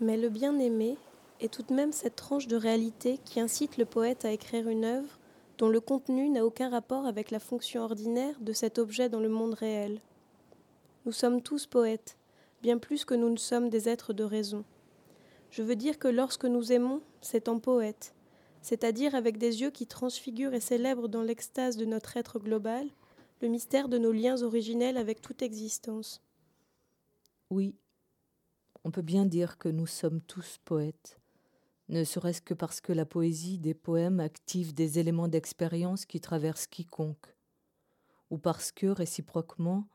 Mais 0.00 0.16
le 0.16 0.28
bien-aimé 0.28 0.96
est 1.40 1.52
tout 1.52 1.62
de 1.62 1.72
même 1.72 1.92
cette 1.92 2.16
tranche 2.16 2.48
de 2.48 2.56
réalité 2.56 3.20
qui 3.24 3.38
incite 3.38 3.76
le 3.76 3.84
poète 3.84 4.24
à 4.24 4.32
écrire 4.32 4.68
une 4.68 4.84
œuvre 4.84 5.19
dont 5.60 5.68
le 5.68 5.82
contenu 5.82 6.30
n'a 6.30 6.46
aucun 6.46 6.70
rapport 6.70 7.04
avec 7.04 7.30
la 7.30 7.38
fonction 7.38 7.82
ordinaire 7.82 8.40
de 8.40 8.54
cet 8.54 8.78
objet 8.78 9.10
dans 9.10 9.20
le 9.20 9.28
monde 9.28 9.52
réel. 9.52 10.00
Nous 11.04 11.12
sommes 11.12 11.42
tous 11.42 11.66
poètes, 11.66 12.16
bien 12.62 12.78
plus 12.78 13.04
que 13.04 13.12
nous 13.12 13.28
ne 13.28 13.36
sommes 13.36 13.68
des 13.68 13.86
êtres 13.86 14.14
de 14.14 14.24
raison. 14.24 14.64
Je 15.50 15.62
veux 15.62 15.76
dire 15.76 15.98
que 15.98 16.08
lorsque 16.08 16.46
nous 16.46 16.72
aimons, 16.72 17.02
c'est 17.20 17.46
en 17.46 17.58
poète, 17.58 18.14
c'est-à-dire 18.62 19.14
avec 19.14 19.36
des 19.36 19.60
yeux 19.60 19.70
qui 19.70 19.86
transfigurent 19.86 20.54
et 20.54 20.60
célèbrent 20.60 21.10
dans 21.10 21.22
l'extase 21.22 21.76
de 21.76 21.84
notre 21.84 22.16
être 22.16 22.38
global 22.38 22.88
le 23.42 23.48
mystère 23.48 23.90
de 23.90 23.98
nos 23.98 24.12
liens 24.12 24.42
originels 24.42 24.96
avec 24.96 25.20
toute 25.20 25.42
existence. 25.42 26.22
Oui, 27.50 27.74
on 28.84 28.90
peut 28.90 29.02
bien 29.02 29.26
dire 29.26 29.58
que 29.58 29.68
nous 29.68 29.86
sommes 29.86 30.22
tous 30.22 30.58
poètes 30.64 31.19
ne 31.90 32.04
serait-ce 32.04 32.40
que 32.40 32.54
parce 32.54 32.80
que 32.80 32.92
la 32.92 33.04
poésie 33.04 33.58
des 33.58 33.74
poèmes 33.74 34.20
active 34.20 34.72
des 34.72 35.00
éléments 35.00 35.28
d'expérience 35.28 36.06
qui 36.06 36.20
traversent 36.20 36.68
quiconque, 36.68 37.36
ou 38.30 38.38
parce 38.38 38.70
que, 38.70 38.86
réciproquement, 38.86 39.88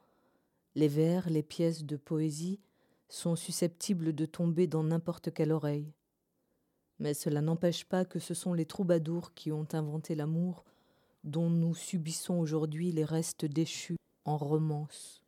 les 0.75 0.89
vers, 0.89 1.29
les 1.29 1.41
pièces 1.41 1.85
de 1.85 1.95
poésie 1.95 2.59
sont 3.07 3.37
susceptibles 3.37 4.13
de 4.13 4.25
tomber 4.25 4.67
dans 4.67 4.83
n'importe 4.83 5.33
quelle 5.33 5.53
oreille. 5.53 5.93
Mais 6.99 7.13
cela 7.13 7.41
n'empêche 7.41 7.85
pas 7.85 8.03
que 8.03 8.19
ce 8.19 8.33
sont 8.33 8.53
les 8.53 8.65
troubadours 8.65 9.33
qui 9.33 9.53
ont 9.53 9.67
inventé 9.71 10.15
l'amour 10.15 10.65
dont 11.23 11.49
nous 11.49 11.75
subissons 11.75 12.35
aujourd'hui 12.35 12.91
les 12.91 13.05
restes 13.05 13.45
déchus 13.45 13.97
en 14.25 14.37
romance. 14.37 15.23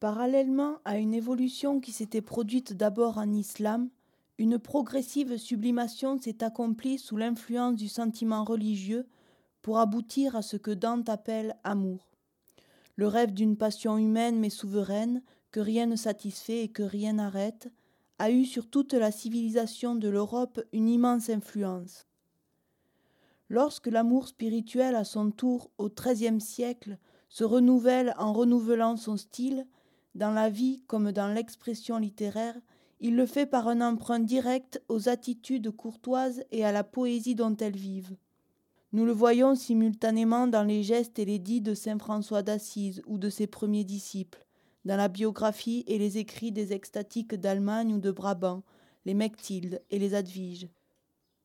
Parallèlement 0.00 0.78
à 0.84 0.96
une 0.98 1.14
évolution 1.14 1.78
qui 1.78 1.92
s'était 1.92 2.22
produite 2.22 2.72
d'abord 2.72 3.18
en 3.18 3.30
islam, 3.32 3.90
une 4.38 4.58
progressive 4.58 5.36
sublimation 5.36 6.18
s'est 6.18 6.42
accomplie 6.42 6.98
sous 6.98 7.16
l'influence 7.16 7.76
du 7.76 7.88
sentiment 7.88 8.44
religieux 8.44 9.06
pour 9.60 9.78
aboutir 9.78 10.36
à 10.36 10.42
ce 10.42 10.56
que 10.56 10.70
Dante 10.70 11.08
appelle 11.08 11.56
amour. 11.64 12.10
Le 12.96 13.06
rêve 13.06 13.32
d'une 13.32 13.56
passion 13.56 13.98
humaine 13.98 14.38
mais 14.38 14.50
souveraine, 14.50 15.22
que 15.50 15.60
rien 15.60 15.86
ne 15.86 15.96
satisfait 15.96 16.64
et 16.64 16.68
que 16.68 16.82
rien 16.82 17.14
n'arrête, 17.14 17.70
a 18.18 18.30
eu 18.30 18.44
sur 18.44 18.68
toute 18.68 18.94
la 18.94 19.10
civilisation 19.10 19.94
de 19.94 20.08
l'Europe 20.08 20.60
une 20.72 20.88
immense 20.88 21.28
influence. 21.28 22.06
Lorsque 23.48 23.88
l'amour 23.88 24.28
spirituel 24.28 24.94
à 24.94 25.04
son 25.04 25.30
tour 25.30 25.70
au 25.76 25.90
XIIIe 25.90 26.40
siècle 26.40 26.98
se 27.28 27.44
renouvelle 27.44 28.14
en 28.18 28.32
renouvelant 28.32 28.96
son 28.96 29.16
style, 29.16 29.66
dans 30.14 30.30
la 30.30 30.50
vie 30.50 30.82
comme 30.86 31.12
dans 31.12 31.28
l'expression 31.28 31.98
littéraire, 31.98 32.58
il 33.04 33.16
le 33.16 33.26
fait 33.26 33.46
par 33.46 33.66
un 33.66 33.80
emprunt 33.80 34.20
direct 34.20 34.80
aux 34.88 35.08
attitudes 35.08 35.72
courtoises 35.72 36.44
et 36.52 36.64
à 36.64 36.70
la 36.70 36.84
poésie 36.84 37.34
dont 37.34 37.56
elles 37.56 37.76
vivent. 37.76 38.16
Nous 38.92 39.04
le 39.04 39.10
voyons 39.10 39.56
simultanément 39.56 40.46
dans 40.46 40.62
les 40.62 40.84
gestes 40.84 41.18
et 41.18 41.24
les 41.24 41.40
dits 41.40 41.60
de 41.60 41.74
saint 41.74 41.98
François 41.98 42.42
d'Assise 42.42 43.02
ou 43.06 43.18
de 43.18 43.28
ses 43.28 43.48
premiers 43.48 43.82
disciples, 43.82 44.46
dans 44.84 44.96
la 44.96 45.08
biographie 45.08 45.82
et 45.88 45.98
les 45.98 46.18
écrits 46.18 46.52
des 46.52 46.72
extatiques 46.72 47.34
d'Allemagne 47.34 47.92
ou 47.92 47.98
de 47.98 48.12
Brabant, 48.12 48.62
les 49.04 49.14
Mechtilde 49.14 49.82
et 49.90 49.98
les 49.98 50.14
Adviges. 50.14 50.68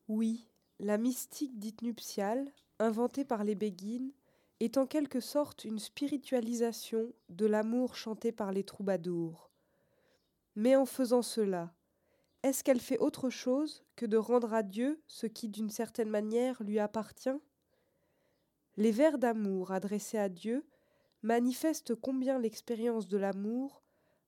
Oui, 0.06 0.46
la 0.78 0.96
mystique 0.96 1.58
dite 1.58 1.82
nuptiale, 1.82 2.52
inventée 2.78 3.24
par 3.24 3.42
les 3.42 3.56
Béguines, 3.56 4.12
est 4.60 4.78
en 4.78 4.86
quelque 4.86 5.20
sorte 5.20 5.64
une 5.64 5.80
spiritualisation 5.80 7.12
de 7.30 7.46
l'amour 7.46 7.96
chanté 7.96 8.30
par 8.30 8.52
les 8.52 8.62
troubadours. 8.62 9.47
Mais 10.58 10.74
en 10.74 10.86
faisant 10.86 11.22
cela, 11.22 11.72
est-ce 12.42 12.64
qu'elle 12.64 12.80
fait 12.80 12.98
autre 12.98 13.30
chose 13.30 13.84
que 13.94 14.06
de 14.06 14.16
rendre 14.16 14.52
à 14.52 14.64
Dieu 14.64 15.00
ce 15.06 15.28
qui 15.28 15.48
d'une 15.48 15.70
certaine 15.70 16.10
manière 16.10 16.60
lui 16.64 16.80
appartient? 16.80 17.40
Les 18.76 18.90
vers 18.90 19.18
d'amour 19.18 19.70
adressés 19.70 20.18
à 20.18 20.28
Dieu 20.28 20.66
manifestent 21.22 21.94
combien 21.94 22.40
l'expérience 22.40 23.06
de 23.06 23.18
l'amour 23.18 23.84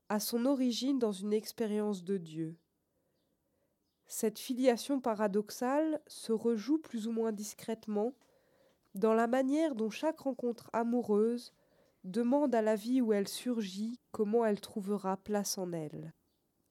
a 0.09 0.21
son 0.21 0.47
origine 0.47 1.01
dans 1.01 1.11
une 1.11 1.33
expérience 1.33 2.05
de 2.05 2.17
Dieu. 2.17 2.57
Cette 4.07 4.39
filiation 4.39 5.01
paradoxale 5.01 6.01
se 6.07 6.31
rejoue 6.31 6.79
plus 6.79 7.09
ou 7.09 7.11
moins 7.11 7.33
discrètement 7.33 8.15
dans 8.95 9.15
la 9.15 9.27
manière 9.27 9.75
dont 9.75 9.91
chaque 9.91 10.21
rencontre 10.21 10.71
amoureuse 10.73 11.53
demande 12.05 12.55
à 12.55 12.63
la 12.63 12.77
vie 12.77 13.01
où 13.01 13.13
elle 13.13 13.27
surgit 13.27 13.99
comment 14.13 14.47
elle 14.47 14.61
trouvera 14.61 15.17
place 15.17 15.59
en 15.59 15.73
elle. 15.73 16.15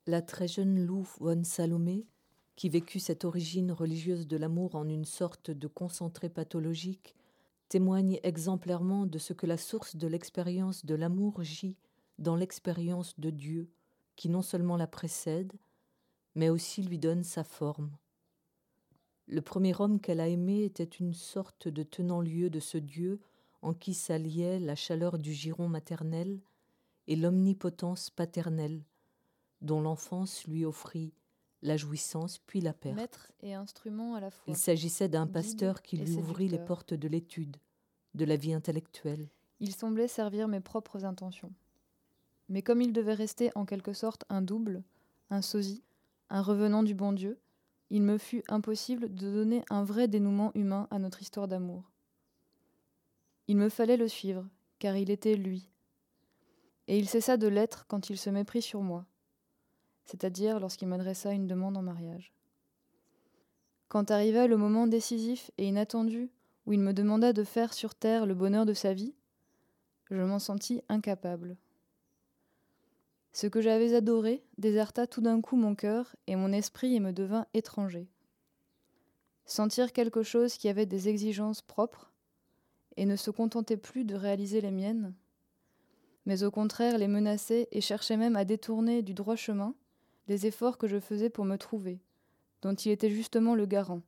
La 0.09 0.23
très 0.23 0.47
jeune 0.47 0.83
Lou 0.83 1.07
von 1.19 1.43
Salomé, 1.43 2.07
qui 2.55 2.67
vécut 2.67 2.99
cette 2.99 3.25
origine 3.25 3.71
religieuse 3.71 4.25
de 4.25 4.37
l'amour 4.37 4.73
en 4.73 4.89
une 4.89 5.05
sorte 5.05 5.51
de 5.51 5.67
concentré 5.67 6.29
pathologique, 6.29 7.13
témoigne 7.67 8.19
exemplairement 8.23 9.05
de 9.05 9.19
ce 9.19 9.33
que 9.33 9.45
la 9.45 9.55
source 9.55 9.95
de 9.97 10.07
l'expérience 10.07 10.83
de 10.83 10.95
l'amour 10.95 11.43
gît 11.43 11.77
dans 12.17 12.35
l'expérience 12.35 13.19
de 13.19 13.29
Dieu, 13.29 13.69
qui 14.15 14.29
non 14.29 14.41
seulement 14.41 14.77
la 14.77 14.87
précède, 14.87 15.53
mais 16.33 16.49
aussi 16.49 16.81
lui 16.81 16.97
donne 16.97 17.23
sa 17.23 17.43
forme. 17.43 17.91
Le 19.27 19.43
premier 19.43 19.79
homme 19.79 19.99
qu'elle 19.99 20.21
a 20.21 20.27
aimé 20.27 20.63
était 20.63 20.83
une 20.85 21.13
sorte 21.13 21.67
de 21.67 21.83
tenant-lieu 21.83 22.49
de 22.49 22.59
ce 22.59 22.79
Dieu 22.79 23.19
en 23.61 23.75
qui 23.75 23.93
s'alliait 23.93 24.57
la 24.57 24.75
chaleur 24.75 25.19
du 25.19 25.33
giron 25.33 25.67
maternel 25.67 26.39
et 27.05 27.15
l'omnipotence 27.15 28.09
paternelle, 28.09 28.81
dont 29.61 29.81
l'enfance 29.81 30.45
lui 30.45 30.65
offrit 30.65 31.13
la 31.61 31.77
jouissance 31.77 32.39
puis 32.39 32.61
la 32.61 32.73
perte. 32.73 32.95
Maître 32.95 33.31
et 33.41 33.53
instrument 33.53 34.15
à 34.15 34.21
la 34.21 34.31
fois. 34.31 34.43
Il 34.47 34.57
s'agissait 34.57 35.09
d'un 35.09 35.27
pasteur 35.27 35.81
qui 35.81 35.97
lui 35.97 36.15
ouvrit 36.15 36.47
les 36.47 36.59
portes 36.59 36.93
de 36.93 37.07
l'étude, 37.07 37.57
de 38.13 38.25
la 38.25 38.37
vie 38.37 38.53
intellectuelle. 38.53 39.27
Il 39.59 39.75
semblait 39.75 40.07
servir 40.07 40.47
mes 40.47 40.61
propres 40.61 41.03
intentions. 41.03 41.53
Mais 42.47 42.61
comme 42.61 42.81
il 42.81 42.93
devait 42.93 43.13
rester 43.13 43.51
en 43.55 43.65
quelque 43.65 43.93
sorte 43.93 44.23
un 44.29 44.41
double, 44.41 44.83
un 45.29 45.41
sosie, 45.41 45.83
un 46.29 46.41
revenant 46.41 46.83
du 46.83 46.95
bon 46.95 47.11
Dieu, 47.11 47.39
il 47.89 48.01
me 48.01 48.17
fut 48.17 48.43
impossible 48.47 49.13
de 49.13 49.31
donner 49.31 49.63
un 49.69 49.83
vrai 49.83 50.07
dénouement 50.07 50.51
humain 50.55 50.87
à 50.91 50.99
notre 50.99 51.21
histoire 51.21 51.47
d'amour. 51.47 51.91
Il 53.47 53.57
me 53.57 53.69
fallait 53.69 53.97
le 53.97 54.07
suivre, 54.07 54.47
car 54.77 54.95
il 54.95 55.09
était 55.09 55.35
lui. 55.35 55.69
Et 56.87 56.97
il 56.97 57.09
cessa 57.09 57.37
de 57.37 57.47
l'être 57.47 57.85
quand 57.87 58.09
il 58.09 58.17
se 58.17 58.29
méprit 58.29 58.61
sur 58.61 58.81
moi, 58.81 59.05
c'est-à-dire 60.09 60.59
lorsqu'il 60.59 60.87
m'adressa 60.87 61.33
une 61.33 61.45
demande 61.45 61.77
en 61.77 61.83
mariage. 61.83 62.33
Quand 63.89 64.09
arriva 64.09 64.47
le 64.47 64.57
moment 64.57 64.87
décisif 64.87 65.51
et 65.59 65.67
inattendu 65.67 66.31
où 66.65 66.73
il 66.73 66.79
me 66.79 66.93
demanda 66.93 67.31
de 67.31 67.43
faire 67.43 67.73
sur 67.73 67.93
terre 67.93 68.25
le 68.25 68.33
bonheur 68.33 68.65
de 68.65 68.73
sa 68.73 68.93
vie, 68.93 69.13
je 70.09 70.21
m'en 70.21 70.39
sentis 70.39 70.81
incapable. 70.89 71.57
Ce 73.33 73.45
que 73.45 73.61
j'avais 73.61 73.93
adoré 73.93 74.43
déserta 74.57 75.05
tout 75.05 75.21
d'un 75.21 75.41
coup 75.41 75.55
mon 75.55 75.75
cœur 75.75 76.15
et 76.25 76.35
mon 76.35 76.51
esprit 76.51 76.95
et 76.95 76.99
me 76.99 77.13
devint 77.13 77.45
étranger. 77.53 78.07
Sentir 79.45 79.93
quelque 79.93 80.23
chose 80.23 80.57
qui 80.57 80.69
avait 80.69 80.87
des 80.87 81.07
exigences 81.07 81.61
propres 81.61 82.11
et 82.97 83.05
ne 83.05 83.15
se 83.15 83.29
contentait 83.29 83.77
plus 83.77 84.05
de 84.05 84.15
réaliser 84.15 84.59
les 84.59 84.71
miennes, 84.71 85.13
mais 86.25 86.41
au 86.41 86.49
contraire 86.49 86.97
les 86.97 87.07
menaçait 87.07 87.67
et 87.71 87.81
cherchait 87.81 88.17
même 88.17 88.35
à 88.35 88.43
détourner 88.43 89.03
du 89.03 89.13
droit 89.13 89.35
chemin 89.35 89.75
les 90.29 90.45
efforts 90.45 90.77
que 90.77 90.87
je 90.87 90.99
faisais 90.99 91.31
pour 91.31 91.43
me 91.43 91.57
trouver, 91.57 91.99
dont 92.61 92.75
il 92.75 92.91
était 92.91 93.09
justement 93.09 93.55
le 93.55 93.65
garant, 93.65 94.03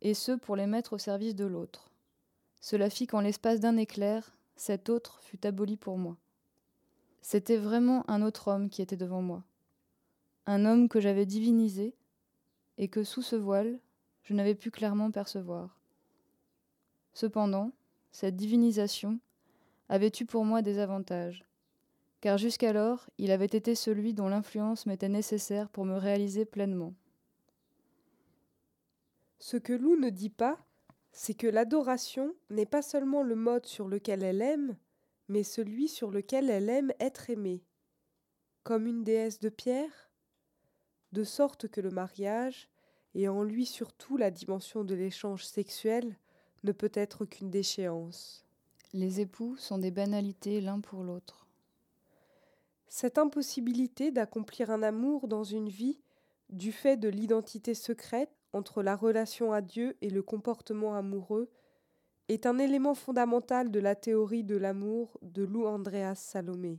et 0.00 0.14
ce 0.14 0.32
pour 0.32 0.54
les 0.54 0.66
mettre 0.66 0.92
au 0.92 0.98
service 0.98 1.34
de 1.34 1.44
l'autre. 1.44 1.90
Cela 2.60 2.88
fit 2.88 3.08
qu'en 3.08 3.20
l'espace 3.20 3.58
d'un 3.58 3.76
éclair, 3.76 4.36
cet 4.54 4.88
autre 4.88 5.18
fut 5.22 5.44
aboli 5.44 5.76
pour 5.76 5.98
moi. 5.98 6.16
C'était 7.20 7.56
vraiment 7.56 8.08
un 8.08 8.22
autre 8.22 8.48
homme 8.48 8.70
qui 8.70 8.80
était 8.80 8.96
devant 8.96 9.22
moi. 9.22 9.42
Un 10.46 10.64
homme 10.64 10.88
que 10.88 11.00
j'avais 11.00 11.26
divinisé 11.26 11.94
et 12.78 12.86
que 12.86 13.02
sous 13.02 13.22
ce 13.22 13.34
voile, 13.34 13.80
je 14.22 14.34
n'avais 14.34 14.54
pu 14.54 14.70
clairement 14.70 15.10
percevoir. 15.10 15.80
Cependant, 17.12 17.72
cette 18.12 18.36
divinisation 18.36 19.18
avait 19.88 20.12
eu 20.20 20.26
pour 20.26 20.44
moi 20.44 20.62
des 20.62 20.78
avantages, 20.78 21.44
car 22.24 22.38
jusqu'alors 22.38 23.10
il 23.18 23.30
avait 23.30 23.44
été 23.44 23.74
celui 23.74 24.14
dont 24.14 24.28
l'influence 24.28 24.86
m'était 24.86 25.10
nécessaire 25.10 25.68
pour 25.68 25.84
me 25.84 25.98
réaliser 25.98 26.46
pleinement. 26.46 26.94
Ce 29.38 29.58
que 29.58 29.74
Lou 29.74 29.96
ne 29.96 30.08
dit 30.08 30.30
pas, 30.30 30.58
c'est 31.12 31.34
que 31.34 31.46
l'adoration 31.46 32.34
n'est 32.48 32.64
pas 32.64 32.80
seulement 32.80 33.22
le 33.22 33.34
mode 33.34 33.66
sur 33.66 33.88
lequel 33.88 34.22
elle 34.22 34.40
aime, 34.40 34.74
mais 35.28 35.42
celui 35.42 35.86
sur 35.86 36.10
lequel 36.10 36.48
elle 36.48 36.70
aime 36.70 36.92
être 36.98 37.28
aimée, 37.28 37.62
comme 38.62 38.86
une 38.86 39.04
déesse 39.04 39.38
de 39.38 39.50
pierre, 39.50 40.10
de 41.12 41.24
sorte 41.24 41.68
que 41.68 41.82
le 41.82 41.90
mariage, 41.90 42.70
et 43.14 43.28
en 43.28 43.42
lui 43.42 43.66
surtout 43.66 44.16
la 44.16 44.30
dimension 44.30 44.82
de 44.82 44.94
l'échange 44.94 45.44
sexuel, 45.44 46.16
ne 46.62 46.72
peut 46.72 46.92
être 46.94 47.26
qu'une 47.26 47.50
déchéance. 47.50 48.46
Les 48.94 49.20
époux 49.20 49.58
sont 49.58 49.76
des 49.76 49.90
banalités 49.90 50.62
l'un 50.62 50.80
pour 50.80 51.02
l'autre. 51.02 51.43
Cette 52.96 53.18
impossibilité 53.18 54.12
d'accomplir 54.12 54.70
un 54.70 54.84
amour 54.84 55.26
dans 55.26 55.42
une 55.42 55.68
vie, 55.68 55.98
du 56.48 56.70
fait 56.70 56.96
de 56.96 57.08
l'identité 57.08 57.74
secrète 57.74 58.30
entre 58.52 58.84
la 58.84 58.94
relation 58.94 59.52
à 59.52 59.62
Dieu 59.62 59.96
et 60.00 60.10
le 60.10 60.22
comportement 60.22 60.94
amoureux, 60.94 61.50
est 62.28 62.46
un 62.46 62.56
élément 62.56 62.94
fondamental 62.94 63.72
de 63.72 63.80
la 63.80 63.96
théorie 63.96 64.44
de 64.44 64.56
l'amour 64.56 65.18
de 65.22 65.42
Lou 65.42 65.66
Andreas 65.66 66.14
Salomé. 66.14 66.78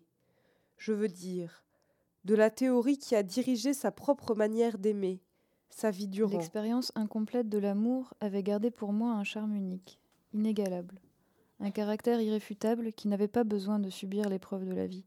Je 0.78 0.94
veux 0.94 1.10
dire, 1.10 1.66
de 2.24 2.34
la 2.34 2.50
théorie 2.50 2.98
qui 2.98 3.14
a 3.14 3.22
dirigé 3.22 3.74
sa 3.74 3.92
propre 3.92 4.36
manière 4.36 4.78
d'aimer, 4.78 5.20
sa 5.70 5.92
vie 5.92 6.08
durant. 6.08 6.32
L'expérience 6.38 6.94
incomplète 6.96 7.50
de 7.50 7.58
l'amour 7.58 8.14
avait 8.22 8.42
gardé 8.42 8.72
pour 8.72 8.94
moi 8.94 9.12
un 9.12 9.26
charme 9.26 9.54
unique, 9.54 10.00
inégalable, 10.32 11.02
un 11.60 11.72
caractère 11.72 12.22
irréfutable 12.22 12.94
qui 12.94 13.10
n'avait 13.10 13.28
pas 13.28 13.44
besoin 13.44 13.80
de 13.80 13.90
subir 13.90 14.30
l'épreuve 14.30 14.64
de 14.64 14.74
la 14.74 14.88
vie. 14.88 15.04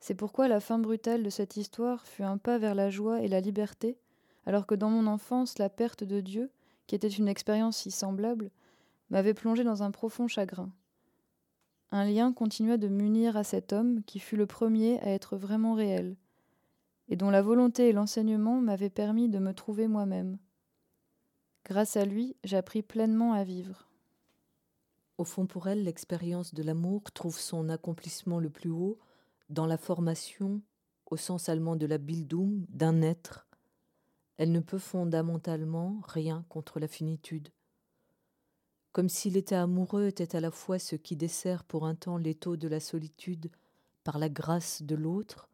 C'est 0.00 0.14
pourquoi 0.14 0.48
la 0.48 0.60
fin 0.60 0.78
brutale 0.78 1.22
de 1.22 1.30
cette 1.30 1.56
histoire 1.56 2.06
fut 2.06 2.22
un 2.22 2.38
pas 2.38 2.58
vers 2.58 2.74
la 2.74 2.90
joie 2.90 3.20
et 3.22 3.28
la 3.28 3.40
liberté, 3.40 3.98
alors 4.46 4.66
que 4.66 4.74
dans 4.74 4.90
mon 4.90 5.06
enfance 5.06 5.58
la 5.58 5.68
perte 5.68 6.04
de 6.04 6.20
Dieu, 6.20 6.50
qui 6.86 6.94
était 6.94 7.08
une 7.08 7.28
expérience 7.28 7.78
si 7.78 7.90
semblable, 7.90 8.50
m'avait 9.10 9.34
plongé 9.34 9.64
dans 9.64 9.82
un 9.82 9.90
profond 9.90 10.28
chagrin. 10.28 10.70
Un 11.90 12.04
lien 12.04 12.32
continua 12.32 12.76
de 12.76 12.88
m'unir 12.88 13.36
à 13.36 13.44
cet 13.44 13.72
homme 13.72 14.02
qui 14.04 14.18
fut 14.18 14.36
le 14.36 14.46
premier 14.46 15.00
à 15.00 15.08
être 15.08 15.36
vraiment 15.36 15.74
réel, 15.74 16.16
et 17.08 17.16
dont 17.16 17.30
la 17.30 17.42
volonté 17.42 17.88
et 17.88 17.92
l'enseignement 17.92 18.60
m'avaient 18.60 18.90
permis 18.90 19.28
de 19.28 19.38
me 19.38 19.54
trouver 19.54 19.88
moi-même. 19.88 20.38
Grâce 21.64 21.96
à 21.96 22.04
lui, 22.04 22.36
j'appris 22.44 22.82
pleinement 22.82 23.32
à 23.32 23.44
vivre. 23.44 23.88
Au 25.18 25.24
fond, 25.24 25.46
pour 25.46 25.68
elle, 25.68 25.84
l'expérience 25.84 26.54
de 26.54 26.62
l'amour 26.62 27.10
trouve 27.12 27.38
son 27.38 27.68
accomplissement 27.68 28.38
le 28.38 28.50
plus 28.50 28.70
haut 28.70 28.98
dans 29.48 29.66
la 29.66 29.78
formation, 29.78 30.62
au 31.06 31.16
sens 31.16 31.48
allemand 31.48 31.76
de 31.76 31.86
la 31.86 31.98
Bildung, 31.98 32.64
d'un 32.68 33.02
être. 33.02 33.46
Elle 34.36 34.52
ne 34.52 34.60
peut 34.60 34.78
fondamentalement 34.78 36.00
rien 36.04 36.44
contre 36.48 36.80
la 36.80 36.88
finitude 36.88 37.50
comme 38.98 39.08
s'il 39.08 39.36
était 39.36 39.54
amoureux 39.54 40.06
était 40.06 40.34
à 40.34 40.40
la 40.40 40.50
fois 40.50 40.80
ce 40.80 40.96
qui 40.96 41.14
dessert 41.14 41.62
pour 41.62 41.86
un 41.86 41.94
temps 41.94 42.16
l'étau 42.16 42.56
de 42.56 42.66
la 42.66 42.80
solitude 42.80 43.48
par 44.02 44.18
la 44.18 44.28
grâce 44.28 44.82
de 44.82 44.96
l'autre, 44.96 45.48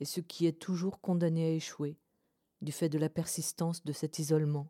et 0.00 0.04
ce 0.04 0.20
qui 0.20 0.46
est 0.46 0.60
toujours 0.60 1.00
condamné 1.00 1.46
à 1.46 1.52
échouer, 1.52 1.96
du 2.60 2.72
fait 2.72 2.90
de 2.90 2.98
la 2.98 3.08
persistance 3.08 3.84
de 3.84 3.92
cet 3.94 4.18
isolement. 4.18 4.68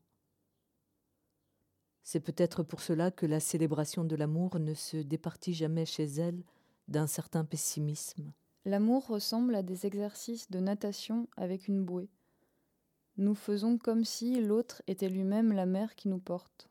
C'est 2.05 2.21
peut-être 2.21 2.63
pour 2.63 2.81
cela 2.81 3.11
que 3.11 3.27
la 3.27 3.41
célébration 3.41 4.05
de 4.05 4.15
l'amour 4.15 4.61
ne 4.61 4.75
se 4.75 4.99
départit 4.99 5.55
jamais 5.55 5.85
chez 5.85 6.05
elle 6.05 6.45
d'un 6.87 7.09
certain 7.09 7.45
pessimisme. 7.45 8.31
L'amour 8.65 9.07
ressemble 9.07 9.55
à 9.55 9.63
des 9.63 9.87
exercices 9.87 10.51
de 10.51 10.59
natation 10.59 11.29
avec 11.37 11.69
une 11.69 11.85
bouée. 11.85 12.09
Nous 13.17 13.35
faisons 13.35 13.79
comme 13.79 14.05
si 14.05 14.41
l'autre 14.41 14.83
était 14.87 15.09
lui-même 15.09 15.53
la 15.53 15.67
mer 15.67 15.95
qui 15.95 16.09
nous 16.09 16.19
porte. 16.19 16.69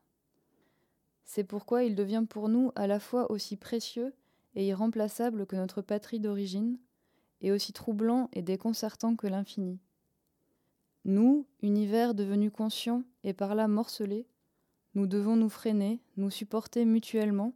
C'est 1.23 1.43
pourquoi 1.43 1.83
il 1.83 1.95
devient 1.95 2.25
pour 2.27 2.49
nous 2.49 2.71
à 2.75 2.87
la 2.87 2.99
fois 2.99 3.31
aussi 3.31 3.57
précieux 3.57 4.13
et 4.55 4.67
irremplaçable 4.67 5.45
que 5.45 5.55
notre 5.55 5.81
patrie 5.81 6.19
d'origine, 6.19 6.77
et 7.41 7.51
aussi 7.51 7.73
troublant 7.73 8.29
et 8.33 8.41
déconcertant 8.41 9.15
que 9.15 9.27
l'infini. 9.27 9.79
Nous, 11.05 11.45
univers 11.61 12.15
devenu 12.15 12.49
conscient 12.49 13.03
et 13.23 13.33
par 13.33 13.53
là 13.53 13.67
morcelé, 13.67 14.25
nous 14.95 15.07
devons 15.07 15.35
nous 15.35 15.49
freiner, 15.49 16.01
nous 16.15 16.29
supporter 16.29 16.85
mutuellement 16.85 17.53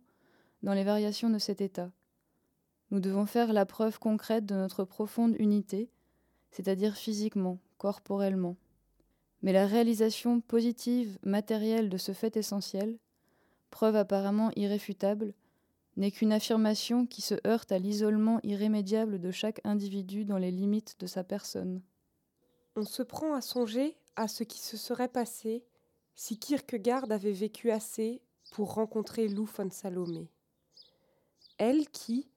dans 0.63 0.73
les 0.73 0.83
variations 0.83 1.29
de 1.29 1.38
cet 1.38 1.61
état. 1.61 1.91
Nous 2.91 2.99
devons 2.99 3.25
faire 3.25 3.51
la 3.51 3.65
preuve 3.65 3.99
concrète 3.99 4.45
de 4.45 4.55
notre 4.55 4.83
profonde 4.85 5.35
unité, 5.39 5.89
c'est-à-dire 6.51 6.95
physiquement, 6.95 7.59
corporellement. 7.77 8.55
Mais 9.41 9.53
la 9.53 9.67
réalisation 9.67 10.41
positive, 10.41 11.19
matérielle 11.23 11.89
de 11.89 11.97
ce 11.97 12.13
fait 12.13 12.38
essentiel, 12.38 12.97
preuve 13.69 13.95
apparemment 13.95 14.51
irréfutable, 14.55 15.33
n'est 15.97 16.11
qu'une 16.11 16.31
affirmation 16.31 17.05
qui 17.05 17.21
se 17.21 17.35
heurte 17.45 17.71
à 17.71 17.79
l'isolement 17.79 18.39
irrémédiable 18.43 19.19
de 19.19 19.31
chaque 19.31 19.59
individu 19.63 20.25
dans 20.25 20.38
les 20.38 20.51
limites 20.51 20.95
de 20.99 21.07
sa 21.07 21.23
personne. 21.23 21.81
On 22.75 22.85
se 22.85 23.01
prend 23.01 23.33
à 23.33 23.41
songer 23.41 23.97
à 24.15 24.27
ce 24.27 24.43
qui 24.43 24.59
se 24.59 24.77
serait 24.77 25.07
passé 25.07 25.63
si 26.15 26.38
Kierkegaard 26.38 27.11
avait 27.11 27.31
vécu 27.31 27.71
assez 27.71 28.21
pour 28.51 28.73
rencontrer 28.73 29.27
Lou 29.27 29.45
von 29.45 29.69
Salomé. 29.69 30.29
Elle 31.57 31.88
qui, 31.89 32.29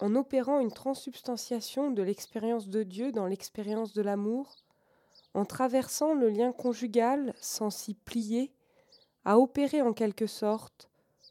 en 0.00 0.14
opérant 0.14 0.60
une 0.60 0.72
transsubstantiation 0.72 1.90
de 1.90 2.02
l'expérience 2.02 2.68
de 2.68 2.82
Dieu 2.82 3.12
dans 3.12 3.26
l'expérience 3.26 3.92
de 3.92 4.02
l'amour, 4.02 4.56
en 5.34 5.44
traversant 5.44 6.14
le 6.14 6.28
lien 6.28 6.52
conjugal 6.52 7.34
sans 7.40 7.70
s'y 7.70 7.94
plier, 7.94 8.52
a 9.24 9.38
opéré 9.38 9.82
en 9.82 9.92
quelque 9.92 10.26
sorte 10.26 10.88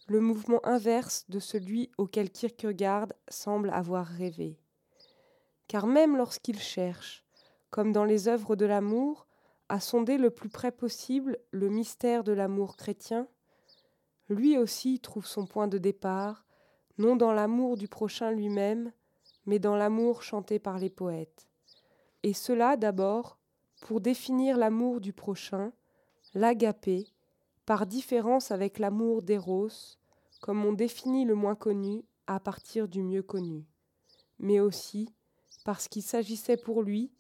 le 0.07 0.21
mouvement 0.21 0.65
inverse 0.65 1.25
de 1.29 1.39
celui 1.39 1.91
auquel 1.97 2.29
Kierkegaard 2.29 3.07
semble 3.27 3.69
avoir 3.71 4.05
rêvé. 4.05 4.57
Car 5.67 5.85
même 5.85 6.15
lorsqu'il 6.15 6.59
cherche, 6.59 7.25
comme 7.69 7.91
dans 7.91 8.05
les 8.05 8.27
œuvres 8.27 8.55
de 8.55 8.65
l'amour, 8.65 9.27
à 9.69 9.81
sonder 9.81 10.17
le 10.17 10.29
plus 10.29 10.49
près 10.49 10.71
possible 10.71 11.37
le 11.51 11.67
mystère 11.67 12.23
de 12.23 12.31
l'amour 12.31 12.77
chrétien, 12.77 13.27
lui 14.29 14.57
aussi 14.57 14.99
trouve 14.99 15.25
son 15.25 15.45
point 15.45 15.67
de 15.67 15.77
départ, 15.77 16.45
non 16.97 17.15
dans 17.15 17.31
l'amour 17.31 17.77
du 17.77 17.87
prochain 17.87 18.31
lui-même, 18.31 18.91
mais 19.45 19.59
dans 19.59 19.75
l'amour 19.75 20.23
chanté 20.23 20.59
par 20.59 20.77
les 20.77 20.89
poètes. 20.89 21.47
Et 22.23 22.33
cela 22.33 22.77
d'abord 22.77 23.37
pour 23.81 24.01
définir 24.01 24.57
l'amour 24.57 24.99
du 24.99 25.13
prochain, 25.13 25.71
l'agapé, 26.33 27.07
par 27.65 27.85
différence 27.85 28.51
avec 28.51 28.79
l'amour 28.79 29.21
d'éros, 29.21 29.69
comme 30.41 30.65
on 30.65 30.73
définit 30.73 31.25
le 31.25 31.35
moins 31.35 31.55
connu 31.55 32.03
à 32.25 32.39
partir 32.39 32.87
du 32.87 33.03
mieux 33.03 33.23
connu, 33.23 33.65
mais 34.39 34.59
aussi 34.59 35.13
parce 35.63 35.87
qu'il 35.87 36.03
s'agissait 36.03 36.57
pour 36.57 36.81
lui, 36.81 37.11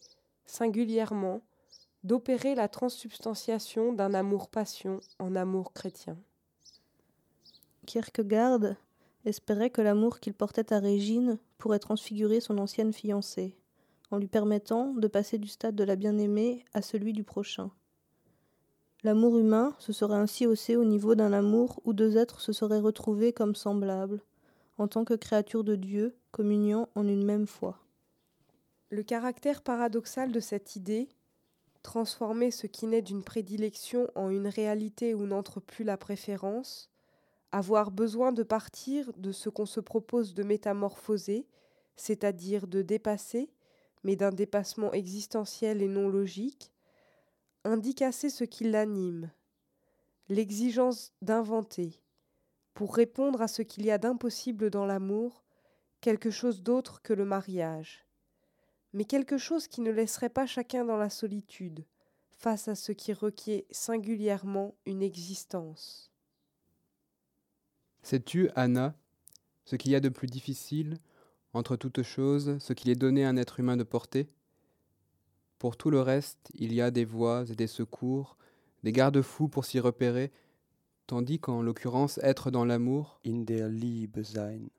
singulièrement, 0.45 1.41
d'opérer 2.03 2.55
la 2.55 2.69
transsubstantiation 2.69 3.91
d'un 3.91 4.13
amour-passion 4.13 5.01
en 5.19 5.35
amour 5.35 5.73
chrétien. 5.73 6.17
Kierkegaard 7.85 8.75
espérait 9.27 9.69
que 9.69 9.81
l'amour 9.81 10.19
qu'il 10.19 10.33
portait 10.33 10.73
à 10.73 10.79
Régine 10.79 11.37
pourrait 11.57 11.79
transfigurer 11.79 12.39
son 12.39 12.57
ancienne 12.57 12.93
fiancée, 12.93 13.57
en 14.11 14.17
lui 14.17 14.27
permettant 14.27 14.93
de 14.93 15.07
passer 15.07 15.37
du 15.37 15.47
stade 15.47 15.75
de 15.75 15.83
la 15.83 15.95
bien-aimée 15.95 16.63
à 16.73 16.81
celui 16.81 17.13
du 17.13 17.23
prochain. 17.23 17.71
L'amour 19.03 19.37
humain 19.37 19.75
se 19.79 19.93
serait 19.93 20.15
ainsi 20.15 20.47
haussé 20.47 20.75
au 20.75 20.85
niveau 20.85 21.13
d'un 21.13 21.33
amour 21.33 21.81
où 21.83 21.93
deux 21.93 22.17
êtres 22.17 22.41
se 22.41 22.53
seraient 22.53 22.79
retrouvés 22.79 23.33
comme 23.33 23.55
semblables, 23.55 24.21
en 24.77 24.87
tant 24.87 25.05
que 25.05 25.13
créatures 25.13 25.63
de 25.63 25.75
Dieu, 25.75 26.15
communiant 26.31 26.89
en 26.95 27.07
une 27.07 27.23
même 27.23 27.47
foi. 27.47 27.79
Le 28.89 29.03
caractère 29.03 29.61
paradoxal 29.61 30.31
de 30.31 30.39
cette 30.39 30.75
idée, 30.75 31.09
transformer 31.83 32.51
ce 32.51 32.67
qui 32.67 32.87
naît 32.87 33.01
d'une 33.01 33.23
prédilection 33.23 34.07
en 34.15 34.29
une 34.29 34.47
réalité 34.47 35.13
où 35.13 35.25
n'entre 35.25 35.59
plus 35.59 35.83
la 35.83 35.97
préférence, 35.97 36.89
avoir 37.51 37.91
besoin 37.91 38.31
de 38.31 38.43
partir 38.43 39.11
de 39.13 39.31
ce 39.31 39.49
qu'on 39.49 39.65
se 39.65 39.79
propose 39.79 40.33
de 40.33 40.43
métamorphoser, 40.43 41.47
c'est-à-dire 41.95 42.67
de 42.67 42.81
dépasser, 42.81 43.49
mais 44.03 44.15
d'un 44.15 44.31
dépassement 44.31 44.93
existentiel 44.93 45.81
et 45.81 45.87
non 45.87 46.09
logique, 46.09 46.71
indique 47.63 48.01
assez 48.01 48.29
ce 48.29 48.43
qui 48.43 48.63
l'anime, 48.63 49.31
l'exigence 50.29 51.11
d'inventer, 51.21 52.01
pour 52.73 52.95
répondre 52.95 53.41
à 53.41 53.47
ce 53.47 53.61
qu'il 53.61 53.85
y 53.85 53.91
a 53.91 53.97
d'impossible 53.97 54.69
dans 54.69 54.85
l'amour, 54.85 55.43
quelque 56.01 56.29
chose 56.29 56.61
d'autre 56.61 57.01
que 57.01 57.13
le 57.13 57.25
mariage, 57.25 58.05
mais 58.93 59.05
quelque 59.05 59.37
chose 59.37 59.67
qui 59.67 59.81
ne 59.81 59.91
laisserait 59.91 60.29
pas 60.29 60.45
chacun 60.45 60.85
dans 60.85 60.97
la 60.97 61.09
solitude, 61.09 61.85
face 62.37 62.67
à 62.67 62.75
ce 62.75 62.91
qui 62.91 63.13
requiert 63.13 63.63
singulièrement 63.71 64.75
une 64.85 65.01
existence. 65.01 66.11
Sais-tu, 68.07 68.49
Anna, 68.55 68.95
ce 69.65 69.75
qu'il 69.75 69.91
y 69.91 69.95
a 69.95 69.99
de 69.99 70.07
plus 70.07 70.27
difficile, 70.27 70.97
entre 71.51 71.75
toutes 71.75 72.03
choses, 72.03 72.57
ce 72.59 72.71
qu'il 72.71 72.89
est 72.89 72.95
donné 72.95 73.25
à 73.25 73.29
un 73.29 73.35
être 73.35 73.59
humain 73.59 73.75
de 73.75 73.83
porter? 73.83 74.29
Pour 75.59 75.75
tout 75.75 75.89
le 75.89 75.99
reste, 75.99 76.49
il 76.53 76.73
y 76.73 76.79
a 76.79 76.89
des 76.89 77.03
voies 77.03 77.43
et 77.49 77.55
des 77.55 77.67
secours, 77.67 78.37
des 78.83 78.93
garde-fous 78.93 79.49
pour 79.49 79.65
s'y 79.65 79.81
repérer, 79.81 80.31
tandis 81.05 81.37
qu'en 81.37 81.61
l'occurrence, 81.61 82.17
être 82.23 82.49
dans 82.49 82.63
l'amour, 82.63 83.19
in 83.25 83.39
der 83.39 83.67
Liebe 83.67 84.23
sein, 84.23 84.69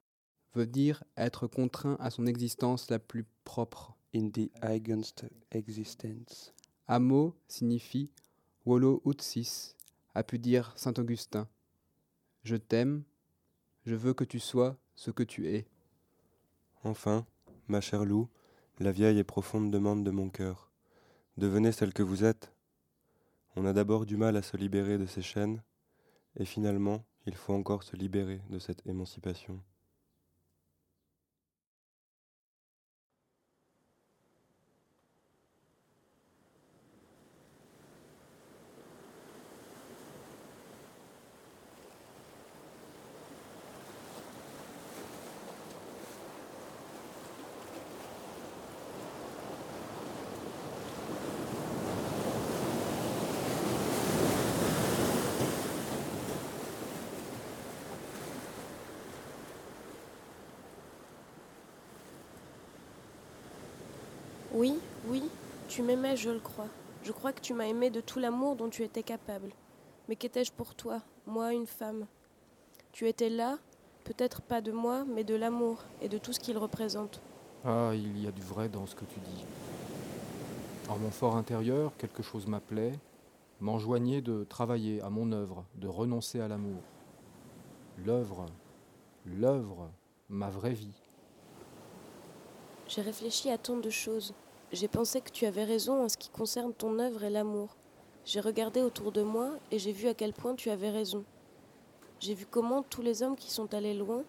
veut 0.54 0.66
dire 0.66 1.04
être 1.18 1.46
contraint 1.46 1.98
à 2.00 2.08
son 2.08 2.26
existence 2.26 2.88
la 2.88 2.98
plus 2.98 3.26
propre. 3.44 3.94
In 4.14 4.30
die 4.30 4.50
eigenste 4.62 5.28
Existenz. 5.50 6.54
Amo 6.86 7.36
signifie 7.46 8.08
Wolo 8.64 9.02
Utsis, 9.04 9.76
a 10.14 10.22
pu 10.22 10.38
dire 10.38 10.72
saint 10.76 10.94
Augustin. 10.96 11.46
Je 12.42 12.56
t'aime, 12.56 13.02
je 13.88 13.94
veux 13.94 14.12
que 14.12 14.24
tu 14.24 14.38
sois 14.38 14.76
ce 14.96 15.10
que 15.10 15.22
tu 15.22 15.48
es. 15.48 15.66
Enfin, 16.84 17.24
ma 17.68 17.80
chère 17.80 18.04
Lou, 18.04 18.28
la 18.80 18.92
vieille 18.92 19.18
et 19.18 19.24
profonde 19.24 19.70
demande 19.70 20.04
de 20.04 20.10
mon 20.10 20.28
cœur. 20.28 20.70
Devenez 21.38 21.72
celle 21.72 21.94
que 21.94 22.02
vous 22.02 22.22
êtes. 22.22 22.52
On 23.56 23.64
a 23.64 23.72
d'abord 23.72 24.04
du 24.04 24.18
mal 24.18 24.36
à 24.36 24.42
se 24.42 24.58
libérer 24.58 24.98
de 24.98 25.06
ces 25.06 25.22
chaînes, 25.22 25.62
et 26.36 26.44
finalement, 26.44 27.02
il 27.24 27.34
faut 27.34 27.54
encore 27.54 27.82
se 27.82 27.96
libérer 27.96 28.42
de 28.50 28.58
cette 28.58 28.86
émancipation. 28.86 29.58
Oui, 64.58 64.74
oui, 65.06 65.22
tu 65.68 65.82
m'aimais, 65.82 66.16
je 66.16 66.30
le 66.30 66.40
crois. 66.40 66.66
Je 67.04 67.12
crois 67.12 67.32
que 67.32 67.40
tu 67.40 67.54
m'as 67.54 67.66
aimé 67.66 67.90
de 67.90 68.00
tout 68.00 68.18
l'amour 68.18 68.56
dont 68.56 68.68
tu 68.68 68.82
étais 68.82 69.04
capable. 69.04 69.52
Mais 70.08 70.16
qu'étais-je 70.16 70.50
pour 70.50 70.74
toi, 70.74 71.00
moi, 71.28 71.52
une 71.52 71.68
femme? 71.68 72.06
Tu 72.90 73.06
étais 73.06 73.28
là, 73.28 73.58
peut-être 74.02 74.42
pas 74.42 74.60
de 74.60 74.72
moi, 74.72 75.04
mais 75.04 75.22
de 75.22 75.36
l'amour 75.36 75.84
et 76.02 76.08
de 76.08 76.18
tout 76.18 76.32
ce 76.32 76.40
qu'il 76.40 76.58
représente. 76.58 77.20
Ah, 77.64 77.92
il 77.94 78.20
y 78.20 78.26
a 78.26 78.32
du 78.32 78.42
vrai 78.42 78.68
dans 78.68 78.84
ce 78.86 78.96
que 78.96 79.04
tu 79.04 79.20
dis. 79.20 79.44
En 80.88 80.98
mon 80.98 81.12
fort 81.12 81.36
intérieur, 81.36 81.92
quelque 81.96 82.24
chose 82.24 82.48
m'appelait, 82.48 82.98
m'enjoignait 83.60 84.22
de 84.22 84.42
travailler 84.42 85.00
à 85.02 85.08
mon 85.08 85.30
œuvre, 85.30 85.66
de 85.76 85.86
renoncer 85.86 86.40
à 86.40 86.48
l'amour. 86.48 86.82
L'œuvre, 88.04 88.46
l'œuvre, 89.24 89.88
ma 90.28 90.50
vraie 90.50 90.74
vie. 90.74 91.00
J'ai 92.88 93.02
réfléchi 93.02 93.50
à 93.50 93.58
tant 93.58 93.76
de 93.76 93.90
choses. 93.90 94.34
J'ai 94.70 94.88
pensé 94.88 95.22
que 95.22 95.30
tu 95.30 95.46
avais 95.46 95.64
raison 95.64 96.04
en 96.04 96.10
ce 96.10 96.18
qui 96.18 96.28
concerne 96.28 96.74
ton 96.74 96.98
œuvre 96.98 97.24
et 97.24 97.30
l'amour. 97.30 97.74
J'ai 98.26 98.40
regardé 98.40 98.82
autour 98.82 99.12
de 99.12 99.22
moi 99.22 99.52
et 99.70 99.78
j'ai 99.78 99.92
vu 99.92 100.08
à 100.08 100.14
quel 100.14 100.34
point 100.34 100.54
tu 100.54 100.68
avais 100.68 100.90
raison. 100.90 101.24
J'ai 102.20 102.34
vu 102.34 102.44
comment 102.44 102.82
tous 102.82 103.00
les 103.00 103.22
hommes 103.22 103.36
qui 103.36 103.50
sont 103.50 103.72
allés 103.72 103.94
loin, 103.94 104.24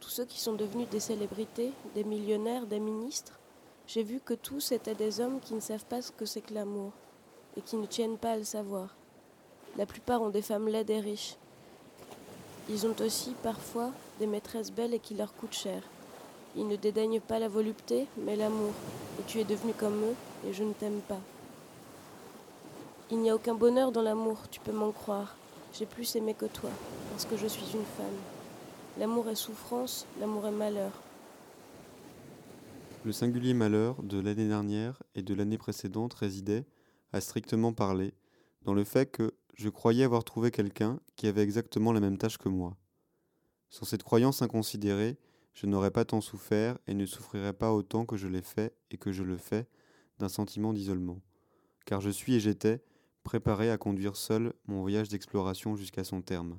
tous 0.00 0.08
ceux 0.08 0.24
qui 0.24 0.40
sont 0.40 0.54
devenus 0.54 0.88
des 0.88 0.98
célébrités, 0.98 1.70
des 1.94 2.02
millionnaires, 2.02 2.66
des 2.66 2.80
ministres, 2.80 3.38
j'ai 3.86 4.02
vu 4.02 4.18
que 4.18 4.34
tous 4.34 4.72
étaient 4.72 4.96
des 4.96 5.20
hommes 5.20 5.38
qui 5.38 5.54
ne 5.54 5.60
savent 5.60 5.84
pas 5.84 6.02
ce 6.02 6.10
que 6.10 6.26
c'est 6.26 6.40
que 6.40 6.54
l'amour 6.54 6.90
et 7.56 7.60
qui 7.60 7.76
ne 7.76 7.86
tiennent 7.86 8.18
pas 8.18 8.32
à 8.32 8.36
le 8.36 8.44
savoir. 8.44 8.96
La 9.76 9.86
plupart 9.86 10.22
ont 10.22 10.30
des 10.30 10.42
femmes 10.42 10.68
laides 10.68 10.90
et 10.90 10.98
riches. 10.98 11.36
Ils 12.68 12.84
ont 12.84 12.96
aussi 13.00 13.34
parfois 13.44 13.92
des 14.18 14.26
maîtresses 14.26 14.72
belles 14.72 14.94
et 14.94 14.98
qui 14.98 15.14
leur 15.14 15.34
coûtent 15.34 15.52
cher. 15.52 15.82
Ils 16.56 16.66
ne 16.66 16.74
dédaignent 16.74 17.20
pas 17.20 17.38
la 17.38 17.48
volupté, 17.48 18.08
mais 18.16 18.34
l'amour. 18.34 18.72
Et 19.18 19.22
tu 19.26 19.38
es 19.38 19.44
devenu 19.44 19.72
comme 19.72 20.02
eux, 20.02 20.14
et 20.46 20.52
je 20.52 20.64
ne 20.64 20.72
t'aime 20.72 21.00
pas. 21.08 21.20
Il 23.10 23.18
n'y 23.18 23.30
a 23.30 23.34
aucun 23.34 23.54
bonheur 23.54 23.92
dans 23.92 24.02
l'amour, 24.02 24.38
tu 24.50 24.60
peux 24.60 24.72
m'en 24.72 24.90
croire. 24.90 25.36
J'ai 25.72 25.86
plus 25.86 26.16
aimé 26.16 26.34
que 26.34 26.46
toi, 26.46 26.70
parce 27.10 27.24
que 27.24 27.36
je 27.36 27.46
suis 27.46 27.66
une 27.74 27.84
femme. 27.84 28.06
L'amour 28.98 29.28
est 29.28 29.34
souffrance, 29.34 30.06
l'amour 30.20 30.46
est 30.46 30.52
malheur. 30.52 30.92
Le 33.04 33.12
singulier 33.12 33.52
malheur 33.52 34.02
de 34.02 34.18
l'année 34.18 34.48
dernière 34.48 35.02
et 35.14 35.22
de 35.22 35.34
l'année 35.34 35.58
précédente 35.58 36.14
résidait, 36.14 36.64
à 37.12 37.20
strictement 37.20 37.72
parler, 37.72 38.14
dans 38.62 38.72
le 38.72 38.84
fait 38.84 39.06
que 39.06 39.34
je 39.54 39.68
croyais 39.68 40.04
avoir 40.04 40.24
trouvé 40.24 40.50
quelqu'un 40.50 40.98
qui 41.16 41.26
avait 41.26 41.42
exactement 41.42 41.92
la 41.92 42.00
même 42.00 42.18
tâche 42.18 42.38
que 42.38 42.48
moi. 42.48 42.76
Sans 43.68 43.84
cette 43.84 44.02
croyance 44.02 44.42
inconsidérée, 44.42 45.16
je 45.54 45.66
n'aurais 45.66 45.90
pas 45.90 46.04
tant 46.04 46.20
souffert 46.20 46.78
et 46.86 46.94
ne 46.94 47.06
souffrirais 47.06 47.52
pas 47.52 47.72
autant 47.72 48.04
que 48.04 48.16
je 48.16 48.26
l'ai 48.28 48.42
fait 48.42 48.74
et 48.90 48.98
que 48.98 49.12
je 49.12 49.22
le 49.22 49.36
fais 49.36 49.66
d'un 50.18 50.28
sentiment 50.28 50.72
d'isolement. 50.72 51.20
Car 51.86 52.00
je 52.00 52.10
suis 52.10 52.34
et 52.34 52.40
j'étais 52.40 52.82
préparé 53.22 53.70
à 53.70 53.78
conduire 53.78 54.16
seul 54.16 54.52
mon 54.66 54.80
voyage 54.82 55.08
d'exploration 55.08 55.76
jusqu'à 55.76 56.04
son 56.04 56.22
terme. 56.22 56.58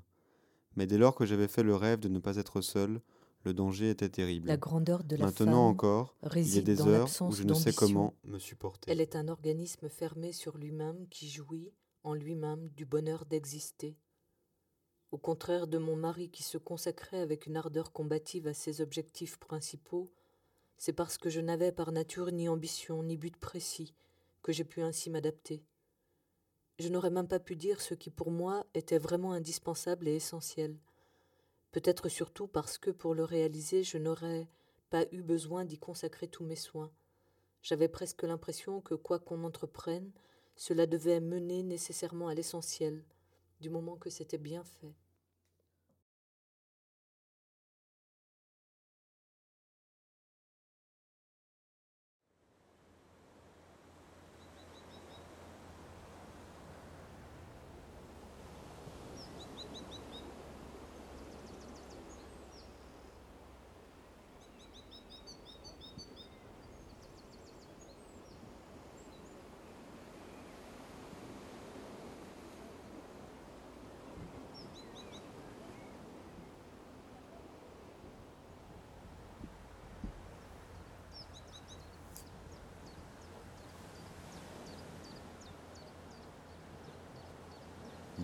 Mais 0.76 0.88
dès 0.88 0.98
lors 0.98 1.16
que 1.16 1.26
j'avais 1.26 1.48
fait 1.48 1.64
le 1.64 1.76
rêve 1.76 2.00
de 2.00 2.10
ne 2.10 2.20
pas 2.20 2.38
être 2.38 2.62
seul, 2.62 3.02
le 3.44 3.54
danger 3.54 3.90
était 3.90 4.10
terrible. 4.10 4.48
La 4.48 4.58
grandeur 4.58 5.04
de 5.04 5.16
la 5.16 5.26
Maintenant 5.26 5.46
femme 5.46 5.54
encore, 5.56 6.16
il 6.22 6.26
y 6.26 6.28
a 6.28 6.30
réside 6.30 6.64
des 6.66 6.76
dans 6.76 6.88
heures 6.88 6.96
où 6.96 7.02
l'absence 7.02 7.36
je 7.36 7.44
ne 7.44 7.54
sais 7.54 7.66
d'ambition. 7.66 7.88
comment 7.88 8.14
me 8.24 8.40
supporter. 8.40 8.92
Elle 8.92 9.02
est 9.02 9.16
un 9.16 9.28
organisme 9.28 9.88
fermé 9.88 10.32
sur 10.32 10.58
lui-même 10.58 11.08
qui 11.10 11.30
jouit 11.30 11.72
en 12.04 12.14
lui-même 12.14 12.70
du 12.70 12.86
bonheur 12.86 13.26
d'exister. 13.26 13.98
Au 15.16 15.18
contraire 15.18 15.68
de 15.68 15.78
mon 15.78 15.96
mari 15.96 16.30
qui 16.30 16.44
se 16.44 16.58
consacrait 16.58 17.22
avec 17.22 17.46
une 17.46 17.56
ardeur 17.56 17.94
combative 17.94 18.48
à 18.48 18.54
ses 18.54 18.82
objectifs 18.82 19.38
principaux, 19.38 20.12
c'est 20.76 20.92
parce 20.92 21.18
que 21.18 21.30
je 21.30 21.40
n'avais 21.40 21.72
par 21.72 21.94
nature 21.94 22.34
ni 22.34 22.50
ambition 22.50 23.02
ni 23.02 23.16
but 23.16 23.38
précis 23.38 23.96
que 24.44 24.52
j'ai 24.52 24.66
pu 24.66 24.82
ainsi 24.82 25.10
m'adapter. 25.10 25.64
Je 26.80 26.90
n'aurais 26.90 27.12
même 27.12 27.30
pas 27.30 27.40
pu 27.40 27.56
dire 27.56 27.80
ce 27.80 27.94
qui 27.94 28.10
pour 28.10 28.30
moi 28.30 28.66
était 28.74 28.98
vraiment 28.98 29.32
indispensable 29.32 30.10
et 30.10 30.16
essentiel. 30.16 30.76
Peut-être 31.72 32.10
surtout 32.10 32.48
parce 32.48 32.78
que 32.78 32.92
pour 32.92 33.16
le 33.16 33.24
réaliser, 33.24 33.84
je 33.84 33.98
n'aurais 33.98 34.50
pas 34.90 35.06
eu 35.14 35.22
besoin 35.22 35.64
d'y 35.64 35.78
consacrer 35.78 36.28
tous 36.28 36.44
mes 36.44 36.58
soins. 36.58 36.92
J'avais 37.62 37.88
presque 37.88 38.24
l'impression 38.24 38.82
que 38.82 38.96
quoi 38.96 39.20
qu'on 39.20 39.46
entreprenne, 39.46 40.12
cela 40.58 40.86
devait 40.86 41.22
mener 41.22 41.64
nécessairement 41.64 42.28
à 42.28 42.34
l'essentiel, 42.34 43.02
du 43.62 43.70
moment 43.70 43.96
que 43.96 44.10
c'était 44.10 44.38
bien 44.38 44.66
fait. 44.66 44.94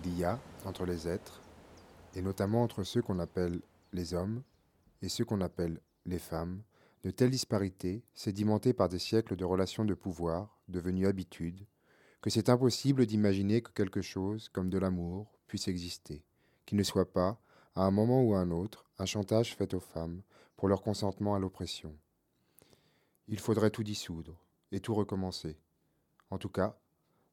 Il 0.04 0.18
y 0.18 0.24
a, 0.24 0.38
entre 0.72 0.86
les 0.86 1.06
êtres, 1.06 1.42
et 2.14 2.22
notamment 2.22 2.62
entre 2.62 2.82
ceux 2.82 3.02
qu'on 3.02 3.18
appelle 3.18 3.60
les 3.92 4.14
hommes 4.14 4.42
et 5.02 5.10
ceux 5.10 5.26
qu'on 5.26 5.42
appelle 5.42 5.78
les 6.06 6.18
femmes, 6.18 6.62
de 7.04 7.10
telles 7.10 7.28
disparités, 7.28 8.02
sédimentées 8.14 8.72
par 8.72 8.88
des 8.88 8.98
siècles 8.98 9.36
de 9.36 9.44
relations 9.44 9.84
de 9.84 9.92
pouvoir, 9.92 10.58
devenues 10.68 11.06
habitudes, 11.06 11.66
que 12.22 12.30
c'est 12.30 12.48
impossible 12.48 13.04
d'imaginer 13.04 13.60
que 13.60 13.70
quelque 13.72 14.00
chose, 14.00 14.48
comme 14.48 14.70
de 14.70 14.78
l'amour, 14.78 15.38
puisse 15.46 15.68
exister, 15.68 16.24
qui 16.64 16.74
ne 16.74 16.82
soit 16.82 17.12
pas, 17.12 17.38
à 17.74 17.82
un 17.82 17.90
moment 17.90 18.22
ou 18.22 18.34
à 18.34 18.38
un 18.38 18.50
autre, 18.50 18.86
un 18.98 19.04
chantage 19.04 19.54
fait 19.54 19.74
aux 19.74 19.80
femmes 19.80 20.22
pour 20.56 20.68
leur 20.68 20.80
consentement 20.80 21.34
à 21.34 21.38
l'oppression. 21.38 21.94
Il 23.28 23.40
faudrait 23.40 23.70
tout 23.70 23.84
dissoudre 23.84 24.42
et 24.70 24.80
tout 24.80 24.94
recommencer. 24.94 25.58
En 26.30 26.38
tout 26.38 26.48
cas, 26.48 26.78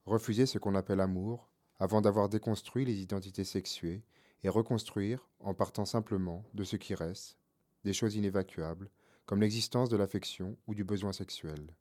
refuser 0.04 0.44
ce 0.44 0.58
qu'on 0.58 0.74
appelle 0.74 1.00
amour 1.00 1.49
avant 1.80 2.02
d'avoir 2.02 2.28
déconstruit 2.28 2.84
les 2.84 3.00
identités 3.00 3.44
sexuées 3.44 4.02
et 4.44 4.48
reconstruire 4.48 5.26
en 5.40 5.54
partant 5.54 5.86
simplement 5.86 6.44
de 6.54 6.62
ce 6.62 6.76
qui 6.76 6.94
reste, 6.94 7.38
des 7.84 7.94
choses 7.94 8.14
inévacuables, 8.14 8.90
comme 9.24 9.40
l'existence 9.40 9.88
de 9.88 9.96
l'affection 9.96 10.56
ou 10.66 10.74
du 10.74 10.84
besoin 10.84 11.12
sexuel. 11.12 11.74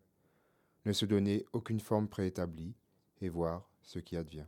Ne 0.85 0.93
se 0.93 1.05
donner 1.05 1.45
aucune 1.51 1.81
forme 1.81 2.07
préétablie 2.07 2.73
et 3.21 3.29
voir 3.29 3.69
ce 3.83 3.99
qui 3.99 4.15
advient. 4.15 4.45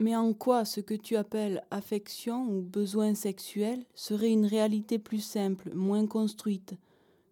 Mais 0.00 0.16
en 0.16 0.32
quoi 0.32 0.64
ce 0.64 0.80
que 0.80 0.94
tu 0.94 1.16
appelles 1.16 1.62
affection 1.70 2.46
ou 2.48 2.62
besoin 2.62 3.14
sexuel 3.14 3.84
serait 3.94 4.30
une 4.30 4.46
réalité 4.46 4.98
plus 4.98 5.20
simple, 5.20 5.74
moins 5.74 6.06
construite, 6.06 6.74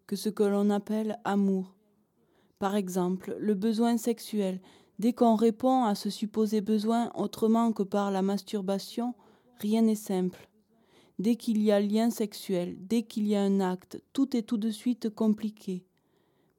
que 0.07 0.17
ce 0.17 0.29
que 0.29 0.43
l'on 0.43 0.71
appelle 0.71 1.19
amour? 1.25 1.75
Par 2.59 2.75
exemple, 2.75 3.37
le 3.39 3.55
besoin 3.55 3.97
sexuel, 3.97 4.61
dès 4.99 5.13
qu'on 5.13 5.35
répond 5.35 5.85
à 5.85 5.95
ce 5.95 6.11
supposé 6.11 6.61
besoin 6.61 7.11
autrement 7.15 7.73
que 7.73 7.83
par 7.83 8.11
la 8.11 8.23
masturbation, 8.23 9.15
rien 9.59 9.83
n'est 9.83 9.95
simple. 9.95 10.49
Dès 11.19 11.37
qu'il 11.37 11.63
y 11.63 11.73
a 11.73 11.81
lien 11.81 12.11
sexuel, 12.11 12.77
dès 12.81 13.03
qu'il 13.03 13.27
y 13.27 13.35
a 13.37 13.43
un 13.43 13.61
acte, 13.61 14.03
tout 14.13 14.37
est 14.37 14.43
tout 14.43 14.59
de 14.59 14.71
suite 14.71 15.09
compliqué. 15.09 15.85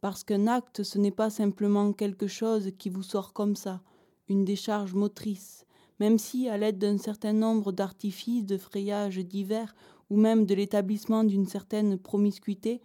Parce 0.01 0.23
qu'un 0.23 0.47
acte, 0.47 0.83
ce 0.83 0.97
n'est 0.97 1.11
pas 1.11 1.29
simplement 1.29 1.93
quelque 1.93 2.27
chose 2.27 2.71
qui 2.77 2.89
vous 2.89 3.03
sort 3.03 3.33
comme 3.33 3.55
ça, 3.55 3.81
une 4.29 4.45
décharge 4.45 4.93
motrice, 4.93 5.65
même 5.99 6.17
si, 6.17 6.49
à 6.49 6.57
l'aide 6.57 6.77
d'un 6.77 6.97
certain 6.97 7.33
nombre 7.33 7.71
d'artifices, 7.71 8.45
de 8.45 8.57
frayages 8.57 9.19
divers, 9.19 9.75
ou 10.09 10.17
même 10.17 10.45
de 10.45 10.55
l'établissement 10.55 11.23
d'une 11.23 11.47
certaine 11.47 11.97
promiscuité, 11.97 12.81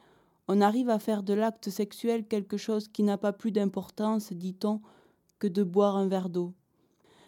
on 0.49 0.61
arrive 0.61 0.91
à 0.91 0.99
faire 0.99 1.23
de 1.23 1.35
l'acte 1.35 1.71
sexuel 1.71 2.27
quelque 2.27 2.57
chose 2.57 2.89
qui 2.89 3.03
n'a 3.03 3.17
pas 3.17 3.33
plus 3.33 3.53
d'importance, 3.53 4.33
dit-on, 4.33 4.81
que 5.43 5.49
de 5.49 5.65
boire 5.65 5.97
un 5.97 6.07
verre 6.07 6.29
d'eau. 6.29 6.55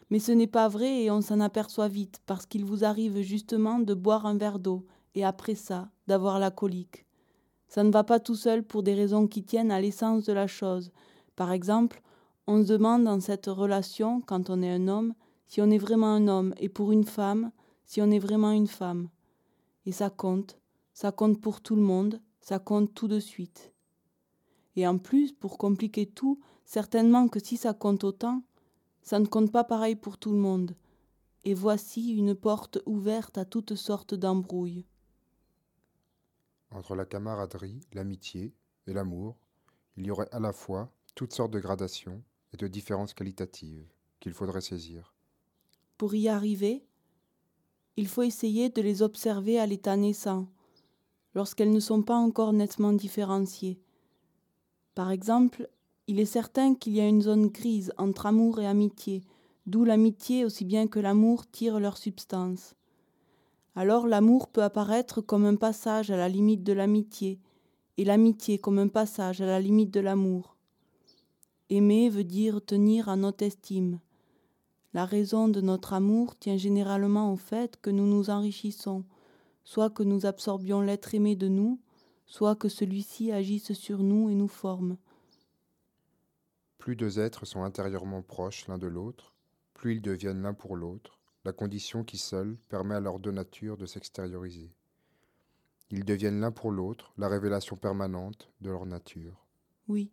Mais 0.09 0.21
ce 0.21 0.31
n'est 0.31 0.47
pas 0.47 0.69
vrai 0.69 1.03
et 1.03 1.11
on 1.11 1.21
s'en 1.21 1.41
aperçoit 1.41 1.89
vite, 1.89 2.21
parce 2.27 2.47
qu'il 2.47 2.65
vous 2.65 2.85
arrive 2.85 3.23
justement 3.23 3.81
de 3.81 3.93
boire 3.93 4.24
un 4.24 4.36
verre 4.36 4.61
d'eau, 4.61 4.86
et 5.16 5.24
après 5.24 5.57
ça, 5.57 5.91
d'avoir 6.07 6.39
la 6.39 6.53
colique. 6.53 7.07
Ça 7.66 7.82
ne 7.82 7.91
va 7.91 8.05
pas 8.05 8.20
tout 8.20 8.36
seul 8.36 8.62
pour 8.62 8.85
des 8.85 8.95
raisons 8.95 9.27
qui 9.27 9.43
tiennent 9.43 9.73
à 9.73 9.81
l'essence 9.81 10.23
de 10.27 10.32
la 10.32 10.47
chose. 10.47 10.93
Par 11.35 11.51
exemple, 11.51 12.03
on 12.47 12.62
se 12.62 12.69
demande 12.69 13.03
dans 13.03 13.19
cette 13.19 13.47
relation, 13.47 14.20
quand 14.20 14.49
on 14.49 14.62
est 14.62 14.70
un 14.70 14.86
homme, 14.86 15.15
si 15.49 15.61
on 15.61 15.70
est 15.73 15.78
vraiment 15.78 16.15
un 16.15 16.28
homme, 16.28 16.55
et 16.59 16.69
pour 16.69 16.93
une 16.93 17.03
femme, 17.03 17.51
si 17.85 18.01
on 18.01 18.12
est 18.12 18.20
vraiment 18.20 18.53
une 18.53 18.69
femme. 18.69 19.09
Et 19.86 19.93
ça 19.93 20.09
compte, 20.09 20.61
ça 20.93 21.11
compte 21.11 21.41
pour 21.41 21.62
tout 21.62 21.74
le 21.74 21.82
monde, 21.82 22.20
ça 22.41 22.61
compte 22.61 22.95
tout 22.95 23.09
de 23.09 23.19
suite. 23.19 23.73
Et 24.77 24.86
en 24.86 24.99
plus, 24.99 25.32
pour 25.32 25.59
compliquer 25.59 26.07
tout, 26.07 26.39
certainement 26.65 27.28
que 27.28 27.41
si 27.41 27.57
ça 27.57 27.74
compte 27.74 28.05
autant, 28.05 28.43
ça 29.03 29.19
ne 29.19 29.27
compte 29.27 29.53
pas 29.53 29.65
pareil 29.65 29.97
pour 29.97 30.19
tout 30.19 30.32
le 30.32 30.39
monde. 30.39 30.74
Et 31.45 31.55
voici 31.55 32.15
une 32.15 32.35
porte 32.35 32.78
ouverte 32.86 33.36
à 33.36 33.45
toutes 33.45 33.74
sortes 33.74 34.15
d'embrouilles. 34.15 34.86
Entre 36.70 36.95
la 36.95 37.05
camaraderie, 37.05 37.81
l'amitié 37.93 38.55
et 38.86 38.93
l'amour, 38.93 39.36
il 39.97 40.07
y 40.07 40.11
aurait 40.11 40.28
à 40.32 40.41
la 40.41 40.53
fois 40.53 40.91
toutes 41.15 41.35
sortes 41.35 41.53
de 41.53 41.61
gradations 41.61 42.23
et 42.53 42.57
de 42.57 42.66
différences 42.66 43.15
qualitatives 43.15 43.86
qu'il 44.20 44.32
faudrait 44.32 44.61
saisir. 44.61 45.15
Pour 45.99 46.15
y 46.15 46.28
arriver, 46.28 46.85
il 47.97 48.09
faut 48.09 48.23
essayer 48.23 48.70
de 48.70 48.82
les 48.82 49.03
observer 49.03 49.61
à 49.61 49.66
l'état 49.66 49.97
naissant, 49.97 50.49
lorsqu'elles 51.35 51.70
ne 51.70 51.81
sont 51.81 52.03
pas 52.03 52.16
encore 52.16 52.53
nettement 52.53 52.93
différenciées. 52.93 53.81
Par 54.95 55.11
exemple, 55.11 55.69
il 56.06 56.20
est 56.20 56.26
certain 56.26 56.74
qu'il 56.74 56.94
y 56.94 57.01
a 57.01 57.09
une 57.09 57.22
zone 57.22 57.48
grise 57.48 57.93
entre 57.97 58.26
amour 58.26 58.60
et 58.60 58.66
amitié, 58.66 59.22
d'où 59.66 59.85
l'amitié 59.85 60.44
aussi 60.44 60.64
bien 60.64 60.86
que 60.86 61.01
l'amour 61.01 61.47
tirent 61.47 61.81
leur 61.81 61.97
substance. 61.97 62.74
Alors 63.74 64.06
l'amour 64.06 64.48
peut 64.48 64.62
apparaître 64.62 65.20
comme 65.20 65.47
un 65.47 65.56
passage 65.56 66.10
à 66.10 66.16
la 66.16 66.28
limite 66.28 66.62
de 66.62 66.72
l'amitié, 66.72 67.40
et 67.97 68.05
l'amitié 68.05 68.59
comme 68.59 68.78
un 68.78 68.89
passage 68.89 69.40
à 69.40 69.47
la 69.47 69.60
limite 69.60 69.93
de 69.93 70.01
l'amour. 70.01 70.56
Aimer 71.70 72.10
veut 72.10 72.24
dire 72.24 72.64
tenir 72.64 73.09
à 73.09 73.16
notre 73.16 73.44
estime. 73.44 74.01
La 74.93 75.06
raison 75.06 75.48
de 75.48 75.60
notre 75.60 75.93
amour 75.93 76.36
tient 76.36 76.56
généralement 76.56 77.32
au 77.32 77.36
fait 77.36 77.81
que 77.81 77.90
nous 77.90 78.06
nous 78.06 78.31
enrichissons, 78.31 79.05
soit 79.64 79.90
que 79.90 80.02
nous 80.02 80.26
absorbions 80.26 80.81
l'être 80.81 81.14
aimé 81.14 81.35
de 81.35 81.48
nous, 81.48 81.81
soit 82.26 82.55
que 82.55 82.68
celui-ci 82.68 83.32
agisse 83.32 83.72
sur 83.72 84.02
nous 84.02 84.28
et 84.28 84.35
nous 84.35 84.48
forme. 84.48 84.97
Plus 86.85 86.97
deux 86.97 87.19
êtres 87.19 87.47
sont 87.47 87.62
intérieurement 87.62 88.20
proches 88.20 88.69
l'un 88.69 88.77
de 88.77 88.86
l'autre, 88.86 89.32
plus 89.73 89.94
ils 89.94 90.02
deviennent 90.02 90.43
l'un 90.43 90.52
pour 90.52 90.77
l'autre, 90.77 91.19
la 91.47 91.55
condition 91.55 92.05
qui 92.05 92.19
seule 92.19 92.59
permet 92.69 92.94
à 92.94 93.01
leurs 93.01 93.20
deux 93.20 93.31
natures 93.31 93.78
de 93.78 93.86
s'extérioriser. 93.86 94.70
Ils 95.89 96.05
deviennent 96.05 96.40
l'un 96.40 96.52
pour 96.52 96.70
l'autre 96.70 97.15
la 97.16 97.28
révélation 97.28 97.77
permanente 97.77 98.51
de 98.61 98.69
leur 98.69 98.85
nature. 98.85 99.47
Oui, 99.89 100.11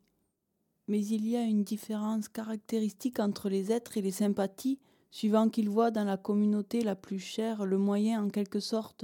Mais 0.88 1.06
il 1.06 1.28
y 1.28 1.36
a 1.36 1.44
une 1.44 1.66
différence 1.66 2.30
caractéristique 2.30 3.20
entre 3.20 3.50
les 3.50 3.74
êtres 3.74 3.98
et 3.98 4.02
les 4.02 4.12
sympathies, 4.12 4.80
suivant 5.10 5.50
qu'ils 5.50 5.70
voient 5.70 5.92
dans 5.92 6.06
la 6.06 6.16
communauté 6.16 6.86
la 6.86 6.96
plus 6.96 7.20
chère 7.20 7.66
le 7.66 7.78
moyen 7.78 8.24
en 8.24 8.30
quelque 8.30 8.62
sorte 8.62 9.04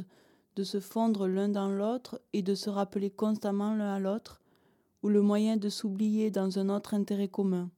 de 0.56 0.64
se 0.64 0.80
fondre 0.80 1.28
l'un 1.28 1.50
dans 1.50 1.70
l'autre 1.70 2.22
et 2.32 2.44
de 2.44 2.56
se 2.56 2.70
rappeler 2.70 3.10
constamment 3.10 3.76
l'un 3.76 3.96
à 3.96 4.00
l'autre, 4.00 4.40
ou 5.08 5.10
le 5.10 5.22
moyen 5.22 5.56
de 5.56 5.70
s'oublier 5.70 6.32
dans 6.32 6.60
un 6.60 6.68
autre 6.68 6.94
intérêt 6.94 7.30
commun. 7.30 7.70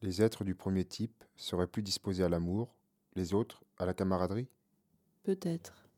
Les 0.00 0.22
êtres 0.22 0.44
du 0.44 0.54
premier 0.54 0.84
type 0.84 1.24
seraient 1.36 1.66
plus 1.66 1.82
disposés 1.82 2.22
à 2.22 2.28
l'amour, 2.28 2.76
les 3.16 3.34
autres 3.34 3.64
à 3.78 3.84
la 3.84 3.94
camaraderie? 3.94 4.46
Peut-être. 5.24 5.88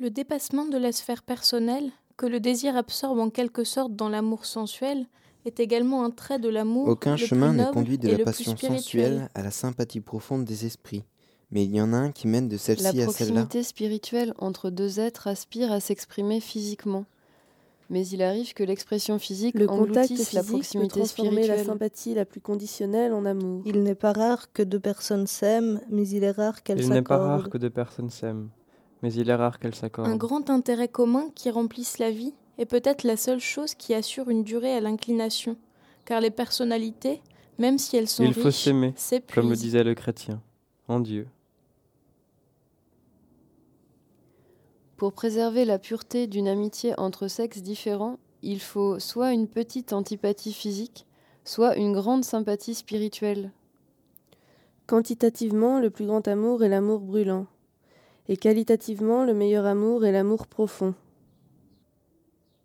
Le 0.00 0.10
dépassement 0.10 0.64
de 0.64 0.76
la 0.76 0.90
sphère 0.90 1.22
personnelle, 1.22 1.92
que 2.16 2.26
le 2.26 2.40
désir 2.40 2.74
absorbe 2.74 3.20
en 3.20 3.30
quelque 3.30 3.62
sorte 3.62 3.94
dans 3.94 4.08
l'amour 4.08 4.44
sensuel, 4.44 5.06
est 5.44 5.60
également 5.60 6.02
un 6.02 6.10
trait 6.10 6.40
de 6.40 6.48
l'amour. 6.48 6.88
Aucun 6.88 7.12
le 7.12 7.16
chemin 7.16 7.50
plus 7.50 7.58
ne 7.58 7.62
noble 7.62 7.74
conduit 7.74 7.98
de 7.98 8.10
la 8.10 8.24
passion 8.24 8.56
sensuelle 8.56 9.30
à 9.36 9.42
la 9.42 9.52
sympathie 9.52 10.00
profonde 10.00 10.44
des 10.44 10.66
esprits, 10.66 11.04
mais 11.52 11.62
il 11.62 11.72
y 11.72 11.80
en 11.80 11.92
a 11.92 11.96
un 11.96 12.10
qui 12.10 12.26
mène 12.26 12.48
de 12.48 12.56
La 12.56 12.58
celle-ci 12.58 12.86
à 12.86 12.92
celle-là. 12.92 13.44
proximité 13.44 13.62
spirituelle 13.62 14.34
entre 14.38 14.70
deux 14.70 14.98
êtres 14.98 15.28
aspire 15.28 15.70
à 15.70 15.78
s'exprimer 15.78 16.40
physiquement. 16.40 17.06
Mais 17.90 18.06
il 18.06 18.22
arrive 18.22 18.54
que 18.54 18.62
l'expression 18.62 19.18
physique 19.18 19.58
Le 19.58 19.66
contact 19.66 20.10
la 20.32 20.42
peut 20.42 20.48
proximité 20.48 21.00
transformer 21.00 21.48
la 21.48 21.62
sympathie 21.64 22.14
la 22.14 22.24
plus 22.24 22.40
conditionnelle 22.40 23.12
en 23.12 23.26
amour. 23.26 23.62
Il 23.66 23.82
n'est 23.82 23.96
pas 23.96 24.12
rare 24.12 24.52
que 24.52 24.62
deux 24.62 24.78
personnes 24.78 25.26
s'aiment, 25.26 25.80
mais 25.90 26.08
il 26.08 26.22
est 26.22 26.30
rare 26.30 26.62
qu'elles 26.62 26.78
Il 26.78 26.84
s'accordent. 26.84 26.94
n'est 26.94 27.02
pas 27.02 27.18
rare 27.18 27.50
que 27.50 27.58
deux 27.58 27.68
personnes 27.68 28.10
s'aiment, 28.10 28.48
mais 29.02 29.12
il 29.12 29.28
est 29.28 29.34
rare 29.34 29.58
qu'elles 29.58 29.74
s'accordent. 29.74 30.08
Un 30.08 30.16
grand 30.16 30.50
intérêt 30.50 30.86
commun 30.86 31.30
qui 31.34 31.50
remplisse 31.50 31.98
la 31.98 32.12
vie 32.12 32.32
est 32.58 32.66
peut-être 32.66 33.02
la 33.02 33.16
seule 33.16 33.40
chose 33.40 33.74
qui 33.74 33.92
assure 33.92 34.30
une 34.30 34.44
durée 34.44 34.74
à 34.74 34.80
l'inclination, 34.80 35.56
car 36.04 36.20
les 36.20 36.30
personnalités, 36.30 37.20
même 37.58 37.78
si 37.78 37.96
elles 37.96 38.08
sont 38.08 38.22
Il 38.22 38.34
faut 38.34 38.44
riches, 38.44 38.64
s'aimer, 38.64 38.94
comme 39.34 39.50
le 39.50 39.56
disait 39.56 39.82
le 39.82 39.94
chrétien, 39.94 40.40
en 40.86 41.00
Dieu. 41.00 41.26
Pour 45.00 45.14
préserver 45.14 45.64
la 45.64 45.78
pureté 45.78 46.26
d'une 46.26 46.46
amitié 46.46 46.92
entre 47.00 47.26
sexes 47.26 47.62
différents, 47.62 48.18
il 48.42 48.60
faut 48.60 48.98
soit 48.98 49.32
une 49.32 49.48
petite 49.48 49.94
antipathie 49.94 50.52
physique, 50.52 51.06
soit 51.42 51.74
une 51.76 51.94
grande 51.94 52.22
sympathie 52.22 52.74
spirituelle. 52.74 53.50
Quantitativement, 54.86 55.80
le 55.80 55.88
plus 55.88 56.04
grand 56.04 56.28
amour 56.28 56.62
est 56.64 56.68
l'amour 56.68 57.00
brûlant. 57.00 57.46
Et 58.28 58.36
qualitativement, 58.36 59.24
le 59.24 59.32
meilleur 59.32 59.64
amour 59.64 60.04
est 60.04 60.12
l'amour 60.12 60.46
profond. 60.46 60.94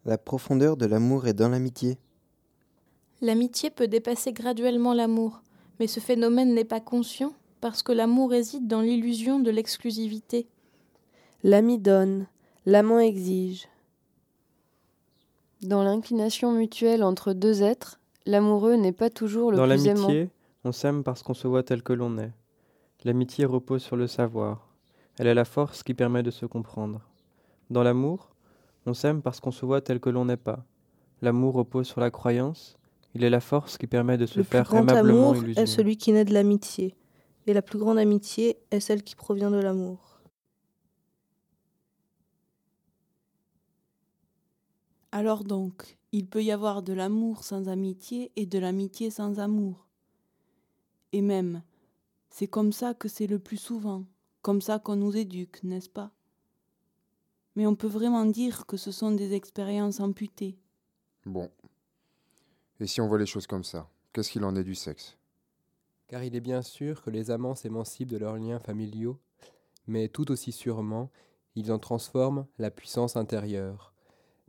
La 0.03 0.17
profondeur 0.17 0.75
de 0.75 0.87
l'amour 0.87 1.27
est 1.27 1.33
dans 1.33 1.47
l'amitié. 1.47 1.97
L'amitié 3.21 3.69
peut 3.69 3.87
dépasser 3.87 4.33
graduellement 4.33 4.93
l'amour, 4.93 5.41
mais 5.79 5.87
ce 5.87 6.01
phénomène 6.01 6.53
n'est 6.53 6.65
pas 6.65 6.81
conscient 6.81 7.31
parce 7.61 7.81
que 7.81 7.93
l'amour 7.93 8.29
réside 8.31 8.67
dans 8.67 8.81
l'illusion 8.81 9.39
de 9.39 9.51
l'exclusivité. 9.51 10.49
L'ami 11.45 11.77
donne, 11.77 12.25
l'amant 12.65 12.97
exige. 12.97 13.67
Dans 15.61 15.83
l'inclination 15.83 16.51
mutuelle 16.51 17.03
entre 17.03 17.33
deux 17.33 17.61
êtres, 17.61 17.99
l'amoureux 18.25 18.77
n'est 18.77 18.91
pas 18.91 19.11
toujours 19.11 19.51
le 19.51 19.57
Dans 19.57 19.67
plus 19.67 19.85
aimant. 19.85 20.07
l'amitié, 20.07 20.29
on 20.63 20.71
s'aime 20.71 21.03
parce 21.03 21.21
qu'on 21.21 21.35
se 21.35 21.47
voit 21.47 21.61
tel 21.61 21.83
que 21.83 21.93
l'on 21.93 22.17
est. 22.17 22.31
L'amitié 23.03 23.45
repose 23.45 23.83
sur 23.83 23.95
le 23.95 24.07
savoir. 24.07 24.67
Elle 25.19 25.27
est 25.27 25.35
la 25.35 25.45
force 25.45 25.83
qui 25.83 25.93
permet 25.93 26.23
de 26.23 26.31
se 26.31 26.47
comprendre. 26.47 27.01
Dans 27.69 27.83
l'amour, 27.83 28.31
on 28.87 28.95
s'aime 28.95 29.21
parce 29.21 29.39
qu'on 29.39 29.51
se 29.51 29.67
voit 29.67 29.81
tel 29.81 29.99
que 29.99 30.09
l'on 30.09 30.25
n'est 30.25 30.37
pas. 30.37 30.65
L'amour 31.21 31.53
repose 31.53 31.85
sur 31.85 32.01
la 32.01 32.09
croyance. 32.09 32.75
Il 33.13 33.23
est 33.23 33.29
la 33.29 33.39
force 33.39 33.77
qui 33.77 33.85
permet 33.85 34.17
de 34.17 34.25
se 34.25 34.39
Le 34.39 34.43
plus 34.45 34.49
faire 34.49 34.63
grand 34.63 34.79
aimablement 34.79 35.29
amour 35.29 35.43
illusionner. 35.43 35.61
est 35.61 35.71
celui 35.71 35.97
qui 35.97 36.11
naît 36.11 36.25
de 36.25 36.33
l'amitié. 36.33 36.95
Et 37.45 37.53
la 37.53 37.61
plus 37.61 37.77
grande 37.77 37.99
amitié 37.99 38.57
est 38.71 38.79
celle 38.79 39.03
qui 39.03 39.13
provient 39.15 39.51
de 39.51 39.59
l'amour. 39.59 40.14
Alors 45.17 45.45
donc, 45.45 45.97
il 46.11 46.27
peut 46.27 46.43
y 46.43 46.51
avoir 46.51 46.83
de 46.83 46.91
l'amour 46.91 47.45
sans 47.45 47.69
amitié 47.69 48.33
et 48.35 48.45
de 48.45 48.59
l'amitié 48.59 49.09
sans 49.09 49.39
amour. 49.39 49.87
Et 51.13 51.21
même, 51.21 51.63
c'est 52.29 52.49
comme 52.49 52.73
ça 52.73 52.93
que 52.93 53.07
c'est 53.07 53.25
le 53.25 53.39
plus 53.39 53.55
souvent, 53.55 54.03
comme 54.41 54.59
ça 54.59 54.77
qu'on 54.77 54.97
nous 54.97 55.15
éduque, 55.15 55.63
n'est-ce 55.63 55.87
pas? 55.87 56.11
Mais 57.55 57.65
on 57.65 57.77
peut 57.77 57.87
vraiment 57.87 58.25
dire 58.25 58.65
que 58.65 58.75
ce 58.75 58.91
sont 58.91 59.11
des 59.11 59.31
expériences 59.31 60.01
amputées. 60.01 60.57
Bon. 61.25 61.49
Et 62.81 62.85
si 62.85 62.99
on 62.99 63.07
voit 63.07 63.17
les 63.17 63.25
choses 63.25 63.47
comme 63.47 63.63
ça, 63.63 63.89
qu'est-ce 64.11 64.31
qu'il 64.31 64.43
en 64.43 64.57
est 64.57 64.65
du 64.65 64.75
sexe? 64.75 65.17
Car 66.07 66.25
il 66.25 66.35
est 66.35 66.41
bien 66.41 66.61
sûr 66.61 67.01
que 67.01 67.09
les 67.09 67.31
amants 67.31 67.55
s'émancipent 67.55 68.11
de 68.11 68.17
leurs 68.17 68.35
liens 68.35 68.59
familiaux, 68.59 69.17
mais 69.87 70.09
tout 70.09 70.29
aussi 70.29 70.51
sûrement, 70.51 71.09
ils 71.55 71.71
en 71.71 71.79
transforment 71.79 72.47
la 72.57 72.69
puissance 72.69 73.15
intérieure. 73.15 73.94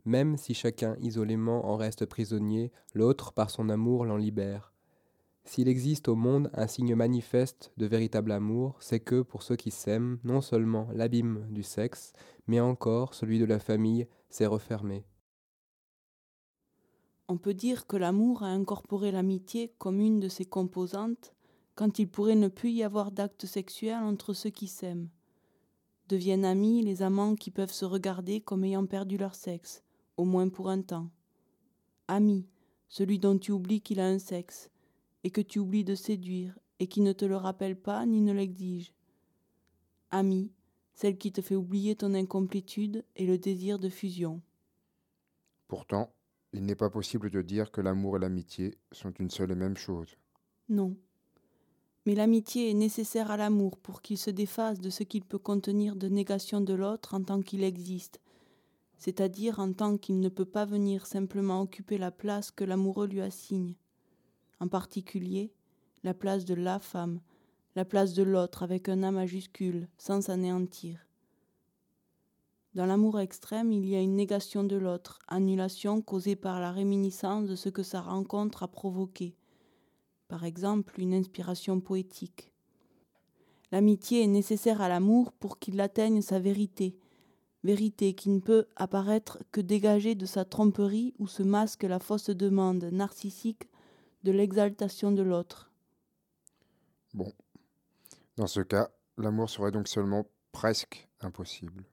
Même 0.07 0.37
si 0.37 0.53
chacun 0.53 0.95
isolément 1.01 1.65
en 1.65 1.75
reste 1.75 2.05
prisonnier, 2.05 2.71
l'autre 2.93 3.33
par 3.33 3.49
son 3.49 3.67
amour 3.67 4.05
l'en 4.05 4.15
libère. 4.15 4.71
S'il 5.43 5.67
existe 5.67 6.07
au 6.07 6.15
monde 6.15 6.49
un 6.53 6.65
signe 6.65 6.95
manifeste 6.95 7.73
de 7.75 7.87
véritable 7.87 8.31
amour, 8.31 8.77
c'est 8.79 9.01
que, 9.01 9.21
pour 9.21 9.43
ceux 9.43 9.57
qui 9.57 9.69
s'aiment, 9.69 10.17
non 10.23 10.39
seulement 10.39 10.87
l'abîme 10.93 11.45
du 11.49 11.61
sexe, 11.61 12.13
mais 12.47 12.61
encore 12.61 13.15
celui 13.15 13.37
de 13.37 13.43
la 13.43 13.59
famille 13.59 14.07
s'est 14.29 14.45
refermé. 14.45 15.03
On 17.27 17.37
peut 17.37 17.53
dire 17.53 17.85
que 17.85 17.97
l'amour 17.97 18.43
a 18.43 18.47
incorporé 18.47 19.11
l'amitié 19.11 19.73
comme 19.77 19.99
une 19.99 20.21
de 20.21 20.29
ses 20.29 20.45
composantes 20.45 21.33
quand 21.75 21.99
il 21.99 22.07
pourrait 22.07 22.35
ne 22.35 22.47
plus 22.47 22.69
y 22.69 22.81
avoir 22.81 23.11
d'acte 23.11 23.45
sexuel 23.45 23.97
entre 24.03 24.31
ceux 24.31 24.51
qui 24.51 24.67
s'aiment. 24.67 25.09
Deviennent 26.07 26.45
amis 26.45 26.81
les 26.81 27.01
amants 27.01 27.35
qui 27.35 27.51
peuvent 27.51 27.73
se 27.73 27.83
regarder 27.83 28.39
comme 28.39 28.63
ayant 28.63 28.85
perdu 28.85 29.17
leur 29.17 29.35
sexe, 29.35 29.83
au 30.17 30.25
moins 30.25 30.49
pour 30.49 30.69
un 30.69 30.81
temps. 30.81 31.09
Ami, 32.07 32.47
celui 32.89 33.19
dont 33.19 33.37
tu 33.37 33.51
oublies 33.51 33.81
qu'il 33.81 33.99
a 33.99 34.07
un 34.07 34.19
sexe, 34.19 34.69
et 35.23 35.31
que 35.31 35.41
tu 35.41 35.59
oublies 35.59 35.83
de 35.83 35.95
séduire, 35.95 36.57
et 36.79 36.87
qui 36.87 37.01
ne 37.01 37.13
te 37.13 37.25
le 37.25 37.35
rappelle 37.35 37.79
pas 37.79 38.05
ni 38.05 38.21
ne 38.21 38.33
l'exige. 38.33 38.93
Ami, 40.11 40.51
celle 40.93 41.17
qui 41.17 41.31
te 41.31 41.41
fait 41.41 41.55
oublier 41.55 41.95
ton 41.95 42.13
incomplétude 42.13 43.03
et 43.15 43.25
le 43.25 43.37
désir 43.37 43.77
de 43.77 43.89
fusion. 43.89 44.41
Pourtant, 45.67 46.11
il 46.53 46.65
n'est 46.65 46.75
pas 46.75 46.89
possible 46.89 47.29
de 47.29 47.41
dire 47.41 47.71
que 47.71 47.81
l'amour 47.81 48.17
et 48.17 48.19
l'amitié 48.19 48.77
sont 48.91 49.11
une 49.11 49.29
seule 49.29 49.51
et 49.51 49.55
même 49.55 49.77
chose. 49.77 50.17
Non. 50.69 50.95
Mais 52.05 52.15
l'amitié 52.15 52.69
est 52.69 52.73
nécessaire 52.73 53.31
à 53.31 53.37
l'amour 53.37 53.77
pour 53.77 54.01
qu'il 54.01 54.17
se 54.17 54.29
défasse 54.29 54.79
de 54.79 54.89
ce 54.89 55.03
qu'il 55.03 55.25
peut 55.25 55.37
contenir 55.37 55.95
de 55.95 56.07
négation 56.07 56.61
de 56.61 56.73
l'autre 56.73 57.13
en 57.13 57.21
tant 57.21 57.41
qu'il 57.41 57.63
existe, 57.63 58.21
c'est-à-dire 58.97 59.59
en 59.59 59.73
tant 59.73 59.97
qu'il 59.97 60.19
ne 60.19 60.29
peut 60.29 60.45
pas 60.45 60.65
venir 60.65 61.05
simplement 61.05 61.61
occuper 61.61 61.97
la 61.97 62.11
place 62.11 62.51
que 62.51 62.63
l'amoureux 62.63 63.07
lui 63.07 63.21
assigne, 63.21 63.75
en 64.59 64.67
particulier 64.67 65.53
la 66.03 66.13
place 66.13 66.45
de 66.45 66.53
la 66.53 66.79
femme, 66.79 67.19
la 67.75 67.85
place 67.85 68.13
de 68.13 68.23
l'autre 68.23 68.63
avec 68.63 68.89
un 68.89 69.03
A 69.03 69.11
majuscule, 69.11 69.87
sans 69.97 70.21
s'anéantir. 70.21 71.05
Dans 72.73 72.85
l'amour 72.85 73.19
extrême, 73.19 73.71
il 73.71 73.85
y 73.85 73.95
a 73.95 74.01
une 74.01 74.15
négation 74.15 74.63
de 74.63 74.75
l'autre, 74.75 75.19
annulation 75.27 76.01
causée 76.01 76.35
par 76.35 76.59
la 76.59 76.71
réminiscence 76.71 77.47
de 77.47 77.55
ce 77.55 77.69
que 77.69 77.83
sa 77.83 78.01
rencontre 78.01 78.63
a 78.63 78.67
provoqué, 78.67 79.35
par 80.27 80.43
exemple 80.43 80.99
une 80.99 81.13
inspiration 81.13 81.79
poétique. 81.79 82.51
L'amitié 83.71 84.23
est 84.23 84.27
nécessaire 84.27 84.81
à 84.81 84.89
l'amour 84.89 85.31
pour 85.33 85.59
qu'il 85.59 85.81
atteigne 85.81 86.21
sa 86.21 86.39
vérité, 86.39 86.97
vérité 87.67 88.13
qui 88.13 88.29
ne 88.29 88.39
peut 88.39 88.65
apparaître 88.77 89.39
que 89.51 89.59
dégagée 89.59 90.15
de 90.15 90.25
sa 90.25 90.45
tromperie 90.45 91.13
où 91.19 91.27
se 91.27 91.43
masque 91.43 91.83
la 91.83 91.99
fausse 91.99 92.29
demande 92.29 92.85
narcissique 92.93 93.69
de 94.23 94.31
l'exaltation 94.31 95.11
de 95.11 95.21
l'autre. 95.21 95.69
Bon. 97.13 97.33
Dans 98.37 98.47
ce 98.47 98.61
cas, 98.61 98.89
l'amour 99.17 99.49
serait 99.49 99.73
donc 99.73 99.89
seulement 99.89 100.25
presque 100.53 101.09
impossible. 101.19 101.83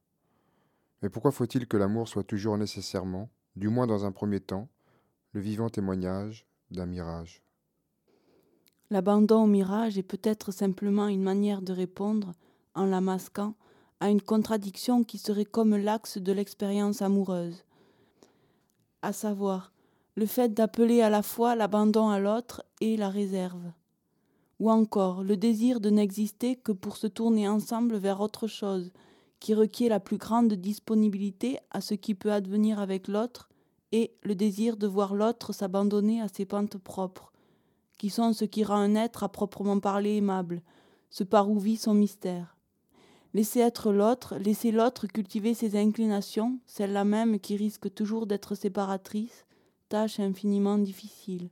Mais 1.03 1.09
pourquoi 1.09 1.33
faut-il 1.33 1.67
que 1.67 1.77
l'amour 1.77 2.07
soit 2.07 2.23
toujours 2.23 2.57
nécessairement, 2.57 3.29
du 3.57 3.69
moins 3.69 3.89
dans 3.89 4.05
un 4.05 4.13
premier 4.13 4.41
temps, 4.41 4.69
le 5.33 5.41
vivant 5.41 5.71
témoignage 5.71 6.47
d'un 6.71 6.87
mirage? 6.87 7.43
L'abandon 8.91 9.43
au 9.43 9.49
mirage 9.49 9.99
est 9.99 10.05
peut-être 10.05 10.53
simplement 10.53 11.09
une 11.09 11.23
manière 11.25 11.63
de 11.63 11.73
répondre, 11.73 12.33
en 12.75 12.87
la 12.87 13.01
masquant, 13.01 13.57
à 14.01 14.11
une 14.11 14.23
contradiction 14.23 15.05
qui 15.05 15.19
serait 15.19 15.45
comme 15.45 15.77
l'axe 15.77 16.19
de 16.19 16.33
l'expérience 16.33 17.03
amoureuse, 17.03 17.65
à 19.03 19.13
savoir 19.13 19.73
le 20.17 20.27
fait 20.27 20.55
d'appeler 20.55 21.01
à 21.01 21.11
la 21.11 21.23
fois 21.23 21.57
l'abandon 21.57 22.09
à 22.09 22.19
l'autre 22.19 22.65
et 22.81 22.97
la 22.97 23.09
réserve, 23.09 23.73
ou 24.61 24.71
encore 24.71 25.23
le 25.23 25.37
désir 25.37 25.81
de 25.81 25.91
n'exister 25.91 26.57
que 26.57 26.73
pour 26.73 26.97
se 26.97 27.07
tourner 27.07 27.49
ensemble 27.49 27.97
vers 27.97 28.21
autre 28.21 28.47
chose, 28.47 28.93
qui 29.41 29.55
requiert 29.55 29.91
la 29.91 30.01
plus 30.01 30.17
grande 30.17 30.55
disponibilité 30.55 31.59
à 31.71 31.81
ce 31.81 31.95
qui 31.95 32.15
peut 32.15 32.33
advenir 32.33 32.79
avec 32.79 33.09
l'autre 33.09 33.51
et 33.93 34.15
le 34.23 34.35
désir 34.35 34.77
de 34.77 34.87
voir 34.87 35.15
l'autre 35.15 35.53
s'abandonner 35.53 36.21
à 36.21 36.29
ses 36.29 36.47
pentes 36.47 36.79
propres, 36.79 37.33
qui 37.99 38.11
sont 38.11 38.33
ce 38.33 38.45
qui 38.45 38.65
rend 38.65 38.77
un 38.77 38.95
être 38.95 39.23
à 39.23 39.29
proprement 39.29 39.81
parler 39.81 40.17
aimable, 40.17 40.63
ce 41.11 41.25
par 41.25 41.51
où 41.51 41.59
vit 41.59 41.77
son 41.77 41.95
mystère. 41.95 42.54
Laisser 43.35 43.59
être 43.59 43.93
l'autre, 43.93 44.37
laisser 44.37 44.71
l'autre 44.71 45.09
cultiver 45.09 45.55
ses 45.55 45.77
inclinations, 45.77 46.61
celles-là 46.67 47.05
même 47.05 47.41
qui 47.41 47.57
risquent 47.57 47.93
toujours 47.93 48.29
d'être 48.29 48.55
séparatrices, 48.55 49.45
tâche 49.89 50.21
infiniment 50.21 50.79
difficile. 50.79 51.51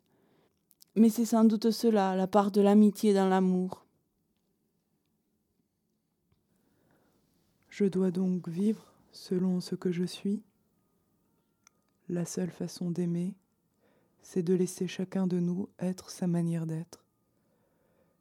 Mais 0.95 1.09
c'est 1.09 1.25
sans 1.25 1.45
doute 1.45 1.73
cela, 1.73 2.15
la 2.15 2.29
part 2.29 2.53
de 2.53 2.61
l'amitié 2.61 3.15
dans 3.15 3.29
l'amour. 3.29 3.85
Je 7.69 7.85
dois 7.85 8.13
donc 8.13 8.49
vivre 8.49 8.93
selon 9.11 9.61
ce 9.61 9.75
que 9.75 9.91
je 9.91 10.05
suis. 10.05 10.41
La 12.09 12.25
seule 12.27 12.51
façon 12.51 12.91
d'aimer, 12.91 13.35
c'est 14.23 14.43
de 14.43 14.55
laisser 14.55 14.87
chacun 14.87 15.27
de 15.27 15.41
nous 15.41 15.69
être 15.81 16.11
sa 16.11 16.29
manière 16.29 16.67
d'être. 16.67 17.05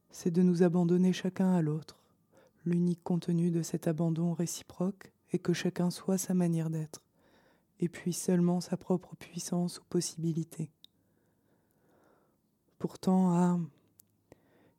C'est 0.09 0.31
de 0.31 0.41
nous 0.41 0.63
abandonner 0.63 1.13
chacun 1.13 1.53
à 1.53 1.61
l'autre. 1.61 2.00
L'unique 2.65 3.03
contenu 3.03 3.49
de 3.49 3.63
cet 3.63 3.87
abandon 3.87 4.33
réciproque 4.33 5.11
est 5.31 5.39
que 5.39 5.53
chacun 5.53 5.89
soit 5.89 6.19
sa 6.19 6.33
manière 6.33 6.69
d'être, 6.69 7.01
et 7.79 7.89
puis 7.89 8.13
seulement 8.13 8.61
sa 8.61 8.77
propre 8.77 9.15
puissance 9.15 9.79
ou 9.79 9.83
possibilité. 9.89 10.69
Pourtant, 12.77 13.31
ah, 13.31 13.59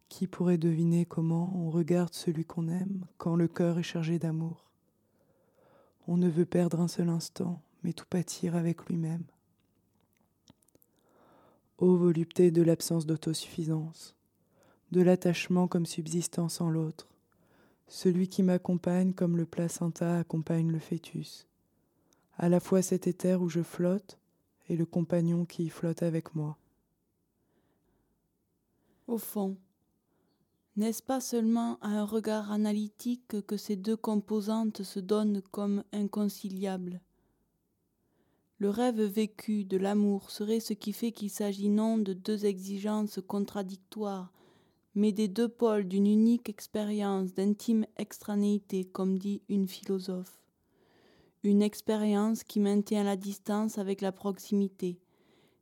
qui 0.09 0.27
pourrait 0.27 0.59
deviner 0.59 1.07
comment 1.07 1.53
on 1.57 1.71
regarde 1.71 2.15
celui 2.15 2.45
qu'on 2.45 2.69
aime 2.69 3.07
quand 3.17 3.35
le 3.35 3.49
cœur 3.49 3.79
est 3.79 3.83
chargé 3.83 4.19
d'amour? 4.19 4.71
On 6.07 6.17
ne 6.17 6.29
veut 6.29 6.47
perdre 6.47 6.81
un 6.81 6.89
seul 6.89 7.09
instant, 7.09 7.63
mais 7.83 7.93
tout 7.93 8.07
pâtir 8.09 8.55
avec 8.55 8.87
lui-même. 8.87 9.25
Ô 11.79 11.97
volupté 11.97 12.51
de 12.51 12.63
l'absence 12.63 13.07
d'autosuffisance, 13.07 14.15
de 14.93 15.01
l'attachement 15.01 15.67
comme 15.67 15.87
subsistance 15.87 16.61
en 16.61 16.71
l'autre, 16.71 17.09
celui 17.93 18.27
qui 18.27 18.43
m'accompagne 18.43 19.13
comme 19.13 19.37
le 19.37 19.45
placenta 19.45 20.19
accompagne 20.19 20.73
le 20.73 20.79
fœtus, 20.79 21.47
à 22.39 22.49
la 22.49 22.59
fois 22.59 22.81
cet 22.81 23.07
éther 23.07 23.43
où 23.43 23.51
je 23.51 23.63
flotte 23.63 24.19
et 24.71 24.77
le 24.77 24.87
compagnon 24.87 25.45
qui 25.45 25.65
y 25.65 25.69
flotte 25.69 26.03
avec 26.03 26.35
moi. 26.35 26.57
Au 29.09 29.19
fond, 29.19 29.59
n'est-ce 30.77 31.03
pas 31.03 31.21
seulement 31.21 31.79
à 31.83 31.89
un 31.89 32.05
regard 32.07 32.51
analytique 32.51 33.43
que 33.43 33.59
ces 33.59 33.77
deux 33.77 33.99
composantes 33.99 34.83
se 34.83 34.99
donnent 34.99 35.43
comme 35.51 35.85
inconciliables? 35.93 36.99
Le 38.57 38.71
rêve 38.71 39.03
vécu 39.03 39.67
de 39.67 39.77
l'amour 39.77 40.31
serait 40.31 40.61
ce 40.61 40.73
qui 40.73 40.95
fait 40.95 41.13
qu'il 41.13 41.29
s'agit 41.29 41.69
non 41.69 41.99
de 41.99 42.15
deux 42.15 42.47
exigences 42.47 43.21
contradictoires, 43.27 44.33
mais 44.95 45.13
des 45.13 45.29
deux 45.29 45.49
pôles 45.49 45.89
d'une 45.89 46.07
unique 46.07 46.49
expérience 46.49 47.35
d'intime 47.35 47.87
extranéité, 47.97 48.85
comme 48.85 49.19
dit 49.19 49.43
une 49.49 49.67
philosophe. 49.67 50.41
Une 51.43 51.63
expérience 51.63 52.45
qui 52.45 52.61
maintient 52.61 53.05
la 53.05 53.17
distance 53.17 53.79
avec 53.79 54.01
la 54.01 54.13
proximité, 54.13 55.01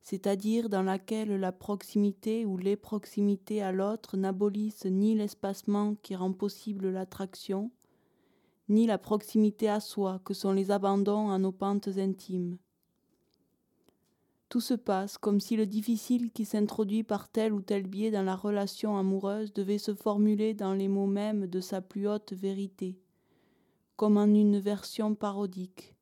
c'est-à-dire 0.02 0.68
dans 0.68 0.82
laquelle 0.82 1.36
la 1.36 1.52
proximité 1.52 2.44
ou 2.44 2.56
les 2.56 2.76
proximités 2.76 3.62
à 3.62 3.72
l'autre 3.72 4.16
n'abolissent 4.16 4.86
ni 4.86 5.14
l'espacement 5.14 5.94
qui 6.02 6.16
rend 6.16 6.32
possible 6.32 6.90
l'attraction, 6.90 7.70
ni 8.68 8.86
la 8.86 8.98
proximité 8.98 9.68
à 9.68 9.80
soi 9.80 10.20
que 10.24 10.34
sont 10.34 10.52
les 10.52 10.70
abandons 10.70 11.30
à 11.30 11.38
nos 11.38 11.52
pentes 11.52 11.88
intimes. 11.98 12.58
Tout 14.50 14.60
se 14.60 14.74
passe 14.74 15.16
comme 15.16 15.38
si 15.38 15.54
le 15.54 15.64
difficile 15.64 16.32
qui 16.32 16.44
s'introduit 16.44 17.04
par 17.04 17.28
tel 17.28 17.52
ou 17.52 17.62
tel 17.62 17.86
biais 17.86 18.10
dans 18.10 18.24
la 18.24 18.34
relation 18.34 18.98
amoureuse 18.98 19.52
devait 19.52 19.78
se 19.78 19.94
formuler 19.94 20.54
dans 20.54 20.74
les 20.74 20.88
mots 20.88 21.06
mêmes 21.06 21.46
de 21.46 21.60
sa 21.60 21.80
plus 21.80 22.08
haute 22.08 22.32
vérité, 22.32 22.98
comme 23.94 24.16
en 24.16 24.24
une 24.24 24.58
version 24.58 25.14
parodique. 25.14 25.94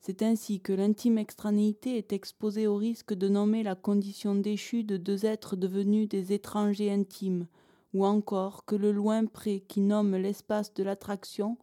C'est 0.00 0.22
ainsi 0.22 0.58
que 0.58 0.72
l'intime 0.72 1.18
extranéité 1.18 1.98
est 1.98 2.12
exposée 2.12 2.66
au 2.66 2.74
risque 2.74 3.14
de 3.14 3.28
nommer 3.28 3.62
la 3.62 3.76
condition 3.76 4.34
déchue 4.34 4.82
de 4.82 4.96
deux 4.96 5.24
êtres 5.24 5.54
devenus 5.54 6.08
des 6.08 6.32
étrangers 6.32 6.90
intimes, 6.90 7.46
ou 7.94 8.04
encore 8.04 8.64
que 8.64 8.74
le 8.74 8.90
loin 8.90 9.24
près 9.26 9.60
qui 9.60 9.82
nomme 9.82 10.16
l'espace 10.16 10.74
de 10.74 10.82
l'attraction 10.82 11.58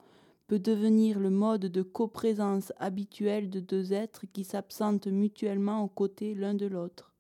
peut 0.48 0.60
devenir 0.60 1.20
le 1.20 1.30
mode 1.30 1.66
de 1.66 1.82
coprésence 1.82 2.72
habituel 2.78 3.50
de 3.50 3.60
deux 3.60 3.94
êtres 3.94 4.26
qui 4.32 4.46
s'absentent 4.46 5.08
mutuellement 5.08 5.84
aux 5.84 5.90
côtés 5.90 6.34
l'un 6.34 6.54
de 6.54 6.66
l'autre. 6.66 7.14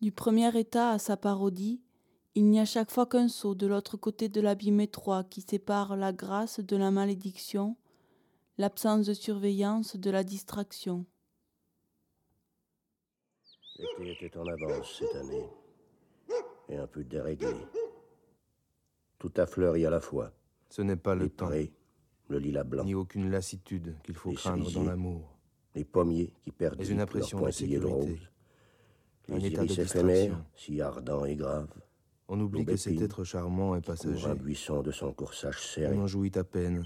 Du 0.00 0.12
premier 0.12 0.56
état 0.58 0.90
à 0.90 0.98
sa 0.98 1.16
parodie, 1.16 1.82
il 2.36 2.48
n'y 2.48 2.60
a 2.60 2.64
chaque 2.64 2.90
fois 2.90 3.06
qu'un 3.06 3.28
saut 3.28 3.54
de 3.54 3.66
l'autre 3.66 3.96
côté 3.96 4.28
de 4.28 4.40
l'abîme 4.40 4.80
étroit 4.80 5.24
qui 5.24 5.40
sépare 5.40 5.96
la 5.96 6.12
grâce 6.12 6.60
de 6.60 6.76
la 6.76 6.90
malédiction, 6.90 7.76
l'absence 8.58 9.06
de 9.06 9.14
surveillance 9.14 9.96
de 9.96 10.10
la 10.10 10.24
distraction. 10.24 11.04
L'été 13.98 14.26
était 14.26 14.38
en 14.38 14.46
avance 14.46 14.98
cette 14.98 15.16
année, 15.16 15.48
et 16.68 16.76
un 16.76 16.86
peu 16.86 17.02
déréglé. 17.02 17.54
Tout 19.18 19.32
a 19.36 19.46
fleuri 19.46 19.84
à 19.86 19.90
la 19.90 20.00
fois. 20.00 20.32
Ce 20.74 20.82
n'est 20.82 20.96
pas 20.96 21.14
le 21.14 21.26
les 21.26 21.30
temps, 21.30 21.46
prés, 21.46 21.72
le 22.28 22.38
lilas 22.40 22.64
blanc, 22.64 22.82
ni 22.82 22.96
aucune 22.96 23.30
lassitude 23.30 23.94
qu'il 24.02 24.16
faut 24.16 24.30
les 24.30 24.34
craindre 24.34 24.68
dans 24.72 24.82
l'amour, 24.82 25.38
les 25.76 25.84
pommiers 25.84 26.32
qui 26.42 26.50
perdent 26.50 26.80
mais 26.80 26.88
une 26.88 26.98
impression 26.98 27.38
de 27.38 27.78
de 27.78 27.86
rose, 27.86 28.28
un 29.30 29.38
les 29.38 29.46
état 29.46 29.64
de 29.64 29.80
éphémères, 29.80 30.44
si 30.56 30.80
ardents 30.80 31.26
et 31.26 31.36
graves. 31.36 31.68
On 32.26 32.40
oublie 32.40 32.64
que 32.64 32.74
cet 32.74 33.00
être 33.00 33.22
charmant 33.22 33.68
couvre 33.68 33.82
passager. 33.82 34.26
un 34.26 34.34
buisson 34.34 34.82
de 34.82 34.90
son 34.90 35.12
corsage 35.12 35.64
serré. 35.64 35.96
On 35.96 36.02
en 36.02 36.06
jouit 36.08 36.36
à 36.36 36.42
peine, 36.42 36.84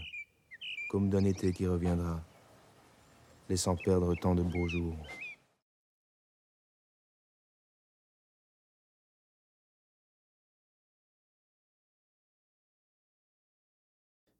comme 0.90 1.08
d'un 1.08 1.24
été 1.24 1.50
qui 1.50 1.66
reviendra, 1.66 2.22
laissant 3.48 3.74
perdre 3.74 4.14
tant 4.16 4.34
de 4.34 4.42
beaux 4.42 4.68
jours. 4.68 4.98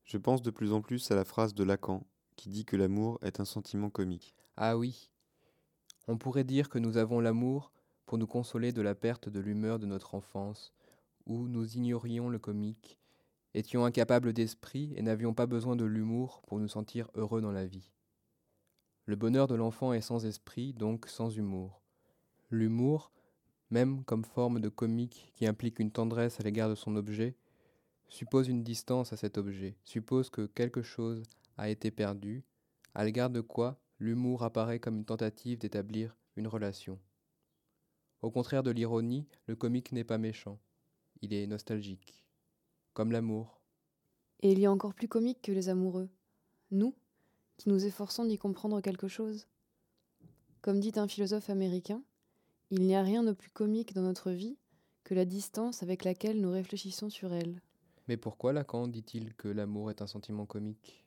Je 0.09 0.17
pense 0.17 0.41
de 0.41 0.51
plus 0.51 0.73
en 0.73 0.81
plus 0.81 1.11
à 1.11 1.15
la 1.15 1.27
phrase 1.27 1.55
de 1.55 1.63
Lacan 1.63 2.03
qui 2.35 2.49
dit 2.49 2.65
que 2.65 2.77
l'amour 2.77 3.19
est 3.21 3.41
un 3.41 3.45
sentiment 3.45 3.91
comique. 3.91 4.35
Ah 4.57 4.79
oui. 4.79 5.11
On 6.07 6.17
pourrait 6.17 6.45
dire 6.45 6.71
que 6.71 6.79
nous 6.79 6.97
avons 6.97 7.21
l'amour 7.21 7.73
pour 8.07 8.17
nous 8.17 8.27
consoler 8.27 8.73
de 8.73 8.81
la 8.81 8.95
perte 8.95 9.29
de 9.29 9.39
l'humeur 9.39 9.79
de 9.79 9.85
notre 9.85 10.15
enfance, 10.15 10.73
où 11.27 11.47
nous 11.47 11.77
ignorions 11.77 12.31
le 12.31 12.39
comique, 12.39 12.99
étions 13.53 13.85
incapables 13.85 14.33
d'esprit 14.33 14.95
et 14.97 15.03
n'avions 15.03 15.35
pas 15.35 15.45
besoin 15.45 15.77
de 15.77 15.85
l'humour 15.85 16.41
pour 16.47 16.59
nous 16.59 16.69
sentir 16.69 17.11
heureux 17.15 17.43
dans 17.43 17.53
la 17.53 17.67
vie. 17.67 17.93
Le 19.05 19.17
bonheur 19.17 19.47
de 19.47 19.57
l'enfant 19.57 19.93
est 19.93 20.01
sans 20.01 20.25
esprit, 20.25 20.73
donc 20.73 21.07
sans 21.07 21.29
humour. 21.37 21.83
L'humour, 22.49 23.13
même 23.69 24.05
comme 24.05 24.25
forme 24.25 24.61
de 24.61 24.71
comique 24.71 25.33
qui 25.35 25.47
implique 25.47 25.81
une 25.81 25.93
tendresse 25.93 26.41
à 26.41 26.45
l'égard 26.45 26.71
de 26.71 26.75
son 26.75 26.97
objet, 26.97 27.37
suppose 28.09 28.49
une 28.49 28.65
distance 28.65 29.13
à 29.13 29.17
cet 29.17 29.39
objet, 29.39 29.77
suppose 29.85 30.31
que 30.31 30.47
quelque 30.47 30.83
chose 30.83 31.23
a 31.57 31.69
été 31.69 31.91
perdu, 31.91 32.45
à 32.95 33.05
l'égard 33.05 33.31
de 33.31 33.41
quoi 33.41 33.81
l'humour 33.99 34.43
apparaît 34.43 34.81
comme 34.81 34.97
une 34.97 35.05
tentative 35.05 35.59
d'établir 35.59 36.17
une 36.37 36.47
relation. 36.47 36.99
Au 38.23 38.31
contraire 38.31 38.63
de 38.63 38.71
l'ironie, 38.71 39.27
le 39.47 39.57
comique 39.57 39.93
n'est 39.93 40.05
pas 40.05 40.19
méchant, 40.19 40.59
il 41.21 41.33
est 41.33 41.47
nostalgique, 41.47 42.25
comme 42.95 43.13
l'amour. 43.13 43.61
Et 44.41 44.53
il 44.53 44.59
y 44.59 44.67
a 44.67 44.73
encore 44.73 44.95
plus 44.95 45.09
comique 45.09 45.43
que 45.43 45.53
les 45.53 45.69
amoureux, 45.69 46.09
nous, 46.71 46.95
qui 47.57 47.69
nous 47.69 47.85
efforçons 47.85 48.25
d'y 48.25 48.39
comprendre 48.39 48.81
quelque 48.81 49.09
chose. 49.09 49.47
Comme 50.63 50.81
dit 50.81 50.93
un 50.97 51.09
philosophe 51.09 51.51
américain, 51.51 52.03
il 52.71 52.83
n'y 52.83 52.95
a 52.95 53.03
rien 53.03 53.23
de 53.23 53.33
plus 53.33 53.51
comique 53.51 53.95
dans 53.95 54.03
notre 54.03 54.31
vie 54.31 54.57
que 55.05 55.15
la 55.15 55.25
distance 55.25 55.83
avec 55.83 56.05
laquelle 56.05 56.41
nous 56.41 56.51
réfléchissons 56.51 57.11
sur 57.11 57.33
elle. 57.33 57.61
Mais 58.09 58.17
pourquoi 58.17 58.55
Lacan 58.55 58.89
dit-il 58.89 59.35
que 59.35 59.49
l'amour 59.49 59.91
est 59.91 60.03
un 60.03 60.07
sentiment 60.07 60.47
comique? 60.47 61.05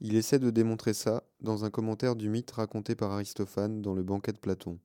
Il 0.00 0.16
essaie 0.16 0.38
de 0.38 0.50
démontrer 0.50 0.94
ça 0.94 1.22
dans 1.40 1.64
un 1.64 1.70
commentaire 1.70 2.16
du 2.16 2.28
mythe 2.28 2.50
raconté 2.50 2.94
par 2.94 3.12
Aristophane 3.12 3.82
dans 3.82 3.94
le 3.94 4.02
banquet 4.02 4.32
de 4.32 4.38
Platon. 4.38 4.78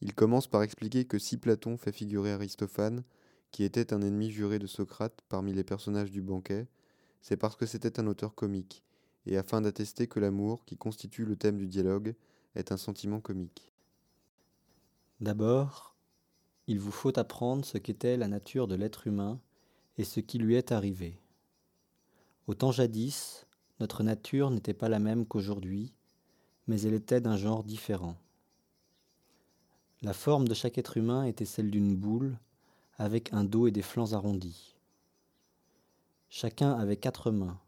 Il 0.00 0.14
commence 0.14 0.46
par 0.46 0.62
expliquer 0.62 1.04
que 1.04 1.18
si 1.18 1.36
Platon 1.36 1.76
fait 1.76 1.92
figurer 1.92 2.32
Aristophane, 2.32 3.02
qui 3.50 3.64
était 3.64 3.92
un 3.92 4.00
ennemi 4.00 4.30
juré 4.30 4.58
de 4.58 4.66
Socrate 4.66 5.20
parmi 5.28 5.52
les 5.52 5.64
personnages 5.64 6.10
du 6.10 6.22
banquet, 6.22 6.66
c'est 7.20 7.36
parce 7.36 7.56
que 7.56 7.66
c'était 7.66 8.00
un 8.00 8.06
auteur 8.06 8.34
comique, 8.34 8.82
et 9.26 9.36
afin 9.36 9.60
d'attester 9.60 10.06
que 10.06 10.18
l'amour, 10.18 10.64
qui 10.64 10.76
constitue 10.76 11.24
le 11.24 11.36
thème 11.36 11.58
du 11.58 11.66
dialogue, 11.66 12.14
est 12.54 12.72
un 12.72 12.76
sentiment 12.76 13.20
comique. 13.20 13.72
D'abord, 15.20 15.94
il 16.66 16.80
vous 16.80 16.90
faut 16.90 17.16
apprendre 17.18 17.64
ce 17.64 17.78
qu'était 17.78 18.16
la 18.16 18.28
nature 18.28 18.66
de 18.66 18.74
l'être 18.74 19.06
humain 19.06 19.40
et 19.98 20.04
ce 20.04 20.20
qui 20.20 20.38
lui 20.38 20.54
est 20.54 20.72
arrivé. 20.72 21.18
Autant 22.46 22.72
jadis, 22.72 23.46
notre 23.80 24.02
nature 24.02 24.50
n'était 24.50 24.74
pas 24.74 24.88
la 24.88 24.98
même 24.98 25.26
qu'aujourd'hui, 25.26 25.92
mais 26.66 26.80
elle 26.82 26.94
était 26.94 27.20
d'un 27.20 27.36
genre 27.36 27.64
différent. 27.64 28.16
La 30.02 30.12
forme 30.12 30.48
de 30.48 30.54
chaque 30.54 30.78
être 30.78 30.96
humain 30.96 31.24
était 31.24 31.44
celle 31.44 31.70
d'une 31.70 31.96
boule, 31.96 32.36
avec 32.96 33.32
un 33.32 33.44
dos 33.44 33.66
et 33.66 33.70
des 33.70 33.82
flancs 33.82 34.12
arrondis. 34.12 34.76
Chacun 36.28 36.72
avait 36.72 36.96
quatre 36.96 37.30
mains, 37.30 37.60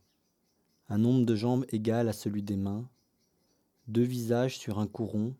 un 0.88 0.98
nombre 0.98 1.24
de 1.24 1.34
jambes 1.34 1.64
égal 1.70 2.08
à 2.08 2.12
celui 2.12 2.42
des 2.42 2.56
mains, 2.56 2.88
deux 3.88 4.02
visages 4.02 4.58
sur 4.58 4.78
un 4.78 4.86
couron, 4.86 5.34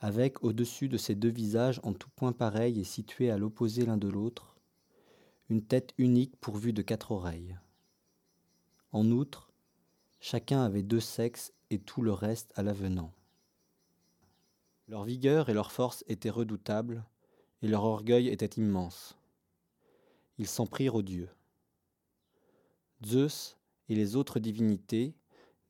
avec 0.00 0.42
au-dessus 0.42 0.88
de 0.88 0.96
ces 0.96 1.14
deux 1.14 1.30
visages 1.30 1.80
en 1.82 1.92
tout 1.92 2.08
point 2.16 2.32
pareil 2.32 2.80
et 2.80 2.84
situés 2.84 3.30
à 3.30 3.38
l'opposé 3.38 3.84
l'un 3.84 3.96
de 3.96 4.08
l'autre, 4.08 4.56
une 5.50 5.64
tête 5.64 5.92
unique 5.98 6.36
pourvue 6.36 6.72
de 6.72 6.80
quatre 6.80 7.10
oreilles. 7.10 7.58
En 8.92 9.10
outre, 9.10 9.50
chacun 10.20 10.62
avait 10.62 10.84
deux 10.84 11.00
sexes 11.00 11.52
et 11.70 11.80
tout 11.80 12.02
le 12.02 12.12
reste 12.12 12.52
à 12.54 12.62
l'avenant. 12.62 13.12
Leur 14.86 15.02
vigueur 15.02 15.48
et 15.48 15.54
leur 15.54 15.72
force 15.72 16.04
étaient 16.06 16.30
redoutables, 16.30 17.04
et 17.62 17.68
leur 17.68 17.84
orgueil 17.84 18.28
était 18.28 18.60
immense. 18.60 19.18
Ils 20.38 20.46
s'en 20.46 20.66
prirent 20.66 20.94
aux 20.94 21.02
dieux. 21.02 21.28
Zeus 23.04 23.58
et 23.88 23.96
les 23.96 24.14
autres 24.14 24.38
divinités 24.38 25.14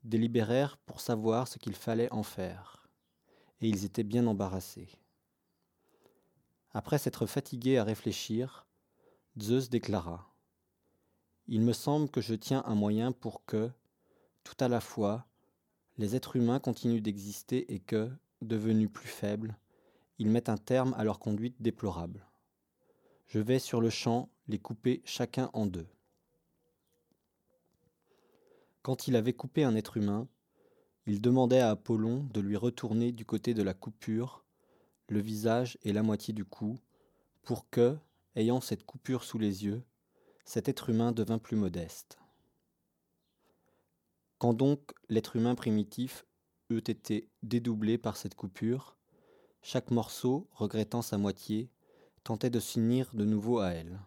délibérèrent 0.05 0.77
pour 0.77 1.01
savoir 1.01 1.49
ce 1.49 1.59
qu'il 1.59 1.75
fallait 1.75 2.13
en 2.13 2.23
faire, 2.23 2.87
et 3.63 3.69
ils 3.69 3.87
étaient 3.87 4.05
bien 4.05 4.27
embarrassés. 4.27 4.91
Après 6.73 6.99
s'être 6.99 7.25
fatigués 7.25 7.79
à 7.79 7.85
réfléchir, 7.85 8.67
Zeus 9.41 9.71
déclara 9.71 10.35
Il 11.47 11.63
me 11.63 11.73
semble 11.73 12.11
que 12.11 12.21
je 12.21 12.35
tiens 12.35 12.63
un 12.67 12.75
moyen 12.75 13.11
pour 13.11 13.45
que, 13.47 13.71
tout 14.45 14.57
à 14.61 14.69
la 14.69 14.81
fois, 14.81 15.27
les 15.97 16.15
êtres 16.15 16.37
humains 16.37 16.61
continuent 16.61 17.01
d'exister 17.01 17.73
et 17.73 17.81
que, 17.81 18.11
devenus 18.43 18.91
plus 18.93 19.09
faibles, 19.09 19.57
ils 20.19 20.29
mettent 20.29 20.51
un 20.51 20.59
terme 20.59 20.95
à 20.99 21.05
leur 21.05 21.19
conduite 21.19 21.57
déplorable. 21.61 22.27
Je 23.29 23.39
vais 23.39 23.59
sur 23.59 23.81
le 23.81 23.89
champ 23.89 24.29
les 24.47 24.59
couper 24.59 25.01
chacun 25.07 25.49
en 25.55 25.65
deux. 25.65 25.89
Quand 28.83 29.09
il 29.09 29.17
avait 29.17 29.33
coupé 29.33 29.65
un 29.65 29.75
être 29.75 29.97
humain, 29.97 30.29
il 31.07 31.23
demandait 31.23 31.61
à 31.61 31.71
Apollon 31.71 32.29
de 32.35 32.41
lui 32.41 32.57
retourner 32.57 33.11
du 33.13 33.25
côté 33.25 33.55
de 33.55 33.63
la 33.63 33.73
coupure 33.73 34.45
le 35.09 35.21
visage 35.21 35.79
et 35.83 35.93
la 35.93 36.03
moitié 36.03 36.35
du 36.35 36.45
cou, 36.45 36.79
pour 37.43 37.71
que, 37.71 37.97
ayant 38.37 38.61
cette 38.61 38.85
coupure 38.85 39.25
sous 39.25 39.39
les 39.39 39.65
yeux, 39.65 39.83
cet 40.45 40.69
être 40.69 40.91
humain 40.91 41.13
devint 41.13 41.39
plus 41.39 41.57
modeste. 41.57 42.19
Quand 44.39 44.55
donc 44.55 44.93
l'être 45.09 45.37
humain 45.37 45.55
primitif 45.55 46.27
eut 46.71 46.79
été 46.79 47.29
dédoublé 47.43 47.99
par 47.99 48.17
cette 48.17 48.35
coupure, 48.35 48.97
chaque 49.63 49.91
morceau, 49.91 50.49
regrettant 50.53 51.03
sa 51.03 51.19
moitié, 51.19 51.71
tentait 52.25 52.51
de 52.51 52.61
s'unir 52.61 53.11
de 53.13 53.25
nouveau 53.25 53.59
à 53.59 53.71
elle. 53.71 54.01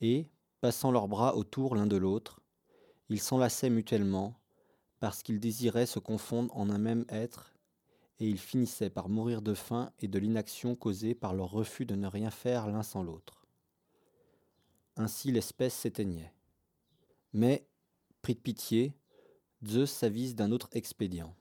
Et, 0.00 0.30
passant 0.60 0.92
leurs 0.92 1.08
bras 1.08 1.36
autour 1.36 1.74
l'un 1.74 1.86
de 1.86 1.96
l'autre, 1.96 2.40
ils 3.08 3.20
s'enlaçaient 3.20 3.70
mutuellement, 3.70 4.40
parce 5.00 5.22
qu'ils 5.22 5.40
désiraient 5.40 5.86
se 5.86 5.98
confondre 5.98 6.56
en 6.56 6.70
un 6.70 6.78
même 6.78 7.04
être, 7.08 7.52
et 8.20 8.28
ils 8.28 8.38
finissaient 8.38 8.90
par 8.90 9.08
mourir 9.08 9.42
de 9.42 9.54
faim 9.54 9.92
et 10.00 10.08
de 10.08 10.18
l'inaction 10.18 10.74
causée 10.74 11.14
par 11.14 11.34
leur 11.34 11.50
refus 11.50 11.86
de 11.86 11.94
ne 11.94 12.06
rien 12.06 12.30
faire 12.30 12.66
l'un 12.66 12.82
sans 12.82 13.02
l'autre. 13.02 13.37
Ainsi 14.98 15.30
l'espèce 15.30 15.74
s'éteignait. 15.74 16.32
Mais, 17.32 17.64
pris 18.20 18.34
de 18.34 18.40
pitié, 18.40 18.96
Zeus 19.64 19.90
s'avise 19.90 20.34
d'un 20.34 20.50
autre 20.50 20.68
expédient. 20.72 21.36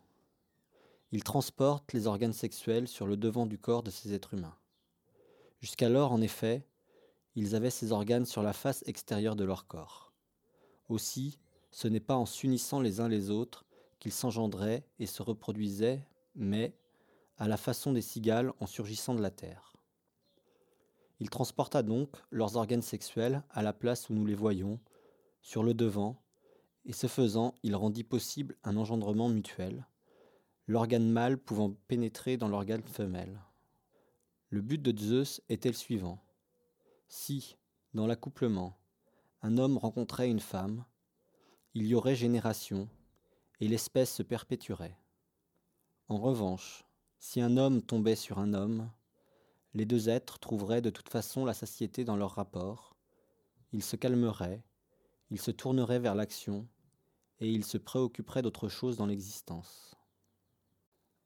Il 1.12 1.24
transporte 1.24 1.92
les 1.92 2.06
organes 2.06 2.34
sexuels 2.34 2.88
sur 2.88 3.08
le 3.08 3.18
devant 3.18 3.48
du 3.48 3.58
corps 3.58 3.82
de 3.82 3.90
ces 3.90 4.14
êtres 4.14 4.36
humains. 4.36 4.56
Jusqu'alors, 5.60 6.12
en 6.12 6.22
effet, 6.22 6.68
ils 7.34 7.56
avaient 7.56 7.72
ces 7.72 7.92
organes 7.92 8.28
sur 8.28 8.44
la 8.44 8.54
face 8.54 8.84
extérieure 8.86 9.36
de 9.36 9.44
leur 9.44 9.66
corps. 9.66 10.14
Aussi, 10.88 11.40
ce 11.72 11.88
n'est 11.88 12.00
pas 12.00 12.16
en 12.16 12.28
s'unissant 12.28 12.80
les 12.80 13.00
uns 13.00 13.10
les 13.10 13.32
autres 13.32 13.66
qu'ils 13.98 14.14
s'engendraient 14.14 14.86
et 15.00 15.08
se 15.08 15.24
reproduisaient, 15.24 16.06
mais 16.36 16.76
à 17.38 17.48
la 17.48 17.58
façon 17.58 17.92
des 17.92 18.04
cigales 18.04 18.54
en 18.60 18.68
surgissant 18.68 19.16
de 19.16 19.22
la 19.22 19.32
terre. 19.32 19.77
Il 21.20 21.30
transporta 21.30 21.84
donc 21.84 22.10
leurs 22.30 22.56
organes 22.56 22.82
sexuels 22.82 23.44
à 23.50 23.64
la 23.64 23.74
place 23.74 24.10
où 24.10 24.14
nous 24.14 24.26
les 24.26 24.36
voyons, 24.36 24.80
sur 25.42 25.64
le 25.64 25.74
devant, 25.74 26.22
et 26.86 26.94
ce 26.94 27.08
faisant, 27.08 27.56
il 27.64 27.76
rendit 27.76 28.04
possible 28.04 28.56
un 28.64 28.78
engendrement 28.78 29.30
mutuel, 29.30 29.88
l'organe 30.68 31.10
mâle 31.10 31.38
pouvant 31.38 31.76
pénétrer 31.88 32.38
dans 32.38 32.48
l'organe 32.48 32.84
femelle. 32.84 33.42
Le 34.50 34.62
but 34.62 34.82
de 34.82 34.98
Zeus 34.98 35.42
était 35.50 35.70
le 35.70 35.76
suivant. 35.76 36.24
Si, 37.08 37.58
dans 37.94 38.08
l'accouplement, 38.08 38.78
un 39.42 39.58
homme 39.58 39.78
rencontrait 39.78 40.30
une 40.30 40.40
femme, 40.40 40.86
il 41.74 41.88
y 41.88 41.96
aurait 41.96 42.16
génération, 42.16 42.90
et 43.60 43.68
l'espèce 43.68 44.14
se 44.14 44.24
perpétuerait. 44.24 44.98
En 46.08 46.18
revanche, 46.18 46.86
si 47.20 47.42
un 47.42 47.58
homme 47.58 47.82
tombait 47.82 48.16
sur 48.16 48.40
un 48.40 48.54
homme, 48.54 48.90
les 49.78 49.86
deux 49.86 50.10
êtres 50.10 50.40
trouveraient 50.40 50.82
de 50.82 50.90
toute 50.90 51.10
façon 51.10 51.46
la 51.46 51.54
satiété 51.54 52.04
dans 52.04 52.18
leur 52.18 52.32
rapport, 52.32 52.96
ils 53.72 53.84
se 53.84 53.96
calmeraient, 53.96 54.64
ils 55.30 55.40
se 55.40 55.52
tourneraient 55.52 56.00
vers 56.00 56.16
l'action, 56.16 56.68
et 57.40 57.52
il 57.52 57.64
se 57.64 57.78
préoccuperait 57.78 58.42
d'autre 58.42 58.70
chose 58.70 58.98
dans 58.98 59.06
l'existence. 59.06 59.96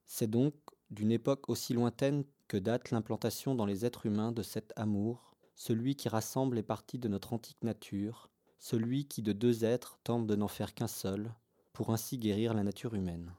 C'est 0.06 0.30
donc 0.30 0.54
d'une 0.90 1.14
époque 1.14 1.48
aussi 1.48 1.74
lointaine 1.74 2.26
que 2.50 2.58
date 2.58 2.92
l'implantation 2.92 3.56
dans 3.56 3.66
les 3.66 3.86
êtres 3.86 4.06
humains 4.06 4.34
de 4.34 4.44
cet 4.44 4.74
amour, 4.76 5.38
celui 5.56 5.96
qui 5.96 6.10
rassemble 6.10 6.58
les 6.58 6.64
parties 6.64 7.00
de 7.00 7.08
notre 7.08 7.32
antique 7.32 7.64
nature, 7.64 8.30
celui 8.60 9.08
qui 9.08 9.22
de 9.22 9.32
deux 9.32 9.64
êtres 9.64 9.98
tente 10.04 10.28
de 10.28 10.36
n'en 10.36 10.50
faire 10.50 10.74
qu'un 10.74 10.88
seul, 10.88 11.34
pour 11.72 11.92
ainsi 11.92 12.18
guérir 12.18 12.54
la 12.54 12.64
nature 12.64 12.96
humaine. 12.96 13.34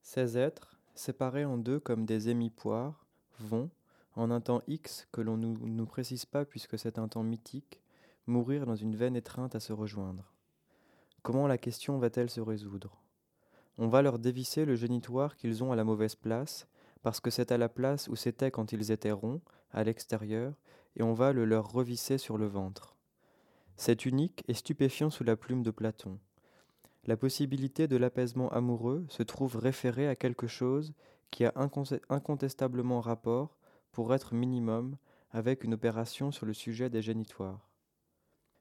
Ces 0.00 0.38
êtres, 0.38 0.73
séparés 0.94 1.44
en 1.44 1.58
deux 1.58 1.80
comme 1.80 2.06
des 2.06 2.28
émipoires, 2.28 3.06
vont, 3.38 3.70
en 4.16 4.30
un 4.30 4.40
temps 4.40 4.62
X 4.68 5.08
que 5.12 5.20
l'on 5.20 5.36
ne 5.36 5.46
nous 5.46 5.86
précise 5.86 6.24
pas 6.24 6.44
puisque 6.44 6.78
c'est 6.78 6.98
un 6.98 7.08
temps 7.08 7.22
mythique, 7.22 7.80
mourir 8.26 8.66
dans 8.66 8.76
une 8.76 8.96
vaine 8.96 9.16
étreinte 9.16 9.54
à 9.54 9.60
se 9.60 9.72
rejoindre. 9.72 10.32
Comment 11.22 11.46
la 11.46 11.58
question 11.58 11.98
va-t-elle 11.98 12.30
se 12.30 12.40
résoudre? 12.40 13.00
On 13.76 13.88
va 13.88 14.02
leur 14.02 14.18
dévisser 14.18 14.64
le 14.64 14.76
génitoire 14.76 15.36
qu'ils 15.36 15.64
ont 15.64 15.72
à 15.72 15.76
la 15.76 15.84
mauvaise 15.84 16.14
place, 16.14 16.68
parce 17.02 17.20
que 17.20 17.30
c'est 17.30 17.50
à 17.50 17.58
la 17.58 17.68
place 17.68 18.08
où 18.08 18.16
c'était 18.16 18.50
quand 18.50 18.72
ils 18.72 18.92
étaient 18.92 19.10
ronds, 19.10 19.40
à 19.72 19.82
l'extérieur, 19.84 20.54
et 20.96 21.02
on 21.02 21.12
va 21.12 21.32
le 21.32 21.44
leur 21.44 21.72
revisser 21.72 22.18
sur 22.18 22.38
le 22.38 22.46
ventre. 22.46 22.94
C'est 23.76 24.06
unique 24.06 24.44
et 24.46 24.54
stupéfiant 24.54 25.10
sous 25.10 25.24
la 25.24 25.36
plume 25.36 25.64
de 25.64 25.72
Platon. 25.72 26.20
La 27.06 27.16
possibilité 27.16 27.86
de 27.86 27.96
l'apaisement 27.96 28.48
amoureux 28.50 29.04
se 29.08 29.22
trouve 29.22 29.56
référée 29.56 30.08
à 30.08 30.16
quelque 30.16 30.46
chose 30.46 30.94
qui 31.30 31.44
a 31.44 31.52
incontestablement 32.08 33.00
rapport, 33.00 33.58
pour 33.92 34.14
être 34.14 34.34
minimum, 34.34 34.96
avec 35.30 35.64
une 35.64 35.74
opération 35.74 36.30
sur 36.30 36.46
le 36.46 36.54
sujet 36.54 36.88
des 36.88 37.02
génitoires. 37.02 37.68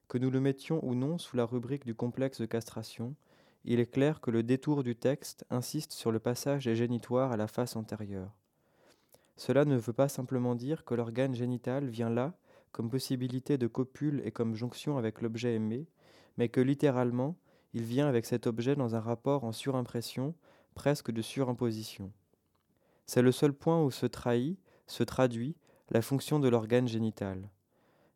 Que 0.08 0.18
nous 0.18 0.30
le 0.30 0.42
mettions 0.42 0.84
ou 0.84 0.94
non 0.94 1.18
sous 1.18 1.38
la 1.38 1.46
rubrique 1.46 1.86
du 1.86 1.96
complexe 1.96 2.42
de 2.42 2.46
castration, 2.46 3.16
il 3.64 3.80
est 3.80 3.92
clair 3.92 4.20
que 4.20 4.32
le 4.32 4.44
détour 4.44 4.84
du 4.84 4.96
texte 4.96 5.46
insiste 5.50 5.94
sur 5.94 6.12
le 6.12 6.20
passage 6.20 6.66
des 6.66 6.76
génitoires 6.76 7.32
à 7.32 7.38
la 7.38 7.48
face 7.48 7.76
antérieure. 7.76 8.36
Cela 9.38 9.66
ne 9.66 9.78
veut 9.78 9.94
pas 9.94 10.10
simplement 10.10 10.56
dire 10.56 10.84
que 10.84 10.96
l'organe 10.96 11.34
génital 11.34 11.88
vient 11.88 12.10
là 12.10 12.34
comme 12.72 12.90
possibilité 12.90 13.58
de 13.58 13.68
copule 13.68 14.22
et 14.26 14.32
comme 14.32 14.56
jonction 14.56 14.98
avec 14.98 15.22
l'objet 15.22 15.56
aimé, 15.56 15.88
mais 16.38 16.50
que 16.50 16.60
littéralement, 16.60 17.38
il 17.74 17.84
vient 17.84 18.08
avec 18.08 18.26
cet 18.26 18.48
objet 18.48 18.76
dans 18.76 18.96
un 18.96 19.00
rapport 19.00 19.44
en 19.44 19.52
surimpression, 19.52 20.36
presque 20.76 21.12
de 21.12 21.22
surimposition. 21.22 22.12
C'est 23.06 23.22
le 23.22 23.32
seul 23.32 23.54
point 23.54 23.84
où 23.84 23.92
se 23.92 24.06
trahit, 24.06 24.60
se 24.88 25.04
traduit, 25.04 25.56
la 25.90 26.02
fonction 26.02 26.40
de 26.40 26.48
l'organe 26.48 26.88
génital. 26.88 27.50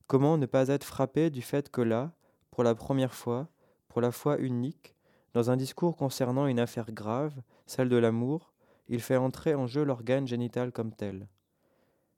Comment 0.07 0.37
ne 0.37 0.45
pas 0.45 0.69
être 0.69 0.83
frappé 0.83 1.29
du 1.29 1.41
fait 1.41 1.69
que 1.69 1.81
là, 1.81 2.13
pour 2.51 2.63
la 2.63 2.75
première 2.75 3.13
fois, 3.13 3.49
pour 3.87 4.01
la 4.01 4.11
fois 4.11 4.39
unique, 4.39 4.95
dans 5.33 5.51
un 5.51 5.57
discours 5.57 5.97
concernant 5.97 6.47
une 6.47 6.59
affaire 6.59 6.91
grave, 6.91 7.33
celle 7.65 7.89
de 7.89 7.97
l'amour, 7.97 8.53
il 8.87 9.01
fait 9.01 9.17
entrer 9.17 9.53
en 9.53 9.67
jeu 9.67 9.83
l'organe 9.83 10.27
génital 10.27 10.71
comme 10.71 10.93
tel. 10.93 11.27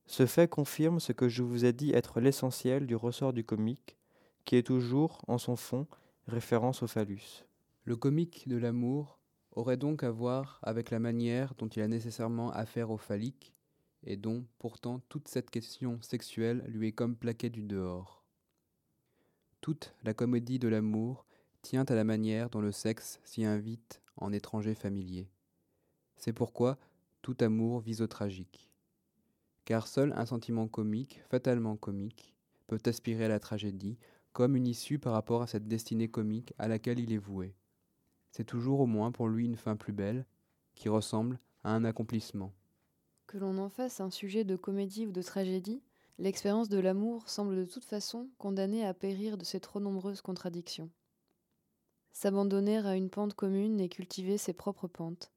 Ce 0.06 0.26
fait 0.26 0.48
confirme 0.48 1.00
ce 1.00 1.12
que 1.12 1.30
je 1.30 1.44
vous 1.44 1.66
ai 1.66 1.74
dit 1.74 1.92
être 1.92 2.20
l'essentiel 2.20 2.86
du 2.86 2.96
ressort 2.96 3.34
du 3.34 3.44
comique, 3.44 3.98
qui 4.46 4.56
est 4.56 4.66
toujours, 4.66 5.22
en 5.28 5.38
son 5.38 5.56
fond, 5.56 5.88
référence 6.30 6.84
au 6.84 6.88
phallus. 6.88 7.46
Le 7.84 7.96
comique 7.96 8.48
de 8.48 8.58
l'amour 8.58 9.20
aurait 9.52 9.78
donc 9.78 10.04
à 10.04 10.12
voir 10.12 10.60
avec 10.64 10.92
la 10.92 11.00
manière 11.00 11.54
dont 11.56 11.68
il 11.68 11.82
a 11.82 11.88
nécessairement 11.88 12.52
affaire 12.52 12.92
au 12.92 12.98
phallique, 12.98 13.54
et 14.04 14.16
dont 14.16 14.46
pourtant 14.60 15.02
toute 15.10 15.28
cette 15.28 15.50
question 15.50 16.02
sexuelle 16.02 16.64
lui 16.68 16.88
est 16.88 16.94
comme 16.94 17.16
plaquée 17.16 17.50
du 17.50 17.64
dehors. 17.64 18.24
Toute 19.62 19.94
la 20.04 20.14
comédie 20.14 20.60
de 20.60 20.70
l'amour 20.70 21.26
tient 21.62 21.84
à 21.84 21.96
la 21.96 22.06
manière 22.06 22.50
dont 22.50 22.62
le 22.62 22.72
sexe 22.72 23.20
s'y 23.24 23.44
invite 23.44 24.02
en 24.16 24.32
étranger 24.32 24.74
familier. 24.74 25.30
C'est 26.16 26.34
pourquoi 26.34 26.78
tout 27.22 27.36
amour 27.42 27.82
vise 27.82 28.02
au 28.02 28.08
tragique. 28.08 28.70
Car 29.66 29.88
seul 29.88 30.14
un 30.16 30.26
sentiment 30.26 30.68
comique, 30.68 31.22
fatalement 31.30 31.76
comique, 31.76 32.34
peut 32.68 32.80
aspirer 32.86 33.26
à 33.26 33.30
la 33.30 33.40
tragédie 33.40 33.98
comme 34.34 34.56
une 34.56 34.68
issue 34.68 35.00
par 35.00 35.14
rapport 35.14 35.42
à 35.42 35.48
cette 35.48 35.68
destinée 35.68 36.10
comique 36.10 36.54
à 36.58 36.68
laquelle 36.68 37.00
il 37.00 37.12
est 37.14 37.18
voué. 37.18 37.56
C'est 38.32 38.46
toujours 38.46 38.80
au 38.80 38.86
moins 38.86 39.12
pour 39.12 39.28
lui 39.28 39.46
une 39.46 39.56
fin 39.56 39.76
plus 39.76 39.94
belle, 39.94 40.26
qui 40.76 40.90
ressemble 40.90 41.40
à 41.64 41.74
un 41.74 41.84
accomplissement. 41.84 42.54
Que 43.28 43.38
l'on 43.38 43.58
en 43.58 43.70
fasse 43.70 44.00
un 44.00 44.10
sujet 44.10 44.44
de 44.44 44.56
comédie 44.56 45.06
ou 45.06 45.12
de 45.12 45.22
tragédie, 45.22 45.82
l'expérience 46.18 46.70
de 46.70 46.80
l'amour 46.80 47.30
semble 47.30 47.56
de 47.56 47.66
toute 47.66 47.86
façon 47.86 48.30
condamnée 48.38 48.86
à 48.86 48.94
périr 48.94 49.38
de 49.38 49.44
ses 49.44 49.60
trop 49.60 49.80
nombreuses 49.80 50.22
contradictions. 50.22 50.90
S'abandonner 52.12 52.78
à 52.78 52.96
une 52.96 53.10
pente 53.10 53.34
commune 53.34 53.80
et 53.80 53.90
cultiver 53.90 54.38
ses 54.38 54.54
propres 54.54 54.88
pentes. 54.88 55.32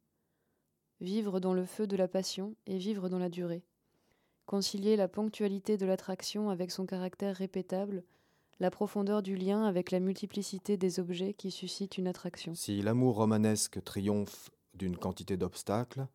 Vivre 1.01 1.41
dans 1.41 1.55
le 1.55 1.65
feu 1.65 1.87
de 1.87 1.97
la 1.97 2.09
passion 2.09 2.55
et 2.67 2.79
vivre 2.79 3.09
dans 3.09 3.19
la 3.19 3.29
durée. 3.29 3.65
Concilier 4.47 4.97
la 4.97 5.09
ponctualité 5.09 5.77
de 5.77 5.87
l'attraction 5.87 6.51
avec 6.51 6.71
son 6.71 6.87
caractère 6.87 7.37
répétable, 7.37 8.05
la 8.61 8.71
profondeur 8.71 9.23
du 9.23 9.37
lien 9.37 9.65
avec 9.65 9.91
la 9.91 10.01
multiplicité 10.01 10.77
des 10.77 11.01
objets 11.01 11.35
qui 11.35 11.51
suscitent 11.51 11.99
une 11.99 12.07
attraction. 12.07 12.55
Si 12.55 12.81
l'amour 12.83 13.17
romanesque 13.17 13.83
triomphe 13.85 14.51
d'une 14.75 14.97
quantité 14.97 15.37
d'obstacles, 15.37 16.07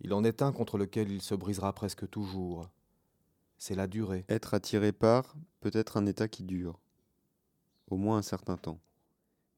il 0.00 0.14
en 0.14 0.24
est 0.24 0.42
un 0.42 0.52
contre 0.52 0.78
lequel 0.78 1.10
il 1.10 1.20
se 1.20 1.34
brisera 1.34 1.72
presque 1.72 2.08
toujours. 2.08 2.68
C'est 3.58 3.74
la 3.74 3.86
durée. 3.86 4.24
Être 4.28 4.54
attiré 4.54 4.92
par 4.92 5.34
peut 5.60 5.70
être 5.74 5.96
un 5.96 6.06
état 6.06 6.28
qui 6.28 6.42
dure, 6.42 6.80
au 7.88 7.96
moins 7.96 8.16
un 8.18 8.22
certain 8.22 8.56
temps. 8.56 8.80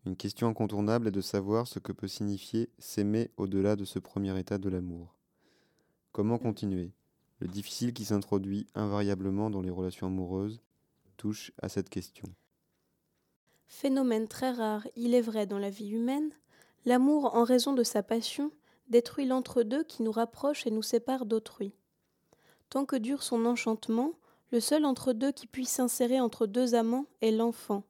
Une 0.04 0.16
question 0.16 0.48
incontournable 0.48 1.08
est 1.08 1.12
de 1.12 1.20
savoir 1.20 1.68
ce 1.68 1.78
que 1.78 1.92
peut 1.92 2.08
signifier 2.08 2.70
s'aimer 2.78 3.30
au-delà 3.36 3.76
de 3.76 3.84
ce 3.84 4.00
premier 4.00 4.36
état 4.36 4.58
de 4.58 4.68
l'amour. 4.68 5.14
Comment 6.10 6.38
continuer? 6.38 6.90
Le 7.38 7.46
difficile 7.46 7.94
qui 7.94 8.04
s'introduit 8.04 8.66
invariablement 8.74 9.48
dans 9.48 9.60
les 9.60 9.70
relations 9.70 10.08
amoureuses 10.08 10.60
à 11.60 11.68
cette 11.68 11.88
question. 11.88 12.28
Phénomène 13.66 14.28
très 14.28 14.50
rare, 14.50 14.86
il 14.96 15.14
est 15.14 15.22
vrai, 15.22 15.46
dans 15.46 15.58
la 15.58 15.70
vie 15.70 15.90
humaine, 15.90 16.30
l'amour, 16.84 17.34
en 17.34 17.44
raison 17.44 17.72
de 17.72 17.82
sa 17.82 18.02
passion, 18.02 18.50
détruit 18.88 19.26
l'entre-deux 19.26 19.84
qui 19.84 20.02
nous 20.02 20.12
rapproche 20.12 20.66
et 20.66 20.70
nous 20.70 20.82
sépare 20.82 21.24
d'autrui. 21.24 21.72
Tant 22.68 22.84
que 22.84 22.96
dure 22.96 23.22
son 23.22 23.46
enchantement, 23.46 24.12
le 24.50 24.60
seul 24.60 24.84
entre-deux 24.84 25.32
qui 25.32 25.46
puisse 25.46 25.70
s'insérer 25.70 26.20
entre 26.20 26.46
deux 26.46 26.74
amants 26.74 27.06
est 27.22 27.30
l'enfant, 27.30 27.84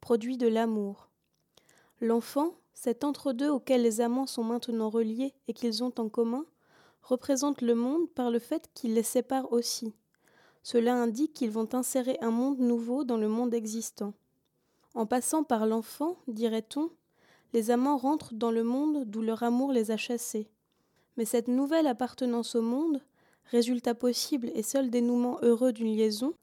produit 0.00 0.36
de 0.36 0.48
l'amour. 0.48 1.08
L'enfant, 2.00 2.54
cet 2.74 3.04
entre-deux 3.04 3.50
auquel 3.50 3.82
les 3.82 4.00
amants 4.00 4.26
sont 4.26 4.44
maintenant 4.44 4.88
reliés 4.88 5.34
et 5.46 5.52
qu'ils 5.52 5.84
ont 5.84 5.92
en 5.98 6.08
commun, 6.08 6.44
représente 7.02 7.60
le 7.60 7.74
monde 7.74 8.08
par 8.10 8.30
le 8.30 8.38
fait 8.38 8.68
qu'il 8.74 8.94
les 8.94 9.02
sépare 9.02 9.52
aussi. 9.52 9.94
Cela 10.62 10.94
indique 10.94 11.32
qu'ils 11.32 11.50
vont 11.50 11.68
insérer 11.74 12.18
un 12.20 12.30
monde 12.30 12.58
nouveau 12.58 13.04
dans 13.04 13.16
le 13.16 13.28
monde 13.28 13.54
existant. 13.54 14.12
En 14.94 15.06
passant 15.06 15.44
par 15.44 15.66
l'enfant, 15.66 16.16
dirait-on, 16.28 16.90
les 17.52 17.70
amants 17.70 17.96
rentrent 17.96 18.34
dans 18.34 18.50
le 18.50 18.62
monde 18.62 19.04
d'où 19.06 19.22
leur 19.22 19.42
amour 19.42 19.72
les 19.72 19.90
a 19.90 19.96
chassés. 19.96 20.48
Mais 21.16 21.24
cette 21.24 21.48
nouvelle 21.48 21.86
appartenance 21.86 22.54
au 22.54 22.62
monde, 22.62 23.02
résultat 23.50 23.94
possible 23.94 24.50
et 24.54 24.62
seul 24.62 24.90
dénouement 24.90 25.38
heureux 25.42 25.72
d'une 25.72 25.94
liaison, 25.94 26.34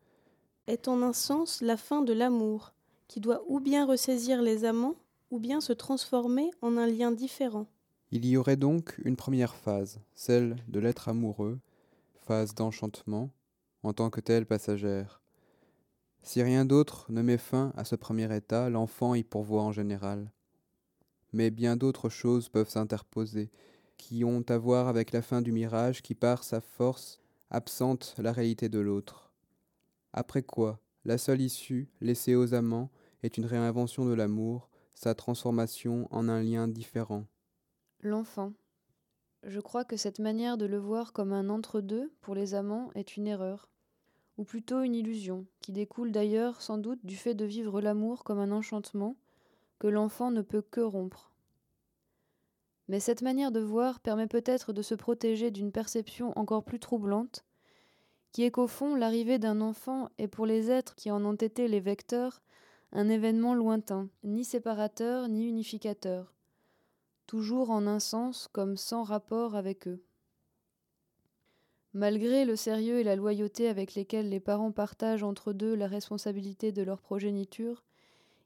est 0.68 0.88
en 0.88 1.02
un 1.02 1.14
sens 1.14 1.61
la 1.61 1.77
fin 1.77 2.02
de 2.02 2.14
l'amour, 2.14 2.73
qui 3.07 3.19
doit 3.19 3.44
ou 3.48 3.60
bien 3.60 3.85
ressaisir 3.85 4.41
les 4.41 4.65
amants, 4.65 4.95
ou 5.31 5.39
bien 5.39 5.61
se 5.61 5.73
transformer 5.73 6.52
en 6.61 6.77
un 6.77 6.88
lien 6.88 7.11
différent. 7.11 7.68
Il 8.11 8.26
y 8.26 8.38
aurait 8.38 8.56
donc 8.56 8.98
une 9.03 9.15
première 9.18 9.56
phase, 9.56 9.99
celle 10.15 10.56
de 10.68 10.80
l'être 10.80 11.10
amoureux, 11.10 11.60
phase 12.26 12.53
d'enchantement, 12.53 13.30
en 13.88 13.93
tant 13.93 14.09
que 14.09 14.19
telle 14.19 14.45
passagère. 14.45 15.22
Si 16.22 16.43
rien 16.43 16.65
d'autre 16.65 17.05
ne 17.09 17.22
met 17.22 17.38
fin 17.38 17.72
à 17.77 17.85
ce 17.85 17.95
premier 17.95 18.35
état, 18.35 18.69
l'enfant 18.69 19.15
y 19.15 19.23
pourvoit 19.23 19.64
en 19.64 19.72
général. 19.72 20.30
Mais 21.31 21.51
bien 21.51 21.77
d'autres 21.77 22.09
choses 22.09 22.49
peuvent 22.49 22.69
s'interposer, 22.69 23.49
qui 23.95 24.26
ont 24.26 24.43
à 24.49 24.57
voir 24.57 24.89
avec 24.89 25.14
la 25.14 25.22
fin 25.22 25.41
du 25.41 25.53
mirage 25.53 26.01
qui, 26.01 26.15
par 26.15 26.43
sa 26.43 26.59
force, 26.59 27.22
absente 27.49 28.14
la 28.18 28.34
réalité 28.34 28.68
de 28.68 28.80
l'autre. 28.80 29.31
Après 30.11 30.43
quoi, 30.43 30.81
la 31.05 31.18
seule 31.18 31.39
issue, 31.39 31.89
laissée 32.01 32.35
aux 32.35 32.53
amants, 32.53 32.91
est 33.23 33.38
une 33.38 33.45
réinvention 33.45 34.03
de 34.05 34.14
l'amour, 34.14 34.69
sa 34.95 35.15
transformation 35.15 36.09
en 36.11 36.27
un 36.27 36.43
lien 36.43 36.68
différent. 36.68 37.26
L'enfant. 38.01 38.51
Je 39.43 39.61
crois 39.61 39.85
que 39.85 39.95
cette 39.95 40.19
manière 40.19 40.57
de 40.57 40.65
le 40.65 40.77
voir 40.77 41.14
comme 41.14 41.31
un 41.31 41.47
entre-deux 41.47 42.11
pour 42.19 42.35
les 42.35 42.53
amants 42.53 42.91
est 42.95 43.15
une 43.15 43.27
erreur 43.27 43.69
ou 44.38 44.43
plutôt 44.43 44.81
une 44.81 44.95
illusion, 44.95 45.45
qui 45.61 45.72
découle 45.72 46.11
d'ailleurs 46.11 46.61
sans 46.61 46.77
doute 46.77 47.05
du 47.05 47.15
fait 47.15 47.34
de 47.34 47.45
vivre 47.45 47.81
l'amour 47.81 48.23
comme 48.23 48.39
un 48.39 48.51
enchantement 48.51 49.15
que 49.80 49.88
l'enfant 49.88 50.31
ne 50.31 50.41
peut 50.41 50.61
que 50.61 50.81
rompre. 50.81 51.31
Mais 52.88 52.99
cette 52.99 53.22
manière 53.22 53.51
de 53.51 53.59
voir 53.59 53.99
permet 53.99 54.27
peut-être 54.27 54.73
de 54.73 54.81
se 54.81 54.95
protéger 54.95 55.51
d'une 55.51 55.72
perception 55.72 56.38
encore 56.38 56.64
plus 56.64 56.80
troublante, 56.80 57.43
qui 58.31 58.43
est 58.43 58.51
qu'au 58.51 58.68
fond 58.68 58.95
l'arrivée 58.95 59.39
d'un 59.39 59.61
enfant 59.61 60.09
est 60.18 60.27
pour 60.27 60.45
les 60.45 60.72
êtres 60.72 60.95
qui 60.95 61.11
en 61.11 61.26
ont 61.26 61.34
été 61.34 61.68
les 61.68 61.80
vecteurs 61.80 62.41
un 62.93 63.09
événement 63.09 63.53
lointain, 63.53 64.09
ni 64.23 64.45
séparateur 64.45 65.27
ni 65.27 65.47
unificateur, 65.47 66.34
toujours 67.26 67.69
en 67.69 67.85
un 67.85 67.99
sens 67.99 68.47
comme 68.53 68.77
sans 68.77 69.03
rapport 69.03 69.55
avec 69.55 69.88
eux. 69.88 70.01
Malgré 71.93 72.45
le 72.45 72.55
sérieux 72.55 72.99
et 72.99 73.03
la 73.03 73.15
loyauté 73.15 73.69
avec 73.69 73.95
lesquels 73.95 74.30
les 74.30 74.39
parents 74.39 74.72
partagent 74.72 75.23
entre 75.23 75.51
eux 75.51 75.76
la 75.76 75.88
responsabilité 75.88 76.72
de 76.72 76.84
leur 76.84 77.01
progéniture, 77.01 77.84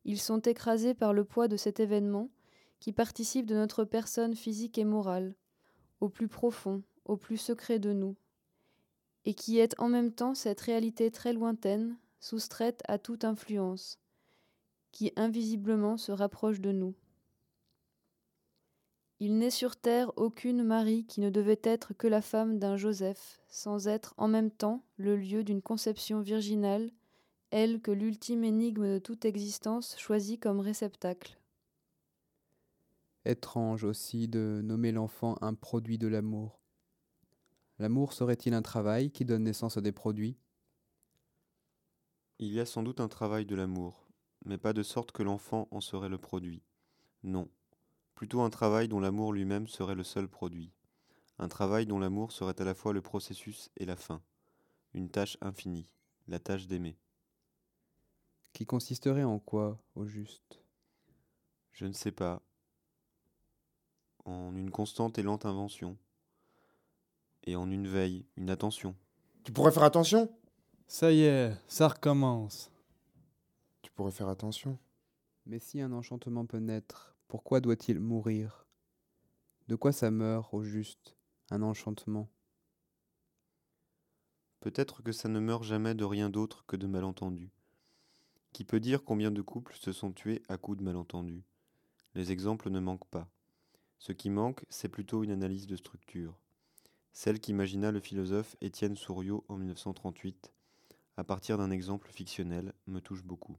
ils 0.06 0.20
sont 0.20 0.40
écrasés 0.40 0.94
par 0.94 1.14
le 1.14 1.24
poids 1.24 1.48
de 1.48 1.58
cet 1.58 1.80
événement 1.80 2.30
qui 2.80 2.94
participe 2.94 3.46
de 3.46 3.56
notre 3.56 3.84
personne 3.84 4.36
physique 4.36 4.78
et 4.78 4.86
morale, 4.86 5.36
au 6.00 6.10
plus 6.10 6.28
profond, 6.28 6.82
au 7.06 7.18
plus 7.18 7.38
secret 7.38 7.78
de 7.78 7.94
nous, 7.94 8.16
et 9.26 9.34
qui 9.34 9.60
est 9.60 9.80
en 9.80 9.88
même 9.88 10.12
temps 10.12 10.34
cette 10.34 10.62
réalité 10.62 11.12
très 11.12 11.34
lointaine, 11.34 11.98
soustraite 12.20 12.82
à 12.88 12.98
toute 12.98 13.24
influence, 13.24 14.00
qui 14.92 15.14
invisiblement 15.16 15.98
se 15.98 16.12
rapproche 16.12 16.60
de 16.60 16.72
nous. 16.72 16.96
Il 19.24 19.38
n'est 19.38 19.52
sur 19.52 19.76
terre 19.76 20.12
aucune 20.16 20.64
Marie 20.64 21.06
qui 21.06 21.22
ne 21.22 21.30
devait 21.30 21.62
être 21.62 21.94
que 21.94 22.08
la 22.08 22.24
femme 22.24 22.58
d'un 22.58 22.76
Joseph, 22.76 23.40
sans 23.50 23.88
être 23.88 24.16
en 24.18 24.28
même 24.28 24.50
temps 24.50 24.84
le 24.98 25.16
lieu 25.16 25.44
d'une 25.44 25.62
conception 25.62 26.22
virginale, 26.22 26.90
elle 27.52 27.82
que 27.82 27.92
l'ultime 27.92 28.44
énigme 28.44 28.96
de 28.96 28.98
toute 28.98 29.26
existence 29.26 29.96
choisit 30.00 30.42
comme 30.42 30.60
réceptacle. 30.60 31.40
Étrange 33.24 33.84
aussi 33.84 34.28
de 34.28 34.62
nommer 34.64 34.92
l'enfant 34.92 35.38
un 35.42 35.54
produit 35.54 36.00
de 36.00 36.08
l'amour. 36.08 36.60
L'amour 37.78 38.14
serait-il 38.14 38.56
un 38.56 38.64
travail 38.64 39.12
qui 39.12 39.24
donne 39.24 39.44
naissance 39.44 39.78
à 39.78 39.82
des 39.82 39.92
produits? 39.92 40.36
Il 42.40 42.52
y 42.52 42.60
a 42.60 42.66
sans 42.66 42.82
doute 42.82 43.00
un 43.00 43.08
travail 43.08 43.46
de 43.46 43.56
l'amour, 43.56 44.08
mais 44.46 44.58
pas 44.58 44.74
de 44.74 44.82
sorte 44.82 45.12
que 45.12 45.22
l'enfant 45.22 45.68
en 45.70 45.80
serait 45.80 46.10
le 46.10 46.18
produit. 46.18 46.64
Non, 47.22 47.48
plutôt 48.22 48.42
un 48.42 48.52
travail 48.52 48.88
dont 48.88 49.00
l'amour 49.00 49.34
lui-même 49.34 49.66
serait 49.66 49.96
le 49.96 50.04
seul 50.04 50.28
produit, 50.28 50.72
un 51.40 51.48
travail 51.48 51.88
dont 51.88 51.98
l'amour 51.98 52.32
serait 52.32 52.62
à 52.62 52.64
la 52.64 52.76
fois 52.76 52.94
le 52.94 53.02
processus 53.02 53.72
et 53.78 53.86
la 53.86 53.96
fin, 53.96 54.22
une 54.94 55.10
tâche 55.10 55.40
infinie, 55.42 55.90
la 56.28 56.38
tâche 56.38 56.68
d'aimer. 56.68 57.00
Qui 58.54 58.68
consisterait 58.68 59.24
en 59.24 59.40
quoi, 59.40 59.80
au 59.96 60.06
juste? 60.06 60.62
Je 61.72 61.88
ne 61.88 61.94
sais 61.94 62.12
pas. 62.12 62.44
En 64.26 64.56
une 64.56 64.70
constante 64.70 65.18
et 65.18 65.24
lente 65.24 65.48
invention. 65.48 65.98
Et 67.46 67.56
en 67.56 67.72
une 67.72 67.88
veille, 67.88 68.28
une 68.36 68.52
attention. 68.52 68.96
Tu 69.44 69.52
pourrais 69.52 69.72
faire 69.72 69.82
attention? 69.82 70.32
Ça 70.86 71.12
y 71.12 71.22
est, 71.22 71.58
ça 71.68 71.88
recommence. 71.88 72.70
Tu 73.82 73.90
pourrais 73.90 74.12
faire 74.12 74.30
attention. 74.30 74.78
Mais 75.48 75.58
si 75.58 75.82
un 75.82 75.92
enchantement 75.92 76.46
peut 76.46 76.60
naître, 76.60 77.12
pourquoi 77.32 77.62
doit-il 77.62 78.02
mourir? 78.02 78.66
De 79.70 79.78
quoi 79.78 79.94
ça 79.94 80.12
meurt, 80.12 80.54
au 80.54 80.66
juste, 80.66 81.16
un 81.50 81.62
enchantement? 81.62 82.30
Peut-être 84.60 85.02
que 85.02 85.14
ça 85.14 85.30
ne 85.30 85.40
meurt 85.40 85.64
jamais 85.64 85.96
de 85.96 86.04
rien 86.04 86.30
d'autre 86.30 86.66
que 86.68 86.76
de 86.76 86.88
malentendus. 86.88 87.54
Qui 88.52 88.66
peut 88.66 88.82
dire 88.82 89.06
combien 89.06 89.32
de 89.32 89.42
couples 89.42 89.78
se 89.78 89.94
sont 89.94 90.12
tués 90.12 90.44
à 90.50 90.58
coups 90.58 90.80
de 90.80 90.84
malentendus? 90.84 91.46
Les 92.16 92.34
exemples 92.34 92.70
ne 92.70 92.82
manquent 92.82 93.10
pas. 93.10 93.30
Ce 93.98 94.12
qui 94.12 94.30
manque, 94.30 94.66
c'est 94.68 94.90
plutôt 94.90 95.24
une 95.24 95.32
analyse 95.32 95.68
de 95.68 95.78
structure. 95.78 96.38
Celle 97.14 97.40
qu'imagina 97.40 97.94
le 97.94 98.02
philosophe 98.02 98.58
Étienne 98.60 98.98
Souriau 98.98 99.46
en 99.48 99.56
1938, 99.56 100.52
à 101.16 101.24
partir 101.24 101.58
d'un 101.58 101.72
exemple 101.72 102.12
fictionnel, 102.12 102.74
me 102.88 103.00
touche 103.00 103.24
beaucoup. 103.24 103.56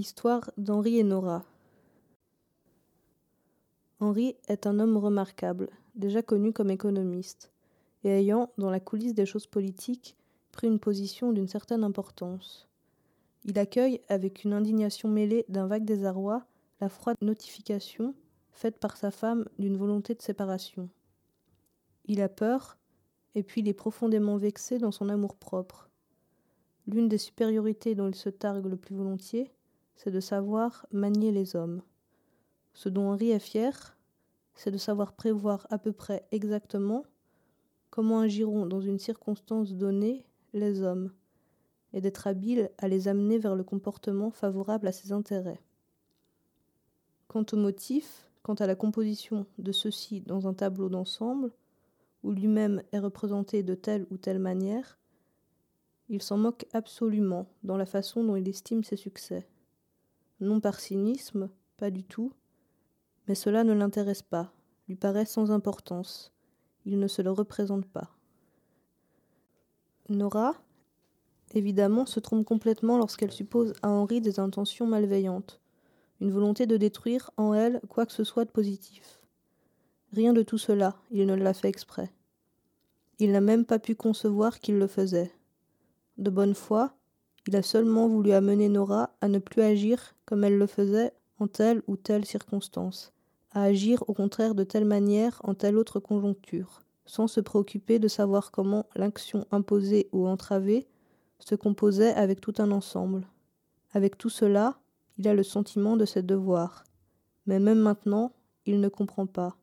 Histoire 0.00 0.50
d'Henri 0.56 0.96
et 0.96 1.02
Nora. 1.02 1.44
Henri 3.98 4.34
est 4.48 4.66
un 4.66 4.78
homme 4.80 4.96
remarquable, 4.96 5.68
déjà 5.94 6.22
connu 6.22 6.54
comme 6.54 6.70
économiste, 6.70 7.52
et 8.02 8.08
ayant, 8.08 8.50
dans 8.56 8.70
la 8.70 8.80
coulisse 8.80 9.12
des 9.12 9.26
choses 9.26 9.46
politiques, 9.46 10.16
pris 10.52 10.68
une 10.68 10.78
position 10.78 11.34
d'une 11.34 11.48
certaine 11.48 11.84
importance. 11.84 12.66
Il 13.44 13.58
accueille, 13.58 14.00
avec 14.08 14.42
une 14.42 14.54
indignation 14.54 15.10
mêlée 15.10 15.44
d'un 15.50 15.66
vague 15.66 15.84
désarroi, 15.84 16.46
la 16.80 16.88
froide 16.88 17.18
notification 17.20 18.14
faite 18.52 18.78
par 18.78 18.96
sa 18.96 19.10
femme 19.10 19.44
d'une 19.58 19.76
volonté 19.76 20.14
de 20.14 20.22
séparation. 20.22 20.88
Il 22.06 22.22
a 22.22 22.30
peur, 22.30 22.78
et 23.34 23.42
puis 23.42 23.60
il 23.60 23.68
est 23.68 23.74
profondément 23.74 24.38
vexé 24.38 24.78
dans 24.78 24.92
son 24.92 25.10
amour-propre. 25.10 25.90
L'une 26.86 27.10
des 27.10 27.18
supériorités 27.18 27.94
dont 27.94 28.08
il 28.08 28.14
se 28.14 28.30
targue 28.30 28.64
le 28.64 28.78
plus 28.78 28.94
volontiers, 28.94 29.52
c'est 30.02 30.10
de 30.10 30.20
savoir 30.20 30.86
manier 30.92 31.30
les 31.30 31.56
hommes. 31.56 31.82
Ce 32.72 32.88
dont 32.88 33.10
Henri 33.10 33.32
est 33.32 33.38
fier, 33.38 33.98
c'est 34.54 34.70
de 34.70 34.78
savoir 34.78 35.12
prévoir 35.12 35.66
à 35.68 35.76
peu 35.76 35.92
près 35.92 36.24
exactement 36.30 37.04
comment 37.90 38.20
agiront 38.20 38.64
dans 38.64 38.80
une 38.80 38.98
circonstance 38.98 39.74
donnée 39.74 40.24
les 40.54 40.80
hommes, 40.80 41.12
et 41.92 42.00
d'être 42.00 42.26
habile 42.26 42.70
à 42.78 42.88
les 42.88 43.08
amener 43.08 43.38
vers 43.38 43.54
le 43.54 43.62
comportement 43.62 44.30
favorable 44.30 44.88
à 44.88 44.92
ses 44.92 45.12
intérêts. 45.12 45.60
Quant 47.28 47.44
au 47.52 47.56
motif, 47.56 48.26
quant 48.42 48.54
à 48.54 48.66
la 48.66 48.76
composition 48.76 49.44
de 49.58 49.70
ceux-ci 49.70 50.22
dans 50.22 50.48
un 50.48 50.54
tableau 50.54 50.88
d'ensemble, 50.88 51.52
où 52.22 52.32
lui-même 52.32 52.82
est 52.92 53.00
représenté 53.00 53.62
de 53.62 53.74
telle 53.74 54.06
ou 54.10 54.16
telle 54.16 54.38
manière, 54.38 54.98
il 56.08 56.22
s'en 56.22 56.38
moque 56.38 56.64
absolument 56.72 57.46
dans 57.64 57.76
la 57.76 57.86
façon 57.86 58.24
dont 58.24 58.36
il 58.36 58.48
estime 58.48 58.82
ses 58.82 58.96
succès. 58.96 59.46
Non 60.40 60.60
par 60.60 60.80
cynisme, 60.80 61.50
pas 61.76 61.90
du 61.90 62.02
tout, 62.02 62.32
mais 63.28 63.34
cela 63.34 63.62
ne 63.62 63.72
l'intéresse 63.72 64.22
pas, 64.22 64.52
lui 64.88 64.96
paraît 64.96 65.26
sans 65.26 65.50
importance, 65.50 66.32
il 66.84 66.98
ne 66.98 67.08
se 67.08 67.22
le 67.22 67.30
représente 67.30 67.86
pas. 67.86 68.10
Nora, 70.08 70.54
évidemment, 71.52 72.06
se 72.06 72.20
trompe 72.20 72.44
complètement 72.44 72.98
lorsqu'elle 72.98 73.32
suppose 73.32 73.74
à 73.82 73.90
Henri 73.90 74.20
des 74.20 74.40
intentions 74.40 74.86
malveillantes, 74.86 75.60
une 76.20 76.30
volonté 76.30 76.66
de 76.66 76.76
détruire 76.76 77.30
en 77.36 77.54
elle 77.54 77.80
quoi 77.88 78.06
que 78.06 78.12
ce 78.12 78.24
soit 78.24 78.44
de 78.44 78.50
positif. 78.50 79.20
Rien 80.12 80.32
de 80.32 80.42
tout 80.42 80.58
cela, 80.58 80.96
il 81.10 81.26
ne 81.26 81.34
l'a 81.34 81.54
fait 81.54 81.68
exprès. 81.68 82.12
Il 83.18 83.32
n'a 83.32 83.40
même 83.40 83.64
pas 83.64 83.78
pu 83.78 83.94
concevoir 83.94 84.58
qu'il 84.58 84.78
le 84.78 84.86
faisait. 84.86 85.32
De 86.18 86.30
bonne 86.30 86.54
foi, 86.54 86.96
il 87.46 87.56
a 87.56 87.62
seulement 87.62 88.08
voulu 88.08 88.32
amener 88.32 88.68
Nora 88.68 89.10
à 89.20 89.28
ne 89.28 89.38
plus 89.38 89.62
agir 89.62 90.14
comme 90.24 90.44
elle 90.44 90.58
le 90.58 90.66
faisait 90.66 91.12
en 91.38 91.46
telle 91.46 91.82
ou 91.86 91.96
telle 91.96 92.24
circonstance, 92.24 93.12
à 93.52 93.62
agir 93.62 94.04
au 94.08 94.14
contraire 94.14 94.54
de 94.54 94.64
telle 94.64 94.84
manière 94.84 95.40
en 95.44 95.54
telle 95.54 95.78
autre 95.78 96.00
conjoncture, 96.00 96.82
sans 97.06 97.26
se 97.26 97.40
préoccuper 97.40 97.98
de 97.98 98.08
savoir 98.08 98.50
comment 98.50 98.86
l'action 98.94 99.46
imposée 99.50 100.08
ou 100.12 100.26
entravée 100.26 100.86
se 101.38 101.54
composait 101.54 102.12
avec 102.14 102.40
tout 102.40 102.54
un 102.58 102.70
ensemble. 102.70 103.26
Avec 103.92 104.18
tout 104.18 104.28
cela, 104.28 104.78
il 105.18 105.26
a 105.26 105.34
le 105.34 105.42
sentiment 105.42 105.96
de 105.96 106.04
ses 106.04 106.22
devoirs. 106.22 106.84
Mais 107.46 107.58
même 107.58 107.80
maintenant, 107.80 108.32
il 108.66 108.80
ne 108.80 108.88
comprend 108.88 109.26
pas. 109.26 109.56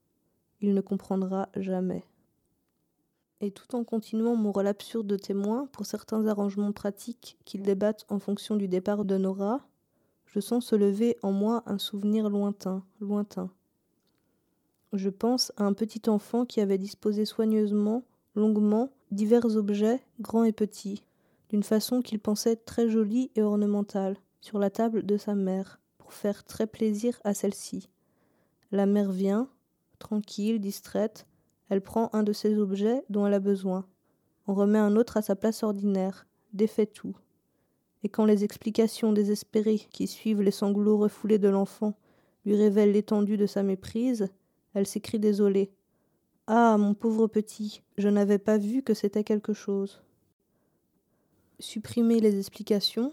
Il 0.59 0.73
ne 0.73 0.81
comprendra 0.81 1.49
jamais. 1.55 2.03
Et 3.39 3.51
tout 3.51 3.75
en 3.75 3.83
continuant 3.83 4.35
mon 4.35 4.51
rôle 4.51 4.67
absurde 4.67 5.05
de 5.05 5.15
témoin 5.15 5.67
pour 5.71 5.85
certains 5.85 6.25
arrangements 6.25 6.71
pratiques 6.71 7.37
qu'ils 7.45 7.61
débattent 7.61 8.05
en 8.09 8.17
fonction 8.17 8.55
du 8.55 8.67
départ 8.67 9.05
de 9.05 9.17
Nora, 9.17 9.61
je 10.25 10.39
sens 10.39 10.65
se 10.65 10.75
lever 10.75 11.17
en 11.21 11.31
moi 11.31 11.63
un 11.67 11.77
souvenir 11.77 12.29
lointain, 12.29 12.83
lointain. 12.99 13.51
Je 14.93 15.09
pense 15.09 15.51
à 15.57 15.65
un 15.65 15.73
petit 15.73 16.09
enfant 16.09 16.45
qui 16.45 16.61
avait 16.61 16.79
disposé 16.79 17.25
soigneusement, 17.25 18.03
longuement, 18.35 18.89
divers 19.11 19.55
objets, 19.55 20.01
grands 20.19 20.43
et 20.43 20.51
petits, 20.51 21.03
d'une 21.49 21.63
façon 21.63 22.01
qu'il 22.01 22.19
pensait 22.19 22.55
très 22.55 22.89
jolie 22.89 23.29
et 23.35 23.41
ornementale, 23.41 24.17
sur 24.41 24.57
la 24.59 24.69
table 24.69 25.05
de 25.05 25.17
sa 25.17 25.35
mère, 25.35 25.79
pour 25.97 26.13
faire 26.13 26.43
très 26.43 26.67
plaisir 26.67 27.19
à 27.23 27.33
celle-ci. 27.33 27.89
La 28.71 28.85
mère 28.85 29.11
vient, 29.11 29.49
tranquille, 29.99 30.59
distraite, 30.59 31.26
elle 31.69 31.81
prend 31.81 32.09
un 32.13 32.23
de 32.23 32.33
ces 32.33 32.57
objets 32.57 33.03
dont 33.09 33.25
elle 33.25 33.33
a 33.33 33.39
besoin. 33.39 33.85
On 34.47 34.53
remet 34.53 34.79
un 34.79 34.95
autre 34.95 35.17
à 35.17 35.21
sa 35.21 35.35
place 35.35 35.63
ordinaire, 35.63 36.25
défait 36.53 36.85
tout. 36.85 37.15
Et 38.03 38.09
quand 38.09 38.25
les 38.25 38.43
explications 38.43 39.11
désespérées 39.11 39.87
qui 39.91 40.07
suivent 40.07 40.41
les 40.41 40.51
sanglots 40.51 40.97
refoulés 40.97 41.39
de 41.39 41.49
l'enfant 41.49 41.97
lui 42.45 42.55
révèlent 42.55 42.93
l'étendue 42.93 43.37
de 43.37 43.45
sa 43.45 43.63
méprise, 43.63 44.29
elle 44.73 44.87
s'écrie 44.87 45.19
désolée. 45.19 45.71
Ah, 46.45 46.77
mon 46.77 46.93
pauvre 46.93 47.27
petit, 47.27 47.81
je 47.97 48.07
n'avais 48.07 48.37
pas 48.37 48.57
vu 48.57 48.83
que 48.83 48.93
c'était 48.93 49.25
quelque 49.25 49.53
chose. 49.53 50.01
Supprimez 51.59 52.19
les 52.19 52.37
explications, 52.37 53.11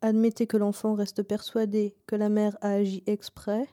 admettez 0.00 0.46
que 0.46 0.56
l'enfant 0.56 0.94
reste 0.94 1.22
persuadé 1.22 1.94
que 2.06 2.16
la 2.16 2.28
mère 2.28 2.56
a 2.62 2.70
agi 2.70 3.04
exprès, 3.06 3.68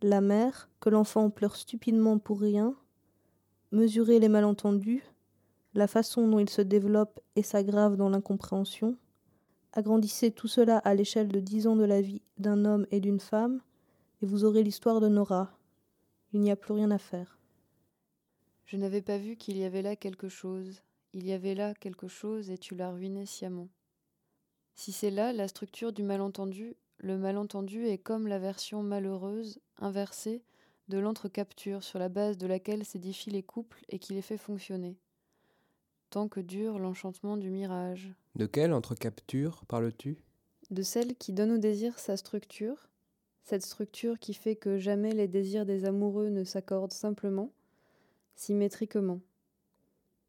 la 0.00 0.20
mère, 0.20 0.70
que 0.80 0.88
l'enfant 0.88 1.28
pleure 1.28 1.56
stupidement 1.56 2.18
pour 2.18 2.40
rien, 2.40 2.74
mesurez 3.76 4.18
les 4.18 4.28
malentendus, 4.28 5.04
la 5.74 5.86
façon 5.86 6.26
dont 6.26 6.38
ils 6.38 6.50
se 6.50 6.62
développent 6.62 7.20
et 7.36 7.42
s'aggravent 7.42 7.96
dans 7.96 8.08
l'incompréhension, 8.08 8.96
agrandissez 9.72 10.30
tout 10.30 10.48
cela 10.48 10.78
à 10.78 10.94
l'échelle 10.94 11.28
de 11.28 11.40
dix 11.40 11.66
ans 11.66 11.76
de 11.76 11.84
la 11.84 12.00
vie 12.00 12.22
d'un 12.38 12.64
homme 12.64 12.86
et 12.90 13.00
d'une 13.00 13.20
femme, 13.20 13.60
et 14.22 14.26
vous 14.26 14.44
aurez 14.44 14.62
l'histoire 14.62 15.00
de 15.00 15.08
Nora. 15.08 15.52
Il 16.32 16.40
n'y 16.40 16.50
a 16.50 16.56
plus 16.56 16.72
rien 16.72 16.90
à 16.90 16.98
faire. 16.98 17.38
Je 18.64 18.76
n'avais 18.76 19.02
pas 19.02 19.18
vu 19.18 19.36
qu'il 19.36 19.58
y 19.58 19.64
avait 19.64 19.82
là 19.82 19.94
quelque 19.94 20.28
chose. 20.28 20.82
Il 21.12 21.26
y 21.26 21.32
avait 21.32 21.54
là 21.54 21.74
quelque 21.74 22.08
chose 22.08 22.50
et 22.50 22.58
tu 22.58 22.74
l'as 22.74 22.90
ruiné 22.90 23.26
sciemment. 23.26 23.68
Si 24.74 24.92
c'est 24.92 25.10
là 25.10 25.32
la 25.32 25.48
structure 25.48 25.92
du 25.92 26.02
malentendu, 26.02 26.76
le 26.98 27.16
malentendu 27.18 27.86
est 27.86 27.98
comme 27.98 28.26
la 28.26 28.38
version 28.38 28.82
malheureuse, 28.82 29.60
inversée, 29.78 30.42
de 30.88 30.98
l'entrecapture 30.98 31.82
sur 31.82 31.98
la 31.98 32.08
base 32.08 32.38
de 32.38 32.46
laquelle 32.46 32.84
s'édifient 32.84 33.30
les 33.30 33.42
couples 33.42 33.84
et 33.88 33.98
qui 33.98 34.14
les 34.14 34.22
fait 34.22 34.38
fonctionner. 34.38 34.96
Tant 36.10 36.28
que 36.28 36.40
dure 36.40 36.78
l'enchantement 36.78 37.36
du 37.36 37.50
mirage. 37.50 38.14
De 38.36 38.46
quelle 38.46 38.72
entrecapture 38.72 39.64
parles-tu? 39.66 40.18
De 40.70 40.82
celle 40.82 41.16
qui 41.16 41.32
donne 41.32 41.52
au 41.52 41.58
désir 41.58 41.98
sa 41.98 42.16
structure, 42.16 42.88
cette 43.42 43.64
structure 43.64 44.18
qui 44.18 44.34
fait 44.34 44.56
que 44.56 44.78
jamais 44.78 45.12
les 45.12 45.28
désirs 45.28 45.66
des 45.66 45.84
amoureux 45.84 46.28
ne 46.28 46.44
s'accordent 46.44 46.92
simplement, 46.92 47.52
symétriquement, 48.34 49.20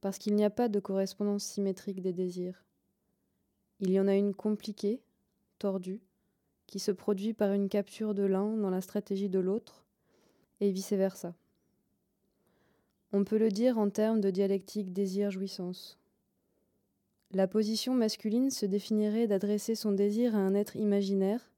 parce 0.01 0.19
qu'il 0.19 0.35
n'y 0.35 0.43
a 0.43 0.51
pas 0.51 0.69
de 0.69 0.79
correspondance 0.79 1.43
symétrique 1.43 2.01
des 2.01 2.13
désirs. 2.13 2.63
Il 3.79 3.91
y 3.91 3.99
en 3.99 4.07
a 4.07 4.15
une 4.15 4.35
compliquée, 4.35 5.01
tordue, 5.57 6.01
qui 6.67 6.79
se 6.79 6.91
produit 6.91 7.33
par 7.33 7.53
une 7.53 7.69
capture 7.69 8.13
de 8.13 8.23
l'un 8.23 8.57
dans 8.57 8.69
la 8.69 8.81
stratégie 8.81 9.29
de 9.29 9.39
l'autre, 9.39 9.86
et 10.61 10.71
vice-versa. 10.71 11.35
On 13.13 13.23
peut 13.23 13.37
le 13.37 13.49
dire 13.49 13.77
en 13.77 13.89
termes 13.89 14.21
de 14.21 14.29
dialectique 14.29 14.91
désir-jouissance. 14.91 15.97
La 17.31 17.47
position 17.47 17.93
masculine 17.93 18.51
se 18.51 18.65
définirait 18.65 19.27
d'adresser 19.27 19.75
son 19.75 19.91
désir 19.91 20.35
à 20.35 20.39
un 20.39 20.53
être 20.53 20.75
imaginaire, 20.75 21.51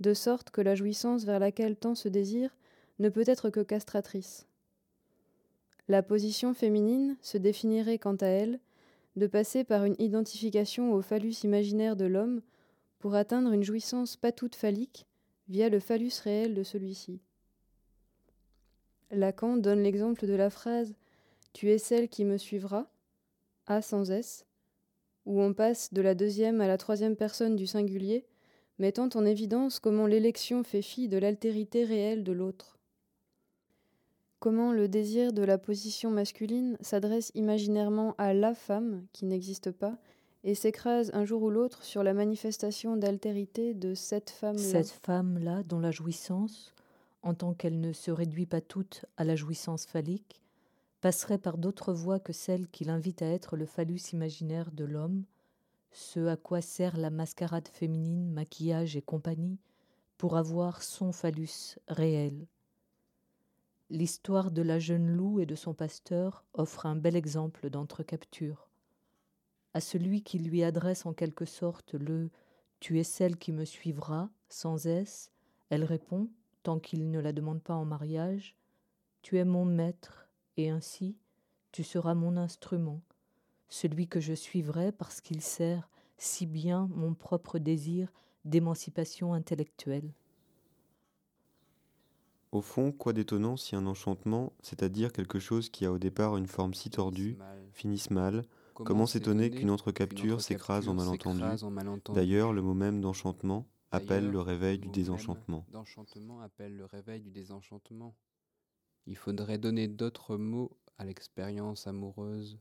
de 0.00 0.14
sorte 0.14 0.50
que 0.50 0.60
la 0.60 0.74
jouissance 0.74 1.24
vers 1.24 1.38
laquelle 1.38 1.76
tend 1.76 1.94
ce 1.94 2.08
désir 2.08 2.56
ne 2.98 3.08
peut 3.08 3.24
être 3.26 3.50
que 3.50 3.60
castratrice. 3.60 4.46
La 5.88 6.02
position 6.02 6.54
féminine 6.54 7.16
se 7.20 7.38
définirait 7.38 7.98
quant 7.98 8.16
à 8.16 8.26
elle 8.26 8.60
de 9.16 9.26
passer 9.26 9.64
par 9.64 9.84
une 9.84 9.96
identification 9.98 10.92
au 10.94 11.02
phallus 11.02 11.44
imaginaire 11.44 11.96
de 11.96 12.06
l'homme 12.06 12.40
pour 12.98 13.14
atteindre 13.14 13.52
une 13.52 13.64
jouissance 13.64 14.16
pas 14.16 14.32
toute 14.32 14.54
phallique 14.54 15.06
via 15.48 15.68
le 15.68 15.80
phallus 15.80 16.12
réel 16.22 16.54
de 16.54 16.62
celui-ci. 16.62 17.20
Lacan 19.12 19.56
donne 19.56 19.82
l'exemple 19.82 20.26
de 20.26 20.34
la 20.34 20.50
phrase 20.50 20.94
Tu 21.52 21.70
es 21.70 21.78
celle 21.78 22.08
qui 22.08 22.24
me 22.24 22.38
suivra, 22.38 22.86
A 23.66 23.82
sans 23.82 24.10
S, 24.10 24.46
où 25.26 25.40
on 25.40 25.54
passe 25.54 25.92
de 25.92 26.02
la 26.02 26.14
deuxième 26.14 26.60
à 26.60 26.66
la 26.66 26.78
troisième 26.78 27.16
personne 27.16 27.54
du 27.54 27.66
singulier, 27.66 28.26
mettant 28.78 29.08
en 29.14 29.24
évidence 29.24 29.78
comment 29.78 30.06
l'élection 30.06 30.64
fait 30.64 30.82
fi 30.82 31.08
de 31.08 31.18
l'altérité 31.18 31.84
réelle 31.84 32.24
de 32.24 32.32
l'autre. 32.32 32.78
Comment 34.40 34.72
le 34.72 34.88
désir 34.88 35.32
de 35.32 35.42
la 35.42 35.56
position 35.56 36.10
masculine 36.10 36.76
s'adresse 36.80 37.30
imaginairement 37.36 38.16
à 38.18 38.34
la 38.34 38.54
femme, 38.54 39.06
qui 39.12 39.24
n'existe 39.24 39.70
pas, 39.70 39.98
et 40.42 40.56
s'écrase 40.56 41.12
un 41.14 41.24
jour 41.24 41.42
ou 41.42 41.50
l'autre 41.50 41.84
sur 41.84 42.02
la 42.02 42.14
manifestation 42.14 42.96
d'altérité 42.96 43.74
de 43.74 43.94
cette 43.94 44.30
femme-là. 44.30 44.62
Cette 44.62 44.90
femme-là, 44.90 45.62
dont 45.62 45.78
la 45.78 45.92
jouissance, 45.92 46.74
en 47.22 47.34
tant 47.34 47.54
qu'elle 47.54 47.80
ne 47.80 47.92
se 47.92 48.10
réduit 48.10 48.46
pas 48.46 48.60
toute 48.60 49.06
à 49.16 49.24
la 49.24 49.36
jouissance 49.36 49.86
phallique, 49.86 50.42
passerait 51.00 51.38
par 51.38 51.58
d'autres 51.58 51.92
voies 51.92 52.20
que 52.20 52.32
celles 52.32 52.68
qui 52.68 52.84
l'invitent 52.84 53.22
à 53.22 53.26
être 53.26 53.56
le 53.56 53.66
phallus 53.66 54.12
imaginaire 54.12 54.70
de 54.72 54.84
l'homme, 54.84 55.24
ce 55.90 56.26
à 56.26 56.36
quoi 56.36 56.60
sert 56.60 56.96
la 56.96 57.10
mascarade 57.10 57.68
féminine, 57.68 58.32
maquillage 58.32 58.96
et 58.96 59.02
compagnie, 59.02 59.58
pour 60.16 60.36
avoir 60.36 60.82
son 60.82 61.12
phallus 61.12 61.78
réel. 61.88 62.46
L'histoire 63.90 64.50
de 64.50 64.62
la 64.62 64.78
jeune 64.78 65.08
loup 65.08 65.40
et 65.40 65.46
de 65.46 65.54
son 65.54 65.74
pasteur 65.74 66.44
offre 66.54 66.86
un 66.86 66.96
bel 66.96 67.14
exemple 67.14 67.68
d'entrecapture. 67.68 68.68
À 69.74 69.80
celui 69.80 70.22
qui 70.22 70.38
lui 70.38 70.62
adresse 70.62 71.04
en 71.04 71.12
quelque 71.12 71.44
sorte 71.44 71.94
le 71.94 72.30
Tu 72.80 72.98
es 73.00 73.04
celle 73.04 73.36
qui 73.36 73.52
me 73.52 73.64
suivra, 73.64 74.30
sans 74.48 74.86
S, 74.86 75.30
elle 75.68 75.84
répond, 75.84 76.30
tant 76.62 76.78
qu'il 76.78 77.10
ne 77.10 77.20
la 77.20 77.32
demande 77.32 77.62
pas 77.62 77.74
en 77.74 77.84
mariage, 77.84 78.56
Tu 79.22 79.38
es 79.38 79.44
mon 79.44 79.64
maître, 79.64 80.28
et 80.56 80.68
ainsi 80.68 81.16
tu 81.70 81.84
seras 81.84 82.14
mon 82.14 82.36
instrument, 82.36 83.00
celui 83.68 84.06
que 84.06 84.20
je 84.20 84.34
suivrai 84.34 84.92
parce 84.92 85.20
qu'il 85.20 85.40
sert 85.40 85.88
si 86.18 86.46
bien 86.46 86.88
mon 86.94 87.14
propre 87.14 87.58
désir 87.58 88.12
d'émancipation 88.44 89.32
intellectuelle. 89.32 90.12
Au 92.52 92.60
fond, 92.60 92.92
quoi 92.92 93.14
d'étonnant 93.14 93.56
si 93.56 93.74
un 93.76 93.86
enchantement, 93.86 94.52
c'est-à-dire 94.60 95.12
quelque 95.12 95.38
chose 95.38 95.70
qui 95.70 95.86
a 95.86 95.92
au 95.92 95.98
départ 95.98 96.36
une 96.36 96.46
forme 96.46 96.74
si 96.74 96.90
tordue, 96.90 97.38
finisse 97.72 98.10
mal, 98.10 98.42
comment 98.74 99.06
s'étonner 99.06 99.50
qu'une 99.50 99.70
entrecapture 99.70 100.42
s'écrase 100.42 100.86
en 100.88 100.94
malentendu? 100.94 101.42
D'ailleurs, 102.12 102.52
le 102.52 102.60
mot 102.60 102.74
même 102.74 103.00
d'enchantement 103.00 103.66
appelle 103.92 104.30
le 104.30 104.40
réveil 104.40 104.78
du 104.78 104.88
désenchantement. 104.88 105.64
D'enchantement 105.70 106.40
appelle 106.40 106.76
le 106.76 106.84
réveil 106.84 107.20
du 107.20 107.30
désenchantement. 107.30 108.14
Il 109.06 109.16
faudrait 109.16 109.58
donner 109.58 109.88
d'autres 109.88 110.36
mots 110.36 110.76
à 110.98 111.04
l'expérience 111.04 111.86
amoureuse. 111.86 112.58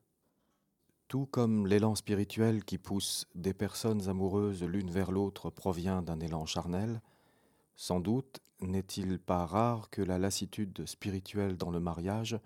Tout 1.08 1.26
comme 1.26 1.68
l'élan 1.68 1.96
spirituel 1.96 2.64
qui 2.64 2.78
pousse 2.78 3.28
des 3.36 3.54
personnes 3.54 4.08
amoureuses 4.08 4.64
l'une 4.64 4.92
vers 4.92 5.12
l'autre 5.12 5.50
provient 5.50 6.02
d'un 6.02 6.20
élan 6.20 6.46
charnel, 6.46 7.02
sans 7.76 8.00
doute 8.00 8.40
n'est-il 8.62 9.20
pas 9.20 9.46
rare 9.46 9.90
que 9.90 10.02
la 10.02 10.18
lassitude 10.18 10.86
spirituelle 10.86 11.58
dans 11.58 11.72
le 11.72 11.80
mariage 11.80 12.40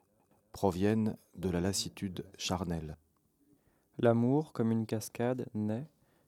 provienne 0.52 1.18
de 1.36 1.49
la 1.49 1.60
lassitude 1.60 2.26
charnelle. 2.38 2.98
L'amour, 3.98 4.53
comme 4.53 4.72
une 4.72 4.86
cascade, 4.86 5.48
n'est 5.53 5.88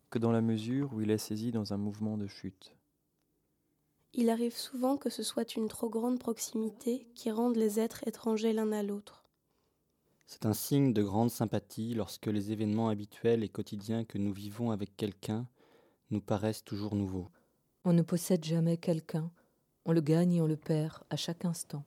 que 0.09 0.19
dans 0.19 0.31
la 0.31 0.41
mesure 0.41 0.93
où 0.93 1.01
il 1.01 1.11
est 1.11 1.17
saisi 1.17 1.51
dans 1.51 1.73
un 1.73 1.77
mouvement 1.77 2.17
de 2.17 2.27
chute. 2.27 2.75
Il 4.13 4.29
arrive 4.29 4.55
souvent 4.55 4.97
que 4.97 5.09
ce 5.09 5.21
soit 5.21 5.55
une 5.55 5.67
trop 5.67 5.89
grande 5.89 6.19
proximité 6.19 7.07
qui 7.13 7.29
rende 7.29 7.55
les 7.55 7.79
êtres 7.79 8.07
étrangers 8.07 8.53
l'un 8.53 8.71
à 8.71 8.83
l'autre. 8.83 9.25
C'est 10.25 10.45
un 10.45 10.53
signe 10.53 10.91
de 10.93 11.03
grande 11.03 11.29
sympathie 11.29 11.93
lorsque 11.93 12.27
les 12.27 12.51
événements 12.51 12.89
habituels 12.89 13.43
et 13.43 13.49
quotidiens 13.49 14.05
que 14.05 14.17
nous 14.17 14.33
vivons 14.33 14.71
avec 14.71 14.95
quelqu'un 14.97 15.47
nous 16.09 16.21
paraissent 16.21 16.63
toujours 16.63 16.95
nouveaux. 16.95 17.29
On 17.85 17.93
ne 17.93 18.01
possède 18.01 18.43
jamais 18.43 18.77
quelqu'un, 18.77 19.31
on 19.85 19.93
le 19.93 20.01
gagne 20.01 20.33
et 20.33 20.41
on 20.41 20.47
le 20.47 20.57
perd 20.57 21.03
à 21.09 21.15
chaque 21.15 21.45
instant. 21.45 21.85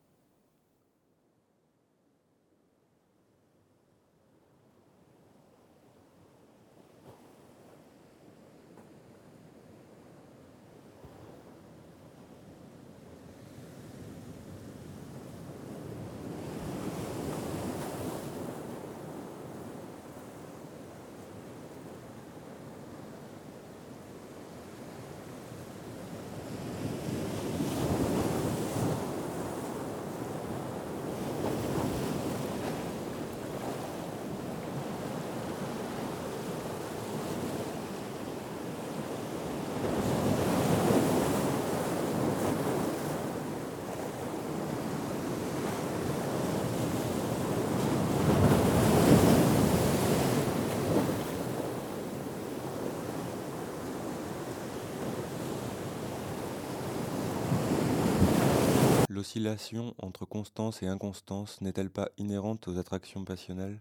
L'oscillation 59.30 59.94
entre 59.98 60.24
constance 60.24 60.82
et 60.82 60.88
inconstance 60.88 61.60
n'est-elle 61.60 61.88
pas 61.88 62.08
inhérente 62.18 62.66
aux 62.66 62.78
attractions 62.78 63.24
passionnelles? 63.24 63.80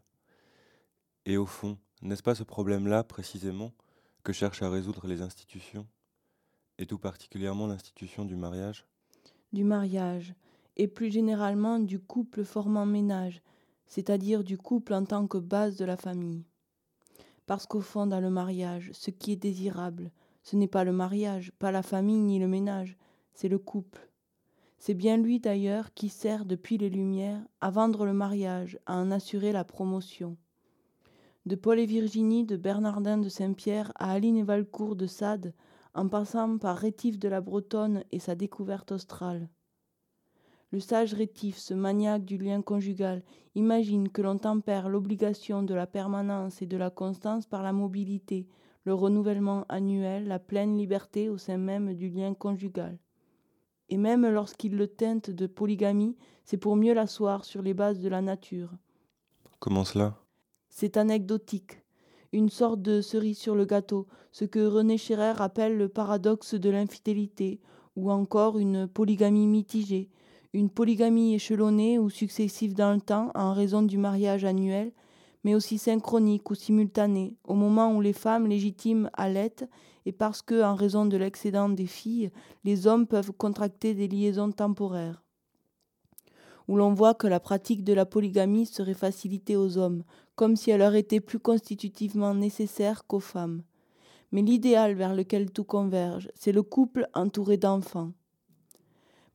Et 1.25 1.37
au 1.37 1.47
fond, 1.47 1.79
n'est-ce 2.03 2.21
pas 2.21 2.35
ce 2.35 2.43
problème-là, 2.43 3.03
précisément, 3.03 3.71
que 4.21 4.31
cherchent 4.31 4.61
à 4.61 4.69
résoudre 4.69 5.07
les 5.07 5.23
institutions, 5.23 5.87
et 6.77 6.85
tout 6.85 6.99
particulièrement 6.99 7.65
l'institution 7.65 8.25
du 8.25 8.35
mariage? 8.35 8.85
Du 9.51 9.63
mariage, 9.63 10.35
et 10.77 10.87
plus 10.87 11.09
généralement 11.09 11.79
du 11.79 11.99
couple 11.99 12.43
formant 12.43 12.85
ménage, 12.85 13.41
c'est-à-dire 13.87 14.43
du 14.43 14.55
couple 14.55 14.93
en 14.93 15.03
tant 15.03 15.25
que 15.25 15.39
base 15.39 15.77
de 15.77 15.85
la 15.85 15.97
famille. 15.97 16.45
Parce 17.47 17.65
qu'au 17.65 17.81
fond, 17.81 18.05
dans 18.05 18.21
le 18.21 18.29
mariage, 18.29 18.91
ce 18.93 19.09
qui 19.09 19.31
est 19.31 19.35
désirable, 19.35 20.11
ce 20.43 20.55
n'est 20.55 20.67
pas 20.67 20.83
le 20.83 20.93
mariage, 20.93 21.51
pas 21.57 21.71
la 21.71 21.81
famille 21.81 22.21
ni 22.21 22.37
le 22.37 22.47
ménage, 22.47 22.95
c'est 23.33 23.49
le 23.49 23.57
couple. 23.57 24.08
C'est 24.81 24.93
bien 24.93 25.17
lui 25.17 25.41
d'ailleurs 25.41 25.93
qui 25.93 26.07
sert 26.07 26.45
depuis 26.45 26.77
les 26.77 26.89
Lumières 26.89 27.45
à 27.59 27.69
vendre 27.69 28.05
le 28.05 28.13
mariage, 28.13 28.79
à 28.85 28.95
en 28.95 29.11
assurer 29.11 29.51
la 29.51 29.65
promotion. 29.65 30.37
De 31.45 31.55
Paul 31.55 31.79
et 31.79 31.85
Virginie, 31.85 32.45
de 32.45 32.55
Bernardin 32.55 33.17
de 33.17 33.27
Saint-Pierre 33.27 33.91
à 33.95 34.13
Aline 34.13 34.37
et 34.37 34.43
Valcourt 34.43 34.95
de 34.95 35.05
Sade, 35.05 35.53
en 35.93 36.07
passant 36.07 36.57
par 36.57 36.77
Rétif 36.77 37.19
de 37.19 37.27
la 37.27 37.41
Bretonne 37.41 38.05
et 38.13 38.19
sa 38.19 38.35
découverte 38.35 38.93
australe. 38.93 39.49
Le 40.71 40.79
sage 40.79 41.13
Rétif, 41.13 41.57
ce 41.57 41.73
maniaque 41.73 42.23
du 42.23 42.37
lien 42.37 42.61
conjugal, 42.61 43.21
imagine 43.55 44.07
que 44.07 44.21
l'on 44.21 44.37
tempère 44.37 44.87
l'obligation 44.87 45.61
de 45.61 45.73
la 45.73 45.87
permanence 45.87 46.61
et 46.61 46.67
de 46.67 46.77
la 46.77 46.89
constance 46.89 47.45
par 47.45 47.63
la 47.63 47.73
mobilité, 47.73 48.47
le 48.85 48.93
renouvellement 48.93 49.65
annuel, 49.67 50.27
la 50.27 50.39
pleine 50.39 50.77
liberté 50.77 51.27
au 51.27 51.37
sein 51.37 51.57
même 51.57 51.95
du 51.95 52.07
lien 52.07 52.33
conjugal 52.33 52.97
et 53.89 53.97
même 53.97 54.27
lorsqu'il 54.27 54.75
le 54.75 54.87
teinte 54.87 55.29
de 55.29 55.47
polygamie, 55.47 56.15
c'est 56.45 56.57
pour 56.57 56.75
mieux 56.75 56.93
l'asseoir 56.93 57.45
sur 57.45 57.61
les 57.61 57.73
bases 57.73 57.99
de 57.99 58.09
la 58.09 58.21
nature. 58.21 58.71
Comment 59.59 59.83
cela? 59.83 60.17
C'est 60.69 60.97
anecdotique, 60.97 61.83
une 62.31 62.49
sorte 62.49 62.81
de 62.81 63.01
cerise 63.01 63.37
sur 63.37 63.55
le 63.55 63.65
gâteau, 63.65 64.07
ce 64.31 64.45
que 64.45 64.65
René 64.65 64.97
Scherer 64.97 65.33
appelle 65.39 65.77
le 65.77 65.89
paradoxe 65.89 66.53
de 66.53 66.69
l'infidélité, 66.69 67.59
ou 67.95 68.11
encore 68.11 68.59
une 68.59 68.87
polygamie 68.87 69.47
mitigée, 69.47 70.09
une 70.53 70.69
polygamie 70.69 71.35
échelonnée 71.35 71.99
ou 71.99 72.09
successive 72.09 72.73
dans 72.73 72.93
le 72.93 73.01
temps 73.01 73.31
en 73.35 73.53
raison 73.53 73.81
du 73.81 73.97
mariage 73.97 74.45
annuel, 74.45 74.93
mais 75.43 75.55
aussi 75.55 75.77
synchronique 75.77 76.49
ou 76.51 76.55
simultanée, 76.55 77.35
au 77.43 77.53
moment 77.53 77.95
où 77.95 78.01
les 78.01 78.13
femmes 78.13 78.47
légitimes 78.47 79.09
allaitent 79.13 79.69
et 80.05 80.11
parce 80.11 80.41
que, 80.41 80.63
en 80.63 80.75
raison 80.75 81.05
de 81.05 81.17
l'excédent 81.17 81.69
des 81.69 81.85
filles, 81.85 82.31
les 82.63 82.87
hommes 82.87 83.07
peuvent 83.07 83.31
contracter 83.31 83.93
des 83.93 84.07
liaisons 84.07 84.51
temporaires. 84.51 85.23
Où 86.67 86.77
l'on 86.77 86.93
voit 86.93 87.13
que 87.13 87.27
la 87.27 87.39
pratique 87.39 87.83
de 87.83 87.93
la 87.93 88.05
polygamie 88.05 88.65
serait 88.65 88.93
facilitée 88.93 89.55
aux 89.55 89.77
hommes, 89.77 90.03
comme 90.35 90.55
si 90.55 90.71
elle 90.71 90.79
leur 90.79 90.95
était 90.95 91.19
plus 91.19 91.39
constitutivement 91.39 92.33
nécessaire 92.33 93.05
qu'aux 93.07 93.19
femmes. 93.19 93.63
Mais 94.31 94.41
l'idéal 94.41 94.93
vers 94.93 95.15
lequel 95.15 95.51
tout 95.51 95.63
converge, 95.63 96.29
c'est 96.35 96.51
le 96.51 96.63
couple 96.63 97.07
entouré 97.13 97.57
d'enfants. 97.57 98.11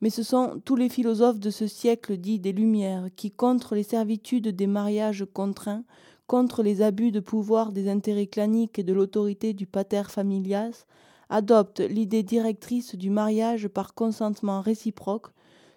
Mais 0.04 0.10
ce 0.10 0.22
sont 0.22 0.60
tous 0.66 0.76
les 0.76 0.90
philosophes 0.90 1.40
de 1.40 1.48
ce 1.48 1.66
siècle 1.66 2.18
dit 2.18 2.38
des 2.38 2.52
Lumières 2.52 3.08
qui, 3.16 3.30
contre 3.30 3.74
les 3.74 3.82
servitudes 3.82 4.48
des 4.48 4.66
mariages 4.66 5.24
contraints, 5.32 5.82
contre 6.26 6.62
les 6.62 6.82
abus 6.82 7.10
de 7.10 7.20
pouvoir 7.20 7.72
des 7.72 7.88
intérêts 7.88 8.26
claniques 8.26 8.78
et 8.78 8.82
de 8.82 8.92
l'autorité 8.92 9.54
du 9.54 9.66
pater 9.66 10.02
familias, 10.10 10.84
adoptent 11.30 11.80
l'idée 11.80 12.22
directrice 12.22 12.96
du 12.96 13.08
mariage 13.08 13.66
par 13.66 13.94
consentement 13.94 14.60
réciproque, 14.60 15.28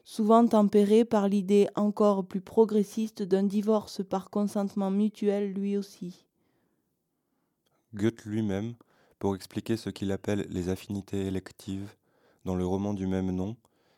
souvent 0.03 0.45
tempérée 0.45 1.05
par 1.05 1.29
l'idée 1.29 1.69
encore 1.75 2.25
plus 2.25 2.41
progressiste 2.41 3.23
d'un 3.23 3.43
divorce 3.43 4.03
par 4.03 4.29
consentement 4.29 4.91
mutuel 4.91 5.53
lui 5.53 5.77
aussi. 5.77 6.25
Goethe 7.93 8.25
lui-même, 8.25 8.73
pour 9.19 9.35
expliquer 9.35 9.77
ce 9.77 9.89
qu'il 9.89 10.11
appelle 10.11 10.47
les 10.49 10.67
affinités 10.67 11.27
électives, 11.27 11.95
dans 12.43 12.55
le 12.55 12.65
roman 12.65 12.93
du 12.93 13.07
même 13.07 13.31
nom, 13.31 13.55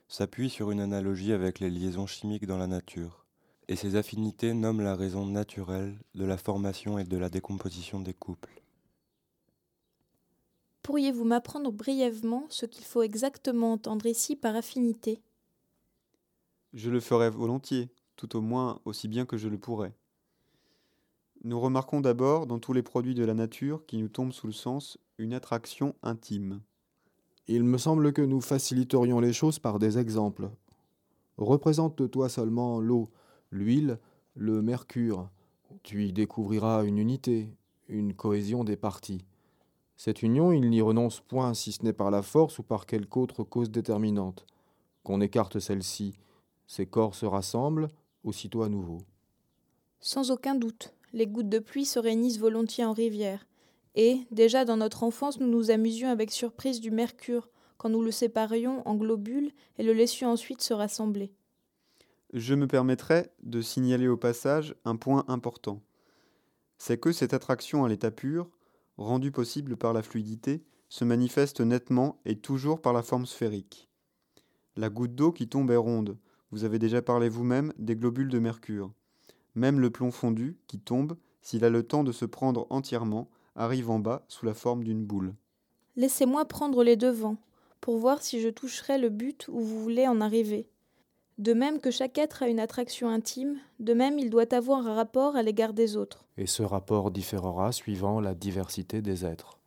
s'appuie 0.10 0.50
sur 0.50 0.72
une 0.72 0.82
analogie 0.82 1.32
avec 1.32 1.60
les 1.60 1.70
liaisons 1.70 2.08
chimiques 2.08 2.48
dans 2.48 2.58
la 2.58 2.68
nature 2.68 3.26
et 3.70 3.76
ces 3.76 3.96
affinités 3.96 4.56
nomment 4.56 4.82
la 4.82 4.96
raison 4.96 5.28
naturelle 5.28 6.00
de 6.16 6.26
la 6.26 6.38
formation 6.38 6.98
et 6.98 7.04
de 7.04 7.18
la 7.18 7.30
décomposition 7.30 8.00
des 8.02 8.16
couples. 8.16 8.64
Pourriez-vous 10.82 11.24
m'apprendre 11.24 11.72
brièvement 11.72 12.48
ce 12.50 12.66
qu'il 12.66 12.84
faut 12.84 13.04
exactement 13.04 13.74
entendre 13.74 14.08
ici 14.08 14.36
par 14.36 14.56
affinité? 14.56 15.22
Je 16.74 16.90
le 16.90 17.00
ferais 17.00 17.30
volontiers, 17.30 17.90
tout 18.16 18.36
au 18.36 18.42
moins 18.42 18.82
aussi 18.86 19.08
bien 19.08 19.28
que 19.28 19.38
je 19.38 19.48
le 19.48 19.60
pourrais. 19.60 19.94
Nous 21.44 21.60
remarquons 21.60 22.02
d'abord 22.02 22.48
dans 22.48 22.58
tous 22.58 22.74
les 22.74 22.84
produits 22.84 23.16
de 23.16 23.24
la 23.24 23.36
nature 23.36 23.86
qui 23.86 23.98
nous 23.98 24.10
tombent 24.10 24.34
sous 24.34 24.48
le 24.48 24.54
sens 24.54 24.98
une 25.20 25.34
attraction 25.36 25.96
intime. 26.02 26.62
Il 27.52 27.64
me 27.64 27.80
semble 27.80 28.14
que 28.14 28.22
nous 28.22 28.42
faciliterions 28.42 29.20
les 29.20 29.34
choses 29.34 29.58
par 29.58 29.80
des 29.80 29.98
exemples. 29.98 30.52
Représente-toi 31.38 32.30
seulement 32.30 32.80
l'eau, 32.80 33.10
l'huile, 33.50 33.98
le 34.36 34.62
mercure. 34.62 35.28
Tu 35.82 36.06
y 36.06 36.14
découvriras 36.14 36.84
une 36.84 37.00
unité, 37.00 37.50
une 37.88 38.14
cohésion 38.14 38.64
des 38.64 38.78
parties. 38.78 39.26
Cette 39.98 40.22
union, 40.22 40.52
il 40.52 40.70
n'y 40.70 40.80
renonce 40.80 41.22
point 41.22 41.56
si 41.56 41.72
ce 41.72 41.84
n'est 41.84 41.92
par 41.92 42.12
la 42.12 42.22
force 42.22 42.60
ou 42.60 42.64
par 42.64 42.86
quelque 42.86 43.18
autre 43.18 43.44
cause 43.44 43.72
déterminante. 43.72 44.46
Qu'on 45.02 45.20
écarte 45.20 45.58
celle-ci, 45.58 46.20
ces 46.68 46.86
corps 46.86 47.16
se 47.16 47.26
rassemblent, 47.26 47.88
aussitôt 48.24 48.62
à 48.62 48.70
nouveau. 48.70 49.00
Sans 50.02 50.30
aucun 50.30 50.54
doute, 50.54 50.94
les 51.14 51.26
gouttes 51.26 51.50
de 51.50 51.58
pluie 51.58 51.86
se 51.86 51.98
réunissent 51.98 52.38
volontiers 52.38 52.86
en 52.86 52.94
rivière. 52.94 53.48
Et, 53.96 54.20
déjà 54.32 54.66
dans 54.66 54.78
notre 54.78 55.04
enfance, 55.04 55.40
nous 55.40 55.48
nous 55.48 55.72
amusions 55.72 56.10
avec 56.10 56.32
surprise 56.32 56.80
du 56.80 56.92
mercure, 56.92 57.50
quand 57.78 57.90
nous 57.90 58.02
le 58.02 58.12
séparions 58.12 58.88
en 58.88 58.96
globules 58.96 59.52
et 59.78 59.84
le 59.84 59.94
laissions 59.94 60.30
ensuite 60.30 60.62
se 60.62 60.74
rassembler. 60.74 61.32
Je 62.34 62.54
me 62.54 62.68
permettrai 62.68 63.32
de 63.42 63.62
signaler 63.62 64.08
au 64.08 64.18
passage 64.18 64.76
un 64.86 64.96
point 64.96 65.26
important. 65.28 65.82
C'est 66.78 67.00
que 67.00 67.12
cette 67.12 67.34
attraction 67.34 67.84
à 67.84 67.90
l'état 67.90 68.12
pur, 68.12 68.50
rendue 68.98 69.32
possible 69.32 69.78
par 69.78 69.94
la 69.94 70.04
fluidité, 70.04 70.64
se 70.90 71.06
manifeste 71.06 71.62
nettement 71.62 72.20
et 72.26 72.36
toujours 72.36 72.82
par 72.82 72.94
la 72.94 73.02
forme 73.02 73.26
sphérique. 73.26 73.90
La 74.76 74.90
goutte 74.90 75.16
d'eau 75.16 75.32
qui 75.32 75.48
tombe 75.48 75.72
est 75.72 75.76
ronde. 75.76 76.18
Vous 76.52 76.64
avez 76.64 76.80
déjà 76.80 77.02
parlé 77.02 77.30
vous-même 77.30 77.74
des 77.78 77.96
globules 77.96 78.30
de 78.30 78.40
mercure. 78.40 78.92
Même 79.56 79.80
le 79.80 79.90
plomb 79.90 80.12
fondu, 80.12 80.58
qui 80.68 80.80
tombe, 80.80 81.18
s'il 81.42 81.66
a 81.66 81.70
le 81.70 81.84
temps 81.84 82.04
de 82.04 82.12
se 82.12 82.26
prendre 82.26 82.68
entièrement, 82.70 83.30
arrive 83.56 83.90
en 83.90 84.00
bas 84.00 84.24
sous 84.28 84.46
la 84.46 84.54
forme 84.54 84.84
d'une 84.84 85.06
boule. 85.06 85.34
Laissez-moi 85.96 86.46
prendre 86.46 86.84
les 86.84 86.96
devants, 86.96 87.38
pour 87.82 87.98
voir 87.98 88.22
si 88.22 88.42
je 88.42 88.50
toucherai 88.50 88.98
le 88.98 89.10
but 89.10 89.48
où 89.50 89.60
vous 89.60 89.82
voulez 89.82 90.08
en 90.08 90.22
arriver. 90.22 90.70
De 91.38 91.54
même 91.54 91.80
que 91.80 91.92
chaque 91.92 92.18
être 92.18 92.44
a 92.44 92.50
une 92.50 92.60
attraction 92.60 93.08
intime, 93.08 93.58
de 93.80 93.94
même 93.94 94.20
il 94.20 94.30
doit 94.30 94.54
avoir 94.54 94.86
un 94.86 94.94
rapport 94.94 95.38
à 95.38 95.42
l'égard 95.42 95.74
des 95.74 95.96
autres. 95.96 96.26
Et 96.38 96.48
ce 96.48 96.64
rapport 96.64 97.12
différera 97.12 97.72
suivant 97.72 98.20
la 98.20 98.36
diversité 98.36 99.02
des 99.02 99.26
êtres. 99.26 99.58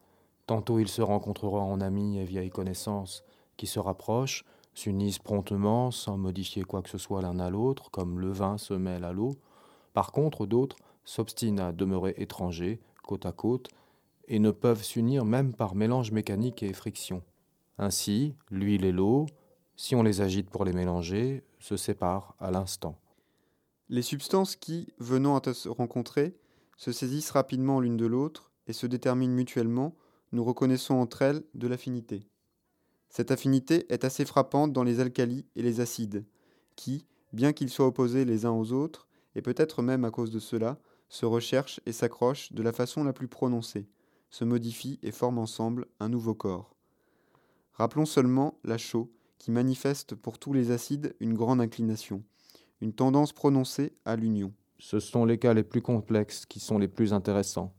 Tantôt 0.46 0.78
il 0.78 0.88
se 0.88 1.00
rencontrera 1.00 1.60
en 1.60 1.80
amis 1.80 2.18
et 2.18 2.24
vieilles 2.24 2.50
connaissances, 2.50 3.24
qui 3.56 3.66
se 3.66 3.78
rapprochent, 3.78 4.44
s'unissent 4.74 5.18
promptement 5.18 5.90
sans 5.90 6.16
modifier 6.16 6.62
quoi 6.62 6.82
que 6.82 6.90
ce 6.90 6.98
soit 6.98 7.22
l'un 7.22 7.38
à 7.38 7.48
l'autre, 7.48 7.90
comme 7.90 8.20
le 8.20 8.30
vin 8.30 8.58
se 8.58 8.74
mêle 8.74 9.04
à 9.04 9.12
l'eau. 9.12 9.32
Par 9.92 10.12
contre, 10.12 10.46
d'autres 10.46 10.76
s'obstinent 11.04 11.60
à 11.60 11.72
demeurer 11.72 12.14
étrangers, 12.16 12.80
côte 13.02 13.26
à 13.26 13.32
côte, 13.32 13.68
et 14.28 14.38
ne 14.38 14.50
peuvent 14.50 14.82
s'unir 14.82 15.24
même 15.24 15.54
par 15.54 15.74
mélange 15.74 16.12
mécanique 16.12 16.62
et 16.62 16.72
friction. 16.72 17.22
Ainsi, 17.78 18.34
l'huile 18.50 18.84
et 18.84 18.92
l'eau, 18.92 19.26
si 19.76 19.94
on 19.94 20.02
les 20.02 20.20
agite 20.20 20.50
pour 20.50 20.64
les 20.64 20.72
mélanger, 20.72 21.44
se 21.58 21.76
séparent 21.76 22.34
à 22.38 22.50
l'instant. 22.50 22.98
Les 23.88 24.02
substances 24.02 24.56
qui, 24.56 24.88
venant 24.98 25.36
à 25.36 25.54
se 25.54 25.68
rencontrer, 25.68 26.36
se 26.76 26.92
saisissent 26.92 27.30
rapidement 27.30 27.80
l'une 27.80 27.96
de 27.96 28.06
l'autre 28.06 28.52
et 28.66 28.72
se 28.72 28.86
déterminent 28.86 29.34
mutuellement, 29.34 29.94
nous 30.32 30.44
reconnaissons 30.44 30.94
entre 30.94 31.22
elles 31.22 31.42
de 31.54 31.68
l'affinité. 31.68 32.26
Cette 33.08 33.30
affinité 33.30 33.84
est 33.92 34.04
assez 34.04 34.24
frappante 34.24 34.72
dans 34.72 34.82
les 34.82 35.00
alcalis 35.00 35.44
et 35.56 35.62
les 35.62 35.80
acides, 35.80 36.24
qui, 36.76 37.06
bien 37.32 37.52
qu'ils 37.52 37.68
soient 37.68 37.86
opposés 37.86 38.24
les 38.24 38.46
uns 38.46 38.52
aux 38.52 38.72
autres, 38.72 39.06
et 39.34 39.42
peut-être 39.42 39.82
même 39.82 40.04
à 40.04 40.10
cause 40.10 40.30
de 40.30 40.38
cela, 40.38 40.78
se 41.12 41.26
recherchent 41.26 41.78
et 41.84 41.92
s'accrochent 41.92 42.54
de 42.54 42.62
la 42.62 42.72
façon 42.72 43.04
la 43.04 43.12
plus 43.12 43.28
prononcée, 43.28 43.86
se 44.30 44.46
modifient 44.46 44.98
et 45.02 45.12
forment 45.12 45.40
ensemble 45.40 45.86
un 46.00 46.08
nouveau 46.08 46.34
corps. 46.34 46.74
Rappelons 47.74 48.06
seulement 48.06 48.58
la 48.64 48.78
chaux, 48.78 49.12
qui 49.36 49.50
manifeste 49.50 50.14
pour 50.14 50.38
tous 50.38 50.54
les 50.54 50.70
acides 50.70 51.14
une 51.20 51.34
grande 51.34 51.60
inclination, 51.60 52.22
une 52.80 52.94
tendance 52.94 53.34
prononcée 53.34 53.92
à 54.06 54.16
l'union. 54.16 54.54
Ce 54.78 55.00
sont 55.00 55.26
les 55.26 55.36
cas 55.36 55.52
les 55.52 55.64
plus 55.64 55.82
complexes 55.82 56.46
qui 56.46 56.60
sont 56.60 56.78
les 56.78 56.88
plus 56.88 57.12
intéressants. 57.12 57.74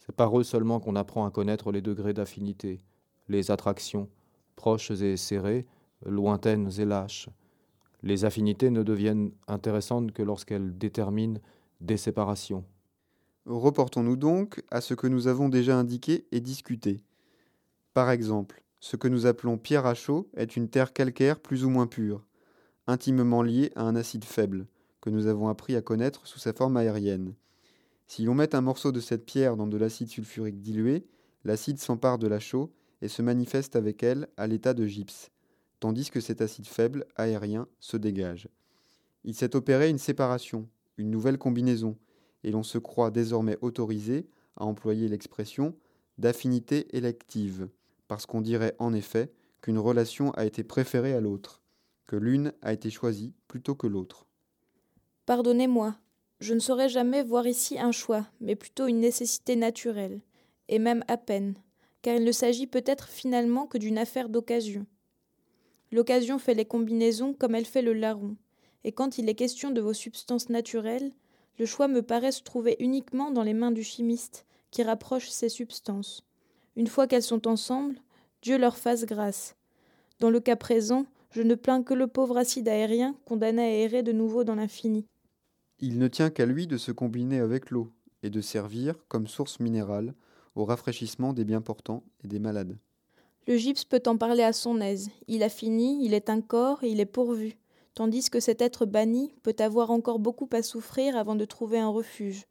C'est 0.00 0.14
par 0.14 0.38
eux 0.38 0.44
seulement 0.44 0.78
qu'on 0.78 0.94
apprend 0.94 1.24
à 1.24 1.30
connaître 1.30 1.72
les 1.72 1.80
degrés 1.80 2.12
d'affinité, 2.12 2.82
les 3.28 3.50
attractions, 3.50 4.10
proches 4.56 4.90
et 4.90 5.16
serrées, 5.16 5.66
lointaines 6.04 6.70
et 6.78 6.84
lâches. 6.84 7.30
Les 8.02 8.26
affinités 8.26 8.68
ne 8.68 8.82
deviennent 8.82 9.32
intéressantes 9.48 10.12
que 10.12 10.22
lorsqu'elles 10.22 10.76
déterminent 10.76 11.40
des 11.80 11.96
séparations. 11.96 12.66
Reportons-nous 13.46 14.16
donc 14.16 14.62
à 14.70 14.80
ce 14.80 14.94
que 14.94 15.06
nous 15.06 15.26
avons 15.26 15.50
déjà 15.50 15.76
indiqué 15.76 16.26
et 16.32 16.40
discuté. 16.40 17.02
Par 17.92 18.10
exemple, 18.10 18.62
ce 18.80 18.96
que 18.96 19.06
nous 19.06 19.26
appelons 19.26 19.58
pierre 19.58 19.84
à 19.84 19.94
chaud 19.94 20.30
est 20.34 20.56
une 20.56 20.68
terre 20.68 20.94
calcaire 20.94 21.38
plus 21.38 21.64
ou 21.64 21.68
moins 21.70 21.86
pure, 21.86 22.24
intimement 22.86 23.42
liée 23.42 23.70
à 23.76 23.82
un 23.82 23.96
acide 23.96 24.24
faible, 24.24 24.66
que 25.02 25.10
nous 25.10 25.26
avons 25.26 25.48
appris 25.48 25.76
à 25.76 25.82
connaître 25.82 26.26
sous 26.26 26.38
sa 26.38 26.54
forme 26.54 26.78
aérienne. 26.78 27.34
Si 28.06 28.24
l'on 28.24 28.34
met 28.34 28.54
un 28.54 28.62
morceau 28.62 28.92
de 28.92 29.00
cette 29.00 29.26
pierre 29.26 29.56
dans 29.56 29.66
de 29.66 29.76
l'acide 29.76 30.08
sulfurique 30.08 30.62
dilué, 30.62 31.04
l'acide 31.44 31.78
s'empare 31.78 32.18
de 32.18 32.26
la 32.26 32.40
chaux 32.40 32.72
et 33.02 33.08
se 33.08 33.20
manifeste 33.20 33.76
avec 33.76 34.02
elle 34.02 34.28
à 34.38 34.46
l'état 34.46 34.72
de 34.72 34.86
gypse, 34.86 35.30
tandis 35.80 36.10
que 36.10 36.20
cet 36.20 36.40
acide 36.40 36.66
faible, 36.66 37.04
aérien, 37.16 37.68
se 37.78 37.98
dégage. 37.98 38.48
Il 39.24 39.34
s'est 39.34 39.54
opéré 39.54 39.90
une 39.90 39.98
séparation, 39.98 40.66
une 40.96 41.10
nouvelle 41.10 41.36
combinaison, 41.36 41.98
et 42.44 42.50
l'on 42.50 42.62
se 42.62 42.78
croit 42.78 43.10
désormais 43.10 43.58
autorisé 43.60 44.28
à 44.56 44.64
employer 44.64 45.08
l'expression 45.08 45.74
d'affinité 46.18 46.96
élective 46.96 47.68
parce 48.06 48.26
qu'on 48.26 48.40
dirait 48.40 48.76
en 48.78 48.92
effet 48.92 49.32
qu'une 49.60 49.78
relation 49.78 50.30
a 50.32 50.44
été 50.44 50.62
préférée 50.62 51.14
à 51.14 51.20
l'autre, 51.20 51.62
que 52.06 52.16
l'une 52.16 52.52
a 52.62 52.72
été 52.72 52.90
choisie 52.90 53.32
plutôt 53.48 53.74
que 53.74 53.86
l'autre. 53.86 54.26
Pardonnez-moi, 55.26 55.96
je 56.40 56.54
ne 56.54 56.60
saurais 56.60 56.88
jamais 56.90 57.22
voir 57.22 57.46
ici 57.46 57.78
un 57.78 57.92
choix, 57.92 58.26
mais 58.40 58.56
plutôt 58.56 58.86
une 58.86 59.00
nécessité 59.00 59.56
naturelle, 59.56 60.20
et 60.68 60.78
même 60.78 61.02
à 61.08 61.16
peine, 61.16 61.54
car 62.02 62.14
il 62.16 62.24
ne 62.24 62.32
s'agit 62.32 62.66
peut-être 62.66 63.08
finalement 63.08 63.66
que 63.66 63.78
d'une 63.78 63.98
affaire 63.98 64.28
d'occasion. 64.28 64.86
L'occasion 65.90 66.38
fait 66.38 66.54
les 66.54 66.66
combinaisons 66.66 67.32
comme 67.32 67.54
elle 67.54 67.64
fait 67.64 67.82
le 67.82 67.94
larron, 67.94 68.36
et 68.84 68.92
quand 68.92 69.16
il 69.16 69.28
est 69.28 69.34
question 69.34 69.70
de 69.70 69.80
vos 69.80 69.94
substances 69.94 70.50
naturelles, 70.50 71.12
le 71.58 71.66
choix 71.66 71.88
me 71.88 72.02
paraît 72.02 72.32
se 72.32 72.42
trouver 72.42 72.76
uniquement 72.80 73.30
dans 73.30 73.42
les 73.42 73.54
mains 73.54 73.70
du 73.70 73.82
chimiste, 73.82 74.46
qui 74.70 74.82
rapproche 74.82 75.28
ces 75.28 75.48
substances. 75.48 76.24
Une 76.76 76.88
fois 76.88 77.06
qu'elles 77.06 77.22
sont 77.22 77.46
ensemble, 77.46 77.96
Dieu 78.42 78.58
leur 78.58 78.76
fasse 78.76 79.04
grâce. 79.04 79.56
Dans 80.18 80.30
le 80.30 80.40
cas 80.40 80.56
présent, 80.56 81.06
je 81.30 81.42
ne 81.42 81.54
plains 81.54 81.82
que 81.82 81.94
le 81.94 82.06
pauvre 82.06 82.36
acide 82.36 82.68
aérien 82.68 83.14
condamné 83.24 83.62
à 83.62 83.70
errer 83.70 84.02
de 84.02 84.12
nouveau 84.12 84.44
dans 84.44 84.54
l'infini. 84.56 85.06
Il 85.80 85.98
ne 85.98 86.08
tient 86.08 86.30
qu'à 86.30 86.46
lui 86.46 86.66
de 86.66 86.76
se 86.76 86.92
combiner 86.92 87.38
avec 87.38 87.70
l'eau 87.70 87.92
et 88.22 88.30
de 88.30 88.40
servir, 88.40 88.94
comme 89.08 89.26
source 89.26 89.60
minérale, 89.60 90.14
au 90.54 90.64
rafraîchissement 90.64 91.32
des 91.32 91.44
bien 91.44 91.60
portants 91.60 92.04
et 92.22 92.28
des 92.28 92.38
malades. 92.38 92.76
Le 93.46 93.56
gypse 93.56 93.84
peut 93.84 94.02
en 94.06 94.16
parler 94.16 94.42
à 94.42 94.52
son 94.52 94.80
aise. 94.80 95.10
Il 95.28 95.42
a 95.42 95.48
fini, 95.48 96.04
il 96.04 96.14
est 96.14 96.30
un 96.30 96.40
corps 96.40 96.82
et 96.82 96.88
il 96.88 97.00
est 97.00 97.06
pourvu, 97.06 97.56
tandis 97.94 98.30
que 98.30 98.40
cet 98.40 98.60
être 98.60 98.86
banni 98.86 99.34
peut 99.42 99.56
avoir 99.58 99.90
encore 99.90 100.18
beaucoup 100.18 100.48
à 100.52 100.62
souffrir 100.62 101.16
avant 101.16 101.34
de 101.34 101.44
trouver 101.44 101.78
un 101.78 101.88
refuge. 101.88 102.46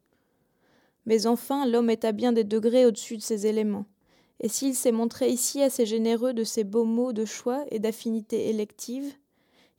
Mais 1.06 1.28
enfin, 1.28 1.66
l'homme 1.66 1.90
est 1.90 2.06
à 2.06 2.12
bien 2.12 2.32
des 2.32 2.44
degrés 2.44 2.86
au-dessus 2.86 3.18
de 3.18 3.22
ces 3.22 3.46
éléments 3.48 3.86
et 4.44 4.50
s'il 4.50 4.76
s'est 4.76 4.92
montré 4.92 5.30
ici 5.30 5.64
assez 5.64 5.86
généreux 5.86 6.34
de 6.34 6.44
ses 6.44 6.66
beaux 6.66 6.84
mots 6.84 7.14
de 7.14 7.24
choix 7.24 7.64
et 7.72 7.80
d'affinité 7.80 8.50
élective, 8.50 9.14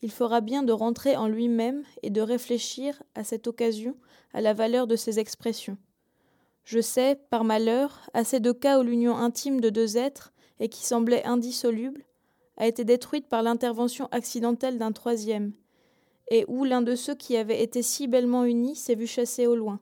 il 0.00 0.10
fera 0.10 0.40
bien 0.40 0.62
de 0.62 0.72
rentrer 0.72 1.16
en 1.16 1.28
lui-même 1.28 1.82
et 2.02 2.10
de 2.10 2.22
réfléchir, 2.22 3.02
à 3.14 3.24
cette 3.24 3.46
occasion, 3.46 3.94
à 4.32 4.40
la 4.40 4.54
valeur 4.54 4.86
de 4.86 4.96
ses 4.96 5.18
expressions. 5.18 5.76
Je 6.64 6.80
sais, 6.80 7.20
par 7.28 7.44
malheur, 7.44 8.08
assez 8.14 8.40
de 8.40 8.52
cas 8.52 8.80
où 8.80 8.82
l'union 8.82 9.16
intime 9.16 9.60
de 9.60 9.68
deux 9.68 9.98
êtres, 9.98 10.32
et 10.60 10.68
qui 10.68 10.84
semblait 10.84 11.24
indissoluble, 11.24 12.04
a 12.56 12.66
été 12.66 12.84
détruite 12.84 13.28
par 13.28 13.42
l'intervention 13.42 14.08
accidentelle 14.12 14.78
d'un 14.78 14.92
troisième, 14.92 15.52
et 16.30 16.44
où 16.48 16.64
l'un 16.64 16.82
de 16.82 16.94
ceux 16.94 17.14
qui 17.14 17.36
avaient 17.36 17.62
été 17.62 17.82
si 17.82 18.08
bellement 18.08 18.44
unis 18.44 18.76
s'est 18.76 18.94
vu 18.94 19.06
chassé 19.06 19.46
au 19.46 19.56
loin. 19.56 19.80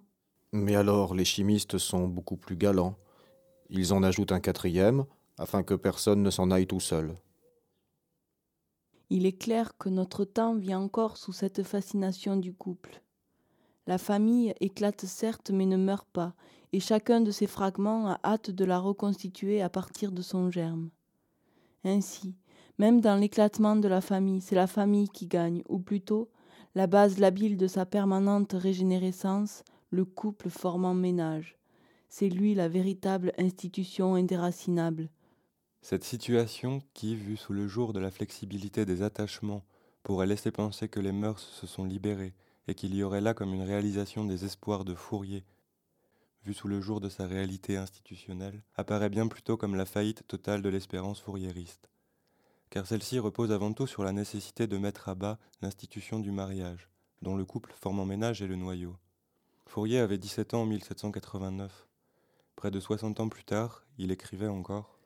Mais 0.52 0.74
alors 0.74 1.14
les 1.14 1.24
chimistes 1.24 1.78
sont 1.78 2.08
beaucoup 2.08 2.36
plus 2.36 2.56
galants. 2.56 2.96
Ils 3.70 3.92
en 3.92 4.02
ajoutent 4.02 4.32
un 4.32 4.40
quatrième, 4.40 5.06
afin 5.38 5.62
que 5.62 5.74
personne 5.74 6.22
ne 6.22 6.30
s'en 6.30 6.50
aille 6.50 6.66
tout 6.66 6.80
seul. 6.80 7.14
Il 9.10 9.26
est 9.26 9.38
clair 9.38 9.76
que 9.76 9.88
notre 9.88 10.24
temps 10.24 10.54
vit 10.54 10.74
encore 10.74 11.16
sous 11.16 11.32
cette 11.32 11.62
fascination 11.62 12.36
du 12.36 12.54
couple. 12.54 13.02
La 13.86 13.98
famille 13.98 14.54
éclate 14.60 15.04
certes 15.06 15.50
mais 15.50 15.66
ne 15.66 15.76
meurt 15.76 16.08
pas, 16.12 16.34
et 16.72 16.80
chacun 16.80 17.20
de 17.20 17.30
ses 17.30 17.46
fragments 17.46 18.08
a 18.08 18.20
hâte 18.24 18.50
de 18.50 18.64
la 18.64 18.78
reconstituer 18.78 19.60
à 19.60 19.68
partir 19.68 20.12
de 20.12 20.22
son 20.22 20.50
germe. 20.50 20.90
Ainsi, 21.84 22.36
même 22.82 23.00
dans 23.00 23.14
l'éclatement 23.14 23.76
de 23.76 23.86
la 23.86 24.00
famille, 24.00 24.40
c'est 24.40 24.56
la 24.56 24.66
famille 24.66 25.08
qui 25.08 25.28
gagne, 25.28 25.62
ou 25.68 25.78
plutôt, 25.78 26.28
la 26.74 26.88
base 26.88 27.20
labile 27.20 27.56
de 27.56 27.68
sa 27.68 27.86
permanente 27.86 28.54
régénérescence, 28.54 29.62
le 29.90 30.04
couple 30.04 30.50
formant 30.50 30.92
ménage. 30.92 31.56
C'est 32.08 32.28
lui 32.28 32.56
la 32.56 32.66
véritable 32.68 33.34
institution 33.38 34.16
indéracinable. 34.16 35.10
Cette 35.80 36.02
situation 36.02 36.82
qui, 36.92 37.14
vue 37.14 37.36
sous 37.36 37.52
le 37.52 37.68
jour 37.68 37.92
de 37.92 38.00
la 38.00 38.10
flexibilité 38.10 38.84
des 38.84 39.02
attachements, 39.02 39.62
pourrait 40.02 40.26
laisser 40.26 40.50
penser 40.50 40.88
que 40.88 40.98
les 40.98 41.12
mœurs 41.12 41.38
se 41.38 41.68
sont 41.68 41.84
libérées 41.84 42.34
et 42.66 42.74
qu'il 42.74 42.96
y 42.96 43.04
aurait 43.04 43.20
là 43.20 43.32
comme 43.32 43.54
une 43.54 43.62
réalisation 43.62 44.24
des 44.24 44.44
espoirs 44.44 44.84
de 44.84 44.96
Fourier, 44.96 45.44
vue 46.44 46.52
sous 46.52 46.66
le 46.66 46.80
jour 46.80 47.00
de 47.00 47.08
sa 47.08 47.28
réalité 47.28 47.76
institutionnelle, 47.76 48.60
apparaît 48.74 49.08
bien 49.08 49.28
plutôt 49.28 49.56
comme 49.56 49.76
la 49.76 49.86
faillite 49.86 50.26
totale 50.26 50.62
de 50.62 50.68
l'espérance 50.68 51.20
fourriériste. 51.20 51.91
Car 52.72 52.86
celle-ci 52.86 53.18
repose 53.18 53.52
avant 53.52 53.74
tout 53.74 53.86
sur 53.86 54.02
la 54.02 54.12
nécessité 54.12 54.66
de 54.66 54.78
mettre 54.78 55.10
à 55.10 55.14
bas 55.14 55.38
l'institution 55.60 56.20
du 56.20 56.30
mariage, 56.30 56.88
dont 57.20 57.36
le 57.36 57.44
couple 57.44 57.74
formant 57.78 58.06
ménage 58.06 58.40
est 58.40 58.46
le 58.46 58.56
noyau. 58.56 58.96
Fourier 59.66 59.98
avait 59.98 60.16
17 60.16 60.54
ans 60.54 60.62
en 60.62 60.64
1789. 60.64 61.86
Près 62.56 62.70
de 62.70 62.80
60 62.80 63.20
ans 63.20 63.28
plus 63.28 63.44
tard, 63.44 63.84
il 63.98 64.10
écrivait 64.10 64.48
encore 64.48 64.98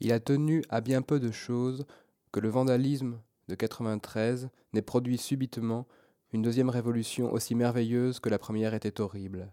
Il 0.00 0.10
a 0.10 0.20
tenu 0.20 0.64
à 0.70 0.80
bien 0.80 1.02
peu 1.02 1.20
de 1.20 1.30
choses 1.30 1.84
que 2.32 2.40
le 2.40 2.48
vandalisme 2.48 3.20
de 3.48 3.56
93 3.56 4.48
n'ait 4.72 4.80
produit 4.80 5.18
subitement 5.18 5.86
une 6.32 6.40
deuxième 6.40 6.70
révolution 6.70 7.30
aussi 7.30 7.54
merveilleuse 7.54 8.20
que 8.20 8.30
la 8.30 8.38
première 8.38 8.72
était 8.72 9.02
horrible. 9.02 9.52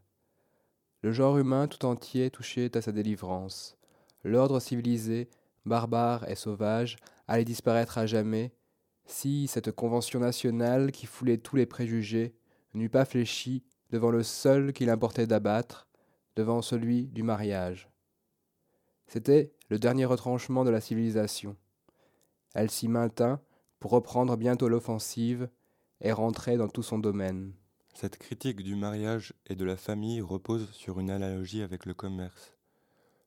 Le 1.01 1.11
genre 1.11 1.37
humain 1.37 1.67
tout 1.67 1.85
entier 1.85 2.31
touchait 2.31 2.77
à 2.77 2.81
sa 2.81 2.93
délivrance. 2.93 3.75
L'ordre 4.23 4.61
civilisé, 4.61 5.27
barbare 5.65 6.25
et 6.29 6.35
sauvage, 6.35 6.95
allait 7.29 7.45
disparaître 7.45 7.99
à 7.99 8.07
jamais 8.07 8.51
si 9.05 9.47
cette 9.47 9.71
convention 9.71 10.19
nationale 10.19 10.91
qui 10.91 11.05
foulait 11.05 11.37
tous 11.37 11.55
les 11.55 11.67
préjugés 11.67 12.35
n'eût 12.73 12.89
pas 12.89 13.05
fléchi 13.05 13.63
devant 13.91 14.09
le 14.09 14.23
seul 14.23 14.73
qu'il 14.73 14.89
importait 14.89 15.27
d'abattre, 15.27 15.87
devant 16.35 16.61
celui 16.61 17.07
du 17.07 17.23
mariage. 17.23 17.89
C'était 19.07 19.51
le 19.69 19.79
dernier 19.79 20.05
retranchement 20.05 20.63
de 20.63 20.69
la 20.71 20.81
civilisation. 20.81 21.55
Elle 22.55 22.71
s'y 22.71 22.87
maintint 22.87 23.39
pour 23.79 23.91
reprendre 23.91 24.35
bientôt 24.35 24.67
l'offensive 24.67 25.49
et 26.01 26.11
rentrer 26.11 26.57
dans 26.57 26.67
tout 26.67 26.83
son 26.83 26.97
domaine. 26.97 27.53
Cette 27.93 28.17
critique 28.17 28.63
du 28.63 28.75
mariage 28.75 29.33
et 29.47 29.55
de 29.55 29.65
la 29.65 29.77
famille 29.77 30.21
repose 30.21 30.71
sur 30.71 30.99
une 30.99 31.11
analogie 31.11 31.61
avec 31.61 31.85
le 31.85 31.93
commerce. 31.93 32.55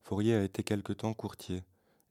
Fourier 0.02 0.34
a 0.34 0.44
été 0.44 0.62
quelque 0.62 0.92
temps 0.92 1.14
courtier, 1.14 1.62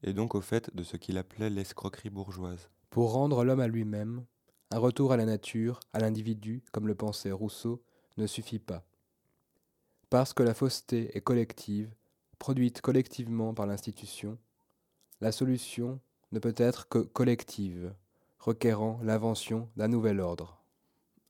et 0.02 0.12
donc 0.12 0.34
au 0.34 0.40
fait 0.40 0.74
de 0.74 0.82
ce 0.82 0.96
qu'il 0.96 1.18
appelait 1.18 1.50
l'escroquerie 1.50 2.10
bourgeoise. 2.10 2.68
Pour 2.90 3.12
rendre 3.12 3.44
l'homme 3.44 3.60
à 3.60 3.68
lui-même, 3.68 4.24
un 4.70 4.78
retour 4.78 5.12
à 5.12 5.16
la 5.16 5.24
nature, 5.24 5.80
à 5.92 5.98
l'individu, 5.98 6.62
comme 6.72 6.86
le 6.86 6.94
pensait 6.94 7.30
Rousseau, 7.30 7.82
ne 8.16 8.26
suffit 8.26 8.58
pas. 8.58 8.84
Parce 10.10 10.32
que 10.32 10.42
la 10.42 10.54
fausseté 10.54 11.16
est 11.16 11.20
collective, 11.20 11.94
produite 12.38 12.80
collectivement 12.80 13.54
par 13.54 13.66
l'institution, 13.66 14.38
la 15.20 15.32
solution 15.32 16.00
ne 16.32 16.38
peut 16.38 16.54
être 16.56 16.88
que 16.88 16.98
collective, 16.98 17.94
requérant 18.38 18.98
l'invention 19.02 19.68
d'un 19.76 19.88
nouvel 19.88 20.20
ordre. 20.20 20.62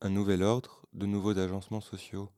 Un 0.00 0.10
nouvel 0.10 0.42
ordre, 0.42 0.86
de 0.92 1.06
nouveaux 1.06 1.38
agencements 1.38 1.80
sociaux. 1.80 2.28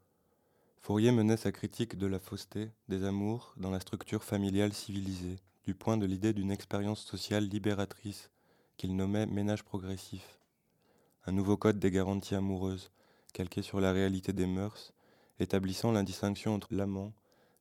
Fourier 0.81 1.13
menait 1.13 1.37
sa 1.37 1.53
critique 1.53 1.97
de 1.97 2.07
la 2.07 2.19
fausseté, 2.19 2.71
des 2.89 3.05
amours, 3.05 3.55
dans 3.57 3.71
la 3.71 3.81
structure 3.81 4.25
familiale 4.25 4.73
civilisée, 4.73 5.39
du 5.65 5.75
point 5.75 5.97
de 5.97 6.05
l'idée 6.05 6.33
d'une 6.33 6.51
expérience 6.51 7.05
sociale 7.05 7.49
libératrice 7.49 8.31
qu'il 8.77 8.97
nommait 8.97 9.27
ménage 9.27 9.63
progressif. 9.63 10.39
Un 11.27 11.33
nouveau 11.33 11.57
code 11.57 11.79
des 11.79 11.91
garanties 11.91 12.35
amoureuses, 12.35 12.91
calqué 13.33 13.63
sur 13.63 13.81
la 13.81 13.93
réalité 13.93 14.33
des 14.33 14.47
mœurs, 14.47 14.93
établissant 15.41 15.91
l'indistinction 15.91 16.55
entre 16.55 16.75
l'amant, 16.75 17.13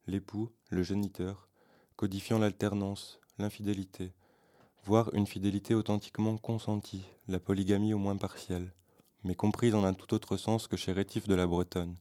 l'époux, 0.05 0.51
le 0.69 0.83
géniteur, 0.83 1.47
codifiant 1.95 2.39
l'alternance, 2.39 3.19
l'infidélité, 3.39 4.13
voire 4.83 5.13
une 5.13 5.27
fidélité 5.27 5.73
authentiquement 5.73 6.37
consentie, 6.37 7.05
la 7.29 7.39
polygamie 7.39 7.93
au 7.93 7.99
moins 7.99 8.17
partielle, 8.17 8.73
mais 9.23 9.35
comprise 9.35 9.75
en 9.75 9.85
un 9.85 9.93
tout 9.93 10.13
autre 10.13 10.35
sens 10.35 10.67
que 10.67 10.75
chez 10.75 10.91
Rétif 10.91 11.27
de 11.27 11.35
la 11.35 11.47
Bretonne, 11.47 11.95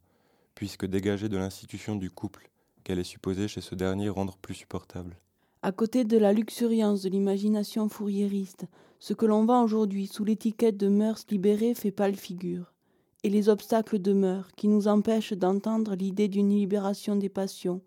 puisque 0.56 0.86
dégagée 0.86 1.28
de 1.28 1.36
l'institution 1.36 1.94
du 1.94 2.10
couple, 2.10 2.50
qu'elle 2.82 2.98
est 2.98 3.04
supposée 3.04 3.46
chez 3.46 3.60
ce 3.60 3.76
dernier 3.76 4.08
rendre 4.08 4.36
plus 4.36 4.54
supportable. 4.54 5.16
À 5.64 5.70
côté 5.70 6.02
de 6.02 6.18
la 6.18 6.32
luxuriance 6.32 7.02
de 7.02 7.08
l'imagination 7.08 7.88
fourriériste, 7.88 8.66
ce 8.98 9.14
que 9.14 9.26
l'on 9.26 9.44
vend 9.44 9.62
aujourd'hui 9.62 10.08
sous 10.08 10.24
l'étiquette 10.24 10.76
de 10.76 10.88
mœurs 10.88 11.24
libérées 11.30 11.74
fait 11.74 11.92
pâle 11.92 12.16
figure. 12.16 12.74
Et 13.22 13.30
les 13.30 13.48
obstacles 13.48 14.00
demeurent 14.00 14.50
qui 14.56 14.66
nous 14.66 14.88
empêchent 14.88 15.34
d'entendre 15.34 15.94
l'idée 15.94 16.26
d'une 16.26 16.50
libération 16.50 17.14
des 17.14 17.28
passions, 17.28 17.80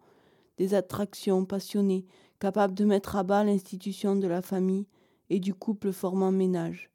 des 0.58 0.74
attractions 0.74 1.44
passionnées 1.44 2.06
capables 2.40 2.74
de 2.74 2.86
mettre 2.86 3.18
à 3.18 3.24
bas 3.24 3.44
l'institution 3.44 4.16
de 4.16 4.28
la 4.28 4.42
famille 4.42 4.88
et 5.30 5.42
du 5.42 5.54
couple 5.54 5.92
formant 5.92 6.32
ménage. 6.32 6.90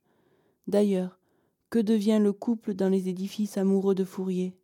D'ailleurs, 0.66 1.19
que 1.69 1.78
devient 1.78 2.20
le 2.23 2.32
couple 2.32 2.73
dans 2.73 2.89
les 2.89 3.11
édifices 3.11 3.59
amoureux 3.59 3.94
de 3.94 4.05
Fourier? 4.05 4.57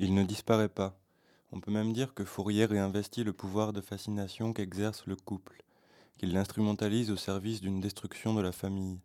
Il 0.00 0.14
ne 0.14 0.24
disparaît 0.24 0.68
pas. 0.68 0.99
On 1.52 1.60
peut 1.60 1.72
même 1.72 1.92
dire 1.92 2.14
que 2.14 2.24
Fourier 2.24 2.64
réinvestit 2.64 3.24
le 3.24 3.32
pouvoir 3.32 3.72
de 3.72 3.80
fascination 3.80 4.52
qu'exerce 4.52 5.06
le 5.06 5.16
couple, 5.16 5.64
qu'il 6.16 6.32
l'instrumentalise 6.32 7.10
au 7.10 7.16
service 7.16 7.60
d'une 7.60 7.80
destruction 7.80 8.34
de 8.34 8.40
la 8.40 8.52
famille. 8.52 9.00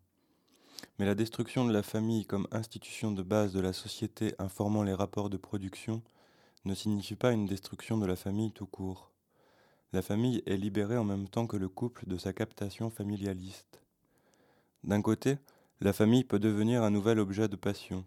Mais 1.00 1.06
la 1.06 1.16
destruction 1.16 1.66
de 1.66 1.74
la 1.74 1.82
famille 1.82 2.26
comme 2.26 2.48
institution 2.52 3.12
de 3.12 3.24
base 3.24 3.52
de 3.52 3.60
la 3.60 3.74
société 3.74 4.36
informant 4.38 4.84
les 4.84 4.94
rapports 4.94 5.30
de 5.30 5.38
production 5.38 6.04
ne 6.66 6.76
signifie 6.76 7.16
pas 7.16 7.32
une 7.32 7.46
destruction 7.46 7.98
de 7.98 8.06
la 8.06 8.16
famille 8.16 8.52
tout 8.52 8.68
court. 8.68 9.12
La 9.94 10.02
famille 10.02 10.44
est 10.46 10.58
libérée 10.58 10.98
en 10.98 11.04
même 11.04 11.28
temps 11.28 11.48
que 11.48 11.58
le 11.58 11.70
couple 11.70 12.08
de 12.08 12.18
sa 12.18 12.34
captation 12.34 12.90
familialiste. 12.90 13.82
D'un 14.84 15.02
côté, 15.02 15.38
la 15.82 15.94
famille 15.94 16.24
peut 16.24 16.40
devenir 16.40 16.84
un 16.84 16.92
nouvel 16.92 17.20
objet 17.20 17.48
de 17.48 17.56
passion, 17.56 18.06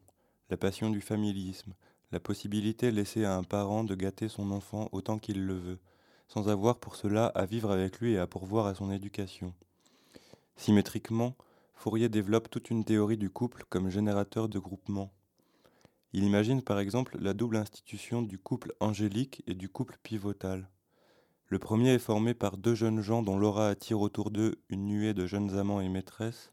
la 0.51 0.57
passion 0.57 0.91
du 0.91 1.01
familisme, 1.01 1.75
la 2.11 2.21
possibilité 2.21 2.91
laissée 2.91 3.25
à 3.25 3.37
un 3.37 3.43
parent 3.43 3.85
de 3.85 3.95
gâter 3.95 4.29
son 4.29 4.51
enfant 4.51 4.89
autant 4.93 5.19
qu'il 5.19 5.45
le 5.45 5.55
veut, 5.55 5.79
sans 6.27 6.49
avoir 6.49 6.79
pour 6.79 6.97
cela 6.97 7.27
à 7.27 7.45
vivre 7.47 7.71
avec 7.71 8.01
lui 8.01 8.13
et 8.13 8.19
à 8.19 8.27
pourvoir 8.27 8.67
à 8.67 8.75
son 8.75 8.91
éducation. 8.91 9.55
Symétriquement, 10.57 11.37
Fourier 11.75 12.09
développe 12.09 12.51
toute 12.51 12.71
une 12.71 12.85
théorie 12.85 13.19
du 13.19 13.31
couple 13.31 13.65
comme 13.69 13.91
générateur 13.91 14.49
de 14.49 14.59
groupement. 14.59 15.13
Il 16.13 16.25
imagine 16.25 16.63
par 16.63 16.81
exemple 16.81 17.19
la 17.21 17.35
double 17.35 17.57
institution 17.57 18.23
du 18.23 18.39
couple 18.39 18.73
angélique 18.81 19.43
et 19.47 19.55
du 19.55 19.69
couple 19.69 19.99
pivotal. 20.03 20.69
Le 21.47 21.59
premier 21.59 21.91
est 21.91 21.99
formé 21.99 22.35
par 22.35 22.57
deux 22.57 22.75
jeunes 22.75 23.01
gens 23.01 23.23
dont 23.23 23.39
l'aura 23.39 23.69
attire 23.69 24.01
autour 24.01 24.31
d'eux 24.31 24.57
une 24.69 24.87
nuée 24.87 25.15
de 25.15 25.27
jeunes 25.27 25.57
amants 25.57 25.81
et 25.81 25.89
maîtresses. 25.89 26.53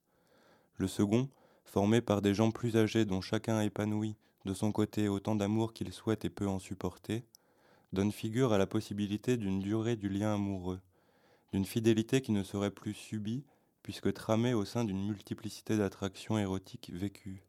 Le 0.75 0.87
second, 0.87 1.29
formé 1.63 2.01
par 2.01 2.21
des 2.21 2.33
gens 2.33 2.51
plus 2.51 2.77
âgés 2.77 3.05
dont 3.05 3.21
chacun 3.21 3.61
épanouit 3.61 4.15
de 4.45 4.53
son 4.53 4.71
côté 4.71 5.09
autant 5.09 5.35
d'amour 5.35 5.73
qu'il 5.73 5.91
souhaite 5.91 6.25
et 6.25 6.29
peut 6.29 6.47
en 6.47 6.59
supporter, 6.59 7.25
donne 7.93 8.11
figure 8.11 8.53
à 8.53 8.57
la 8.57 8.67
possibilité 8.67 9.37
d'une 9.37 9.59
durée 9.59 9.95
du 9.95 10.09
lien 10.09 10.35
amoureux, 10.35 10.79
d'une 11.51 11.65
fidélité 11.65 12.21
qui 12.21 12.31
ne 12.31 12.43
serait 12.43 12.71
plus 12.71 12.93
subie 12.93 13.43
puisque 13.85 14.11
tramée 14.13 14.55
au 14.55 14.65
sein 14.65 14.83
d'une 14.83 15.05
multiplicité 15.05 15.77
d'attractions 15.77 16.39
érotiques 16.39 16.91
vécues. 16.91 17.43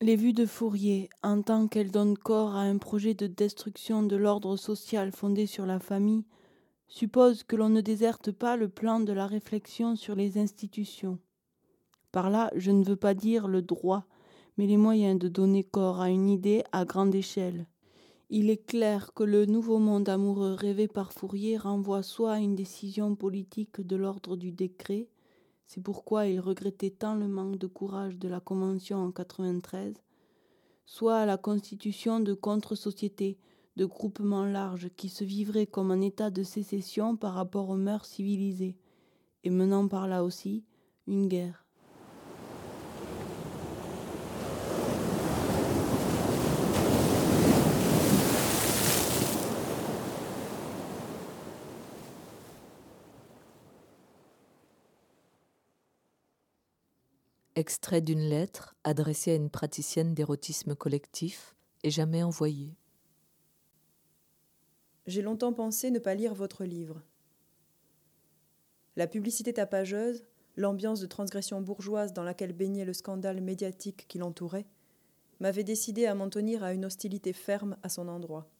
Les 0.00 0.14
vues 0.14 0.32
de 0.32 0.46
Fourier, 0.46 1.10
en 1.24 1.42
tant 1.42 1.66
qu'elles 1.66 1.90
donnent 1.90 2.16
corps 2.16 2.54
à 2.54 2.60
un 2.60 2.78
projet 2.78 3.14
de 3.14 3.26
destruction 3.26 4.04
de 4.04 4.14
l'ordre 4.14 4.56
social 4.56 5.10
fondé 5.10 5.46
sur 5.46 5.66
la 5.66 5.80
famille, 5.80 6.24
supposent 6.86 7.42
que 7.42 7.56
l'on 7.56 7.68
ne 7.68 7.80
déserte 7.80 8.30
pas 8.30 8.56
le 8.56 8.68
plan 8.68 9.00
de 9.00 9.12
la 9.12 9.26
réflexion 9.26 9.96
sur 9.96 10.14
les 10.14 10.38
institutions. 10.38 11.18
Par 12.12 12.30
là, 12.30 12.50
je 12.54 12.70
ne 12.70 12.84
veux 12.84 12.96
pas 12.96 13.14
dire 13.14 13.48
le 13.48 13.60
droit, 13.60 14.06
mais 14.60 14.66
les 14.66 14.76
moyens 14.76 15.18
de 15.18 15.28
donner 15.28 15.64
corps 15.64 16.02
à 16.02 16.10
une 16.10 16.28
idée 16.28 16.64
à 16.70 16.84
grande 16.84 17.14
échelle. 17.14 17.66
Il 18.28 18.50
est 18.50 18.62
clair 18.62 19.14
que 19.14 19.24
le 19.24 19.46
nouveau 19.46 19.78
monde 19.78 20.10
amoureux 20.10 20.52
rêvé 20.52 20.86
par 20.86 21.14
Fourier 21.14 21.56
renvoie 21.56 22.02
soit 22.02 22.32
à 22.32 22.38
une 22.40 22.56
décision 22.56 23.14
politique 23.14 23.80
de 23.80 23.96
l'ordre 23.96 24.36
du 24.36 24.52
décret, 24.52 25.08
c'est 25.64 25.82
pourquoi 25.82 26.26
il 26.26 26.40
regrettait 26.40 26.90
tant 26.90 27.14
le 27.14 27.26
manque 27.26 27.56
de 27.56 27.66
courage 27.68 28.18
de 28.18 28.28
la 28.28 28.38
Convention 28.38 28.98
en 28.98 29.12
93, 29.12 29.94
soit 30.84 31.16
à 31.16 31.24
la 31.24 31.38
constitution 31.38 32.20
de 32.20 32.34
contre-sociétés, 32.34 33.38
de 33.76 33.86
groupements 33.86 34.44
larges 34.44 34.90
qui 34.94 35.08
se 35.08 35.24
vivraient 35.24 35.66
comme 35.66 35.90
un 35.90 36.02
état 36.02 36.28
de 36.28 36.42
sécession 36.42 37.16
par 37.16 37.32
rapport 37.32 37.70
aux 37.70 37.76
mœurs 37.76 38.04
civilisées, 38.04 38.76
et 39.42 39.48
menant 39.48 39.88
par 39.88 40.06
là 40.06 40.22
aussi 40.22 40.66
une 41.06 41.28
guerre. 41.28 41.69
Extrait 57.60 58.00
d'une 58.00 58.28
lettre 58.28 58.74
adressée 58.82 59.30
à 59.30 59.36
une 59.36 59.50
praticienne 59.50 60.14
d'érotisme 60.14 60.74
collectif 60.74 61.54
et 61.84 61.90
jamais 61.90 62.22
envoyée. 62.22 62.74
J'ai 65.06 65.22
longtemps 65.22 65.52
pensé 65.52 65.90
ne 65.90 65.98
pas 65.98 66.14
lire 66.14 66.34
votre 66.34 66.64
livre. 66.64 67.02
La 68.96 69.06
publicité 69.06 69.52
tapageuse, 69.52 70.24
l'ambiance 70.56 71.00
de 71.00 71.06
transgression 71.06 71.60
bourgeoise 71.60 72.12
dans 72.12 72.24
laquelle 72.24 72.52
baignait 72.52 72.84
le 72.84 72.92
scandale 72.92 73.40
médiatique 73.40 74.06
qui 74.08 74.18
l'entourait, 74.18 74.66
m'avait 75.38 75.64
décidé 75.64 76.06
à 76.06 76.14
m'en 76.14 76.28
tenir 76.28 76.64
à 76.64 76.72
une 76.72 76.84
hostilité 76.84 77.32
ferme 77.32 77.76
à 77.82 77.88
son 77.88 78.08
endroit. 78.08 78.50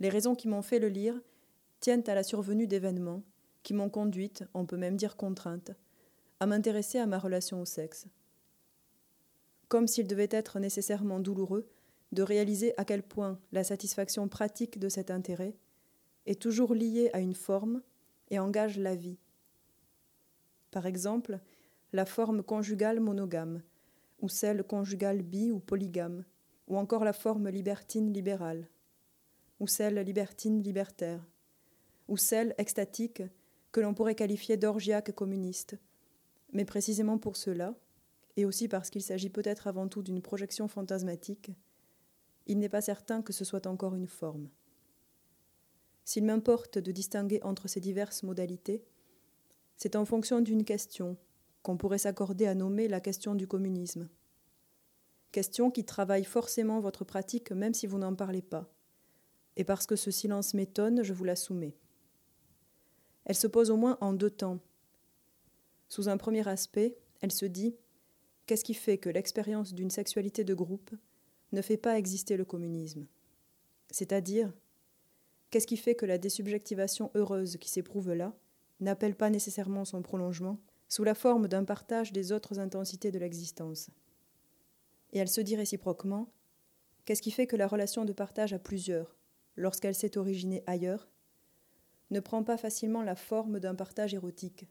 Les 0.00 0.08
raisons 0.08 0.34
qui 0.34 0.48
m'ont 0.48 0.62
fait 0.62 0.78
le 0.78 0.88
lire 0.88 1.20
tiennent 1.80 2.04
à 2.06 2.14
la 2.14 2.22
survenue 2.22 2.66
d'événements 2.66 3.22
qui 3.62 3.74
m'ont 3.74 3.90
conduite, 3.90 4.44
on 4.54 4.66
peut 4.66 4.76
même 4.76 4.96
dire 4.96 5.16
contrainte, 5.16 5.72
à 6.44 6.46
m'intéresser 6.46 6.98
à 6.98 7.06
ma 7.06 7.18
relation 7.18 7.62
au 7.62 7.64
sexe. 7.64 8.06
Comme 9.68 9.88
s'il 9.88 10.06
devait 10.06 10.28
être 10.30 10.60
nécessairement 10.60 11.18
douloureux 11.18 11.66
de 12.12 12.22
réaliser 12.22 12.78
à 12.78 12.84
quel 12.84 13.02
point 13.02 13.40
la 13.52 13.64
satisfaction 13.64 14.28
pratique 14.28 14.78
de 14.78 14.90
cet 14.90 15.10
intérêt 15.10 15.56
est 16.26 16.38
toujours 16.38 16.74
liée 16.74 17.08
à 17.14 17.20
une 17.20 17.34
forme 17.34 17.80
et 18.30 18.38
engage 18.38 18.78
la 18.78 18.94
vie. 18.94 19.16
Par 20.70 20.84
exemple, 20.84 21.40
la 21.94 22.04
forme 22.04 22.42
conjugale 22.42 23.00
monogame, 23.00 23.62
ou 24.20 24.28
celle 24.28 24.64
conjugale 24.64 25.22
bi 25.22 25.50
ou 25.50 25.60
polygame, 25.60 26.26
ou 26.68 26.76
encore 26.76 27.04
la 27.04 27.14
forme 27.14 27.48
libertine 27.48 28.12
libérale, 28.12 28.68
ou 29.60 29.66
celle 29.66 29.98
libertine 30.00 30.62
libertaire, 30.62 31.26
ou 32.06 32.18
celle 32.18 32.54
extatique 32.58 33.22
que 33.72 33.80
l'on 33.80 33.94
pourrait 33.94 34.14
qualifier 34.14 34.58
d'orgiaque 34.58 35.12
communiste. 35.12 35.78
Mais 36.54 36.64
précisément 36.64 37.18
pour 37.18 37.36
cela, 37.36 37.74
et 38.36 38.44
aussi 38.44 38.68
parce 38.68 38.90
qu'il 38.90 39.02
s'agit 39.02 39.28
peut-être 39.28 39.66
avant 39.66 39.88
tout 39.88 40.02
d'une 40.02 40.22
projection 40.22 40.68
fantasmatique, 40.68 41.50
il 42.46 42.58
n'est 42.58 42.68
pas 42.68 42.80
certain 42.80 43.22
que 43.22 43.32
ce 43.32 43.44
soit 43.44 43.66
encore 43.66 43.94
une 43.94 44.06
forme. 44.06 44.48
S'il 46.04 46.24
m'importe 46.24 46.78
de 46.78 46.92
distinguer 46.92 47.40
entre 47.42 47.68
ces 47.68 47.80
diverses 47.80 48.22
modalités, 48.22 48.84
c'est 49.76 49.96
en 49.96 50.04
fonction 50.04 50.40
d'une 50.40 50.64
question 50.64 51.16
qu'on 51.62 51.76
pourrait 51.76 51.98
s'accorder 51.98 52.46
à 52.46 52.54
nommer 52.54 52.88
la 52.88 53.00
question 53.00 53.34
du 53.34 53.46
communisme. 53.46 54.08
Question 55.32 55.70
qui 55.70 55.84
travaille 55.84 56.24
forcément 56.24 56.78
votre 56.80 57.04
pratique 57.04 57.50
même 57.50 57.74
si 57.74 57.86
vous 57.86 57.98
n'en 57.98 58.14
parlez 58.14 58.42
pas. 58.42 58.70
Et 59.56 59.64
parce 59.64 59.86
que 59.86 59.96
ce 59.96 60.10
silence 60.10 60.54
m'étonne, 60.54 61.02
je 61.02 61.12
vous 61.12 61.24
la 61.24 61.36
soumets. 61.36 61.76
Elle 63.24 63.34
se 63.34 63.46
pose 63.46 63.70
au 63.70 63.76
moins 63.76 63.96
en 64.00 64.12
deux 64.12 64.30
temps. 64.30 64.60
Sous 65.88 66.08
un 66.08 66.16
premier 66.16 66.46
aspect, 66.48 66.96
elle 67.20 67.32
se 67.32 67.46
dit 67.46 67.76
Qu'est-ce 68.46 68.64
qui 68.64 68.74
fait 68.74 68.98
que 68.98 69.08
l'expérience 69.08 69.72
d'une 69.72 69.90
sexualité 69.90 70.44
de 70.44 70.52
groupe 70.52 70.90
ne 71.52 71.62
fait 71.62 71.78
pas 71.78 71.98
exister 71.98 72.36
le 72.36 72.44
communisme? 72.44 73.06
C'est-à-dire, 73.90 74.52
qu'est-ce 75.50 75.66
qui 75.66 75.78
fait 75.78 75.94
que 75.94 76.04
la 76.04 76.18
désubjectivation 76.18 77.10
heureuse 77.14 77.56
qui 77.56 77.70
s'éprouve 77.70 78.12
là 78.12 78.34
n'appelle 78.80 79.14
pas 79.14 79.30
nécessairement 79.30 79.84
son 79.84 80.02
prolongement 80.02 80.58
sous 80.88 81.04
la 81.04 81.14
forme 81.14 81.48
d'un 81.48 81.64
partage 81.64 82.12
des 82.12 82.32
autres 82.32 82.58
intensités 82.58 83.10
de 83.10 83.18
l'existence? 83.18 83.88
Et 85.12 85.18
elle 85.18 85.28
se 85.28 85.40
dit 85.40 85.56
réciproquement, 85.56 86.28
qu'est-ce 87.04 87.22
qui 87.22 87.30
fait 87.30 87.46
que 87.46 87.56
la 87.56 87.68
relation 87.68 88.04
de 88.04 88.12
partage 88.12 88.52
à 88.52 88.58
plusieurs, 88.58 89.16
lorsqu'elle 89.56 89.94
s'est 89.94 90.18
originée 90.18 90.62
ailleurs, 90.66 91.08
ne 92.10 92.20
prend 92.20 92.42
pas 92.42 92.58
facilement 92.58 93.02
la 93.02 93.16
forme 93.16 93.58
d'un 93.58 93.74
partage 93.74 94.12
érotique? 94.12 94.66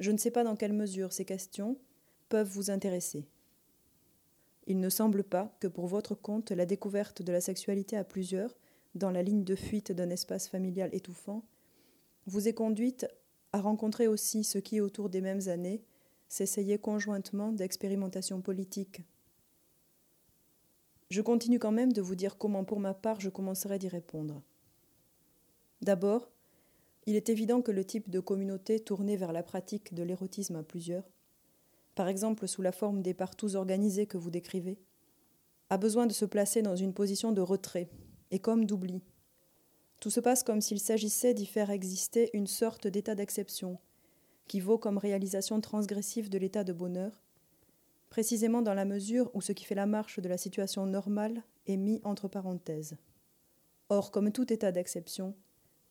Je 0.00 0.10
ne 0.10 0.16
sais 0.16 0.30
pas 0.30 0.44
dans 0.44 0.56
quelle 0.56 0.72
mesure 0.72 1.12
ces 1.12 1.24
questions 1.24 1.76
peuvent 2.28 2.48
vous 2.48 2.70
intéresser. 2.70 3.28
Il 4.66 4.80
ne 4.80 4.88
semble 4.88 5.22
pas 5.22 5.54
que 5.60 5.66
pour 5.66 5.86
votre 5.86 6.14
compte 6.14 6.50
la 6.50 6.66
découverte 6.66 7.22
de 7.22 7.32
la 7.32 7.40
sexualité 7.40 7.96
à 7.96 8.04
plusieurs, 8.04 8.56
dans 8.94 9.10
la 9.10 9.22
ligne 9.22 9.44
de 9.44 9.54
fuite 9.54 9.92
d'un 9.92 10.10
espace 10.10 10.48
familial 10.48 10.90
étouffant, 10.92 11.44
vous 12.26 12.48
ait 12.48 12.54
conduite 12.54 13.06
à 13.52 13.60
rencontrer 13.60 14.06
aussi 14.06 14.42
ce 14.42 14.58
qui, 14.58 14.80
autour 14.80 15.10
des 15.10 15.20
mêmes 15.20 15.48
années, 15.48 15.82
s'essayait 16.28 16.78
conjointement 16.78 17.52
d'expérimentation 17.52 18.40
politique. 18.40 19.02
Je 21.10 21.20
continue 21.20 21.58
quand 21.58 21.72
même 21.72 21.92
de 21.92 22.00
vous 22.00 22.14
dire 22.14 22.38
comment, 22.38 22.64
pour 22.64 22.80
ma 22.80 22.94
part, 22.94 23.20
je 23.20 23.28
commencerai 23.28 23.78
d'y 23.78 23.88
répondre. 23.88 24.40
D'abord, 25.82 26.30
il 27.06 27.16
est 27.16 27.28
évident 27.28 27.62
que 27.62 27.72
le 27.72 27.84
type 27.84 28.10
de 28.10 28.20
communauté 28.20 28.80
tournée 28.80 29.16
vers 29.16 29.32
la 29.32 29.42
pratique 29.42 29.94
de 29.94 30.02
l'érotisme 30.02 30.56
à 30.56 30.62
plusieurs, 30.62 31.08
par 31.94 32.08
exemple 32.08 32.46
sous 32.46 32.62
la 32.62 32.72
forme 32.72 33.02
des 33.02 33.14
partous 33.14 33.54
organisés 33.54 34.06
que 34.06 34.18
vous 34.18 34.30
décrivez, 34.30 34.78
a 35.70 35.78
besoin 35.78 36.06
de 36.06 36.12
se 36.12 36.24
placer 36.24 36.62
dans 36.62 36.76
une 36.76 36.94
position 36.94 37.32
de 37.32 37.40
retrait 37.40 37.88
et 38.30 38.38
comme 38.38 38.66
d'oubli. 38.66 39.02
Tout 40.00 40.10
se 40.10 40.20
passe 40.20 40.42
comme 40.42 40.60
s'il 40.60 40.80
s'agissait 40.80 41.34
d'y 41.34 41.46
faire 41.46 41.70
exister 41.70 42.30
une 42.32 42.46
sorte 42.46 42.86
d'état 42.86 43.14
d'exception, 43.14 43.78
qui 44.48 44.60
vaut 44.60 44.78
comme 44.78 44.98
réalisation 44.98 45.60
transgressive 45.60 46.28
de 46.28 46.38
l'état 46.38 46.64
de 46.64 46.72
bonheur, 46.72 47.22
précisément 48.08 48.62
dans 48.62 48.74
la 48.74 48.84
mesure 48.84 49.30
où 49.34 49.40
ce 49.40 49.52
qui 49.52 49.64
fait 49.64 49.74
la 49.74 49.86
marche 49.86 50.18
de 50.18 50.28
la 50.28 50.38
situation 50.38 50.86
normale 50.86 51.42
est 51.66 51.76
mis 51.76 52.00
entre 52.02 52.28
parenthèses. 52.28 52.96
Or, 53.88 54.10
comme 54.10 54.32
tout 54.32 54.52
état 54.52 54.72
d'exception, 54.72 55.34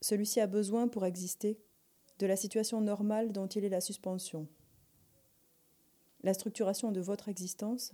celui-ci 0.02 0.40
a 0.40 0.48
besoin, 0.48 0.88
pour 0.88 1.06
exister, 1.06 1.60
de 2.20 2.26
la 2.26 2.36
situation 2.36 2.82
normale 2.82 3.32
dont 3.32 3.48
il 3.48 3.64
est 3.64 3.70
la 3.70 3.82
suspension. 3.82 4.48
La 6.22 6.34
structuration 6.34 6.92
de 6.92 7.00
votre 7.00 7.30
existence, 7.30 7.94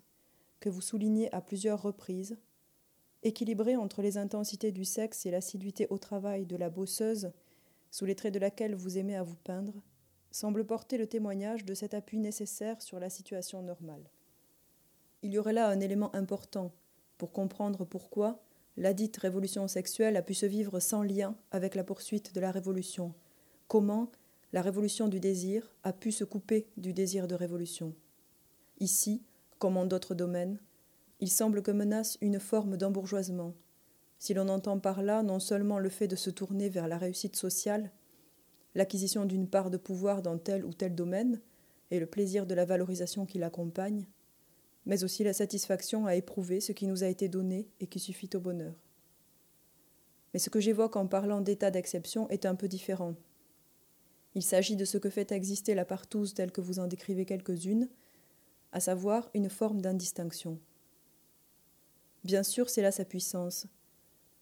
que 0.60 0.70
vous 0.70 0.82
soulignez 0.82 1.34
à 1.34 1.42
plusieurs 1.42 1.82
reprises, 1.82 2.38
équilibrée 3.24 3.76
entre 3.76 4.02
les 4.02 4.18
intensités 4.18 4.72
du 4.72 4.86
sexe 4.86 5.26
et 5.26 5.32
l'assiduité 5.32 5.88
au 5.90 5.98
travail 5.98 6.46
de 6.46 6.56
la 6.56 6.70
bosseuse, 6.70 7.32
sous 7.92 8.06
les 8.06 8.16
traits 8.16 8.34
de 8.34 8.40
laquelle 8.40 8.76
vous 8.76 8.98
aimez 8.98 9.16
à 9.16 9.24
vous 9.24 9.38
peindre, 9.38 9.74
semble 10.32 10.66
porter 10.66 10.98
le 10.98 11.08
témoignage 11.08 11.66
de 11.66 11.74
cet 11.74 11.94
appui 11.94 12.18
nécessaire 12.18 12.82
sur 12.82 13.00
la 13.00 13.10
situation 13.10 13.62
normale. 13.62 14.10
Il 15.22 15.32
y 15.32 15.40
aurait 15.40 15.54
là 15.54 15.70
un 15.70 15.80
élément 15.80 16.14
important 16.16 16.72
pour 17.18 17.32
comprendre 17.32 17.86
pourquoi, 17.86 18.45
la 18.78 18.94
dite 18.94 19.18
révolution 19.18 19.68
sexuelle 19.68 20.18
a 20.18 20.22
pu 20.22 20.34
se 20.34 20.46
vivre 20.46 20.80
sans 20.80 21.04
lien 21.04 21.36
avec 21.52 21.76
la 21.76 21.84
poursuite 21.84 22.36
de 22.36 22.42
la 22.42 22.52
révolution. 22.52 23.14
Comment 23.68 24.12
la 24.54 24.62
révolution 24.62 25.08
du 25.08 25.20
désir 25.20 25.74
a 25.84 25.94
pu 25.94 26.12
se 26.12 26.24
couper 26.24 26.68
du 26.78 26.94
désir 26.94 27.28
de 27.28 27.36
révolution? 27.36 27.94
Ici, 28.80 29.24
comme 29.60 29.78
en 29.78 29.86
d'autres 29.86 30.16
domaines, 30.16 30.60
il 31.22 31.30
semble 31.30 31.62
que 31.62 31.72
menace 31.72 32.18
une 32.22 32.40
forme 32.40 32.76
d'embourgeoisement. 32.78 33.54
Si 34.20 34.34
l'on 34.34 34.50
entend 34.50 34.80
par 34.80 35.02
là 35.02 35.24
non 35.24 35.40
seulement 35.40 35.80
le 35.80 35.90
fait 35.90 36.08
de 36.08 36.16
se 36.16 36.30
tourner 36.30 36.70
vers 36.70 36.88
la 36.88 36.98
réussite 36.98 37.36
sociale, 37.36 37.92
l'acquisition 38.76 39.26
d'une 39.26 39.48
part 39.48 39.70
de 39.70 39.78
pouvoir 39.78 40.22
dans 40.22 40.38
tel 40.38 40.66
ou 40.66 40.74
tel 40.74 40.96
domaine, 40.96 41.42
et 41.92 42.00
le 42.00 42.06
plaisir 42.06 42.46
de 42.46 42.56
la 42.56 42.66
valorisation 42.66 43.26
qui 43.26 43.38
l'accompagne, 43.38 44.06
mais 44.86 45.04
aussi 45.04 45.24
la 45.24 45.34
satisfaction 45.34 46.06
à 46.06 46.16
éprouver 46.16 46.62
ce 46.62 46.72
qui 46.72 46.88
nous 46.88 47.04
a 47.04 47.08
été 47.08 47.28
donné 47.28 47.68
et 47.80 47.88
qui 47.88 48.00
suffit 48.00 48.30
au 48.36 48.40
bonheur. 48.40 48.76
Mais 50.34 50.40
ce 50.40 50.50
que 50.50 50.60
j'évoque 50.60 50.96
en 50.96 51.08
parlant 51.08 51.42
d'état 51.42 51.72
d'exception 51.72 52.30
est 52.30 52.46
un 52.46 52.56
peu 52.56 52.68
différent. 52.68 53.16
Il 54.36 54.44
s'agit 54.44 54.76
de 54.76 54.86
ce 54.86 54.98
que 54.98 55.10
fait 55.10 55.32
exister 55.32 55.76
la 55.76 55.86
partouze 55.86 56.34
telle 56.34 56.52
que 56.52 56.62
vous 56.62 56.80
en 56.80 56.88
décrivez 56.88 57.26
quelques-unes, 57.26 57.90
à 58.74 58.82
savoir 58.82 59.30
une 59.34 59.50
forme 59.50 59.82
d'indistinction. 59.82 60.60
Bien 62.26 62.44
sûr, 62.44 62.70
c'est 62.70 62.82
là 62.82 62.92
sa 62.92 63.06
puissance, 63.06 63.68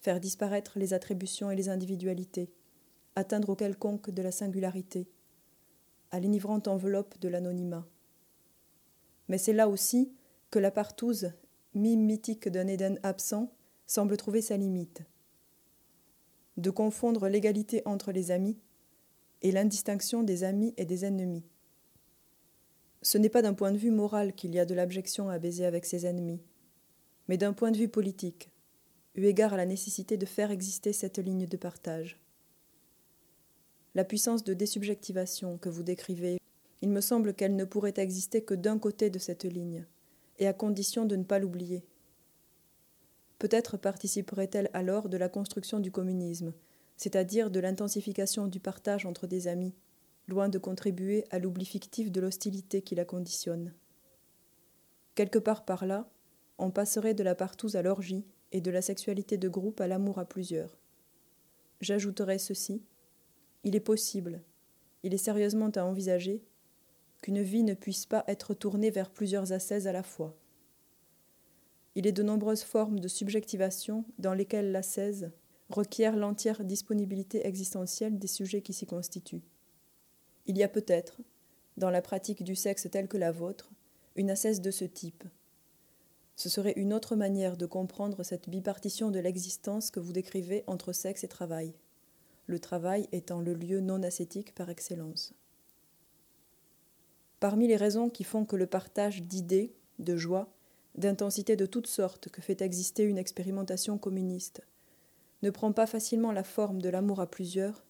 faire 0.01 0.19
disparaître 0.19 0.79
les 0.79 0.93
attributions 0.93 1.51
et 1.51 1.55
les 1.55 1.69
individualités, 1.69 2.51
atteindre 3.15 3.49
au 3.49 3.55
quelconque 3.55 4.09
de 4.09 4.21
la 4.23 4.31
singularité, 4.31 5.07
à 6.09 6.19
l'enivrante 6.19 6.67
enveloppe 6.67 7.19
de 7.19 7.27
l'anonymat. 7.27 7.87
Mais 9.27 9.37
c'est 9.37 9.53
là 9.53 9.69
aussi 9.69 10.11
que 10.53 10.59
la 10.59 10.69
partouze, 10.69 11.31
mime 11.73 12.05
mythique 12.05 12.47
d'un 12.47 12.67
Éden 12.67 12.99
absent, 13.01 13.51
semble 13.87 14.17
trouver 14.17 14.43
sa 14.43 14.55
limite. 14.55 15.01
De 16.57 16.69
confondre 16.69 17.27
l'égalité 17.27 17.81
entre 17.85 18.11
les 18.11 18.29
amis 18.29 18.59
et 19.41 19.51
l'indistinction 19.51 20.21
des 20.21 20.43
amis 20.43 20.75
et 20.77 20.85
des 20.85 21.05
ennemis. 21.05 21.43
Ce 23.01 23.17
n'est 23.17 23.29
pas 23.29 23.41
d'un 23.41 23.55
point 23.55 23.71
de 23.71 23.79
vue 23.79 23.89
moral 23.89 24.35
qu'il 24.35 24.53
y 24.53 24.59
a 24.59 24.65
de 24.65 24.75
l'abjection 24.75 25.27
à 25.27 25.39
baiser 25.39 25.65
avec 25.65 25.87
ses 25.87 26.05
ennemis, 26.05 26.43
mais 27.27 27.37
d'un 27.37 27.53
point 27.53 27.71
de 27.71 27.77
vue 27.79 27.89
politique, 27.89 28.51
eu 29.15 29.25
égard 29.25 29.53
à 29.53 29.57
la 29.57 29.65
nécessité 29.65 30.17
de 30.17 30.27
faire 30.27 30.51
exister 30.51 30.93
cette 30.93 31.17
ligne 31.17 31.47
de 31.47 31.57
partage. 31.57 32.21
La 33.95 34.03
puissance 34.03 34.43
de 34.43 34.53
désubjectivation 34.53 35.57
que 35.57 35.69
vous 35.69 35.81
décrivez, 35.81 36.37
il 36.83 36.89
me 36.89 37.01
semble 37.01 37.33
qu'elle 37.33 37.55
ne 37.55 37.65
pourrait 37.65 37.95
exister 37.97 38.43
que 38.43 38.53
d'un 38.53 38.77
côté 38.77 39.09
de 39.09 39.17
cette 39.17 39.45
ligne, 39.45 39.87
et 40.39 40.47
à 40.47 40.53
condition 40.53 41.05
de 41.05 41.15
ne 41.15 41.23
pas 41.23 41.39
l'oublier. 41.39 41.85
Peut-être 43.39 43.77
participerait-elle 43.77 44.69
alors 44.73 45.09
de 45.09 45.17
la 45.17 45.29
construction 45.29 45.79
du 45.79 45.91
communisme, 45.91 46.53
c'est-à-dire 46.97 47.51
de 47.51 47.59
l'intensification 47.59 48.47
du 48.47 48.59
partage 48.59 49.05
entre 49.05 49.27
des 49.27 49.47
amis, 49.47 49.73
loin 50.27 50.49
de 50.49 50.57
contribuer 50.57 51.25
à 51.29 51.39
l'oubli 51.39 51.65
fictif 51.65 52.11
de 52.11 52.21
l'hostilité 52.21 52.81
qui 52.81 52.95
la 52.95 53.05
conditionne. 53.05 53.73
Quelque 55.15 55.39
part 55.39 55.65
par 55.65 55.85
là, 55.85 56.09
on 56.57 56.71
passerait 56.71 57.13
de 57.13 57.23
la 57.23 57.35
partouze 57.35 57.75
à 57.75 57.81
l'orgie 57.81 58.25
et 58.51 58.61
de 58.61 58.71
la 58.71 58.81
sexualité 58.81 59.37
de 59.37 59.49
groupe 59.49 59.81
à 59.81 59.87
l'amour 59.87 60.19
à 60.19 60.25
plusieurs. 60.25 60.77
J'ajouterai 61.81 62.37
ceci 62.37 62.83
il 63.63 63.75
est 63.75 63.81
possible, 63.81 64.41
il 65.03 65.13
est 65.13 65.17
sérieusement 65.17 65.69
à 65.69 65.83
envisager, 65.83 66.43
qu'une 67.23 67.41
vie 67.41 67.63
ne 67.63 67.73
puisse 67.73 68.05
pas 68.05 68.23
être 68.27 68.53
tournée 68.53 68.91
vers 68.91 69.09
plusieurs 69.09 69.51
ascèses 69.51 69.87
à 69.87 69.91
la 69.91 70.03
fois. 70.03 70.37
Il 71.95 72.05
est 72.05 72.11
de 72.11 72.21
nombreuses 72.21 72.61
formes 72.61 72.99
de 72.99 73.07
subjectivation 73.07 74.05
dans 74.19 74.35
lesquelles 74.35 74.71
l'ascèse 74.71 75.31
requiert 75.69 76.15
l'entière 76.15 76.63
disponibilité 76.63 77.47
existentielle 77.47 78.19
des 78.19 78.27
sujets 78.27 78.61
qui 78.61 78.73
s'y 78.73 78.85
constituent. 78.85 79.43
Il 80.45 80.57
y 80.57 80.63
a 80.63 80.67
peut-être, 80.67 81.21
dans 81.77 81.89
la 81.89 82.01
pratique 82.03 82.43
du 82.43 82.55
sexe 82.55 82.87
telle 82.91 83.07
que 83.07 83.17
la 83.17 83.31
vôtre, 83.31 83.71
une 84.15 84.29
ascèse 84.29 84.61
de 84.61 84.69
ce 84.69 84.85
type. 84.85 85.23
Ce 86.35 86.49
serait 86.49 86.73
une 86.75 86.93
autre 86.93 87.15
manière 87.15 87.57
de 87.57 87.65
comprendre 87.65 88.21
cette 88.21 88.49
bipartition 88.49 89.09
de 89.09 89.19
l'existence 89.19 89.89
que 89.89 89.99
vous 89.99 90.13
décrivez 90.13 90.63
entre 90.67 90.93
sexe 90.93 91.23
et 91.23 91.27
travail 91.27 91.73
le 92.47 92.59
travail 92.59 93.07
étant 93.11 93.39
le 93.39 93.53
lieu 93.53 93.79
non 93.79 94.03
ascétique 94.03 94.53
par 94.53 94.69
excellence. 94.69 95.33
Parmi 97.43 97.67
les 97.67 97.75
raisons 97.75 98.09
qui 98.09 98.23
font 98.23 98.45
que 98.45 98.55
le 98.55 98.67
partage 98.67 99.21
d'idées, 99.21 99.75
de 99.99 100.15
joie, 100.15 100.47
d'intensité 100.95 101.57
de 101.57 101.65
toutes 101.65 101.87
sortes 101.87 102.29
que 102.29 102.41
fait 102.41 102.61
exister 102.61 103.03
une 103.03 103.17
expérimentation 103.17 103.97
communiste 103.97 104.61
ne 105.41 105.49
prend 105.49 105.73
pas 105.73 105.85
facilement 105.85 106.31
la 106.31 106.45
forme 106.45 106.81
de 106.81 106.87
l'amour 106.87 107.19
à 107.19 107.29
plusieurs, 107.29 107.83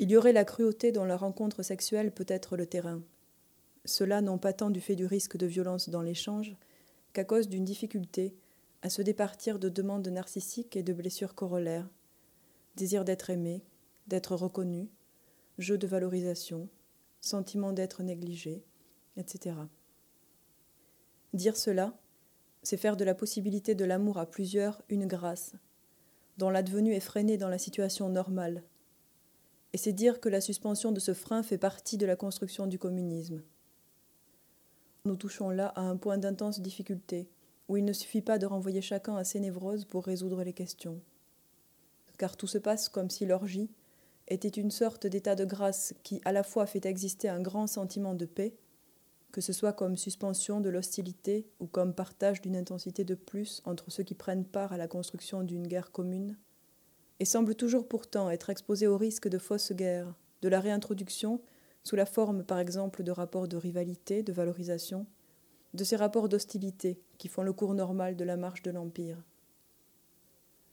il 0.00 0.10
y 0.10 0.16
aurait 0.16 0.32
la 0.32 0.44
cruauté 0.44 0.90
dont 0.90 1.04
la 1.04 1.16
rencontre 1.16 1.62
sexuelle 1.62 2.10
peut 2.10 2.26
être 2.26 2.56
le 2.56 2.66
terrain. 2.66 3.00
Cela 3.84 4.20
non 4.20 4.36
pas 4.36 4.52
tant 4.52 4.70
du 4.70 4.80
fait 4.80 4.96
du 4.96 5.06
risque 5.06 5.36
de 5.36 5.46
violence 5.46 5.88
dans 5.88 6.02
l'échange 6.02 6.56
qu'à 7.12 7.22
cause 7.22 7.48
d'une 7.48 7.64
difficulté 7.64 8.34
à 8.82 8.90
se 8.90 9.00
départir 9.00 9.60
de 9.60 9.68
demandes 9.68 10.08
narcissiques 10.08 10.74
et 10.74 10.82
de 10.82 10.92
blessures 10.92 11.36
corollaires, 11.36 11.88
désir 12.74 13.04
d'être 13.04 13.30
aimé, 13.30 13.62
d'être 14.08 14.34
reconnu, 14.34 14.88
jeu 15.56 15.78
de 15.78 15.86
valorisation, 15.86 16.68
sentiment 17.26 17.72
d'être 17.72 18.02
négligé, 18.02 18.64
etc. 19.16 19.56
Dire 21.32 21.56
cela, 21.56 21.98
c'est 22.62 22.76
faire 22.76 22.96
de 22.96 23.04
la 23.04 23.14
possibilité 23.14 23.74
de 23.74 23.84
l'amour 23.84 24.18
à 24.18 24.26
plusieurs 24.26 24.82
une 24.88 25.06
grâce, 25.06 25.54
dont 26.38 26.50
l'advenu 26.50 26.92
est 26.94 27.00
freiné 27.00 27.36
dans 27.36 27.48
la 27.48 27.58
situation 27.58 28.08
normale. 28.08 28.62
Et 29.72 29.78
c'est 29.78 29.92
dire 29.92 30.20
que 30.20 30.28
la 30.28 30.40
suspension 30.40 30.92
de 30.92 31.00
ce 31.00 31.12
frein 31.12 31.42
fait 31.42 31.58
partie 31.58 31.98
de 31.98 32.06
la 32.06 32.16
construction 32.16 32.66
du 32.66 32.78
communisme. 32.78 33.42
Nous 35.04 35.16
touchons 35.16 35.50
là 35.50 35.68
à 35.76 35.82
un 35.82 35.96
point 35.96 36.18
d'intense 36.18 36.60
difficulté, 36.60 37.28
où 37.68 37.76
il 37.76 37.84
ne 37.84 37.92
suffit 37.92 38.22
pas 38.22 38.38
de 38.38 38.46
renvoyer 38.46 38.80
chacun 38.80 39.16
à 39.16 39.24
ses 39.24 39.40
névroses 39.40 39.84
pour 39.84 40.04
résoudre 40.04 40.42
les 40.42 40.52
questions 40.52 41.00
car 42.16 42.36
tout 42.36 42.46
se 42.46 42.58
passe 42.58 42.88
comme 42.88 43.10
si 43.10 43.26
l'orgie 43.26 43.70
était 44.28 44.48
une 44.48 44.70
sorte 44.70 45.06
d'état 45.06 45.34
de 45.34 45.44
grâce 45.44 45.94
qui 46.02 46.20
à 46.24 46.32
la 46.32 46.42
fois 46.42 46.66
fait 46.66 46.86
exister 46.86 47.28
un 47.28 47.40
grand 47.40 47.66
sentiment 47.66 48.14
de 48.14 48.26
paix, 48.26 48.56
que 49.32 49.40
ce 49.40 49.52
soit 49.52 49.72
comme 49.72 49.96
suspension 49.96 50.60
de 50.60 50.70
l'hostilité 50.70 51.46
ou 51.60 51.66
comme 51.66 51.94
partage 51.94 52.40
d'une 52.40 52.56
intensité 52.56 53.04
de 53.04 53.14
plus 53.14 53.62
entre 53.64 53.90
ceux 53.90 54.02
qui 54.02 54.14
prennent 54.14 54.44
part 54.44 54.72
à 54.72 54.78
la 54.78 54.88
construction 54.88 55.42
d'une 55.42 55.66
guerre 55.66 55.92
commune, 55.92 56.36
et 57.20 57.24
semble 57.24 57.54
toujours 57.54 57.86
pourtant 57.86 58.30
être 58.30 58.50
exposé 58.50 58.86
au 58.86 58.96
risque 58.96 59.28
de 59.28 59.38
fausses 59.38 59.72
guerres, 59.72 60.14
de 60.42 60.48
la 60.48 60.60
réintroduction, 60.60 61.40
sous 61.84 61.96
la 61.96 62.06
forme 62.06 62.44
par 62.44 62.58
exemple 62.58 63.02
de 63.02 63.10
rapports 63.12 63.48
de 63.48 63.56
rivalité, 63.56 64.22
de 64.22 64.32
valorisation, 64.32 65.06
de 65.74 65.84
ces 65.84 65.96
rapports 65.96 66.28
d'hostilité 66.28 67.00
qui 67.18 67.28
font 67.28 67.42
le 67.42 67.52
cours 67.52 67.74
normal 67.74 68.16
de 68.16 68.24
la 68.24 68.36
marche 68.36 68.62
de 68.62 68.70
l'Empire. 68.70 69.22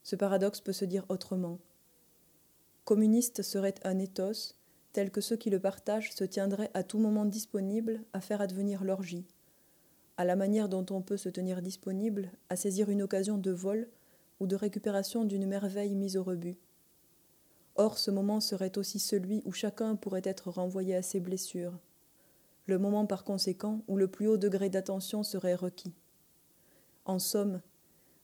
Ce 0.03 0.15
paradoxe 0.15 0.59
peut 0.59 0.73
se 0.73 0.85
dire 0.85 1.05
autrement. 1.09 1.59
Communiste 2.85 3.43
serait 3.43 3.75
un 3.85 3.97
ethos, 3.97 4.55
tel 4.91 5.09
que 5.09 5.21
ceux 5.21 5.37
qui 5.37 5.49
le 5.49 5.59
partagent 5.59 6.11
se 6.11 6.25
tiendraient 6.25 6.71
à 6.73 6.83
tout 6.83 6.99
moment 6.99 7.25
disponibles 7.25 8.03
à 8.11 8.19
faire 8.19 8.41
advenir 8.41 8.83
l'orgie, 8.83 9.25
à 10.17 10.25
la 10.25 10.35
manière 10.35 10.67
dont 10.67 10.85
on 10.91 11.01
peut 11.01 11.17
se 11.17 11.29
tenir 11.29 11.61
disponible 11.61 12.31
à 12.49 12.57
saisir 12.57 12.89
une 12.89 13.01
occasion 13.01 13.37
de 13.37 13.51
vol 13.51 13.87
ou 14.39 14.47
de 14.47 14.55
récupération 14.55 15.23
d'une 15.23 15.47
merveille 15.47 15.95
mise 15.95 16.17
au 16.17 16.23
rebut. 16.23 16.57
Or, 17.75 17.97
ce 17.97 18.11
moment 18.11 18.41
serait 18.41 18.77
aussi 18.77 18.99
celui 18.99 19.41
où 19.45 19.53
chacun 19.53 19.95
pourrait 19.95 20.21
être 20.25 20.51
renvoyé 20.51 20.93
à 20.95 21.01
ses 21.01 21.21
blessures, 21.21 21.79
le 22.65 22.77
moment 22.77 23.05
par 23.05 23.23
conséquent 23.23 23.81
où 23.87 23.97
le 23.97 24.09
plus 24.09 24.27
haut 24.27 24.37
degré 24.37 24.69
d'attention 24.69 25.23
serait 25.23 25.55
requis. 25.55 25.93
En 27.05 27.17
somme, 27.17 27.61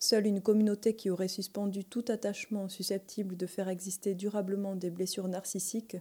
Seule 0.02 0.28
une 0.28 0.42
communauté 0.42 0.96
qui 0.96 1.10
aurait 1.10 1.28
suspendu 1.28 1.84
tout 1.84 2.06
attachement 2.08 2.70
susceptible 2.70 3.36
de 3.36 3.46
faire 3.46 3.68
exister 3.68 4.16
durablement 4.16 4.78
des 4.78 4.90
blessures 4.90 5.28
narcissiques 5.28 5.98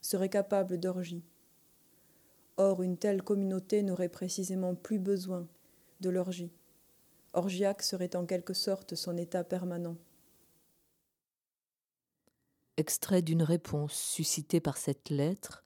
serait 0.00 0.28
capable 0.28 0.78
d'orgie. 0.78 1.24
Or, 2.56 2.82
une 2.82 2.96
telle 2.96 3.22
communauté 3.22 3.82
n'aurait 3.82 4.08
précisément 4.08 4.76
plus 4.76 5.00
besoin 5.00 5.48
de 6.00 6.10
l'orgie. 6.10 6.52
Orgiaque 7.32 7.82
serait 7.82 8.14
en 8.14 8.24
quelque 8.24 8.54
sorte 8.54 8.94
son 8.94 9.16
état 9.16 9.42
permanent. 9.42 9.96
Extrait 12.76 13.22
d'une 13.22 13.42
réponse 13.42 13.94
suscitée 13.94 14.60
par 14.60 14.76
cette 14.76 15.10
lettre 15.10 15.64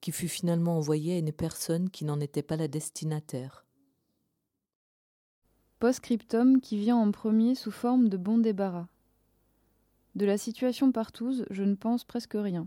qui 0.00 0.10
fut 0.10 0.28
finalement 0.28 0.76
envoyée 0.76 1.14
à 1.14 1.18
une 1.18 1.32
personne 1.32 1.90
qui 1.90 2.04
n'en 2.04 2.20
était 2.20 2.42
pas 2.42 2.56
la 2.56 2.66
destinataire. 2.66 3.67
Post-scriptum 5.78 6.60
qui 6.60 6.76
vient 6.76 6.96
en 6.96 7.12
premier 7.12 7.54
sous 7.54 7.70
forme 7.70 8.08
de 8.08 8.16
bon 8.16 8.38
débarras. 8.38 8.88
De 10.16 10.26
la 10.26 10.36
situation 10.36 10.90
partouze, 10.90 11.46
je 11.50 11.62
ne 11.62 11.76
pense 11.76 12.02
presque 12.02 12.34
rien. 12.34 12.66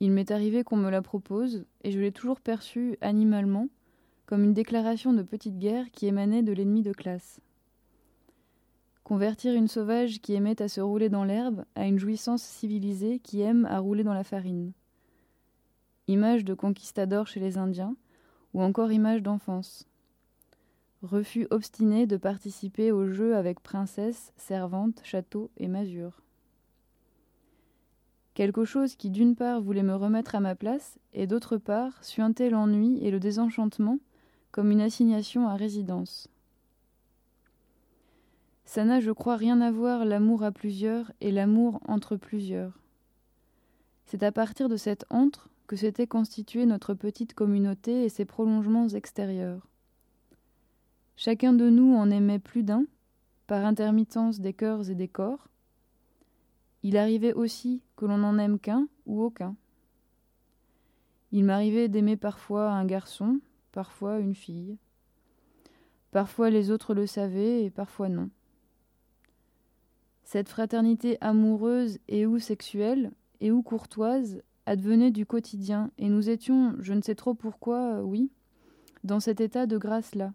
Il 0.00 0.10
m'est 0.10 0.30
arrivé 0.30 0.62
qu'on 0.62 0.76
me 0.76 0.90
la 0.90 1.00
propose, 1.00 1.64
et 1.84 1.92
je 1.92 1.98
l'ai 1.98 2.12
toujours 2.12 2.42
perçue 2.42 2.98
animalement, 3.00 3.70
comme 4.26 4.44
une 4.44 4.52
déclaration 4.52 5.14
de 5.14 5.22
petite 5.22 5.58
guerre 5.58 5.90
qui 5.90 6.06
émanait 6.06 6.42
de 6.42 6.52
l'ennemi 6.52 6.82
de 6.82 6.92
classe. 6.92 7.40
Convertir 9.02 9.54
une 9.54 9.68
sauvage 9.68 10.20
qui 10.20 10.34
aimait 10.34 10.60
à 10.60 10.68
se 10.68 10.82
rouler 10.82 11.08
dans 11.08 11.24
l'herbe 11.24 11.64
à 11.76 11.86
une 11.86 11.98
jouissance 11.98 12.42
civilisée 12.42 13.20
qui 13.20 13.40
aime 13.40 13.64
à 13.64 13.78
rouler 13.78 14.04
dans 14.04 14.12
la 14.12 14.24
farine. 14.24 14.72
Image 16.08 16.44
de 16.44 16.52
conquistador 16.52 17.26
chez 17.26 17.40
les 17.40 17.56
Indiens, 17.56 17.96
ou 18.52 18.60
encore 18.60 18.92
image 18.92 19.22
d'enfance 19.22 19.88
refus 21.06 21.46
obstiné 21.50 22.06
de 22.06 22.16
participer 22.16 22.92
au 22.92 23.08
jeu 23.08 23.36
avec 23.36 23.60
princesse, 23.60 24.32
servante, 24.36 25.00
château 25.04 25.50
et 25.56 25.68
masure. 25.68 26.22
Quelque 28.34 28.66
chose 28.66 28.96
qui 28.96 29.08
d'une 29.08 29.34
part 29.34 29.62
voulait 29.62 29.82
me 29.82 29.94
remettre 29.94 30.34
à 30.34 30.40
ma 30.40 30.54
place, 30.54 30.98
et 31.14 31.26
d'autre 31.26 31.56
part 31.56 32.04
suintait 32.04 32.50
l'ennui 32.50 32.98
et 33.02 33.10
le 33.10 33.18
désenchantement 33.18 33.98
comme 34.50 34.70
une 34.70 34.82
assignation 34.82 35.48
à 35.48 35.54
résidence. 35.54 36.28
Ça 38.66 38.84
n'a, 38.84 39.00
je 39.00 39.12
crois, 39.12 39.36
rien 39.36 39.60
à 39.60 39.70
voir 39.70 40.04
l'amour 40.04 40.42
à 40.42 40.50
plusieurs 40.50 41.12
et 41.20 41.30
l'amour 41.30 41.80
entre 41.86 42.16
plusieurs. 42.16 42.78
C'est 44.04 44.22
à 44.22 44.32
partir 44.32 44.68
de 44.68 44.76
cet 44.76 45.06
entre 45.08 45.48
que 45.66 45.76
s'était 45.76 46.06
constituée 46.06 46.66
notre 46.66 46.94
petite 46.94 47.32
communauté 47.32 48.04
et 48.04 48.08
ses 48.08 48.24
prolongements 48.24 48.88
extérieurs. 48.88 49.66
Chacun 51.18 51.54
de 51.54 51.70
nous 51.70 51.94
en 51.94 52.10
aimait 52.10 52.38
plus 52.38 52.62
d'un, 52.62 52.84
par 53.46 53.64
intermittence 53.64 54.38
des 54.38 54.52
cœurs 54.52 54.90
et 54.90 54.94
des 54.94 55.08
corps. 55.08 55.48
Il 56.82 56.98
arrivait 56.98 57.32
aussi 57.32 57.82
que 57.96 58.04
l'on 58.04 58.18
n'en 58.18 58.38
aime 58.38 58.58
qu'un 58.58 58.86
ou 59.06 59.22
aucun. 59.22 59.56
Il 61.32 61.44
m'arrivait 61.44 61.88
d'aimer 61.88 62.16
parfois 62.16 62.70
un 62.70 62.84
garçon, 62.84 63.40
parfois 63.72 64.18
une 64.18 64.34
fille. 64.34 64.76
Parfois 66.10 66.50
les 66.50 66.70
autres 66.70 66.92
le 66.92 67.06
savaient 67.06 67.64
et 67.64 67.70
parfois 67.70 68.10
non. 68.10 68.28
Cette 70.22 70.50
fraternité 70.50 71.16
amoureuse 71.22 71.98
et 72.08 72.26
ou 72.26 72.38
sexuelle 72.38 73.10
et 73.40 73.50
ou 73.50 73.62
courtoise 73.62 74.42
advenait 74.66 75.10
du 75.10 75.24
quotidien 75.24 75.90
et 75.96 76.10
nous 76.10 76.28
étions, 76.28 76.74
je 76.80 76.92
ne 76.92 77.00
sais 77.00 77.14
trop 77.14 77.32
pourquoi, 77.32 78.02
oui, 78.02 78.30
dans 79.02 79.20
cet 79.20 79.40
état 79.40 79.66
de 79.66 79.78
grâce-là 79.78 80.32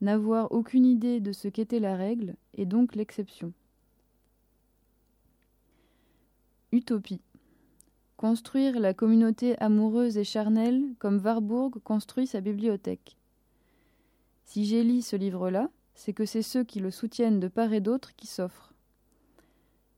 n'avoir 0.00 0.52
aucune 0.52 0.86
idée 0.86 1.20
de 1.20 1.32
ce 1.32 1.48
qu'était 1.48 1.80
la 1.80 1.96
règle 1.96 2.34
et 2.54 2.64
donc 2.64 2.94
l'exception. 2.94 3.52
Utopie. 6.72 7.20
Construire 8.16 8.78
la 8.78 8.94
communauté 8.94 9.58
amoureuse 9.58 10.16
et 10.18 10.24
charnelle 10.24 10.82
comme 10.98 11.20
Warburg 11.24 11.78
construit 11.82 12.26
sa 12.26 12.40
bibliothèque. 12.40 13.16
Si 14.44 14.64
j'ai 14.64 14.84
lu 14.84 15.02
ce 15.02 15.16
livre-là, 15.16 15.70
c'est 15.94 16.12
que 16.12 16.24
c'est 16.24 16.42
ceux 16.42 16.64
qui 16.64 16.80
le 16.80 16.90
soutiennent 16.90 17.40
de 17.40 17.48
part 17.48 17.72
et 17.72 17.80
d'autre 17.80 18.14
qui 18.16 18.26
s'offrent. 18.26 18.72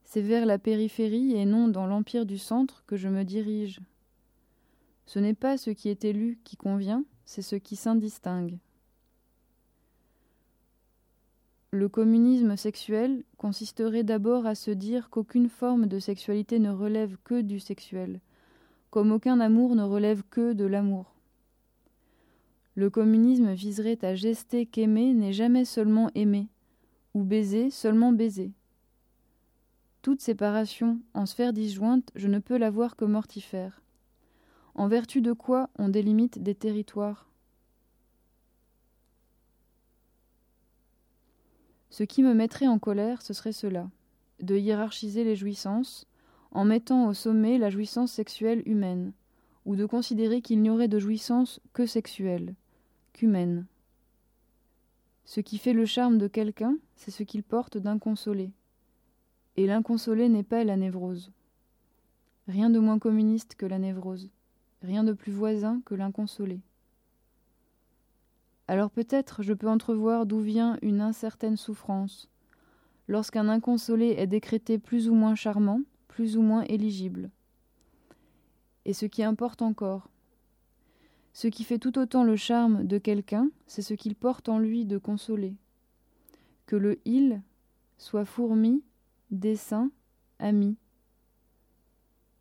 C'est 0.04 0.22
vers 0.22 0.46
la 0.46 0.58
périphérie 0.58 1.34
et 1.36 1.44
non 1.44 1.68
dans 1.68 1.86
l'empire 1.86 2.26
du 2.26 2.38
centre 2.38 2.84
que 2.86 2.96
je 2.96 3.08
me 3.08 3.24
dirige. 3.24 3.80
Ce 5.06 5.18
n'est 5.18 5.34
pas 5.34 5.58
ce 5.58 5.70
qui 5.70 5.88
est 5.88 6.04
élu 6.04 6.38
qui 6.44 6.56
convient, 6.56 7.04
c'est 7.24 7.42
ce 7.42 7.56
qui 7.56 7.76
s'indistingue. 7.76 8.58
Le 11.74 11.88
communisme 11.88 12.54
sexuel 12.58 13.24
consisterait 13.38 14.04
d'abord 14.04 14.44
à 14.44 14.54
se 14.54 14.70
dire 14.70 15.08
qu'aucune 15.08 15.48
forme 15.48 15.86
de 15.86 15.98
sexualité 15.98 16.58
ne 16.58 16.70
relève 16.70 17.16
que 17.24 17.40
du 17.40 17.60
sexuel, 17.60 18.20
comme 18.90 19.10
aucun 19.10 19.40
amour 19.40 19.74
ne 19.74 19.82
relève 19.82 20.22
que 20.28 20.52
de 20.52 20.66
l'amour. 20.66 21.14
Le 22.74 22.90
communisme 22.90 23.54
viserait 23.54 24.04
à 24.04 24.14
gester 24.14 24.66
qu'aimer 24.66 25.14
n'est 25.14 25.32
jamais 25.32 25.64
seulement 25.64 26.10
aimer, 26.14 26.48
ou 27.14 27.24
baiser 27.24 27.70
seulement 27.70 28.12
baiser. 28.12 28.52
Toute 30.02 30.20
séparation 30.20 31.00
en 31.14 31.24
sphère 31.24 31.54
disjointe, 31.54 32.10
je 32.14 32.28
ne 32.28 32.38
peux 32.38 32.58
la 32.58 32.68
voir 32.68 32.96
que 32.96 33.06
mortifère. 33.06 33.80
En 34.74 34.88
vertu 34.88 35.22
de 35.22 35.32
quoi 35.32 35.70
on 35.78 35.88
délimite 35.88 36.42
des 36.42 36.54
territoires? 36.54 37.31
Ce 41.93 42.05
qui 42.05 42.23
me 42.23 42.32
mettrait 42.32 42.69
en 42.69 42.78
colère, 42.78 43.20
ce 43.20 43.35
serait 43.35 43.52
cela 43.52 43.90
de 44.40 44.56
hiérarchiser 44.56 45.24
les 45.24 45.36
jouissances, 45.36 46.06
en 46.51 46.64
mettant 46.64 47.06
au 47.06 47.12
sommet 47.12 47.59
la 47.59 47.69
jouissance 47.69 48.10
sexuelle 48.10 48.62
humaine, 48.64 49.12
ou 49.66 49.77
de 49.77 49.85
considérer 49.85 50.40
qu'il 50.40 50.62
n'y 50.62 50.70
aurait 50.70 50.89
de 50.89 50.98
jouissance 50.98 51.60
que 51.74 51.85
sexuelle, 51.85 52.55
qu'humaine. 53.12 53.66
Ce 55.27 55.40
qui 55.40 55.59
fait 55.59 55.74
le 55.74 55.85
charme 55.85 56.16
de 56.16 56.28
quelqu'un, 56.28 56.78
c'est 56.97 57.10
ce 57.10 57.23
qu'il 57.23 57.43
porte 57.43 57.77
d'inconsolé. 57.77 58.51
Et 59.59 59.66
l'inconsolé 59.66 60.31
n'est 60.31 60.43
pas 60.43 60.64
la 60.64 60.78
névrose. 60.78 61.31
Rien 62.48 62.70
de 62.70 62.78
moins 62.78 62.98
communiste 62.98 63.55
que 63.55 63.66
la 63.66 63.78
névrose, 63.78 64.31
rien 64.81 65.05
de 65.05 65.12
plus 65.12 65.31
voisin 65.31 65.82
que 65.85 65.94
l'inconsolé. 65.94 66.59
Alors 68.72 68.90
peut-être 68.90 69.42
je 69.42 69.52
peux 69.52 69.68
entrevoir 69.68 70.24
d'où 70.24 70.40
vient 70.40 70.78
une 70.80 71.02
incertaine 71.02 71.58
souffrance, 71.58 72.30
lorsqu'un 73.06 73.50
inconsolé 73.50 74.14
est 74.16 74.26
décrété 74.26 74.78
plus 74.78 75.10
ou 75.10 75.14
moins 75.14 75.34
charmant, 75.34 75.82
plus 76.08 76.38
ou 76.38 76.40
moins 76.40 76.62
éligible. 76.62 77.28
Et 78.86 78.94
ce 78.94 79.04
qui 79.04 79.24
importe 79.24 79.60
encore, 79.60 80.08
ce 81.34 81.48
qui 81.48 81.64
fait 81.64 81.78
tout 81.78 81.98
autant 81.98 82.24
le 82.24 82.34
charme 82.34 82.86
de 82.86 82.96
quelqu'un, 82.96 83.50
c'est 83.66 83.82
ce 83.82 83.92
qu'il 83.92 84.14
porte 84.14 84.48
en 84.48 84.58
lui 84.58 84.86
de 84.86 84.96
consoler. 84.96 85.54
Que 86.64 86.76
le 86.76 86.98
il 87.04 87.42
soit 87.98 88.24
fourmi, 88.24 88.82
dessin, 89.30 89.90
ami. 90.38 90.78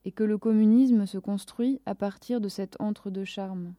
Et 0.06 0.14
que 0.14 0.24
le 0.24 0.38
communisme 0.38 1.06
se 1.06 1.18
construit 1.18 1.82
à 1.86 1.94
partir 1.94 2.40
de 2.40 2.48
cet 2.48 2.80
entre-deux 2.80 3.26
charme. 3.26 3.74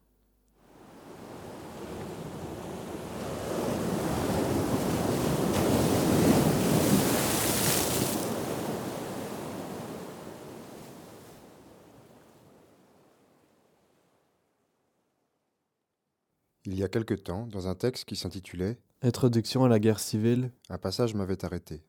Il 16.65 16.75
y 16.75 16.83
a 16.83 16.87
quelque 16.87 17.13
temps, 17.13 17.45
dans 17.47 17.67
un 17.67 17.75
texte 17.75 18.05
qui 18.05 18.15
s'intitulait 18.15 18.79
Introduction 19.01 19.65
à 19.65 19.67
la 19.67 19.79
guerre 19.79 19.99
civile, 19.99 20.49
un 20.69 20.77
passage 20.77 21.13
m'avait 21.13 21.43
arrêté. 21.43 21.83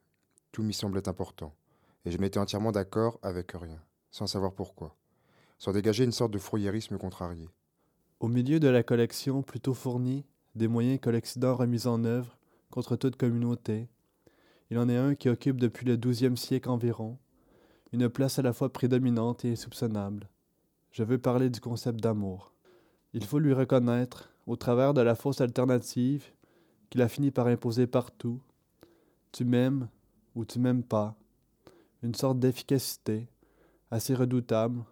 Tout 0.51 0.65
m'y 0.65 0.75
semblait 0.75 1.09
important, 1.09 1.55
et 2.05 2.11
je 2.11 2.19
m'étais 2.19 2.41
entièrement 2.41 2.73
d'accord 2.73 3.21
avec 3.23 3.53
rien, 3.53 3.81
sans 4.11 4.27
savoir 4.27 4.53
pourquoi. 4.53 4.97
Sans 5.59 5.73
dégager 5.73 6.03
une 6.03 6.11
sorte 6.11 6.33
de 6.33 6.39
fourriérisme 6.39 6.99
contrarié. 6.99 7.49
Au 8.19 8.27
milieu 8.27 8.59
de 8.59 8.67
la 8.67 8.83
collection 8.83 9.43
plutôt 9.43 9.75
fournie 9.75 10.25
des 10.57 10.67
moyens 10.67 10.99
que 11.01 11.11
l'Occident 11.11 11.57
a 11.57 11.67
mis 11.67 11.87
en 11.87 12.05
œuvre 12.05 12.37
contre 12.71 12.97
toute 12.97 13.15
communauté, 13.15 13.89
il 14.71 14.79
en 14.79 14.89
est 14.89 14.97
un 14.97 15.15
qui 15.15 15.29
occupe 15.29 15.61
depuis 15.61 15.87
le 15.87 15.97
XIIe 15.97 16.37
siècle 16.37 16.69
environ 16.69 17.19
une 17.93 18.09
place 18.09 18.41
à 18.41 18.43
la 18.43 18.53
fois 18.53 18.73
prédominante 18.73 19.45
et 19.45 19.53
insoupçonnable. 19.53 20.29
Je 20.91 21.05
veux 21.05 21.19
parler 21.19 21.49
du 21.49 21.61
concept 21.61 22.01
d'amour. 22.01 22.53
Il 23.13 23.25
faut 23.25 23.39
lui 23.39 23.53
reconnaître, 23.53 24.34
au 24.47 24.57
travers 24.57 24.95
de 24.95 25.01
la 25.01 25.15
fausse 25.15 25.41
alternative 25.41 26.31
qu'il 26.91 27.03
a 27.03 27.09
fini 27.09 27.31
par 27.31 27.47
imposer 27.47 27.87
partout, 27.87 28.41
tu 29.33 29.45
m'aimes 29.45 29.89
ou 30.35 30.45
tu 30.45 30.59
m'aimes 30.59 30.83
pas, 30.83 31.17
une 32.03 32.15
sorte 32.15 32.39
d'efficacité 32.39 33.29
assez 33.91 34.15
redoutable 34.15 34.85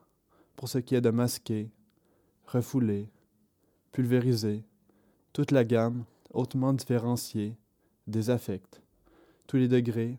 pour 0.56 0.68
ce 0.68 0.78
qui 0.78 0.94
est 0.94 1.00
de 1.00 1.10
masquer, 1.10 1.70
refouler, 2.46 3.10
pulvériser 3.92 4.64
toute 5.32 5.50
la 5.50 5.64
gamme 5.64 6.04
hautement 6.32 6.72
différenciée 6.72 7.56
des 8.06 8.30
affects, 8.30 8.80
tous 9.46 9.56
les 9.56 9.68
degrés, 9.68 10.18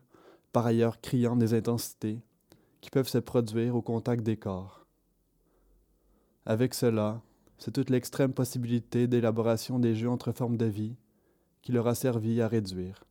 par 0.52 0.66
ailleurs 0.66 1.02
criants 1.02 1.36
des 1.36 1.54
intensités, 1.54 2.22
qui 2.82 2.90
peuvent 2.90 3.08
se 3.08 3.18
produire 3.18 3.76
au 3.76 3.82
contact 3.82 4.24
des 4.24 4.38
corps. 4.38 4.86
Avec 6.46 6.74
cela, 6.74 7.22
c'est 7.64 7.72
toute 7.72 7.90
l'extrême 7.90 8.34
possibilité 8.34 9.08
d'élaboration 9.08 9.80
des 9.80 9.96
jeux 9.96 10.10
entre 10.10 10.34
formes 10.34 10.58
de 10.58 10.66
vie 10.66 10.98
qui 11.62 11.72
leur 11.72 11.88
a 11.88 11.96
servi 11.96 12.42
à 12.42 12.50
réduire. 12.50 13.06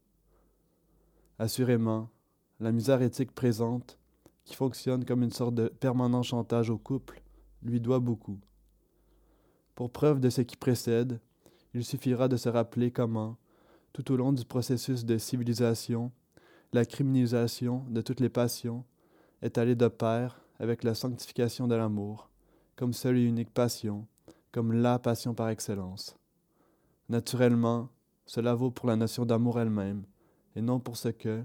Assurément, 1.39 2.11
la 2.61 2.70
misère 2.70 3.01
éthique 3.01 3.33
présente, 3.33 3.99
qui 4.45 4.55
fonctionne 4.55 5.07
comme 5.07 5.23
une 5.23 5.33
sorte 5.33 5.55
de 5.55 5.69
permanent 5.69 6.23
chantage 6.23 6.69
au 6.69 6.77
couple, 6.77 7.23
lui 7.62 7.81
doit 7.81 7.99
beaucoup. 7.99 8.39
Pour 9.74 9.91
preuve 9.91 10.20
de 10.20 10.29
ce 10.29 10.43
qui 10.43 10.59
précède, 10.59 11.19
il 11.73 11.83
suffira 11.83 12.29
de 12.29 12.37
se 12.37 12.51
rappeler 12.51 12.91
comment, 12.91 13.39
tout 13.95 14.12
au 14.12 14.16
long 14.16 14.35
du 14.35 14.45
processus 14.45 15.07
de 15.07 15.16
civilisation, 15.16 16.12
la 16.74 16.85
criminalisation 16.85 17.87
de 17.89 18.03
toutes 18.03 18.20
les 18.20 18.29
passions 18.29 18.85
est 19.41 19.57
allée 19.57 19.77
de 19.77 19.89
pair 19.89 20.43
avec 20.59 20.85
la 20.85 20.95
sanctification 20.95 21.69
de 21.69 21.74
l'amour, 21.74 22.29
comme 22.77 22.93
seule 22.93 23.16
et 23.16 23.24
unique 23.24 23.55
passion, 23.55 24.07
comme 24.53 24.73
la 24.73 24.99
passion 24.99 25.35
par 25.35 25.49
excellence. 25.49 26.16
Naturellement, 27.09 27.89
cela 28.27 28.55
vaut 28.55 28.70
pour 28.70 28.87
la 28.87 28.97
notion 28.97 29.27
d'amour 29.27 29.59
elle-même, 29.59 30.05
et 30.55 30.61
non 30.61 30.79
pour 30.79 30.97
ce 30.97 31.09
que, 31.09 31.45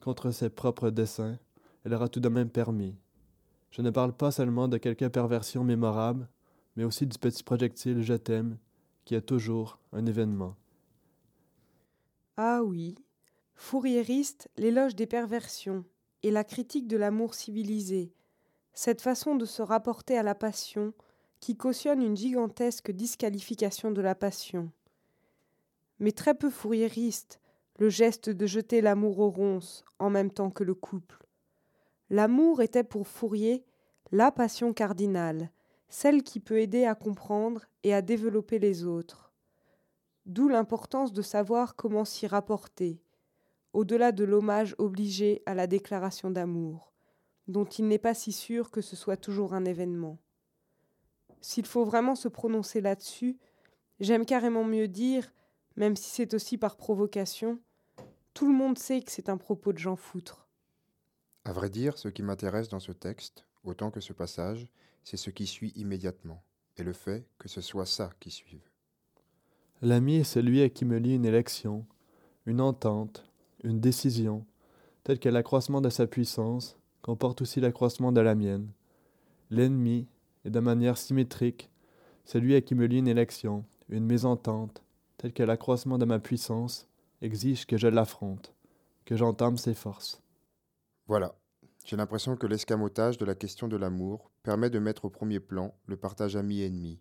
contre 0.00 0.30
ses 0.30 0.50
propres 0.50 0.90
desseins, 0.90 1.38
elle 1.84 1.94
aura 1.94 2.08
tout 2.08 2.20
de 2.20 2.28
même 2.28 2.50
permis. 2.50 2.96
Je 3.70 3.82
ne 3.82 3.90
parle 3.90 4.12
pas 4.12 4.30
seulement 4.30 4.68
de 4.68 4.78
quelques 4.78 5.08
perversions 5.08 5.64
mémorables, 5.64 6.28
mais 6.76 6.84
aussi 6.84 7.06
du 7.06 7.18
petit 7.18 7.42
projectile 7.42 8.02
Je 8.02 8.14
t'aime, 8.14 8.58
qui 9.04 9.14
est 9.14 9.22
toujours 9.22 9.78
un 9.92 10.04
événement. 10.06 10.56
Ah 12.36 12.62
oui, 12.62 12.96
fourriériste, 13.54 14.50
l'éloge 14.56 14.94
des 14.94 15.06
perversions 15.06 15.84
et 16.22 16.30
la 16.30 16.44
critique 16.44 16.86
de 16.86 16.96
l'amour 16.96 17.34
civilisé, 17.34 18.12
cette 18.74 19.00
façon 19.00 19.36
de 19.36 19.46
se 19.46 19.62
rapporter 19.62 20.18
à 20.18 20.22
la 20.22 20.34
passion, 20.34 20.92
qui 21.40 21.56
cautionne 21.56 22.02
une 22.02 22.16
gigantesque 22.16 22.90
disqualification 22.90 23.90
de 23.90 24.00
la 24.00 24.14
passion. 24.14 24.70
Mais 25.98 26.12
très 26.12 26.34
peu 26.34 26.50
fourriériste, 26.50 27.40
le 27.78 27.88
geste 27.88 28.30
de 28.30 28.46
jeter 28.46 28.80
l'amour 28.80 29.18
aux 29.18 29.30
ronces 29.30 29.84
en 29.98 30.10
même 30.10 30.30
temps 30.30 30.50
que 30.50 30.64
le 30.64 30.74
couple. 30.74 31.26
L'amour 32.10 32.62
était 32.62 32.84
pour 32.84 33.06
Fourier 33.08 33.64
la 34.12 34.30
passion 34.30 34.72
cardinale, 34.72 35.50
celle 35.88 36.22
qui 36.22 36.40
peut 36.40 36.60
aider 36.60 36.84
à 36.84 36.94
comprendre 36.94 37.66
et 37.82 37.92
à 37.92 38.02
développer 38.02 38.58
les 38.58 38.84
autres. 38.84 39.32
D'où 40.24 40.48
l'importance 40.48 41.12
de 41.12 41.22
savoir 41.22 41.76
comment 41.76 42.04
s'y 42.04 42.26
rapporter, 42.26 43.00
au-delà 43.72 44.12
de 44.12 44.24
l'hommage 44.24 44.74
obligé 44.78 45.42
à 45.46 45.54
la 45.54 45.66
déclaration 45.66 46.30
d'amour, 46.30 46.92
dont 47.46 47.64
il 47.64 47.86
n'est 47.88 47.98
pas 47.98 48.14
si 48.14 48.32
sûr 48.32 48.70
que 48.70 48.80
ce 48.80 48.96
soit 48.96 49.16
toujours 49.16 49.54
un 49.54 49.64
événement. 49.64 50.18
S'il 51.46 51.64
faut 51.64 51.84
vraiment 51.84 52.16
se 52.16 52.26
prononcer 52.26 52.80
là-dessus, 52.80 53.38
j'aime 54.00 54.26
carrément 54.26 54.64
mieux 54.64 54.88
dire, 54.88 55.32
même 55.76 55.94
si 55.94 56.10
c'est 56.10 56.34
aussi 56.34 56.58
par 56.58 56.76
provocation, 56.76 57.60
tout 58.34 58.48
le 58.48 58.52
monde 58.52 58.76
sait 58.76 59.00
que 59.00 59.12
c'est 59.12 59.28
un 59.28 59.36
propos 59.36 59.72
de 59.72 59.78
Jean 59.78 59.94
Foutre. 59.94 60.48
À 61.44 61.52
vrai 61.52 61.70
dire, 61.70 61.98
ce 61.98 62.08
qui 62.08 62.24
m'intéresse 62.24 62.68
dans 62.68 62.80
ce 62.80 62.90
texte, 62.90 63.46
autant 63.62 63.92
que 63.92 64.00
ce 64.00 64.12
passage, 64.12 64.68
c'est 65.04 65.16
ce 65.16 65.30
qui 65.30 65.46
suit 65.46 65.72
immédiatement, 65.76 66.42
et 66.78 66.82
le 66.82 66.92
fait 66.92 67.24
que 67.38 67.48
ce 67.48 67.60
soit 67.60 67.86
ça 67.86 68.10
qui 68.18 68.32
suive. 68.32 68.68
L'ami 69.82 70.16
est 70.16 70.24
celui 70.24 70.62
à 70.62 70.68
qui 70.68 70.84
me 70.84 70.98
lie 70.98 71.14
une 71.14 71.26
élection, 71.26 71.86
une 72.46 72.60
entente, 72.60 73.24
une 73.62 73.78
décision, 73.78 74.44
telle 75.04 75.20
que 75.20 75.28
l'accroissement 75.28 75.80
de 75.80 75.90
sa 75.90 76.08
puissance 76.08 76.76
comporte 77.02 77.40
aussi 77.40 77.60
l'accroissement 77.60 78.10
de 78.10 78.20
la 78.20 78.34
mienne. 78.34 78.68
L'ennemi 79.50 80.08
et 80.46 80.50
de 80.50 80.60
manière 80.60 80.96
symétrique, 80.96 81.68
celui 82.24 82.54
à 82.54 82.60
qui 82.60 82.76
me 82.76 82.86
lie 82.86 82.98
une 82.98 83.08
élection, 83.08 83.64
une 83.88 84.06
mésentente, 84.06 84.84
telle 85.18 85.32
que 85.32 85.42
l'accroissement 85.42 85.98
de 85.98 86.04
ma 86.04 86.20
puissance 86.20 86.88
exige 87.20 87.66
que 87.66 87.76
je 87.76 87.88
l'affronte, 87.88 88.54
que 89.04 89.16
j'entame 89.16 89.58
ses 89.58 89.74
forces. 89.74 90.22
Voilà, 91.08 91.34
J'ai 91.84 91.96
l'impression 91.96 92.36
que 92.36 92.46
l'escamotage 92.46 93.18
de 93.18 93.24
la 93.24 93.34
question 93.34 93.68
de 93.68 93.76
l'amour 93.76 94.30
permet 94.42 94.70
de 94.70 94.78
mettre 94.78 95.04
au 95.04 95.10
premier 95.10 95.40
plan 95.40 95.74
le 95.86 95.96
partage 95.96 96.36
ami-ennemi, 96.36 97.00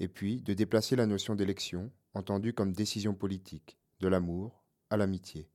et 0.00 0.08
puis 0.08 0.40
de 0.40 0.54
déplacer 0.54 0.96
la 0.96 1.06
notion 1.06 1.34
d'élection, 1.34 1.90
entendue 2.14 2.54
comme 2.54 2.72
décision 2.72 3.14
politique, 3.14 3.78
de 4.00 4.08
l'amour 4.08 4.62
à 4.88 4.96
l'amitié. 4.96 5.48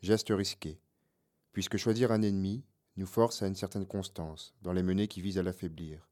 Geste 0.00 0.30
risqué, 0.30 0.78
puisque 1.52 1.78
choisir 1.78 2.12
un 2.12 2.22
ennemi 2.22 2.64
nous 2.96 3.06
force 3.06 3.42
à 3.42 3.46
une 3.46 3.54
certaine 3.54 3.86
constance 3.86 4.54
dans 4.62 4.72
les 4.72 4.82
menées 4.82 5.08
qui 5.08 5.22
visent 5.22 5.38
à 5.38 5.42
l'affaiblir, 5.42 6.09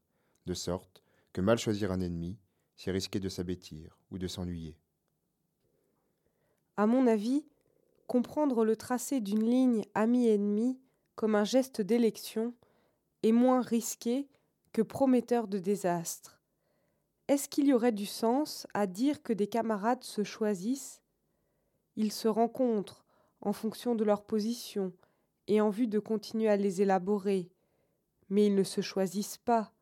de 0.49 0.53
sorte 0.55 1.03
que 1.31 1.41
mal 1.41 1.59
choisir 1.59 1.91
un 1.91 2.01
ennemi, 2.01 2.39
c'est 2.75 2.91
risquer 2.91 3.19
de 3.19 3.29
s'abêtir 3.29 3.99
ou 4.09 4.17
de 4.17 4.27
s'ennuyer. 4.27 4.75
À 6.75 6.87
mon 6.87 7.05
avis, 7.05 7.45
comprendre 8.07 8.65
le 8.65 8.75
tracé 8.75 9.21
d'une 9.21 9.43
ligne 9.43 9.83
ami-ennemi 9.93 10.79
comme 11.15 11.35
un 11.35 11.43
geste 11.43 11.81
d'élection 11.81 12.55
est 13.21 13.31
moins 13.31 13.61
risqué 13.61 14.27
que 14.73 14.81
prometteur 14.81 15.47
de 15.47 15.59
désastre. 15.59 16.41
Est-ce 17.27 17.47
qu'il 17.47 17.67
y 17.67 17.73
aurait 17.73 17.91
du 17.91 18.07
sens 18.07 18.65
à 18.73 18.87
dire 18.87 19.21
que 19.21 19.33
des 19.33 19.47
camarades 19.47 20.03
se 20.03 20.23
choisissent? 20.23 21.03
Ils 21.95 22.11
se 22.11 22.27
rencontrent 22.27 23.05
en 23.41 23.53
fonction 23.53 23.93
de 23.93 24.03
leur 24.03 24.23
position 24.23 24.93
et 25.47 25.61
en 25.61 25.69
vue 25.69 25.87
de 25.87 25.99
continuer 25.99 26.49
à 26.49 26.55
les 26.55 26.81
élaborer, 26.81 27.51
mais 28.29 28.47
ils 28.47 28.55
ne 28.55 28.63
se 28.63 28.81
choisissent 28.81 29.37
pas. 29.37 29.73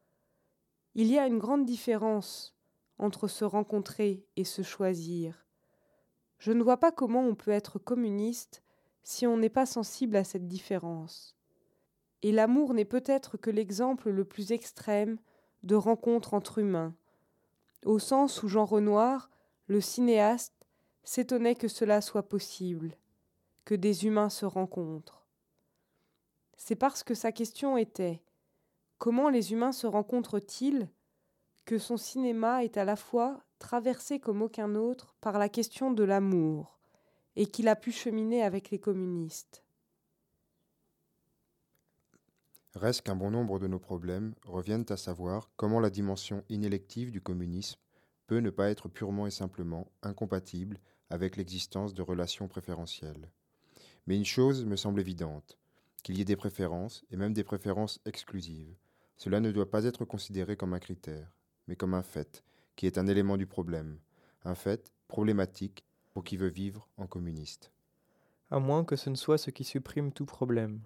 Il 1.00 1.12
y 1.12 1.20
a 1.20 1.28
une 1.28 1.38
grande 1.38 1.64
différence 1.64 2.58
entre 2.98 3.28
se 3.28 3.46
rencontrer 3.46 4.26
et 4.36 4.44
se 4.44 4.64
choisir. 4.64 5.46
Je 6.40 6.52
ne 6.52 6.64
vois 6.64 6.78
pas 6.78 6.92
comment 6.92 7.22
on 7.22 7.36
peut 7.36 7.52
être 7.52 7.78
communiste 7.78 8.64
si 9.04 9.28
on 9.28 9.38
n'est 9.38 9.48
pas 9.48 9.68
sensible 9.68 10.16
à 10.16 10.24
cette 10.24 10.48
différence. 10.48 11.38
Et 12.24 12.32
l'amour 12.32 12.74
n'est 12.74 12.84
peut-être 12.84 13.38
que 13.38 13.52
l'exemple 13.52 14.10
le 14.10 14.26
plus 14.26 14.52
extrême 14.52 15.20
de 15.62 15.76
rencontre 15.76 16.34
entre 16.34 16.58
humains, 16.58 16.96
au 17.86 18.00
sens 18.00 18.42
où 18.42 18.48
Jean 18.48 18.66
Renoir, 18.66 19.30
le 19.68 19.82
cinéaste, 19.82 20.66
s'étonnait 21.04 21.54
que 21.54 21.68
cela 21.68 22.02
soit 22.02 22.28
possible, 22.28 22.98
que 23.66 23.76
des 23.76 24.08
humains 24.08 24.30
se 24.30 24.48
rencontrent. 24.48 25.28
C'est 26.56 26.76
parce 26.76 27.04
que 27.04 27.14
sa 27.14 27.32
question 27.32 27.78
était 27.78 28.24
Comment 28.98 29.30
les 29.30 29.54
humains 29.54 29.72
se 29.72 29.86
rencontrent-ils 29.86 30.90
que 31.66 31.78
son 31.78 31.98
cinéma 31.98 32.64
est 32.64 32.78
à 32.78 32.86
la 32.86 32.96
fois 32.96 33.44
traversé 33.60 34.20
comme 34.20 34.42
aucun 34.42 34.74
autre 34.76 35.16
par 35.22 35.38
la 35.38 35.50
question 35.50 35.92
de 35.92 36.04
l'amour, 36.04 36.80
et 37.36 37.46
qu'il 37.46 37.68
a 37.68 37.76
pu 37.76 37.92
cheminer 37.92 38.42
avec 38.42 38.72
les 38.72 38.80
communistes? 38.80 39.64
Reste 42.74 43.02
qu'un 43.02 43.16
bon 43.16 43.32
nombre 43.32 43.60
de 43.60 43.68
nos 43.68 43.80
problèmes 43.80 44.34
reviennent 44.46 44.86
à 44.90 44.98
savoir 44.98 45.50
comment 45.56 45.80
la 45.80 45.90
dimension 45.90 46.44
inélective 46.50 47.12
du 47.12 47.22
communisme 47.22 47.80
peut 48.28 48.40
ne 48.40 48.50
pas 48.50 48.70
être 48.70 48.90
purement 48.90 49.28
et 49.28 49.32
simplement 49.32 49.88
incompatible 50.04 50.80
avec 51.10 51.38
l'existence 51.38 51.94
de 51.94 52.02
relations 52.02 52.48
préférentielles. 52.48 53.32
Mais 54.06 54.18
une 54.18 54.26
chose 54.26 54.66
me 54.66 54.76
semble 54.76 55.02
évidente, 55.02 55.58
qu'il 56.04 56.18
y 56.18 56.22
ait 56.22 56.26
des 56.26 56.36
préférences, 56.36 57.04
et 57.10 57.18
même 57.18 57.34
des 57.34 57.44
préférences 57.44 58.00
exclusives. 58.06 58.76
Cela 59.18 59.40
ne 59.40 59.52
doit 59.52 59.70
pas 59.70 59.84
être 59.86 60.06
considéré 60.06 60.56
comme 60.56 60.74
un 60.74 60.80
critère, 60.80 61.32
mais 61.68 61.76
comme 61.76 61.96
un 61.96 62.04
fait, 62.04 62.44
qui 62.76 62.86
est 62.86 62.98
un 62.98 63.08
élément 63.08 63.36
du 63.36 63.48
problème, 63.48 64.00
un 64.46 64.56
fait 64.56 64.92
problématique 65.08 65.84
pour 66.14 66.24
qui 66.24 66.38
veut 66.38 66.50
vivre 66.50 66.88
en 66.98 67.08
communiste. 67.08 67.72
À 68.52 68.60
moins 68.60 68.86
que 68.86 68.96
ce 68.96 69.10
ne 69.10 69.16
soit 69.16 69.38
ce 69.38 69.50
qui 69.50 69.64
supprime 69.64 70.12
tout 70.14 70.26
problème. 70.26 70.82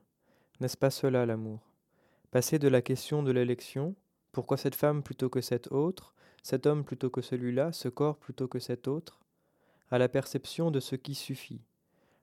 N'est-ce 0.60 0.78
pas 0.78 0.90
cela 0.90 1.26
l'amour? 1.26 1.60
Passer 2.32 2.58
de 2.58 2.68
la 2.68 2.82
question 2.82 3.22
de 3.22 3.32
l'élection, 3.32 3.96
pourquoi 4.32 4.58
cette 4.58 4.76
femme 4.76 5.04
plutôt 5.04 5.30
que 5.30 5.42
cette 5.42 5.72
autre, 5.72 6.16
cet 6.42 6.66
homme 6.66 6.86
plutôt 6.86 7.10
que 7.10 7.22
celui-là, 7.22 7.74
ce 7.74 7.90
corps 7.90 8.18
plutôt 8.18 8.48
que 8.48 8.60
cet 8.60 8.88
autre, 8.88 9.22
à 9.90 9.98
la 9.98 10.08
perception 10.08 10.72
de 10.72 10.80
ce 10.80 10.96
qui 10.96 11.16
suffit. 11.16 11.62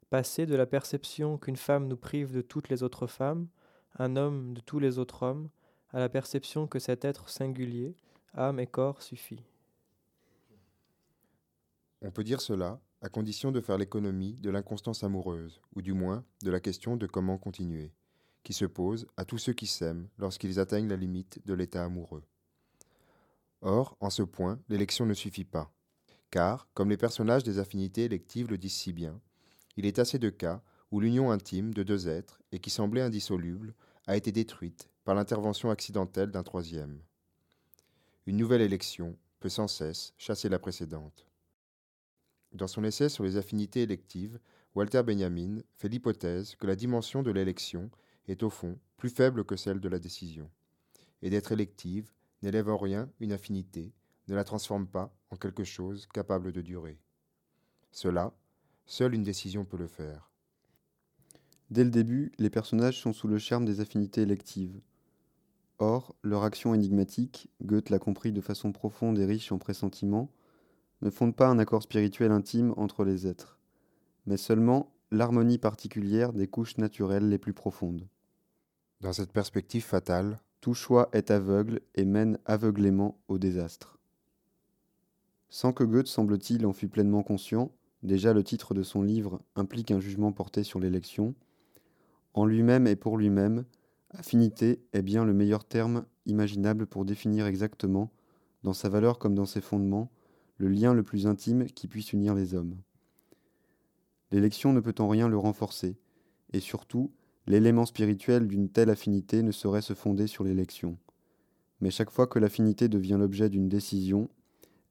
Passer 0.09 0.47
de 0.47 0.57
la 0.57 0.65
perception 0.65 1.37
qu'une 1.37 1.57
femme 1.57 1.87
nous 1.87 1.99
prive 1.99 2.33
de 2.33 2.41
toutes 2.41 2.71
les 2.71 2.83
autres 2.83 3.07
femmes, 3.07 3.49
un 3.99 4.17
homme 4.17 4.55
de 4.55 4.61
tous 4.61 4.79
les 4.79 4.99
autres 4.99 5.23
hommes, 5.23 5.51
à 5.90 5.98
la 5.98 6.09
perception 6.09 6.66
que 6.66 6.78
cet 6.78 7.05
être 7.05 7.28
singulier, 7.28 7.97
âme 8.35 8.60
et 8.60 8.66
corps, 8.66 9.02
suffit. 9.02 9.43
On 12.02 12.10
peut 12.10 12.24
dire 12.24 12.40
cela 12.40 12.81
à 13.01 13.09
condition 13.09 13.52
de 13.52 13.60
faire 13.60 13.78
l'économie 13.78 14.35
de 14.35 14.51
l'inconstance 14.51 15.05
amoureuse, 15.05 15.60
ou 15.74 15.82
du 15.82 15.93
moins 15.93 16.24
de 16.43 16.51
la 16.51 16.60
question 16.60 16.97
de 16.97 17.06
comment 17.06 17.39
continuer, 17.39 17.93
qui 18.43 18.52
se 18.52 18.65
pose 18.65 19.06
à 19.16 19.24
tous 19.24 19.39
ceux 19.39 19.52
qui 19.52 19.66
s'aiment 19.66 20.09
lorsqu'ils 20.19 20.59
atteignent 20.59 20.89
la 20.89 20.97
limite 20.97 21.40
de 21.47 21.55
l'état 21.55 21.85
amoureux. 21.85 22.24
Or, 23.60 23.97
en 24.01 24.10
ce 24.10 24.23
point, 24.23 24.60
l'élection 24.69 25.06
ne 25.06 25.15
suffit 25.15 25.44
pas, 25.44 25.73
car, 26.31 26.69
comme 26.74 26.90
les 26.90 26.97
personnages 26.97 27.44
des 27.44 27.59
affinités 27.59 28.05
électives 28.05 28.51
le 28.51 28.59
disent 28.59 28.74
si 28.74 28.93
bien, 28.93 29.20
il 29.77 29.86
est 29.86 29.98
assez 29.98 30.19
de 30.19 30.31
cas 30.31 30.62
où 30.90 31.01
l'union 31.01 31.31
intime 31.31 31.74
de 31.74 31.82
deux 31.82 32.09
êtres, 32.09 32.43
et 32.51 32.59
qui 32.59 32.70
semblait 32.70 33.02
indissoluble, 33.02 33.74
a 34.06 34.16
été 34.16 34.32
détruite 34.32 34.89
par 35.09 35.15
l'intervention 35.15 35.71
accidentelle 35.71 36.31
d'un 36.31 36.43
troisième. 36.43 37.01
Une 38.27 38.37
nouvelle 38.37 38.61
élection 38.61 39.17
peut 39.41 39.49
sans 39.49 39.67
cesse 39.67 40.13
chasser 40.19 40.51
la 40.51 40.59
précédente. 40.59 41.27
Dans 42.53 42.67
son 42.67 42.85
essai 42.85 43.09
sur 43.09 43.25
les 43.25 43.39
affinités 43.39 43.81
électives, 43.81 44.39
Walter 44.75 45.03
Benjamin 45.03 45.63
fait 45.77 45.89
l'hypothèse 45.89 46.57
que 46.57 46.67
la 46.67 46.77
dimension 46.77 47.23
de 47.23 47.31
l'élection 47.31 47.91
est 48.27 48.43
au 48.43 48.51
fond 48.51 48.79
plus 48.99 49.09
faible 49.09 49.47
que 49.47 49.57
celle 49.57 49.81
de 49.81 49.89
la 49.89 49.99
décision, 49.99 50.51
et 51.23 51.31
d'être 51.31 51.53
élective 51.53 52.13
n'élève 52.43 52.69
en 52.69 52.77
rien 52.77 53.11
une 53.19 53.33
affinité, 53.33 53.95
ne 54.27 54.35
la 54.35 54.45
transforme 54.45 54.87
pas 54.87 55.11
en 55.31 55.37
quelque 55.37 55.65
chose 55.65 56.07
capable 56.13 56.53
de 56.53 56.61
durer. 56.61 57.01
Cela, 57.93 58.35
seule 58.85 59.15
une 59.15 59.25
décision 59.25 59.65
peut 59.65 59.79
le 59.79 59.89
faire. 59.89 60.31
Dès 61.71 61.85
le 61.85 61.91
début, 61.91 62.31
les 62.39 62.51
personnages 62.51 63.01
sont 63.01 63.15
sous 63.15 63.29
le 63.29 63.39
charme 63.39 63.65
des 63.65 63.81
affinités 63.81 64.21
électives. 64.21 64.83
Or, 65.79 66.17
leur 66.23 66.43
action 66.43 66.75
énigmatique, 66.75 67.51
Goethe 67.63 67.91
l'a 67.91 68.01
compris 68.01 68.33
de 68.33 68.41
façon 68.41 68.73
profonde 68.73 69.19
et 69.19 69.25
riche 69.25 69.53
en 69.53 69.59
pressentiments, 69.59 70.33
ne 71.03 71.11
fonde 71.11 71.37
pas 71.37 71.49
un 71.49 71.61
accord 71.61 71.83
spirituel 71.83 72.33
intime 72.33 72.75
entre 72.77 73.05
les 73.05 73.29
êtres, 73.29 73.61
mais 74.27 74.37
seulement 74.37 74.93
l'harmonie 75.13 75.59
particulière 75.59 76.33
des 76.33 76.49
couches 76.49 76.79
naturelles 76.79 77.29
les 77.29 77.39
plus 77.39 77.53
profondes. 77.53 78.09
Dans 79.01 79.13
cette 79.13 79.33
perspective 79.33 79.85
fatale, 79.85 80.41
tout 80.61 80.75
choix 80.75 81.09
est 81.13 81.31
aveugle 81.31 81.81
et 81.95 82.05
mène 82.05 82.39
aveuglément 82.45 83.21
au 83.29 83.39
désastre. 83.39 83.99
Sans 85.49 85.73
que 85.73 85.85
Goethe, 85.85 86.09
semble-t-il, 86.09 86.67
en 86.67 86.73
fût 86.73 86.89
pleinement 86.89 87.23
conscient, 87.23 87.71
déjà 88.03 88.33
le 88.33 88.43
titre 88.43 88.75
de 88.75 88.83
son 88.83 89.03
livre 89.03 89.41
implique 89.55 89.93
un 89.93 90.01
jugement 90.01 90.33
porté 90.33 90.65
sur 90.65 90.81
l'élection, 90.81 91.37
en 92.35 92.45
lui-même 92.45 92.89
et 92.89 92.97
pour 92.97 93.17
lui-même, 93.17 93.65
affinité 94.11 94.81
est 94.93 95.03
bien 95.03 95.25
le 95.25 95.33
meilleur 95.33 95.65
terme 95.65 96.05
imaginable 96.27 96.87
pour 96.87 97.05
définir 97.05 97.47
exactement, 97.47 98.11
dans 98.63 98.73
sa 98.73 98.89
valeur 98.89 99.19
comme 99.19 99.35
dans 99.35 99.47
ses 99.47 99.61
fondements, 99.61 100.11
le 100.57 100.69
lien 100.69 100.93
le 100.93 101.03
plus 101.03 101.27
intime 101.27 101.67
qui 101.67 101.89
puisse 101.89 102.13
unir 102.13 102.35
les 102.35 102.55
hommes. 102.55 102.77
L'élection 104.31 104.73
ne 104.73 104.81
peut 104.81 104.95
en 104.99 105.09
rien 105.09 105.29
le 105.29 105.39
renforcer, 105.39 105.97
et 106.53 106.61
surtout, 106.61 107.13
l'élément 107.47 107.87
spirituel 107.87 108.47
d'une 108.47 108.69
telle 108.69 108.91
affinité 108.91 109.43
ne 109.43 109.53
saurait 109.53 109.83
se 109.83 109.95
fonder 109.95 110.27
sur 110.27 110.45
l'élection. 110.45 110.99
Mais 111.81 111.91
chaque 111.91 112.11
fois 112.11 112.27
que 112.27 112.39
l'affinité 112.39 112.89
devient 112.89 113.17
l'objet 113.19 113.49
d'une 113.49 113.69
décision, 113.69 114.29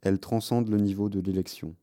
elle 0.01 0.19
transcende 0.19 0.69
le 0.69 0.77
niveau 0.77 1.09
de 1.09 1.19
l'élection. 1.19 1.75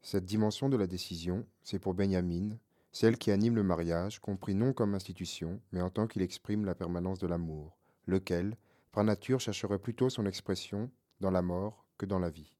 Cette 0.00 0.24
dimension 0.24 0.68
de 0.68 0.76
la 0.76 0.86
décision, 0.86 1.44
c'est 1.62 1.80
pour 1.80 1.94
Benjamin 1.94 2.56
celle 2.96 3.18
qui 3.18 3.30
anime 3.30 3.56
le 3.56 3.62
mariage, 3.62 4.20
compris 4.20 4.54
non 4.54 4.72
comme 4.72 4.94
institution, 4.94 5.60
mais 5.70 5.82
en 5.82 5.90
tant 5.90 6.06
qu'il 6.06 6.22
exprime 6.22 6.64
la 6.64 6.74
permanence 6.74 7.18
de 7.18 7.26
l'amour, 7.26 7.76
lequel, 8.06 8.56
par 8.90 9.04
nature, 9.04 9.38
chercherait 9.38 9.78
plutôt 9.78 10.08
son 10.08 10.24
expression 10.24 10.90
dans 11.20 11.30
la 11.30 11.42
mort 11.42 11.84
que 11.98 12.06
dans 12.06 12.18
la 12.18 12.30
vie. 12.30 12.56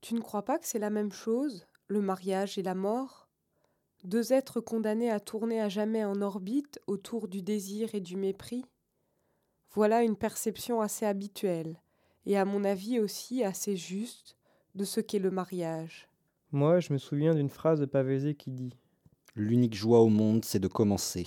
Tu 0.00 0.14
ne 0.14 0.20
crois 0.20 0.42
pas 0.42 0.58
que 0.58 0.66
c'est 0.66 0.78
la 0.78 0.88
même 0.88 1.12
chose, 1.12 1.66
le 1.88 2.00
mariage 2.00 2.56
et 2.56 2.62
la 2.62 2.74
mort? 2.74 3.28
Deux 4.04 4.32
êtres 4.32 4.62
condamnés 4.62 5.10
à 5.10 5.20
tourner 5.20 5.60
à 5.60 5.68
jamais 5.68 6.06
en 6.06 6.22
orbite 6.22 6.80
autour 6.86 7.28
du 7.28 7.42
désir 7.42 7.94
et 7.94 8.00
du 8.00 8.16
mépris? 8.16 8.64
Voilà 9.72 10.02
une 10.02 10.16
perception 10.16 10.80
assez 10.80 11.04
habituelle, 11.04 11.78
et 12.24 12.38
à 12.38 12.46
mon 12.46 12.64
avis 12.64 13.00
aussi 13.00 13.44
assez 13.44 13.76
juste, 13.76 14.38
de 14.74 14.86
ce 14.86 15.00
qu'est 15.00 15.18
le 15.18 15.30
mariage. 15.30 16.08
Moi, 16.52 16.78
je 16.78 16.92
me 16.92 16.98
souviens 16.98 17.34
d'une 17.34 17.50
phrase 17.50 17.80
de 17.80 17.86
Pavésé 17.86 18.36
qui 18.36 18.52
dit 18.52 18.72
L'unique 19.34 19.74
joie 19.74 20.00
au 20.00 20.08
monde, 20.08 20.44
c'est 20.44 20.60
de 20.60 20.68
commencer. 20.68 21.26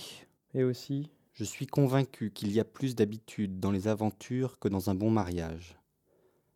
Et 0.54 0.64
aussi 0.64 1.10
Je 1.34 1.44
suis 1.44 1.66
convaincu 1.66 2.30
qu'il 2.30 2.50
y 2.52 2.58
a 2.58 2.64
plus 2.64 2.94
d'habitude 2.94 3.60
dans 3.60 3.70
les 3.70 3.86
aventures 3.86 4.58
que 4.58 4.68
dans 4.68 4.88
un 4.88 4.94
bon 4.94 5.10
mariage. 5.10 5.78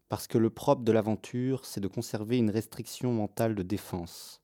Parce 0.08 0.26
que 0.26 0.38
le 0.38 0.48
propre 0.48 0.82
de 0.82 0.92
l'aventure, 0.92 1.66
c'est 1.66 1.80
de 1.80 1.88
conserver 1.88 2.38
une 2.38 2.50
restriction 2.50 3.12
mentale 3.12 3.54
de 3.54 3.62
défense. 3.62 4.40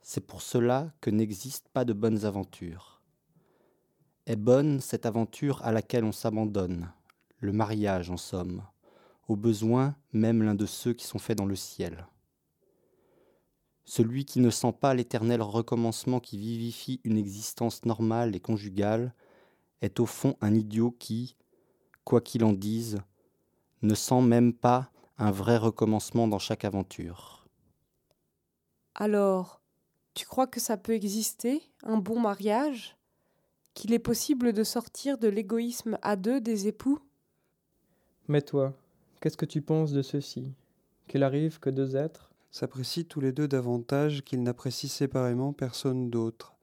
C'est 0.00 0.26
pour 0.26 0.40
cela 0.40 0.94
que 1.02 1.10
n'existent 1.10 1.68
pas 1.74 1.84
de 1.84 1.92
bonnes 1.92 2.24
aventures. 2.24 3.02
Est 4.24 4.36
bonne 4.36 4.80
cette 4.80 5.04
aventure 5.04 5.62
à 5.62 5.72
laquelle 5.72 6.04
on 6.04 6.12
s'abandonne, 6.12 6.90
le 7.40 7.52
mariage 7.52 8.10
en 8.10 8.16
somme, 8.16 8.62
au 9.28 9.36
besoin 9.36 9.94
même 10.14 10.42
l'un 10.42 10.54
de 10.54 10.66
ceux 10.66 10.94
qui 10.94 11.06
sont 11.06 11.18
faits 11.18 11.36
dans 11.36 11.44
le 11.44 11.54
ciel. 11.54 12.06
Celui 13.88 14.24
qui 14.24 14.40
ne 14.40 14.50
sent 14.50 14.72
pas 14.72 14.94
l'éternel 14.94 15.40
recommencement 15.40 16.18
qui 16.18 16.36
vivifie 16.36 17.00
une 17.04 17.16
existence 17.16 17.84
normale 17.84 18.34
et 18.34 18.40
conjugale 18.40 19.14
est 19.80 20.00
au 20.00 20.06
fond 20.06 20.36
un 20.40 20.54
idiot 20.54 20.90
qui, 20.98 21.36
quoi 22.02 22.20
qu'il 22.20 22.44
en 22.44 22.52
dise, 22.52 22.98
ne 23.82 23.94
sent 23.94 24.22
même 24.22 24.52
pas 24.52 24.90
un 25.18 25.30
vrai 25.30 25.56
recommencement 25.56 26.26
dans 26.26 26.40
chaque 26.40 26.64
aventure. 26.64 27.46
Alors, 28.96 29.62
tu 30.14 30.26
crois 30.26 30.48
que 30.48 30.60
ça 30.60 30.76
peut 30.76 30.94
exister, 30.94 31.62
un 31.84 31.98
bon 31.98 32.18
mariage? 32.18 32.96
Qu'il 33.74 33.92
est 33.92 34.00
possible 34.00 34.52
de 34.52 34.64
sortir 34.64 35.16
de 35.16 35.28
l'égoïsme 35.28 35.96
à 36.02 36.16
deux 36.16 36.40
des 36.40 36.66
époux? 36.66 36.98
Mais 38.26 38.42
toi, 38.42 38.72
qu'est-ce 39.20 39.36
que 39.36 39.46
tu 39.46 39.62
penses 39.62 39.92
de 39.92 40.02
ceci? 40.02 40.54
Qu'il 41.06 41.22
arrive 41.22 41.60
que 41.60 41.70
deux 41.70 41.94
êtres? 41.94 42.32
S'apprécient 42.56 43.04
tous 43.04 43.20
les 43.20 43.32
deux 43.32 43.48
davantage 43.48 44.22
qu'ils 44.22 44.42
n'apprécient 44.42 44.88
séparément 44.88 45.52
personne 45.52 46.08
d'autre, 46.08 46.56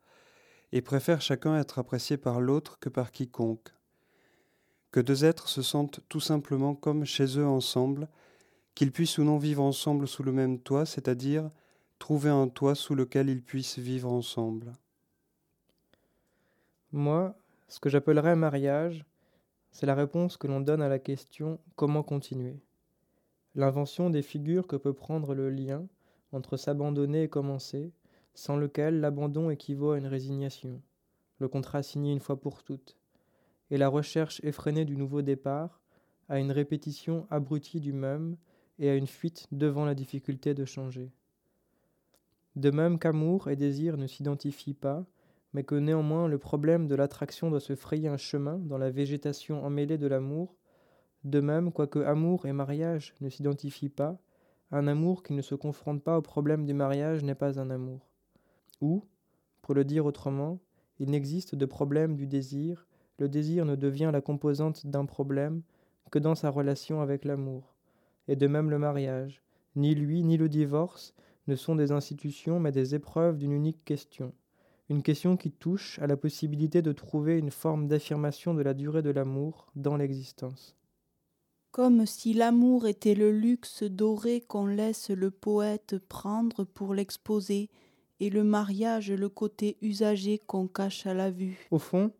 et 0.71 0.81
préfèrent 0.81 1.21
chacun 1.21 1.55
être 1.59 1.77
apprécié 1.77 2.17
par 2.17 2.41
l'autre 2.41 2.79
que 2.79 2.89
par 2.89 3.11
quiconque. 3.11 3.69
Que 4.89 4.99
deux 4.99 5.23
êtres 5.23 5.49
se 5.49 5.61
sentent 5.61 5.99
tout 6.09 6.19
simplement 6.19 6.73
comme 6.73 7.05
chez 7.05 7.37
eux 7.37 7.45
ensemble, 7.45 8.07
qu'ils 8.73 8.91
puissent 8.91 9.19
ou 9.19 9.23
non 9.23 9.37
vivre 9.37 9.61
ensemble 9.61 10.07
sous 10.07 10.23
le 10.23 10.31
même 10.31 10.57
toit, 10.57 10.87
c'est-à-dire 10.87 11.51
trouver 11.99 12.31
un 12.31 12.47
toit 12.47 12.73
sous 12.73 12.95
lequel 12.95 13.29
ils 13.29 13.43
puissent 13.43 13.77
vivre 13.77 14.11
ensemble. 14.11 14.73
Moi, 16.91 17.35
ce 17.67 17.79
que 17.79 17.89
j'appellerais 17.89 18.35
mariage, 18.35 19.05
c'est 19.71 19.85
la 19.85 19.93
réponse 19.93 20.37
que 20.37 20.47
l'on 20.47 20.59
donne 20.59 20.81
à 20.81 20.89
la 20.89 20.97
question 20.97 21.59
comment 21.75 22.01
continuer? 22.01 22.63
L'invention 23.55 24.09
des 24.09 24.21
figures 24.21 24.67
que 24.67 24.75
peut 24.75 24.93
prendre 24.93 25.35
le 25.35 25.49
lien 25.49 25.87
entre 26.31 26.57
s'abandonner 26.57 27.23
et 27.23 27.29
commencer, 27.29 27.91
sans 28.33 28.57
lequel 28.57 28.99
l'abandon 28.99 29.49
équivaut 29.49 29.91
à 29.91 29.97
une 29.97 30.07
résignation, 30.07 30.81
le 31.39 31.47
contrat 31.47 31.83
signé 31.83 32.11
une 32.11 32.19
fois 32.19 32.39
pour 32.39 32.63
toutes, 32.63 32.97
et 33.69 33.77
la 33.77 33.87
recherche 33.87 34.41
effrénée 34.43 34.85
du 34.85 34.97
nouveau 34.97 35.21
départ 35.21 35.81
à 36.29 36.39
une 36.39 36.51
répétition 36.51 37.27
abrutie 37.29 37.79
du 37.79 37.93
même 37.93 38.37
et 38.79 38.89
à 38.89 38.95
une 38.95 39.07
fuite 39.07 39.47
devant 39.51 39.85
la 39.85 39.93
difficulté 39.93 40.53
de 40.53 40.65
changer. 40.65 41.11
De 42.55 42.71
même 42.71 42.99
qu'amour 42.99 43.49
et 43.49 43.55
désir 43.55 43.97
ne 43.97 44.07
s'identifient 44.07 44.73
pas, 44.73 45.05
mais 45.53 45.63
que 45.63 45.75
néanmoins 45.75 46.27
le 46.27 46.39
problème 46.39 46.87
de 46.87 46.95
l'attraction 46.95 47.49
doit 47.49 47.59
se 47.59 47.75
frayer 47.75 48.07
un 48.07 48.17
chemin 48.17 48.57
dans 48.57 48.77
la 48.77 48.89
végétation 48.89 49.63
emmêlée 49.63 49.97
de 49.97 50.07
l'amour, 50.07 50.55
de 51.23 51.39
même, 51.39 51.71
quoique 51.71 51.99
amour 51.99 52.45
et 52.45 52.51
mariage 52.51 53.13
ne 53.21 53.29
s'identifient 53.29 53.89
pas, 53.89 54.19
un 54.71 54.87
amour 54.87 55.23
qui 55.23 55.33
ne 55.33 55.41
se 55.41 55.55
confronte 55.55 56.03
pas 56.03 56.17
au 56.17 56.21
problème 56.21 56.65
du 56.65 56.73
mariage 56.73 57.23
n'est 57.23 57.35
pas 57.35 57.59
un 57.59 57.69
amour. 57.69 58.09
Ou, 58.81 59.05
pour 59.61 59.73
le 59.73 59.85
dire 59.85 60.05
autrement, 60.05 60.59
il 60.99 61.11
n'existe 61.11 61.55
de 61.55 61.65
problème 61.65 62.15
du 62.15 62.27
désir, 62.27 62.87
le 63.19 63.29
désir 63.29 63.65
ne 63.65 63.75
devient 63.75 64.09
la 64.11 64.19
composante 64.19 64.85
d'un 64.85 65.05
problème 65.05 65.61
que 66.11 66.19
dans 66.19 66.35
sa 66.35 66.49
relation 66.49 67.01
avec 67.01 67.23
l'amour. 67.23 67.75
Et 68.27 68.35
de 68.35 68.47
même 68.47 68.69
le 68.69 68.79
mariage, 68.79 69.41
ni 69.75 69.95
lui 69.95 70.23
ni 70.23 70.37
le 70.37 70.49
divorce 70.49 71.13
ne 71.47 71.55
sont 71.55 71.75
des 71.75 71.91
institutions 71.91 72.59
mais 72.59 72.71
des 72.71 72.95
épreuves 72.95 73.37
d'une 73.37 73.51
unique 73.51 73.85
question, 73.85 74.33
une 74.89 75.03
question 75.03 75.37
qui 75.37 75.51
touche 75.51 75.99
à 75.99 76.07
la 76.07 76.17
possibilité 76.17 76.81
de 76.81 76.91
trouver 76.91 77.37
une 77.37 77.51
forme 77.51 77.87
d'affirmation 77.87 78.53
de 78.53 78.61
la 78.61 78.73
durée 78.73 79.01
de 79.01 79.09
l'amour 79.09 79.71
dans 79.75 79.95
l'existence 79.97 80.75
comme 81.73 82.05
si 82.05 82.35
l'amour 82.35 82.85
était 82.85 83.15
le 83.15 83.31
luxe 83.31 83.81
doré 83.81 84.41
qu'on 84.41 84.67
laisse 84.67 85.09
le 85.09 85.31
poète 85.31 85.97
prendre 86.07 86.65
pour 86.65 86.93
l'exposer, 86.93 87.71
et 88.19 88.29
le 88.29 88.43
mariage 88.43 89.11
le 89.11 89.27
côté 89.27 89.77
usagé 89.81 90.37
qu'on 90.37 90.67
cache 90.67 91.07
à 91.07 91.15
la 91.15 91.31
vue. 91.31 91.67
Au 91.71 91.79
fond, 91.79 92.11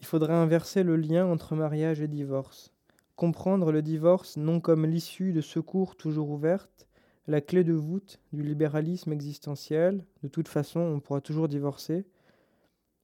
il 0.00 0.06
faudrait 0.06 0.32
inverser 0.32 0.82
le 0.84 0.96
lien 0.96 1.26
entre 1.26 1.54
mariage 1.54 2.00
et 2.00 2.08
divorce, 2.08 2.72
comprendre 3.14 3.72
le 3.72 3.82
divorce 3.82 4.38
non 4.38 4.58
comme 4.58 4.86
l'issue 4.86 5.34
de 5.34 5.42
secours 5.42 5.94
toujours 5.94 6.30
ouverte, 6.30 6.88
la 7.26 7.42
clé 7.42 7.62
de 7.62 7.74
voûte 7.74 8.20
du 8.32 8.42
libéralisme 8.42 9.12
existentiel, 9.12 10.02
de 10.22 10.28
toute 10.28 10.48
façon 10.48 10.80
on 10.80 11.00
pourra 11.00 11.20
toujours 11.20 11.48
divorcer, 11.48 12.06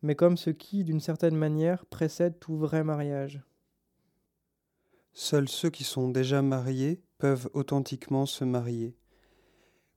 mais 0.00 0.14
comme 0.14 0.38
ce 0.38 0.48
qui, 0.48 0.82
d'une 0.82 1.00
certaine 1.00 1.36
manière, 1.36 1.84
précède 1.84 2.40
tout 2.40 2.56
vrai 2.56 2.84
mariage. 2.84 3.42
Seuls 5.14 5.48
ceux 5.48 5.70
qui 5.70 5.84
sont 5.84 6.08
déjà 6.08 6.40
mariés 6.40 7.02
peuvent 7.18 7.50
authentiquement 7.52 8.26
se 8.26 8.44
marier. 8.44 8.96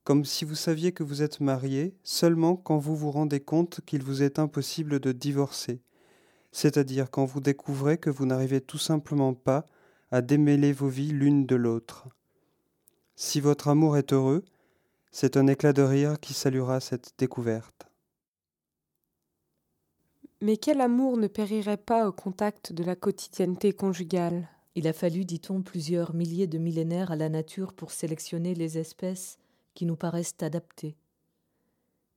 Comme 0.04 0.24
si 0.24 0.44
vous 0.44 0.54
saviez 0.54 0.92
que 0.92 1.02
vous 1.02 1.22
êtes 1.22 1.40
marié 1.40 1.96
seulement 2.04 2.56
quand 2.56 2.78
vous 2.78 2.94
vous 2.94 3.10
rendez 3.10 3.40
compte 3.40 3.80
qu'il 3.86 4.02
vous 4.02 4.22
est 4.22 4.38
impossible 4.38 5.00
de 5.00 5.12
divorcer, 5.12 5.80
c'est-à-dire 6.52 7.10
quand 7.10 7.24
vous 7.24 7.40
découvrez 7.40 7.98
que 7.98 8.10
vous 8.10 8.26
n'arrivez 8.26 8.60
tout 8.60 8.78
simplement 8.78 9.34
pas 9.34 9.66
à 10.10 10.20
démêler 10.20 10.72
vos 10.72 10.88
vies 10.88 11.10
l'une 11.10 11.46
de 11.46 11.56
l'autre. 11.56 12.08
Si 13.16 13.40
votre 13.40 13.68
amour 13.68 13.96
est 13.96 14.12
heureux, 14.12 14.44
c'est 15.10 15.36
un 15.36 15.46
éclat 15.46 15.72
de 15.72 15.82
rire 15.82 16.20
qui 16.20 16.34
saluera 16.34 16.80
cette 16.80 17.14
découverte. 17.18 17.88
Mais 20.42 20.58
quel 20.58 20.82
amour 20.82 21.16
ne 21.16 21.26
périrait 21.26 21.78
pas 21.78 22.06
au 22.06 22.12
contact 22.12 22.72
de 22.72 22.84
la 22.84 22.94
quotidienneté 22.94 23.72
conjugale? 23.72 24.48
Il 24.76 24.86
a 24.86 24.92
fallu, 24.92 25.24
dit-on, 25.24 25.62
plusieurs 25.62 26.14
milliers 26.14 26.46
de 26.46 26.58
millénaires 26.58 27.10
à 27.10 27.16
la 27.16 27.30
nature 27.30 27.72
pour 27.72 27.90
sélectionner 27.90 28.54
les 28.54 28.76
espèces 28.76 29.38
qui 29.72 29.86
nous 29.86 29.96
paraissent 29.96 30.36
adaptées. 30.42 30.98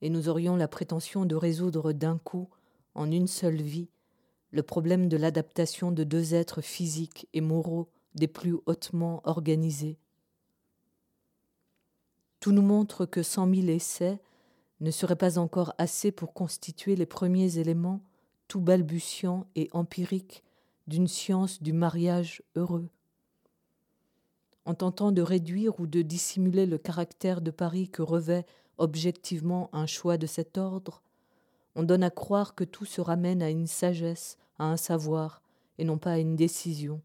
Et 0.02 0.10
nous 0.10 0.28
aurions 0.28 0.58
la 0.58 0.68
prétention 0.68 1.26
de 1.26 1.36
résoudre 1.36 1.94
d'un 1.94 2.18
coup, 2.18 2.50
en 2.96 3.10
une 3.12 3.28
seule 3.28 3.62
vie, 3.62 3.88
le 4.52 4.62
problème 4.62 5.08
de 5.08 5.16
l'adaptation 5.16 5.94
de 5.94 6.04
deux 6.04 6.34
êtres 6.34 6.60
physiques 6.60 7.30
et 7.34 7.40
moraux 7.40 7.88
des 8.14 8.28
plus 8.28 8.58
hautement 8.66 9.22
organisés. 9.24 9.98
Tout 12.42 12.52
nous 12.52 12.62
montre 12.62 13.06
que 13.06 13.24
cent 13.24 13.46
mille 13.46 13.70
essais 13.70 14.20
ne 14.82 14.92
seraient 14.92 15.16
pas 15.16 15.38
encore 15.38 15.74
assez 15.78 16.12
pour 16.12 16.34
constituer 16.34 16.98
les 16.98 17.06
premiers 17.06 17.58
éléments, 17.58 18.02
tout 18.50 18.60
balbutiants 18.60 19.48
et 19.56 19.70
empiriques, 19.72 20.44
d'une 20.90 21.08
science 21.08 21.62
du 21.62 21.72
mariage 21.72 22.42
heureux. 22.56 22.90
En 24.66 24.74
tentant 24.74 25.12
de 25.12 25.22
réduire 25.22 25.80
ou 25.80 25.86
de 25.86 26.02
dissimuler 26.02 26.66
le 26.66 26.80
caractère 26.80 27.42
de 27.42 27.52
Paris 27.52 27.90
que 27.90 28.02
revêt 28.02 28.44
objectivement 28.80 29.70
un 29.72 29.86
choix 29.86 30.18
de 30.18 30.26
cet 30.26 30.58
ordre, 30.58 31.04
on 31.76 31.84
donne 31.84 32.04
à 32.04 32.10
croire 32.10 32.56
que 32.56 32.64
tout 32.64 32.86
se 32.86 33.02
ramène 33.02 33.44
à 33.44 33.52
une 33.52 33.68
sagesse, 33.68 34.38
à 34.58 34.66
un 34.66 34.78
savoir, 34.78 35.44
et 35.78 35.84
non 35.84 36.00
pas 36.00 36.14
à 36.14 36.18
une 36.18 36.36
décision. 36.36 37.02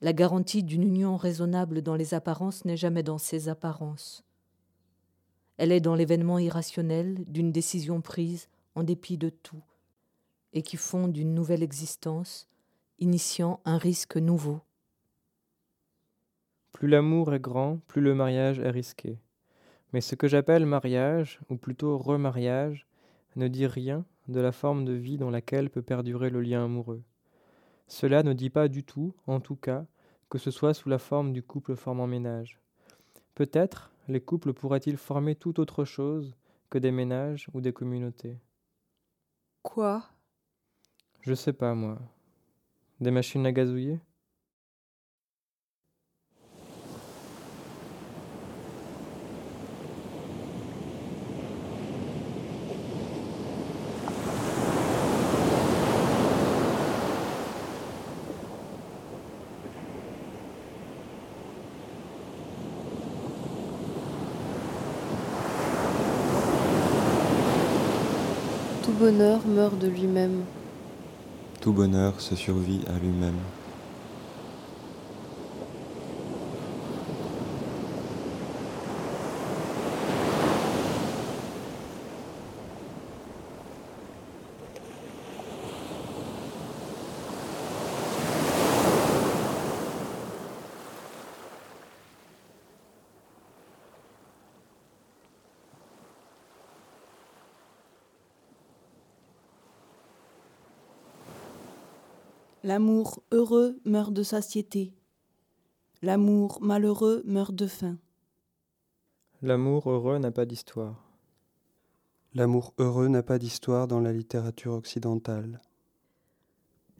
La 0.00 0.14
garantie 0.14 0.62
d'une 0.62 0.84
union 0.84 1.16
raisonnable 1.18 1.82
dans 1.82 1.94
les 1.94 2.14
apparences 2.14 2.64
n'est 2.64 2.78
jamais 2.78 3.02
dans 3.02 3.18
ses 3.18 3.50
apparences. 3.50 4.24
Elle 5.58 5.72
est 5.72 5.80
dans 5.80 5.94
l'événement 5.94 6.38
irrationnel 6.38 7.22
d'une 7.26 7.52
décision 7.52 8.00
prise 8.00 8.48
en 8.74 8.82
dépit 8.82 9.18
de 9.18 9.28
tout, 9.28 9.62
et 10.52 10.62
qui 10.62 10.76
font 10.76 11.08
d'une 11.08 11.34
nouvelle 11.34 11.62
existence, 11.62 12.48
initiant 12.98 13.60
un 13.64 13.78
risque 13.78 14.16
nouveau. 14.16 14.60
Plus 16.72 16.88
l'amour 16.88 17.34
est 17.34 17.40
grand, 17.40 17.78
plus 17.86 18.00
le 18.00 18.14
mariage 18.14 18.58
est 18.58 18.70
risqué. 18.70 19.18
Mais 19.92 20.00
ce 20.00 20.14
que 20.14 20.28
j'appelle 20.28 20.66
mariage, 20.66 21.40
ou 21.48 21.56
plutôt 21.56 21.98
remariage, 21.98 22.86
ne 23.36 23.48
dit 23.48 23.66
rien 23.66 24.04
de 24.28 24.40
la 24.40 24.52
forme 24.52 24.84
de 24.84 24.92
vie 24.92 25.16
dans 25.16 25.30
laquelle 25.30 25.70
peut 25.70 25.82
perdurer 25.82 26.30
le 26.30 26.40
lien 26.40 26.64
amoureux. 26.64 27.02
Cela 27.86 28.22
ne 28.22 28.32
dit 28.32 28.50
pas 28.50 28.68
du 28.68 28.84
tout, 28.84 29.14
en 29.26 29.40
tout 29.40 29.56
cas, 29.56 29.86
que 30.28 30.38
ce 30.38 30.50
soit 30.50 30.74
sous 30.74 30.88
la 30.88 30.98
forme 30.98 31.32
du 31.32 31.42
couple 31.42 31.74
formant 31.74 32.06
ménage. 32.06 32.60
Peut-être 33.34 33.90
les 34.08 34.20
couples 34.20 34.52
pourraient-ils 34.52 34.96
former 34.96 35.34
tout 35.34 35.60
autre 35.60 35.84
chose 35.84 36.34
que 36.70 36.78
des 36.78 36.90
ménages 36.90 37.48
ou 37.54 37.60
des 37.60 37.72
communautés. 37.72 38.36
Quoi? 39.62 40.04
Je 41.20 41.34
sais 41.34 41.52
pas, 41.52 41.74
moi. 41.74 41.98
Des 43.00 43.10
machines 43.10 43.44
à 43.46 43.52
gazouiller? 43.52 44.00
Tout 68.82 68.92
bonheur 68.92 69.46
meurt 69.46 69.78
de 69.78 69.88
lui-même. 69.88 70.44
Tout 71.68 71.74
bonheur 71.74 72.18
se 72.18 72.34
survit 72.34 72.80
à 72.86 72.98
lui-même. 72.98 73.36
L'amour 102.68 103.22
heureux 103.32 103.80
meurt 103.86 104.12
de 104.12 104.22
satiété. 104.22 104.92
L'amour 106.02 106.58
malheureux 106.60 107.22
meurt 107.24 107.54
de 107.54 107.66
faim. 107.66 107.96
L'amour 109.40 109.90
heureux 109.90 110.18
n'a 110.18 110.30
pas 110.30 110.44
d'histoire. 110.44 111.02
L'amour 112.34 112.74
heureux 112.76 113.08
n'a 113.08 113.22
pas 113.22 113.38
d'histoire 113.38 113.88
dans 113.88 114.00
la 114.00 114.12
littérature 114.12 114.74
occidentale. 114.74 115.62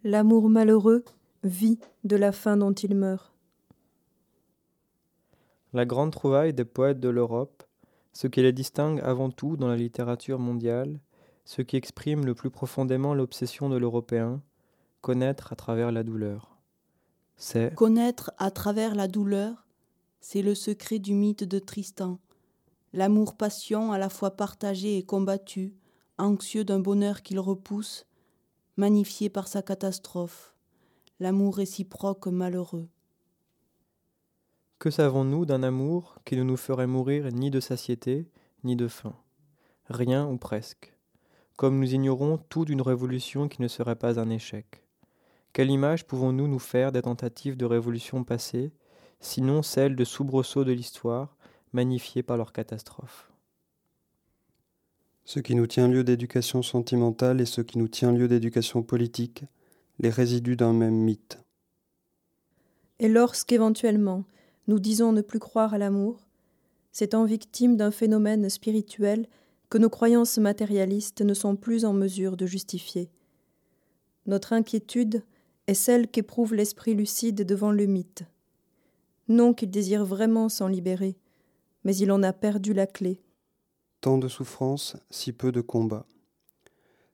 L'amour 0.03 0.49
malheureux 0.49 1.05
vit 1.43 1.77
de 2.03 2.15
la 2.15 2.31
faim 2.31 2.57
dont 2.57 2.73
il 2.73 2.95
meurt. 2.95 3.31
La 5.73 5.85
grande 5.85 6.13
trouvaille 6.13 6.55
des 6.55 6.65
poètes 6.65 6.99
de 6.99 7.09
l'Europe, 7.09 7.61
ce 8.11 8.25
qui 8.25 8.41
les 8.41 8.53
distingue 8.53 9.01
avant 9.01 9.29
tout 9.29 9.55
dans 9.55 9.67
la 9.67 9.77
littérature 9.77 10.39
mondiale, 10.39 10.99
ce 11.45 11.61
qui 11.61 11.75
exprime 11.75 12.25
le 12.25 12.33
plus 12.33 12.49
profondément 12.49 13.13
l'obsession 13.13 13.69
de 13.69 13.77
l'Européen, 13.77 14.41
connaître 15.01 15.53
à 15.53 15.55
travers 15.55 15.91
la 15.91 16.03
douleur. 16.03 16.57
C'est 17.37 17.73
Connaître 17.75 18.31
à 18.37 18.51
travers 18.51 18.95
la 18.95 19.07
douleur, 19.07 19.65
c'est 20.19 20.41
le 20.41 20.55
secret 20.55 20.99
du 20.99 21.13
mythe 21.13 21.43
de 21.43 21.59
Tristan. 21.59 22.19
L'amour-passion 22.91 23.91
à 23.91 23.97
la 23.97 24.09
fois 24.09 24.31
partagé 24.31 24.97
et 24.97 25.03
combattu, 25.03 25.73
anxieux 26.17 26.65
d'un 26.65 26.79
bonheur 26.79 27.21
qu'il 27.21 27.39
repousse, 27.39 28.05
magnifié 28.77 29.29
par 29.29 29.47
sa 29.47 29.61
catastrophe. 29.61 30.53
L'amour 31.19 31.57
réciproque 31.57 32.27
malheureux. 32.27 32.87
Que 34.79 34.89
savons-nous 34.89 35.45
d'un 35.45 35.63
amour 35.63 36.15
qui 36.25 36.37
ne 36.37 36.43
nous 36.43 36.57
ferait 36.57 36.87
mourir 36.87 37.29
ni 37.31 37.51
de 37.51 37.59
satiété, 37.59 38.29
ni 38.63 38.75
de 38.75 38.87
faim? 38.87 39.15
Rien 39.89 40.27
ou 40.27 40.37
presque. 40.37 40.93
Comme 41.57 41.79
nous 41.79 41.93
ignorons 41.93 42.37
tout 42.37 42.63
d'une 42.63 42.81
révolution 42.81 43.49
qui 43.49 43.61
ne 43.61 43.67
serait 43.67 43.97
pas 43.97 44.19
un 44.19 44.29
échec. 44.29 44.83
Quelle 45.53 45.71
image 45.71 46.05
pouvons-nous 46.05 46.47
nous 46.47 46.59
faire 46.59 46.91
des 46.91 47.01
tentatives 47.01 47.57
de 47.57 47.65
révolution 47.65 48.23
passées, 48.23 48.71
sinon 49.19 49.61
celles 49.61 49.95
de 49.95 50.03
soubresauts 50.03 50.63
de 50.63 50.71
l'histoire, 50.71 51.35
magnifiées 51.73 52.23
par 52.23 52.37
leur 52.37 52.53
catastrophe 52.53 53.31
Ce 55.25 55.39
qui 55.39 55.55
nous 55.55 55.67
tient 55.67 55.87
lieu 55.87 56.03
d'éducation 56.03 56.61
sentimentale 56.61 57.41
et 57.41 57.45
ce 57.45 57.61
qui 57.61 57.77
nous 57.77 57.87
tient 57.87 58.11
lieu 58.11 58.27
d'éducation 58.27 58.83
politique, 58.83 59.43
les 59.99 60.09
résidus 60.09 60.55
d'un 60.55 60.73
même 60.73 60.95
mythe. 60.95 61.39
Et 62.99 63.07
lorsqu'éventuellement 63.07 64.25
nous 64.69 64.79
disons 64.79 65.11
ne 65.11 65.21
plus 65.21 65.39
croire 65.39 65.73
à 65.73 65.79
l'amour, 65.79 66.27
c'est 66.91 67.15
en 67.15 67.25
victime 67.25 67.75
d'un 67.75 67.89
phénomène 67.89 68.49
spirituel 68.49 69.25
que 69.69 69.79
nos 69.79 69.89
croyances 69.89 70.37
matérialistes 70.37 71.21
ne 71.21 71.33
sont 71.33 71.55
plus 71.55 71.85
en 71.85 71.93
mesure 71.93 72.37
de 72.37 72.45
justifier. 72.45 73.09
Notre 74.27 74.53
inquiétude 74.53 75.23
est 75.69 75.75
celle 75.75 76.07
qu'éprouve 76.07 76.55
l'esprit 76.55 76.95
lucide 76.95 77.45
devant 77.45 77.71
le 77.71 77.85
mythe. 77.85 78.23
Non 79.27 79.53
qu'il 79.53 79.69
désire 79.69 80.03
vraiment 80.03 80.49
s'en 80.49 80.67
libérer, 80.67 81.15
mais 81.83 81.95
il 81.95 82.11
en 82.11 82.23
a 82.23 82.33
perdu 82.33 82.73
la 82.73 82.87
clé. 82.87 83.21
Tant 84.01 84.17
de 84.17 84.27
souffrances, 84.27 84.97
si 85.11 85.31
peu 85.31 85.51
de 85.51 85.61
combats. 85.61 86.07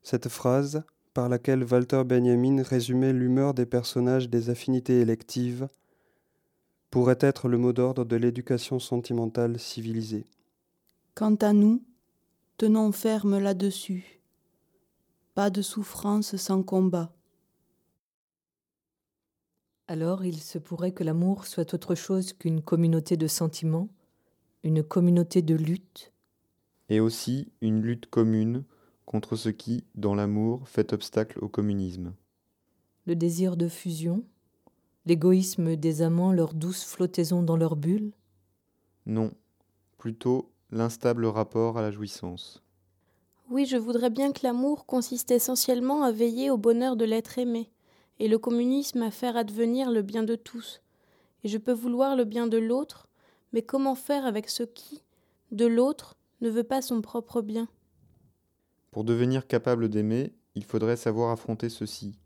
Cette 0.04 0.30
phrase, 0.30 0.84
par 1.14 1.28
laquelle 1.28 1.66
Walter 1.66 2.04
Benjamin 2.06 2.64
résumait 2.64 3.12
l'humeur 3.12 3.54
des 3.54 3.66
personnages 3.66 4.30
des 4.30 4.50
affinités 4.50 5.02
électives, 5.02 5.68
pourrait 6.92 7.18
être 7.20 7.50
le 7.50 7.58
mot 7.58 7.74
d'ordre 7.74 8.06
de 8.06 8.16
l'éducation 8.16 8.80
sentimentale 8.80 9.60
civilisée. 9.60 10.28
Quant 11.14 11.36
à 11.36 11.52
nous, 11.52 11.84
tenons 12.58 12.94
ferme 12.94 13.38
là-dessus. 13.38 14.22
Pas 15.34 15.50
de 15.50 15.62
souffrance 15.62 16.38
sans 16.38 16.64
combat. 16.64 17.12
Alors 19.88 20.26
il 20.26 20.42
se 20.42 20.58
pourrait 20.58 20.94
que 20.94 21.04
l'amour 21.04 21.46
soit 21.46 21.74
autre 21.76 21.94
chose 21.94 22.34
qu'une 22.34 22.62
communauté 22.62 23.18
de 23.18 23.28
sentiments, 23.28 23.90
une 24.64 24.84
communauté 24.84 25.44
de 25.44 25.54
lutte. 25.54 26.12
Et 26.90 27.00
aussi 27.00 27.52
une 27.62 27.82
lutte 27.82 28.08
commune 28.08 28.64
contre 29.06 29.36
ce 29.36 29.50
qui, 29.50 29.84
dans 29.94 30.16
l'amour, 30.16 30.68
fait 30.68 30.92
obstacle 30.92 31.38
au 31.44 31.48
communisme. 31.48 32.14
Le 33.06 33.16
désir 33.16 33.58
de 33.58 33.68
fusion, 33.68 34.24
l'égoïsme 35.06 35.76
des 35.76 36.02
amants, 36.02 36.32
leur 36.32 36.56
douce 36.56 36.84
flottaison 36.84 37.44
dans 37.44 37.58
leur 37.58 37.76
bulle 37.76 38.12
Non, 39.06 39.32
plutôt 40.00 40.52
l'instable 40.72 41.28
rapport 41.28 41.78
à 41.78 41.84
la 41.84 41.92
jouissance. 41.92 42.64
Oui, 43.52 43.68
je 43.68 43.78
voudrais 43.78 44.10
bien 44.10 44.32
que 44.32 44.40
l'amour 44.42 44.88
consiste 44.88 45.30
essentiellement 45.30 46.02
à 46.02 46.12
veiller 46.12 46.50
au 46.50 46.58
bonheur 46.58 46.96
de 46.96 47.06
l'être 47.06 47.38
aimé, 47.38 47.70
et 48.20 48.28
le 48.28 48.38
communisme 48.38 49.02
à 49.02 49.12
faire 49.12 49.38
advenir 49.38 49.92
le 49.92 50.02
bien 50.02 50.24
de 50.24 50.36
tous. 50.36 50.82
Et 51.44 51.48
je 51.48 51.58
peux 51.58 51.74
vouloir 51.74 52.16
le 52.16 52.24
bien 52.24 52.48
de 52.48 52.58
l'autre, 52.58 53.08
mais 53.54 53.62
comment 53.62 53.96
faire 53.96 54.26
avec 54.26 54.50
ce 54.50 54.64
qui, 54.64 55.04
de 55.52 55.66
l'autre, 55.66 56.16
ne 56.42 56.50
veut 56.50 56.64
pas 56.64 56.82
son 56.82 57.02
propre 57.02 57.42
bien? 57.42 57.68
Pour 58.92 59.04
devenir 59.04 59.48
capable 59.48 59.90
d'aimer, 59.90 60.34
il 60.56 60.64
faudrait 60.64 60.98
savoir 60.98 61.32
affronter 61.32 61.70
ceci, 61.70 62.18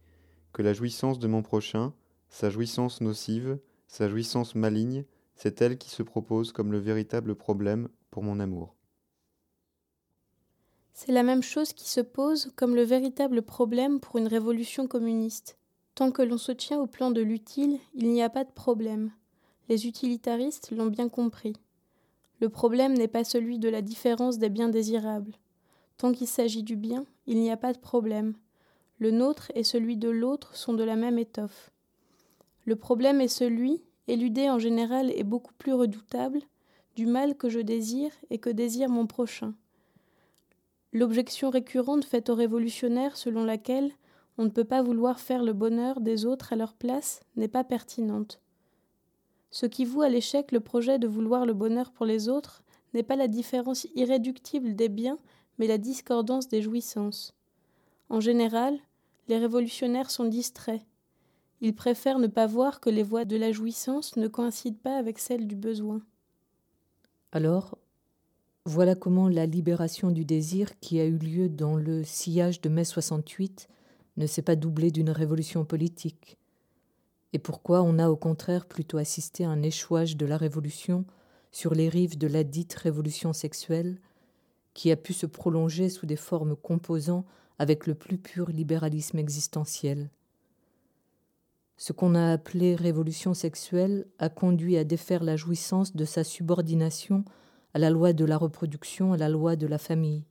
que 0.54 0.62
la 0.62 0.74
jouissance 0.74 1.20
de 1.20 1.28
mon 1.28 1.42
prochain, 1.42 1.94
sa 2.30 2.50
jouissance 2.50 3.02
nocive, 3.02 3.60
sa 3.88 4.08
jouissance 4.08 4.56
maligne, 4.56 5.06
c'est 5.36 5.62
elle 5.62 5.78
qui 5.78 5.90
se 5.90 6.04
propose 6.04 6.52
comme 6.52 6.72
le 6.72 6.80
véritable 6.80 7.36
problème 7.36 7.90
pour 8.12 8.24
mon 8.24 8.40
amour. 8.40 8.76
C'est 10.94 11.12
la 11.12 11.24
même 11.24 11.44
chose 11.44 11.72
qui 11.72 11.90
se 11.90 12.02
pose 12.02 12.52
comme 12.56 12.76
le 12.76 12.84
véritable 12.84 13.42
problème 13.42 14.00
pour 14.00 14.18
une 14.18 14.28
révolution 14.28 14.86
communiste. 14.88 15.59
Tant 16.00 16.12
que 16.12 16.22
l'on 16.22 16.38
se 16.38 16.54
tient 16.54 16.80
au 16.80 16.88
plan 16.88 17.12
de 17.12 17.20
l'utile, 17.20 17.78
il 17.94 18.08
n'y 18.08 18.24
a 18.24 18.30
pas 18.30 18.46
de 18.46 18.52
problème. 18.54 19.12
Les 19.68 19.86
utilitaristes 19.86 20.72
l'ont 20.72 20.86
bien 20.86 21.10
compris. 21.10 21.58
Le 22.40 22.48
problème 22.48 22.94
n'est 22.94 23.10
pas 23.10 23.26
celui 23.26 23.60
de 23.60 23.68
la 23.68 23.82
différence 23.82 24.38
des 24.38 24.48
biens 24.48 24.70
désirables. 24.70 25.34
Tant 25.98 26.14
qu'il 26.14 26.28
s'agit 26.28 26.64
du 26.64 26.78
bien, 26.78 27.04
il 27.28 27.42
n'y 27.42 27.52
a 27.52 27.58
pas 27.58 27.74
de 27.74 27.80
problème. 27.80 28.36
Le 28.98 29.12
nôtre 29.12 29.52
et 29.56 29.66
celui 29.66 29.98
de 29.98 30.08
l'autre 30.08 30.56
sont 30.56 30.74
de 30.74 30.86
la 30.86 30.96
même 30.96 31.20
étoffe. 31.20 31.70
Le 32.64 32.78
problème 32.78 33.20
est 33.20 33.28
celui, 33.28 33.84
éludé 34.08 34.50
en 34.50 34.58
général 34.58 35.12
et 35.14 35.26
beaucoup 35.26 35.54
plus 35.58 35.74
redoutable, 35.74 36.40
du 36.96 37.08
mal 37.08 37.36
que 37.36 37.50
je 37.50 37.60
désire 37.60 38.14
et 38.30 38.38
que 38.38 38.50
désire 38.50 38.88
mon 38.88 39.06
prochain. 39.06 39.54
L'objection 40.94 41.50
récurrente 41.50 42.06
faite 42.06 42.30
aux 42.30 42.36
révolutionnaires 42.36 43.18
selon 43.18 43.44
laquelle 43.44 43.92
on 44.40 44.46
ne 44.46 44.50
peut 44.50 44.64
pas 44.64 44.82
vouloir 44.82 45.20
faire 45.20 45.44
le 45.44 45.52
bonheur 45.52 46.00
des 46.00 46.26
autres 46.26 46.54
à 46.54 46.56
leur 46.56 46.74
place 46.74 47.20
n'est 47.36 47.50
pas 47.50 47.66
pertinente. 47.66 48.40
Ce 49.52 49.66
qui 49.66 49.84
voue 49.84 50.02
à 50.02 50.08
l'échec 50.08 50.54
le 50.54 50.62
projet 50.62 50.98
de 50.98 51.10
vouloir 51.10 51.46
le 51.46 51.54
bonheur 51.54 51.92
pour 51.92 52.06
les 52.06 52.30
autres 52.30 52.64
n'est 52.94 53.04
pas 53.04 53.18
la 53.18 53.28
différence 53.28 53.86
irréductible 53.96 54.78
des 54.78 54.88
biens, 54.88 55.20
mais 55.58 55.68
la 55.68 55.78
discordance 55.78 56.48
des 56.48 56.62
jouissances. 56.62 57.36
En 58.08 58.22
général, 58.22 58.80
les 59.28 59.38
révolutionnaires 59.38 60.10
sont 60.10 60.24
distraits. 60.24 60.86
Ils 61.60 61.76
préfèrent 61.76 62.20
ne 62.20 62.28
pas 62.28 62.48
voir 62.48 62.80
que 62.80 62.90
les 62.90 63.04
voies 63.04 63.26
de 63.26 63.36
la 63.36 63.52
jouissance 63.52 64.16
ne 64.16 64.30
coïncident 64.30 64.80
pas 64.82 64.96
avec 64.96 65.20
celles 65.20 65.48
du 65.48 65.58
besoin. 65.58 66.00
Alors, 67.34 67.78
voilà 68.64 68.96
comment 68.96 69.28
la 69.28 69.46
libération 69.46 70.12
du 70.12 70.24
désir 70.24 70.80
qui 70.80 71.02
a 71.02 71.06
eu 71.06 71.18
lieu 71.18 71.50
dans 71.50 71.76
le 71.76 72.06
sillage 72.06 72.62
de 72.62 72.70
mai 72.70 72.86
68 72.86 73.68
ne 74.20 74.28
s'est 74.28 74.44
pas 74.44 74.56
doublée 74.56 74.92
d'une 74.92 75.10
révolution 75.10 75.66
politique, 75.66 76.38
et 77.34 77.40
pourquoi 77.40 77.82
on 77.82 78.00
a 78.00 78.10
au 78.10 78.16
contraire 78.16 78.66
plutôt 78.66 78.98
assisté 78.98 79.46
à 79.46 79.50
un 79.50 79.64
échouage 79.64 80.18
de 80.18 80.26
la 80.26 80.38
révolution 80.38 81.06
sur 81.52 81.74
les 81.74 81.90
rives 81.90 82.18
de 82.18 82.28
la 82.28 82.44
dite 82.44 82.74
révolution 82.74 83.34
sexuelle, 83.34 84.00
qui 84.74 84.92
a 84.92 84.96
pu 84.96 85.14
se 85.14 85.26
prolonger 85.26 85.90
sous 85.90 86.06
des 86.06 86.16
formes 86.16 86.56
composant 86.56 87.26
avec 87.58 87.88
le 87.88 87.96
plus 87.96 88.18
pur 88.18 88.50
libéralisme 88.50 89.18
existentiel? 89.20 90.10
Ce 91.78 91.94
qu'on 91.94 92.14
a 92.14 92.34
appelé 92.34 92.76
révolution 92.76 93.34
sexuelle 93.34 94.06
a 94.20 94.28
conduit 94.28 94.78
à 94.78 94.84
défaire 94.84 95.24
la 95.24 95.38
jouissance 95.38 95.96
de 95.96 96.04
sa 96.04 96.26
subordination 96.26 97.24
à 97.74 97.80
la 97.80 97.90
loi 97.90 98.12
de 98.12 98.26
la 98.26 98.38
reproduction, 98.38 99.14
à 99.14 99.18
la 99.18 99.30
loi 99.30 99.56
de 99.56 99.66
la 99.66 99.78
famille. 99.78 100.26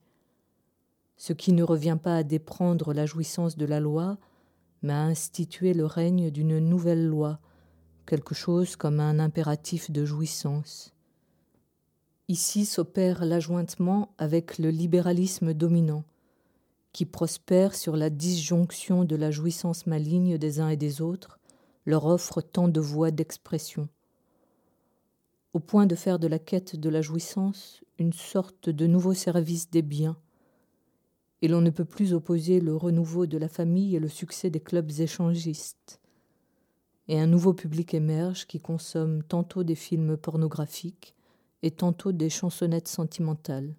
Ce 1.19 1.33
qui 1.33 1.53
ne 1.53 1.65
revient 1.65 1.99
pas 2.01 2.17
à 2.17 2.23
déprendre 2.23 2.95
la 2.95 3.05
jouissance 3.05 3.57
de 3.57 3.67
la 3.67 3.81
loi, 3.81 4.17
mais 4.83 4.93
à 4.93 5.03
instituer 5.03 5.75
le 5.75 5.85
règne 5.85 6.31
d'une 6.31 6.59
nouvelle 6.61 7.07
loi, 7.07 7.41
quelque 8.07 8.35
chose 8.35 8.77
comme 8.77 9.01
un 9.01 9.19
impératif 9.19 9.91
de 9.91 10.05
jouissance. 10.05 10.95
Ici 12.29 12.65
s'opère 12.65 13.25
l'ajointement 13.25 14.15
avec 14.17 14.59
le 14.59 14.71
libéralisme 14.71 15.55
dominant, 15.55 16.05
qui 16.93 17.05
prospère 17.05 17.75
sur 17.75 17.97
la 17.97 18.11
disjonction 18.11 19.05
de 19.05 19.17
la 19.17 19.31
jouissance 19.31 19.87
maligne 19.87 20.39
des 20.39 20.61
uns 20.61 20.69
et 20.69 20.77
des 20.77 21.01
autres, 21.01 21.41
leur 21.85 22.07
offre 22.07 22.41
tant 22.41 22.69
de 22.69 22.81
voies 22.81 23.11
d'expression. 23.11 23.89
Au 25.53 25.59
point 25.59 25.87
de 25.87 25.95
faire 25.97 26.19
de 26.19 26.29
la 26.29 26.39
quête 26.39 26.77
de 26.77 26.89
la 26.89 27.03
jouissance 27.03 27.83
une 27.99 28.13
sorte 28.13 28.69
de 28.69 28.87
nouveau 28.87 29.15
service 29.15 29.71
des 29.71 29.83
biens, 29.83 30.17
et 31.43 31.49
l'on 31.49 31.61
ne 31.61 31.71
peut 31.71 31.85
plus 31.85 32.15
opposer 32.15 32.61
le 32.61 32.75
renouveau 32.75 33.27
de 33.27 33.39
la 33.39 33.49
famille 33.49 33.95
et 33.97 34.01
le 34.01 34.09
succès 34.09 34.51
des 34.51 34.61
clubs 34.61 34.91
échangistes. 34.99 36.01
Et 37.07 37.19
un 37.19 37.27
nouveau 37.27 37.55
public 37.55 37.95
émerge 37.95 38.47
qui 38.47 38.61
consomme 38.61 39.23
tantôt 39.23 39.65
des 39.65 39.75
films 39.75 40.17
pornographiques 40.17 41.15
et 41.63 41.71
tantôt 41.71 42.13
des 42.13 42.31
chansonnettes 42.31 42.89
sentimentales. 42.89 43.75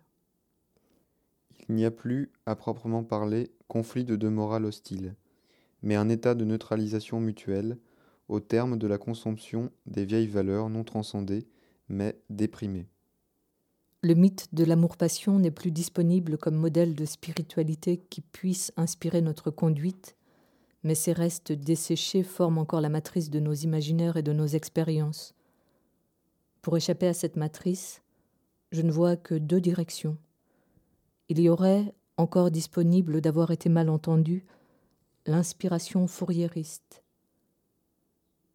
Il 1.68 1.76
n'y 1.76 1.86
a 1.86 1.92
plus, 1.92 2.32
à 2.46 2.56
proprement 2.56 3.04
parler, 3.04 3.52
conflit 3.68 4.04
de 4.04 4.16
deux 4.16 4.32
morales 4.32 4.66
hostiles, 4.66 5.16
mais 5.84 5.96
un 5.96 6.10
état 6.10 6.34
de 6.34 6.46
neutralisation 6.46 7.20
mutuelle, 7.20 7.78
au 8.28 8.40
terme 8.40 8.78
de 8.78 8.88
la 8.88 8.98
consomption 8.98 9.72
des 9.86 10.06
vieilles 10.06 10.28
valeurs 10.28 10.70
non 10.70 10.84
transcendées, 10.84 11.48
mais 11.88 12.20
déprimées. 12.30 12.88
Le 14.02 14.14
mythe 14.14 14.48
de 14.54 14.64
l'amour-passion 14.64 15.40
n'est 15.40 15.52
plus 15.52 15.72
disponible 15.72 16.38
comme 16.38 16.56
modèle 16.56 16.96
de 16.96 17.04
spiritualité 17.04 17.98
qui 17.98 18.22
puisse 18.22 18.72
inspirer 18.78 19.22
notre 19.22 19.52
conduite, 19.52 20.16
mais 20.84 20.96
ces 20.96 21.12
restes 21.12 21.52
desséchés 21.52 22.24
forment 22.24 22.60
encore 22.60 22.80
la 22.80 22.88
matrice 22.88 23.30
de 23.30 23.42
nos 23.42 23.54
imaginaires 23.54 24.16
et 24.16 24.24
de 24.24 24.32
nos 24.32 24.48
expériences. 24.48 25.34
Pour 26.62 26.78
échapper 26.78 27.08
à 27.08 27.14
cette 27.14 27.36
matrice, 27.36 28.02
je 28.72 28.84
ne 28.84 28.92
vois 28.92 29.18
que 29.18 29.36
deux 29.36 29.60
directions. 29.60 30.18
Il 31.28 31.42
y 31.42 31.50
aurait, 31.50 31.94
encore 32.16 32.52
disponible 32.52 33.20
d'avoir 33.20 33.52
été 33.52 33.68
mal 33.68 33.90
entendu, 33.90 34.46
l'inspiration 35.26 36.08
fourriériste. 36.08 37.04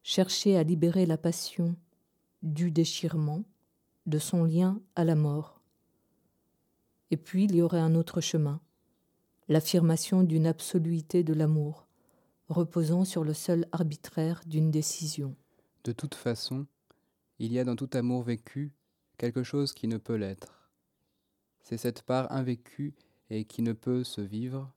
Chercher 0.03 0.57
à 0.57 0.63
libérer 0.63 1.05
la 1.05 1.19
passion 1.19 1.77
du 2.43 2.71
déchirement, 2.71 3.45
de 4.07 4.19
son 4.19 4.45
lien 4.45 4.81
à 4.97 5.05
la 5.05 5.15
mort. 5.15 5.61
Et 7.11 7.17
puis 7.17 7.45
il 7.45 7.55
y 7.55 7.63
aurait 7.63 7.81
un 7.81 7.95
autre 7.95 8.21
chemin, 8.21 8.61
l'affirmation 9.49 10.23
d'une 10.23 10.47
absoluité 10.47 11.23
de 11.23 11.33
l'amour, 11.33 11.87
reposant 12.49 13.05
sur 13.05 13.25
le 13.25 13.35
seul 13.35 13.67
arbitraire 13.73 14.43
d'une 14.47 14.71
décision. 14.71 15.37
De 15.85 15.93
toute 15.93 16.15
façon, 16.15 16.67
il 17.39 17.53
y 17.53 17.59
a 17.59 17.65
dans 17.65 17.77
tout 17.77 17.91
amour 17.95 18.23
vécu 18.23 18.73
quelque 19.19 19.43
chose 19.43 19.73
qui 19.73 19.89
ne 19.89 19.99
peut 19.99 20.17
l'être. 20.17 20.71
C'est 21.63 21.79
cette 21.79 22.03
part 22.03 22.31
invécue 22.33 22.95
et 23.31 23.45
qui 23.45 23.63
ne 23.63 23.73
peut 23.73 24.05
se 24.05 24.21
vivre, 24.21 24.73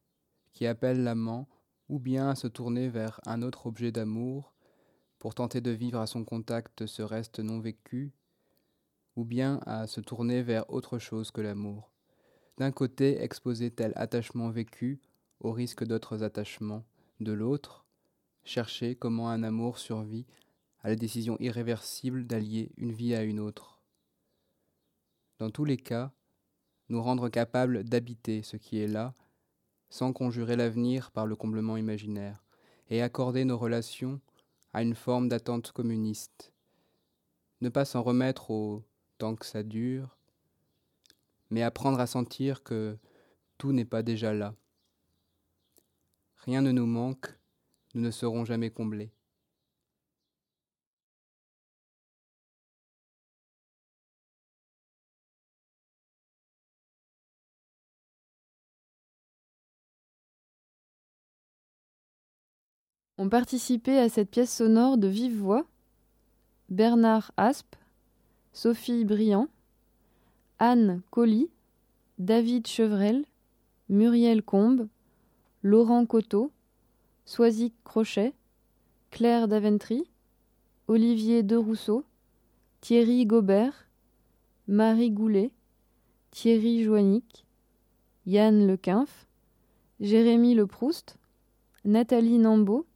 qui 0.53 0.65
appelle 0.65 1.03
l'amant 1.03 1.47
ou 1.89 1.99
bien 1.99 2.29
à 2.29 2.35
se 2.35 2.47
tourner 2.47 2.89
vers 2.89 3.19
un 3.25 3.41
autre 3.41 3.67
objet 3.67 3.91
d'amour 3.91 4.53
pour 5.19 5.35
tenter 5.35 5.61
de 5.61 5.71
vivre 5.71 5.99
à 5.99 6.07
son 6.07 6.23
contact 6.23 6.85
ce 6.85 7.01
reste 7.01 7.39
non 7.39 7.59
vécu 7.59 8.11
ou 9.17 9.25
bien 9.25 9.59
à 9.65 9.87
se 9.87 9.99
tourner 9.99 10.43
vers 10.43 10.69
autre 10.71 10.99
chose 10.99 11.31
que 11.31 11.41
l'amour. 11.41 11.91
D'un 12.57 12.71
côté, 12.71 13.21
exposer 13.21 13.71
tel 13.71 13.91
attachement 13.95 14.49
vécu 14.49 15.01
au 15.39 15.51
risque 15.51 15.83
d'autres 15.83 16.23
attachements, 16.23 16.85
de 17.19 17.31
l'autre, 17.31 17.85
chercher 18.43 18.95
comment 18.95 19.29
un 19.29 19.43
amour 19.43 19.79
survit 19.79 20.25
à 20.81 20.89
la 20.89 20.95
décision 20.95 21.35
irréversible 21.39 22.25
d'allier 22.25 22.71
une 22.77 22.91
vie 22.91 23.15
à 23.15 23.23
une 23.23 23.39
autre. 23.39 23.81
Dans 25.39 25.49
tous 25.49 25.65
les 25.65 25.77
cas, 25.77 26.11
nous 26.89 27.01
rendre 27.01 27.27
capables 27.27 27.83
d'habiter 27.83 28.43
ce 28.43 28.55
qui 28.55 28.79
est 28.79 28.87
là, 28.87 29.15
sans 29.89 30.13
conjurer 30.13 30.55
l'avenir 30.55 31.11
par 31.11 31.25
le 31.25 31.35
comblement 31.35 31.75
imaginaire, 31.75 32.43
et 32.89 33.01
accorder 33.01 33.45
nos 33.45 33.57
relations 33.57 34.21
à 34.73 34.83
une 34.83 34.95
forme 34.95 35.27
d'attente 35.27 35.71
communiste. 35.71 36.53
Ne 37.61 37.69
pas 37.69 37.85
s'en 37.85 38.03
remettre 38.03 38.51
au 38.51 38.83
tant 39.17 39.35
que 39.35 39.45
ça 39.45 39.63
dure, 39.63 40.17
mais 41.49 41.63
apprendre 41.63 41.99
à 41.99 42.07
sentir 42.07 42.63
que 42.63 42.97
tout 43.57 43.71
n'est 43.71 43.85
pas 43.85 44.03
déjà 44.03 44.33
là. 44.33 44.55
Rien 46.37 46.61
ne 46.61 46.71
nous 46.71 46.85
manque, 46.85 47.37
nous 47.93 48.01
ne 48.01 48.11
serons 48.11 48.45
jamais 48.45 48.69
comblés. 48.69 49.11
Ont 63.19 63.29
participé 63.29 63.97
à 63.97 64.09
cette 64.09 64.29
pièce 64.29 64.55
sonore 64.55 64.99
de 64.99 65.07
vive 65.07 65.39
voix 65.39 65.65
Bernard 66.69 67.31
Aspe, 67.35 67.76
Sophie 68.57 69.05
Briand, 69.05 69.49
Anne 70.57 71.03
Colly, 71.11 71.51
David 72.17 72.65
Chevrel, 72.65 73.23
Muriel 73.87 74.41
Combe, 74.41 74.87
Laurent 75.61 76.07
Coteau, 76.07 76.51
Soisic 77.25 77.75
Crochet, 77.83 78.33
Claire 79.11 79.47
Daventry, 79.47 80.09
Olivier 80.87 81.43
Derousseau, 81.43 82.03
Thierry 82.81 83.27
Gobert, 83.27 83.75
Marie 84.67 85.11
Goulet, 85.11 85.51
Thierry 86.31 86.83
Joannic, 86.83 87.45
Yann 88.25 88.65
Lequinf, 88.65 89.27
Jérémy 90.01 90.55
Leproust, 90.55 91.17
Nathalie 91.85 92.39
Nambeau, 92.39 92.87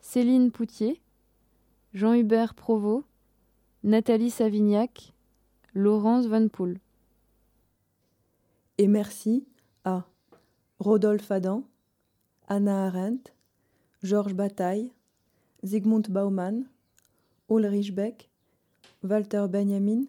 Céline 0.00 0.50
Poutier, 0.50 1.00
Jean-Hubert 1.94 2.54
Provost, 2.56 3.04
Nathalie 3.84 4.30
Savignac, 4.30 5.12
Laurence 5.74 6.26
Van 6.28 6.46
Poel. 6.46 6.78
Et 8.78 8.86
merci 8.86 9.44
à 9.84 10.04
Rodolphe 10.78 11.32
Adam, 11.32 11.64
Anna 12.46 12.86
Arendt, 12.86 13.32
Georges 14.04 14.34
Bataille, 14.34 14.92
Zygmunt 15.64 16.02
Baumann, 16.08 16.68
Ulrich 17.50 17.92
Beck, 17.92 18.30
Walter 19.02 19.48
Benjamin, 19.48 20.04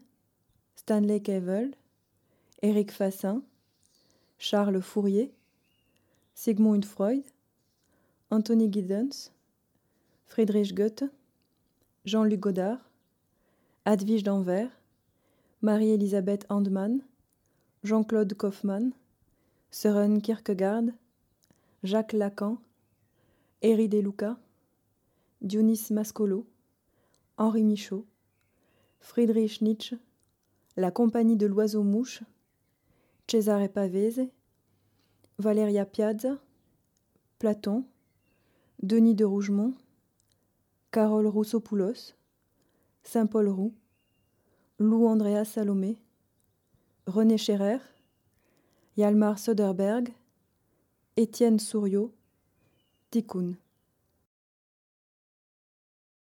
Stanley 0.75 1.23
Cavell, 1.23 1.71
Éric 2.61 2.91
Fassin, 2.91 3.41
Charles 4.37 4.83
Fourier, 4.83 5.31
Sigmund 6.35 6.85
Freud, 6.85 7.23
Anthony 8.29 8.69
Giddens, 8.69 9.31
Friedrich 10.27 10.75
Goethe, 10.75 11.05
Jean-Luc 12.05 12.39
Godard, 12.39 12.77
Advige 13.85 14.23
d'Anvers, 14.23 14.71
Marie-Elisabeth 15.61 16.45
Handmann, 16.49 17.01
Jean-Claude 17.83 18.33
Kaufmann, 18.33 18.93
Søren 19.71 20.21
Kierkegaard, 20.21 20.85
Jacques 21.83 22.13
Lacan, 22.13 22.59
Eri 23.61 23.89
De 23.89 23.99
Luca, 23.99 24.37
Dionys 25.41 25.89
Mascolo, 25.91 26.45
Henri 27.37 27.63
Michaud, 27.63 28.05
Friedrich 29.01 29.61
Nietzsche, 29.61 29.97
La 30.77 30.89
Compagnie 30.89 31.35
de 31.35 31.47
l'Oiseau-Mouche, 31.47 32.23
Cesare 33.27 33.67
Pavese, 33.67 34.29
Valeria 35.39 35.85
Piazza, 35.85 36.39
Platon, 37.37 37.83
Denis 38.81 39.15
de 39.15 39.25
Rougemont, 39.25 39.73
Carole 40.91 41.27
Roussopoulos, 41.27 42.15
Saint-Paul 43.03 43.49
Roux, 43.49 43.73
Lou 44.79 45.05
Andrea 45.07 45.45
Salomé, 45.45 45.97
René 47.05 47.37
Scherer, 47.37 47.79
Yalmar 48.97 49.39
Soderberg, 49.39 50.13
Étienne 51.17 51.59
Souriau, 51.59 52.11
Tikkun. 53.11 53.55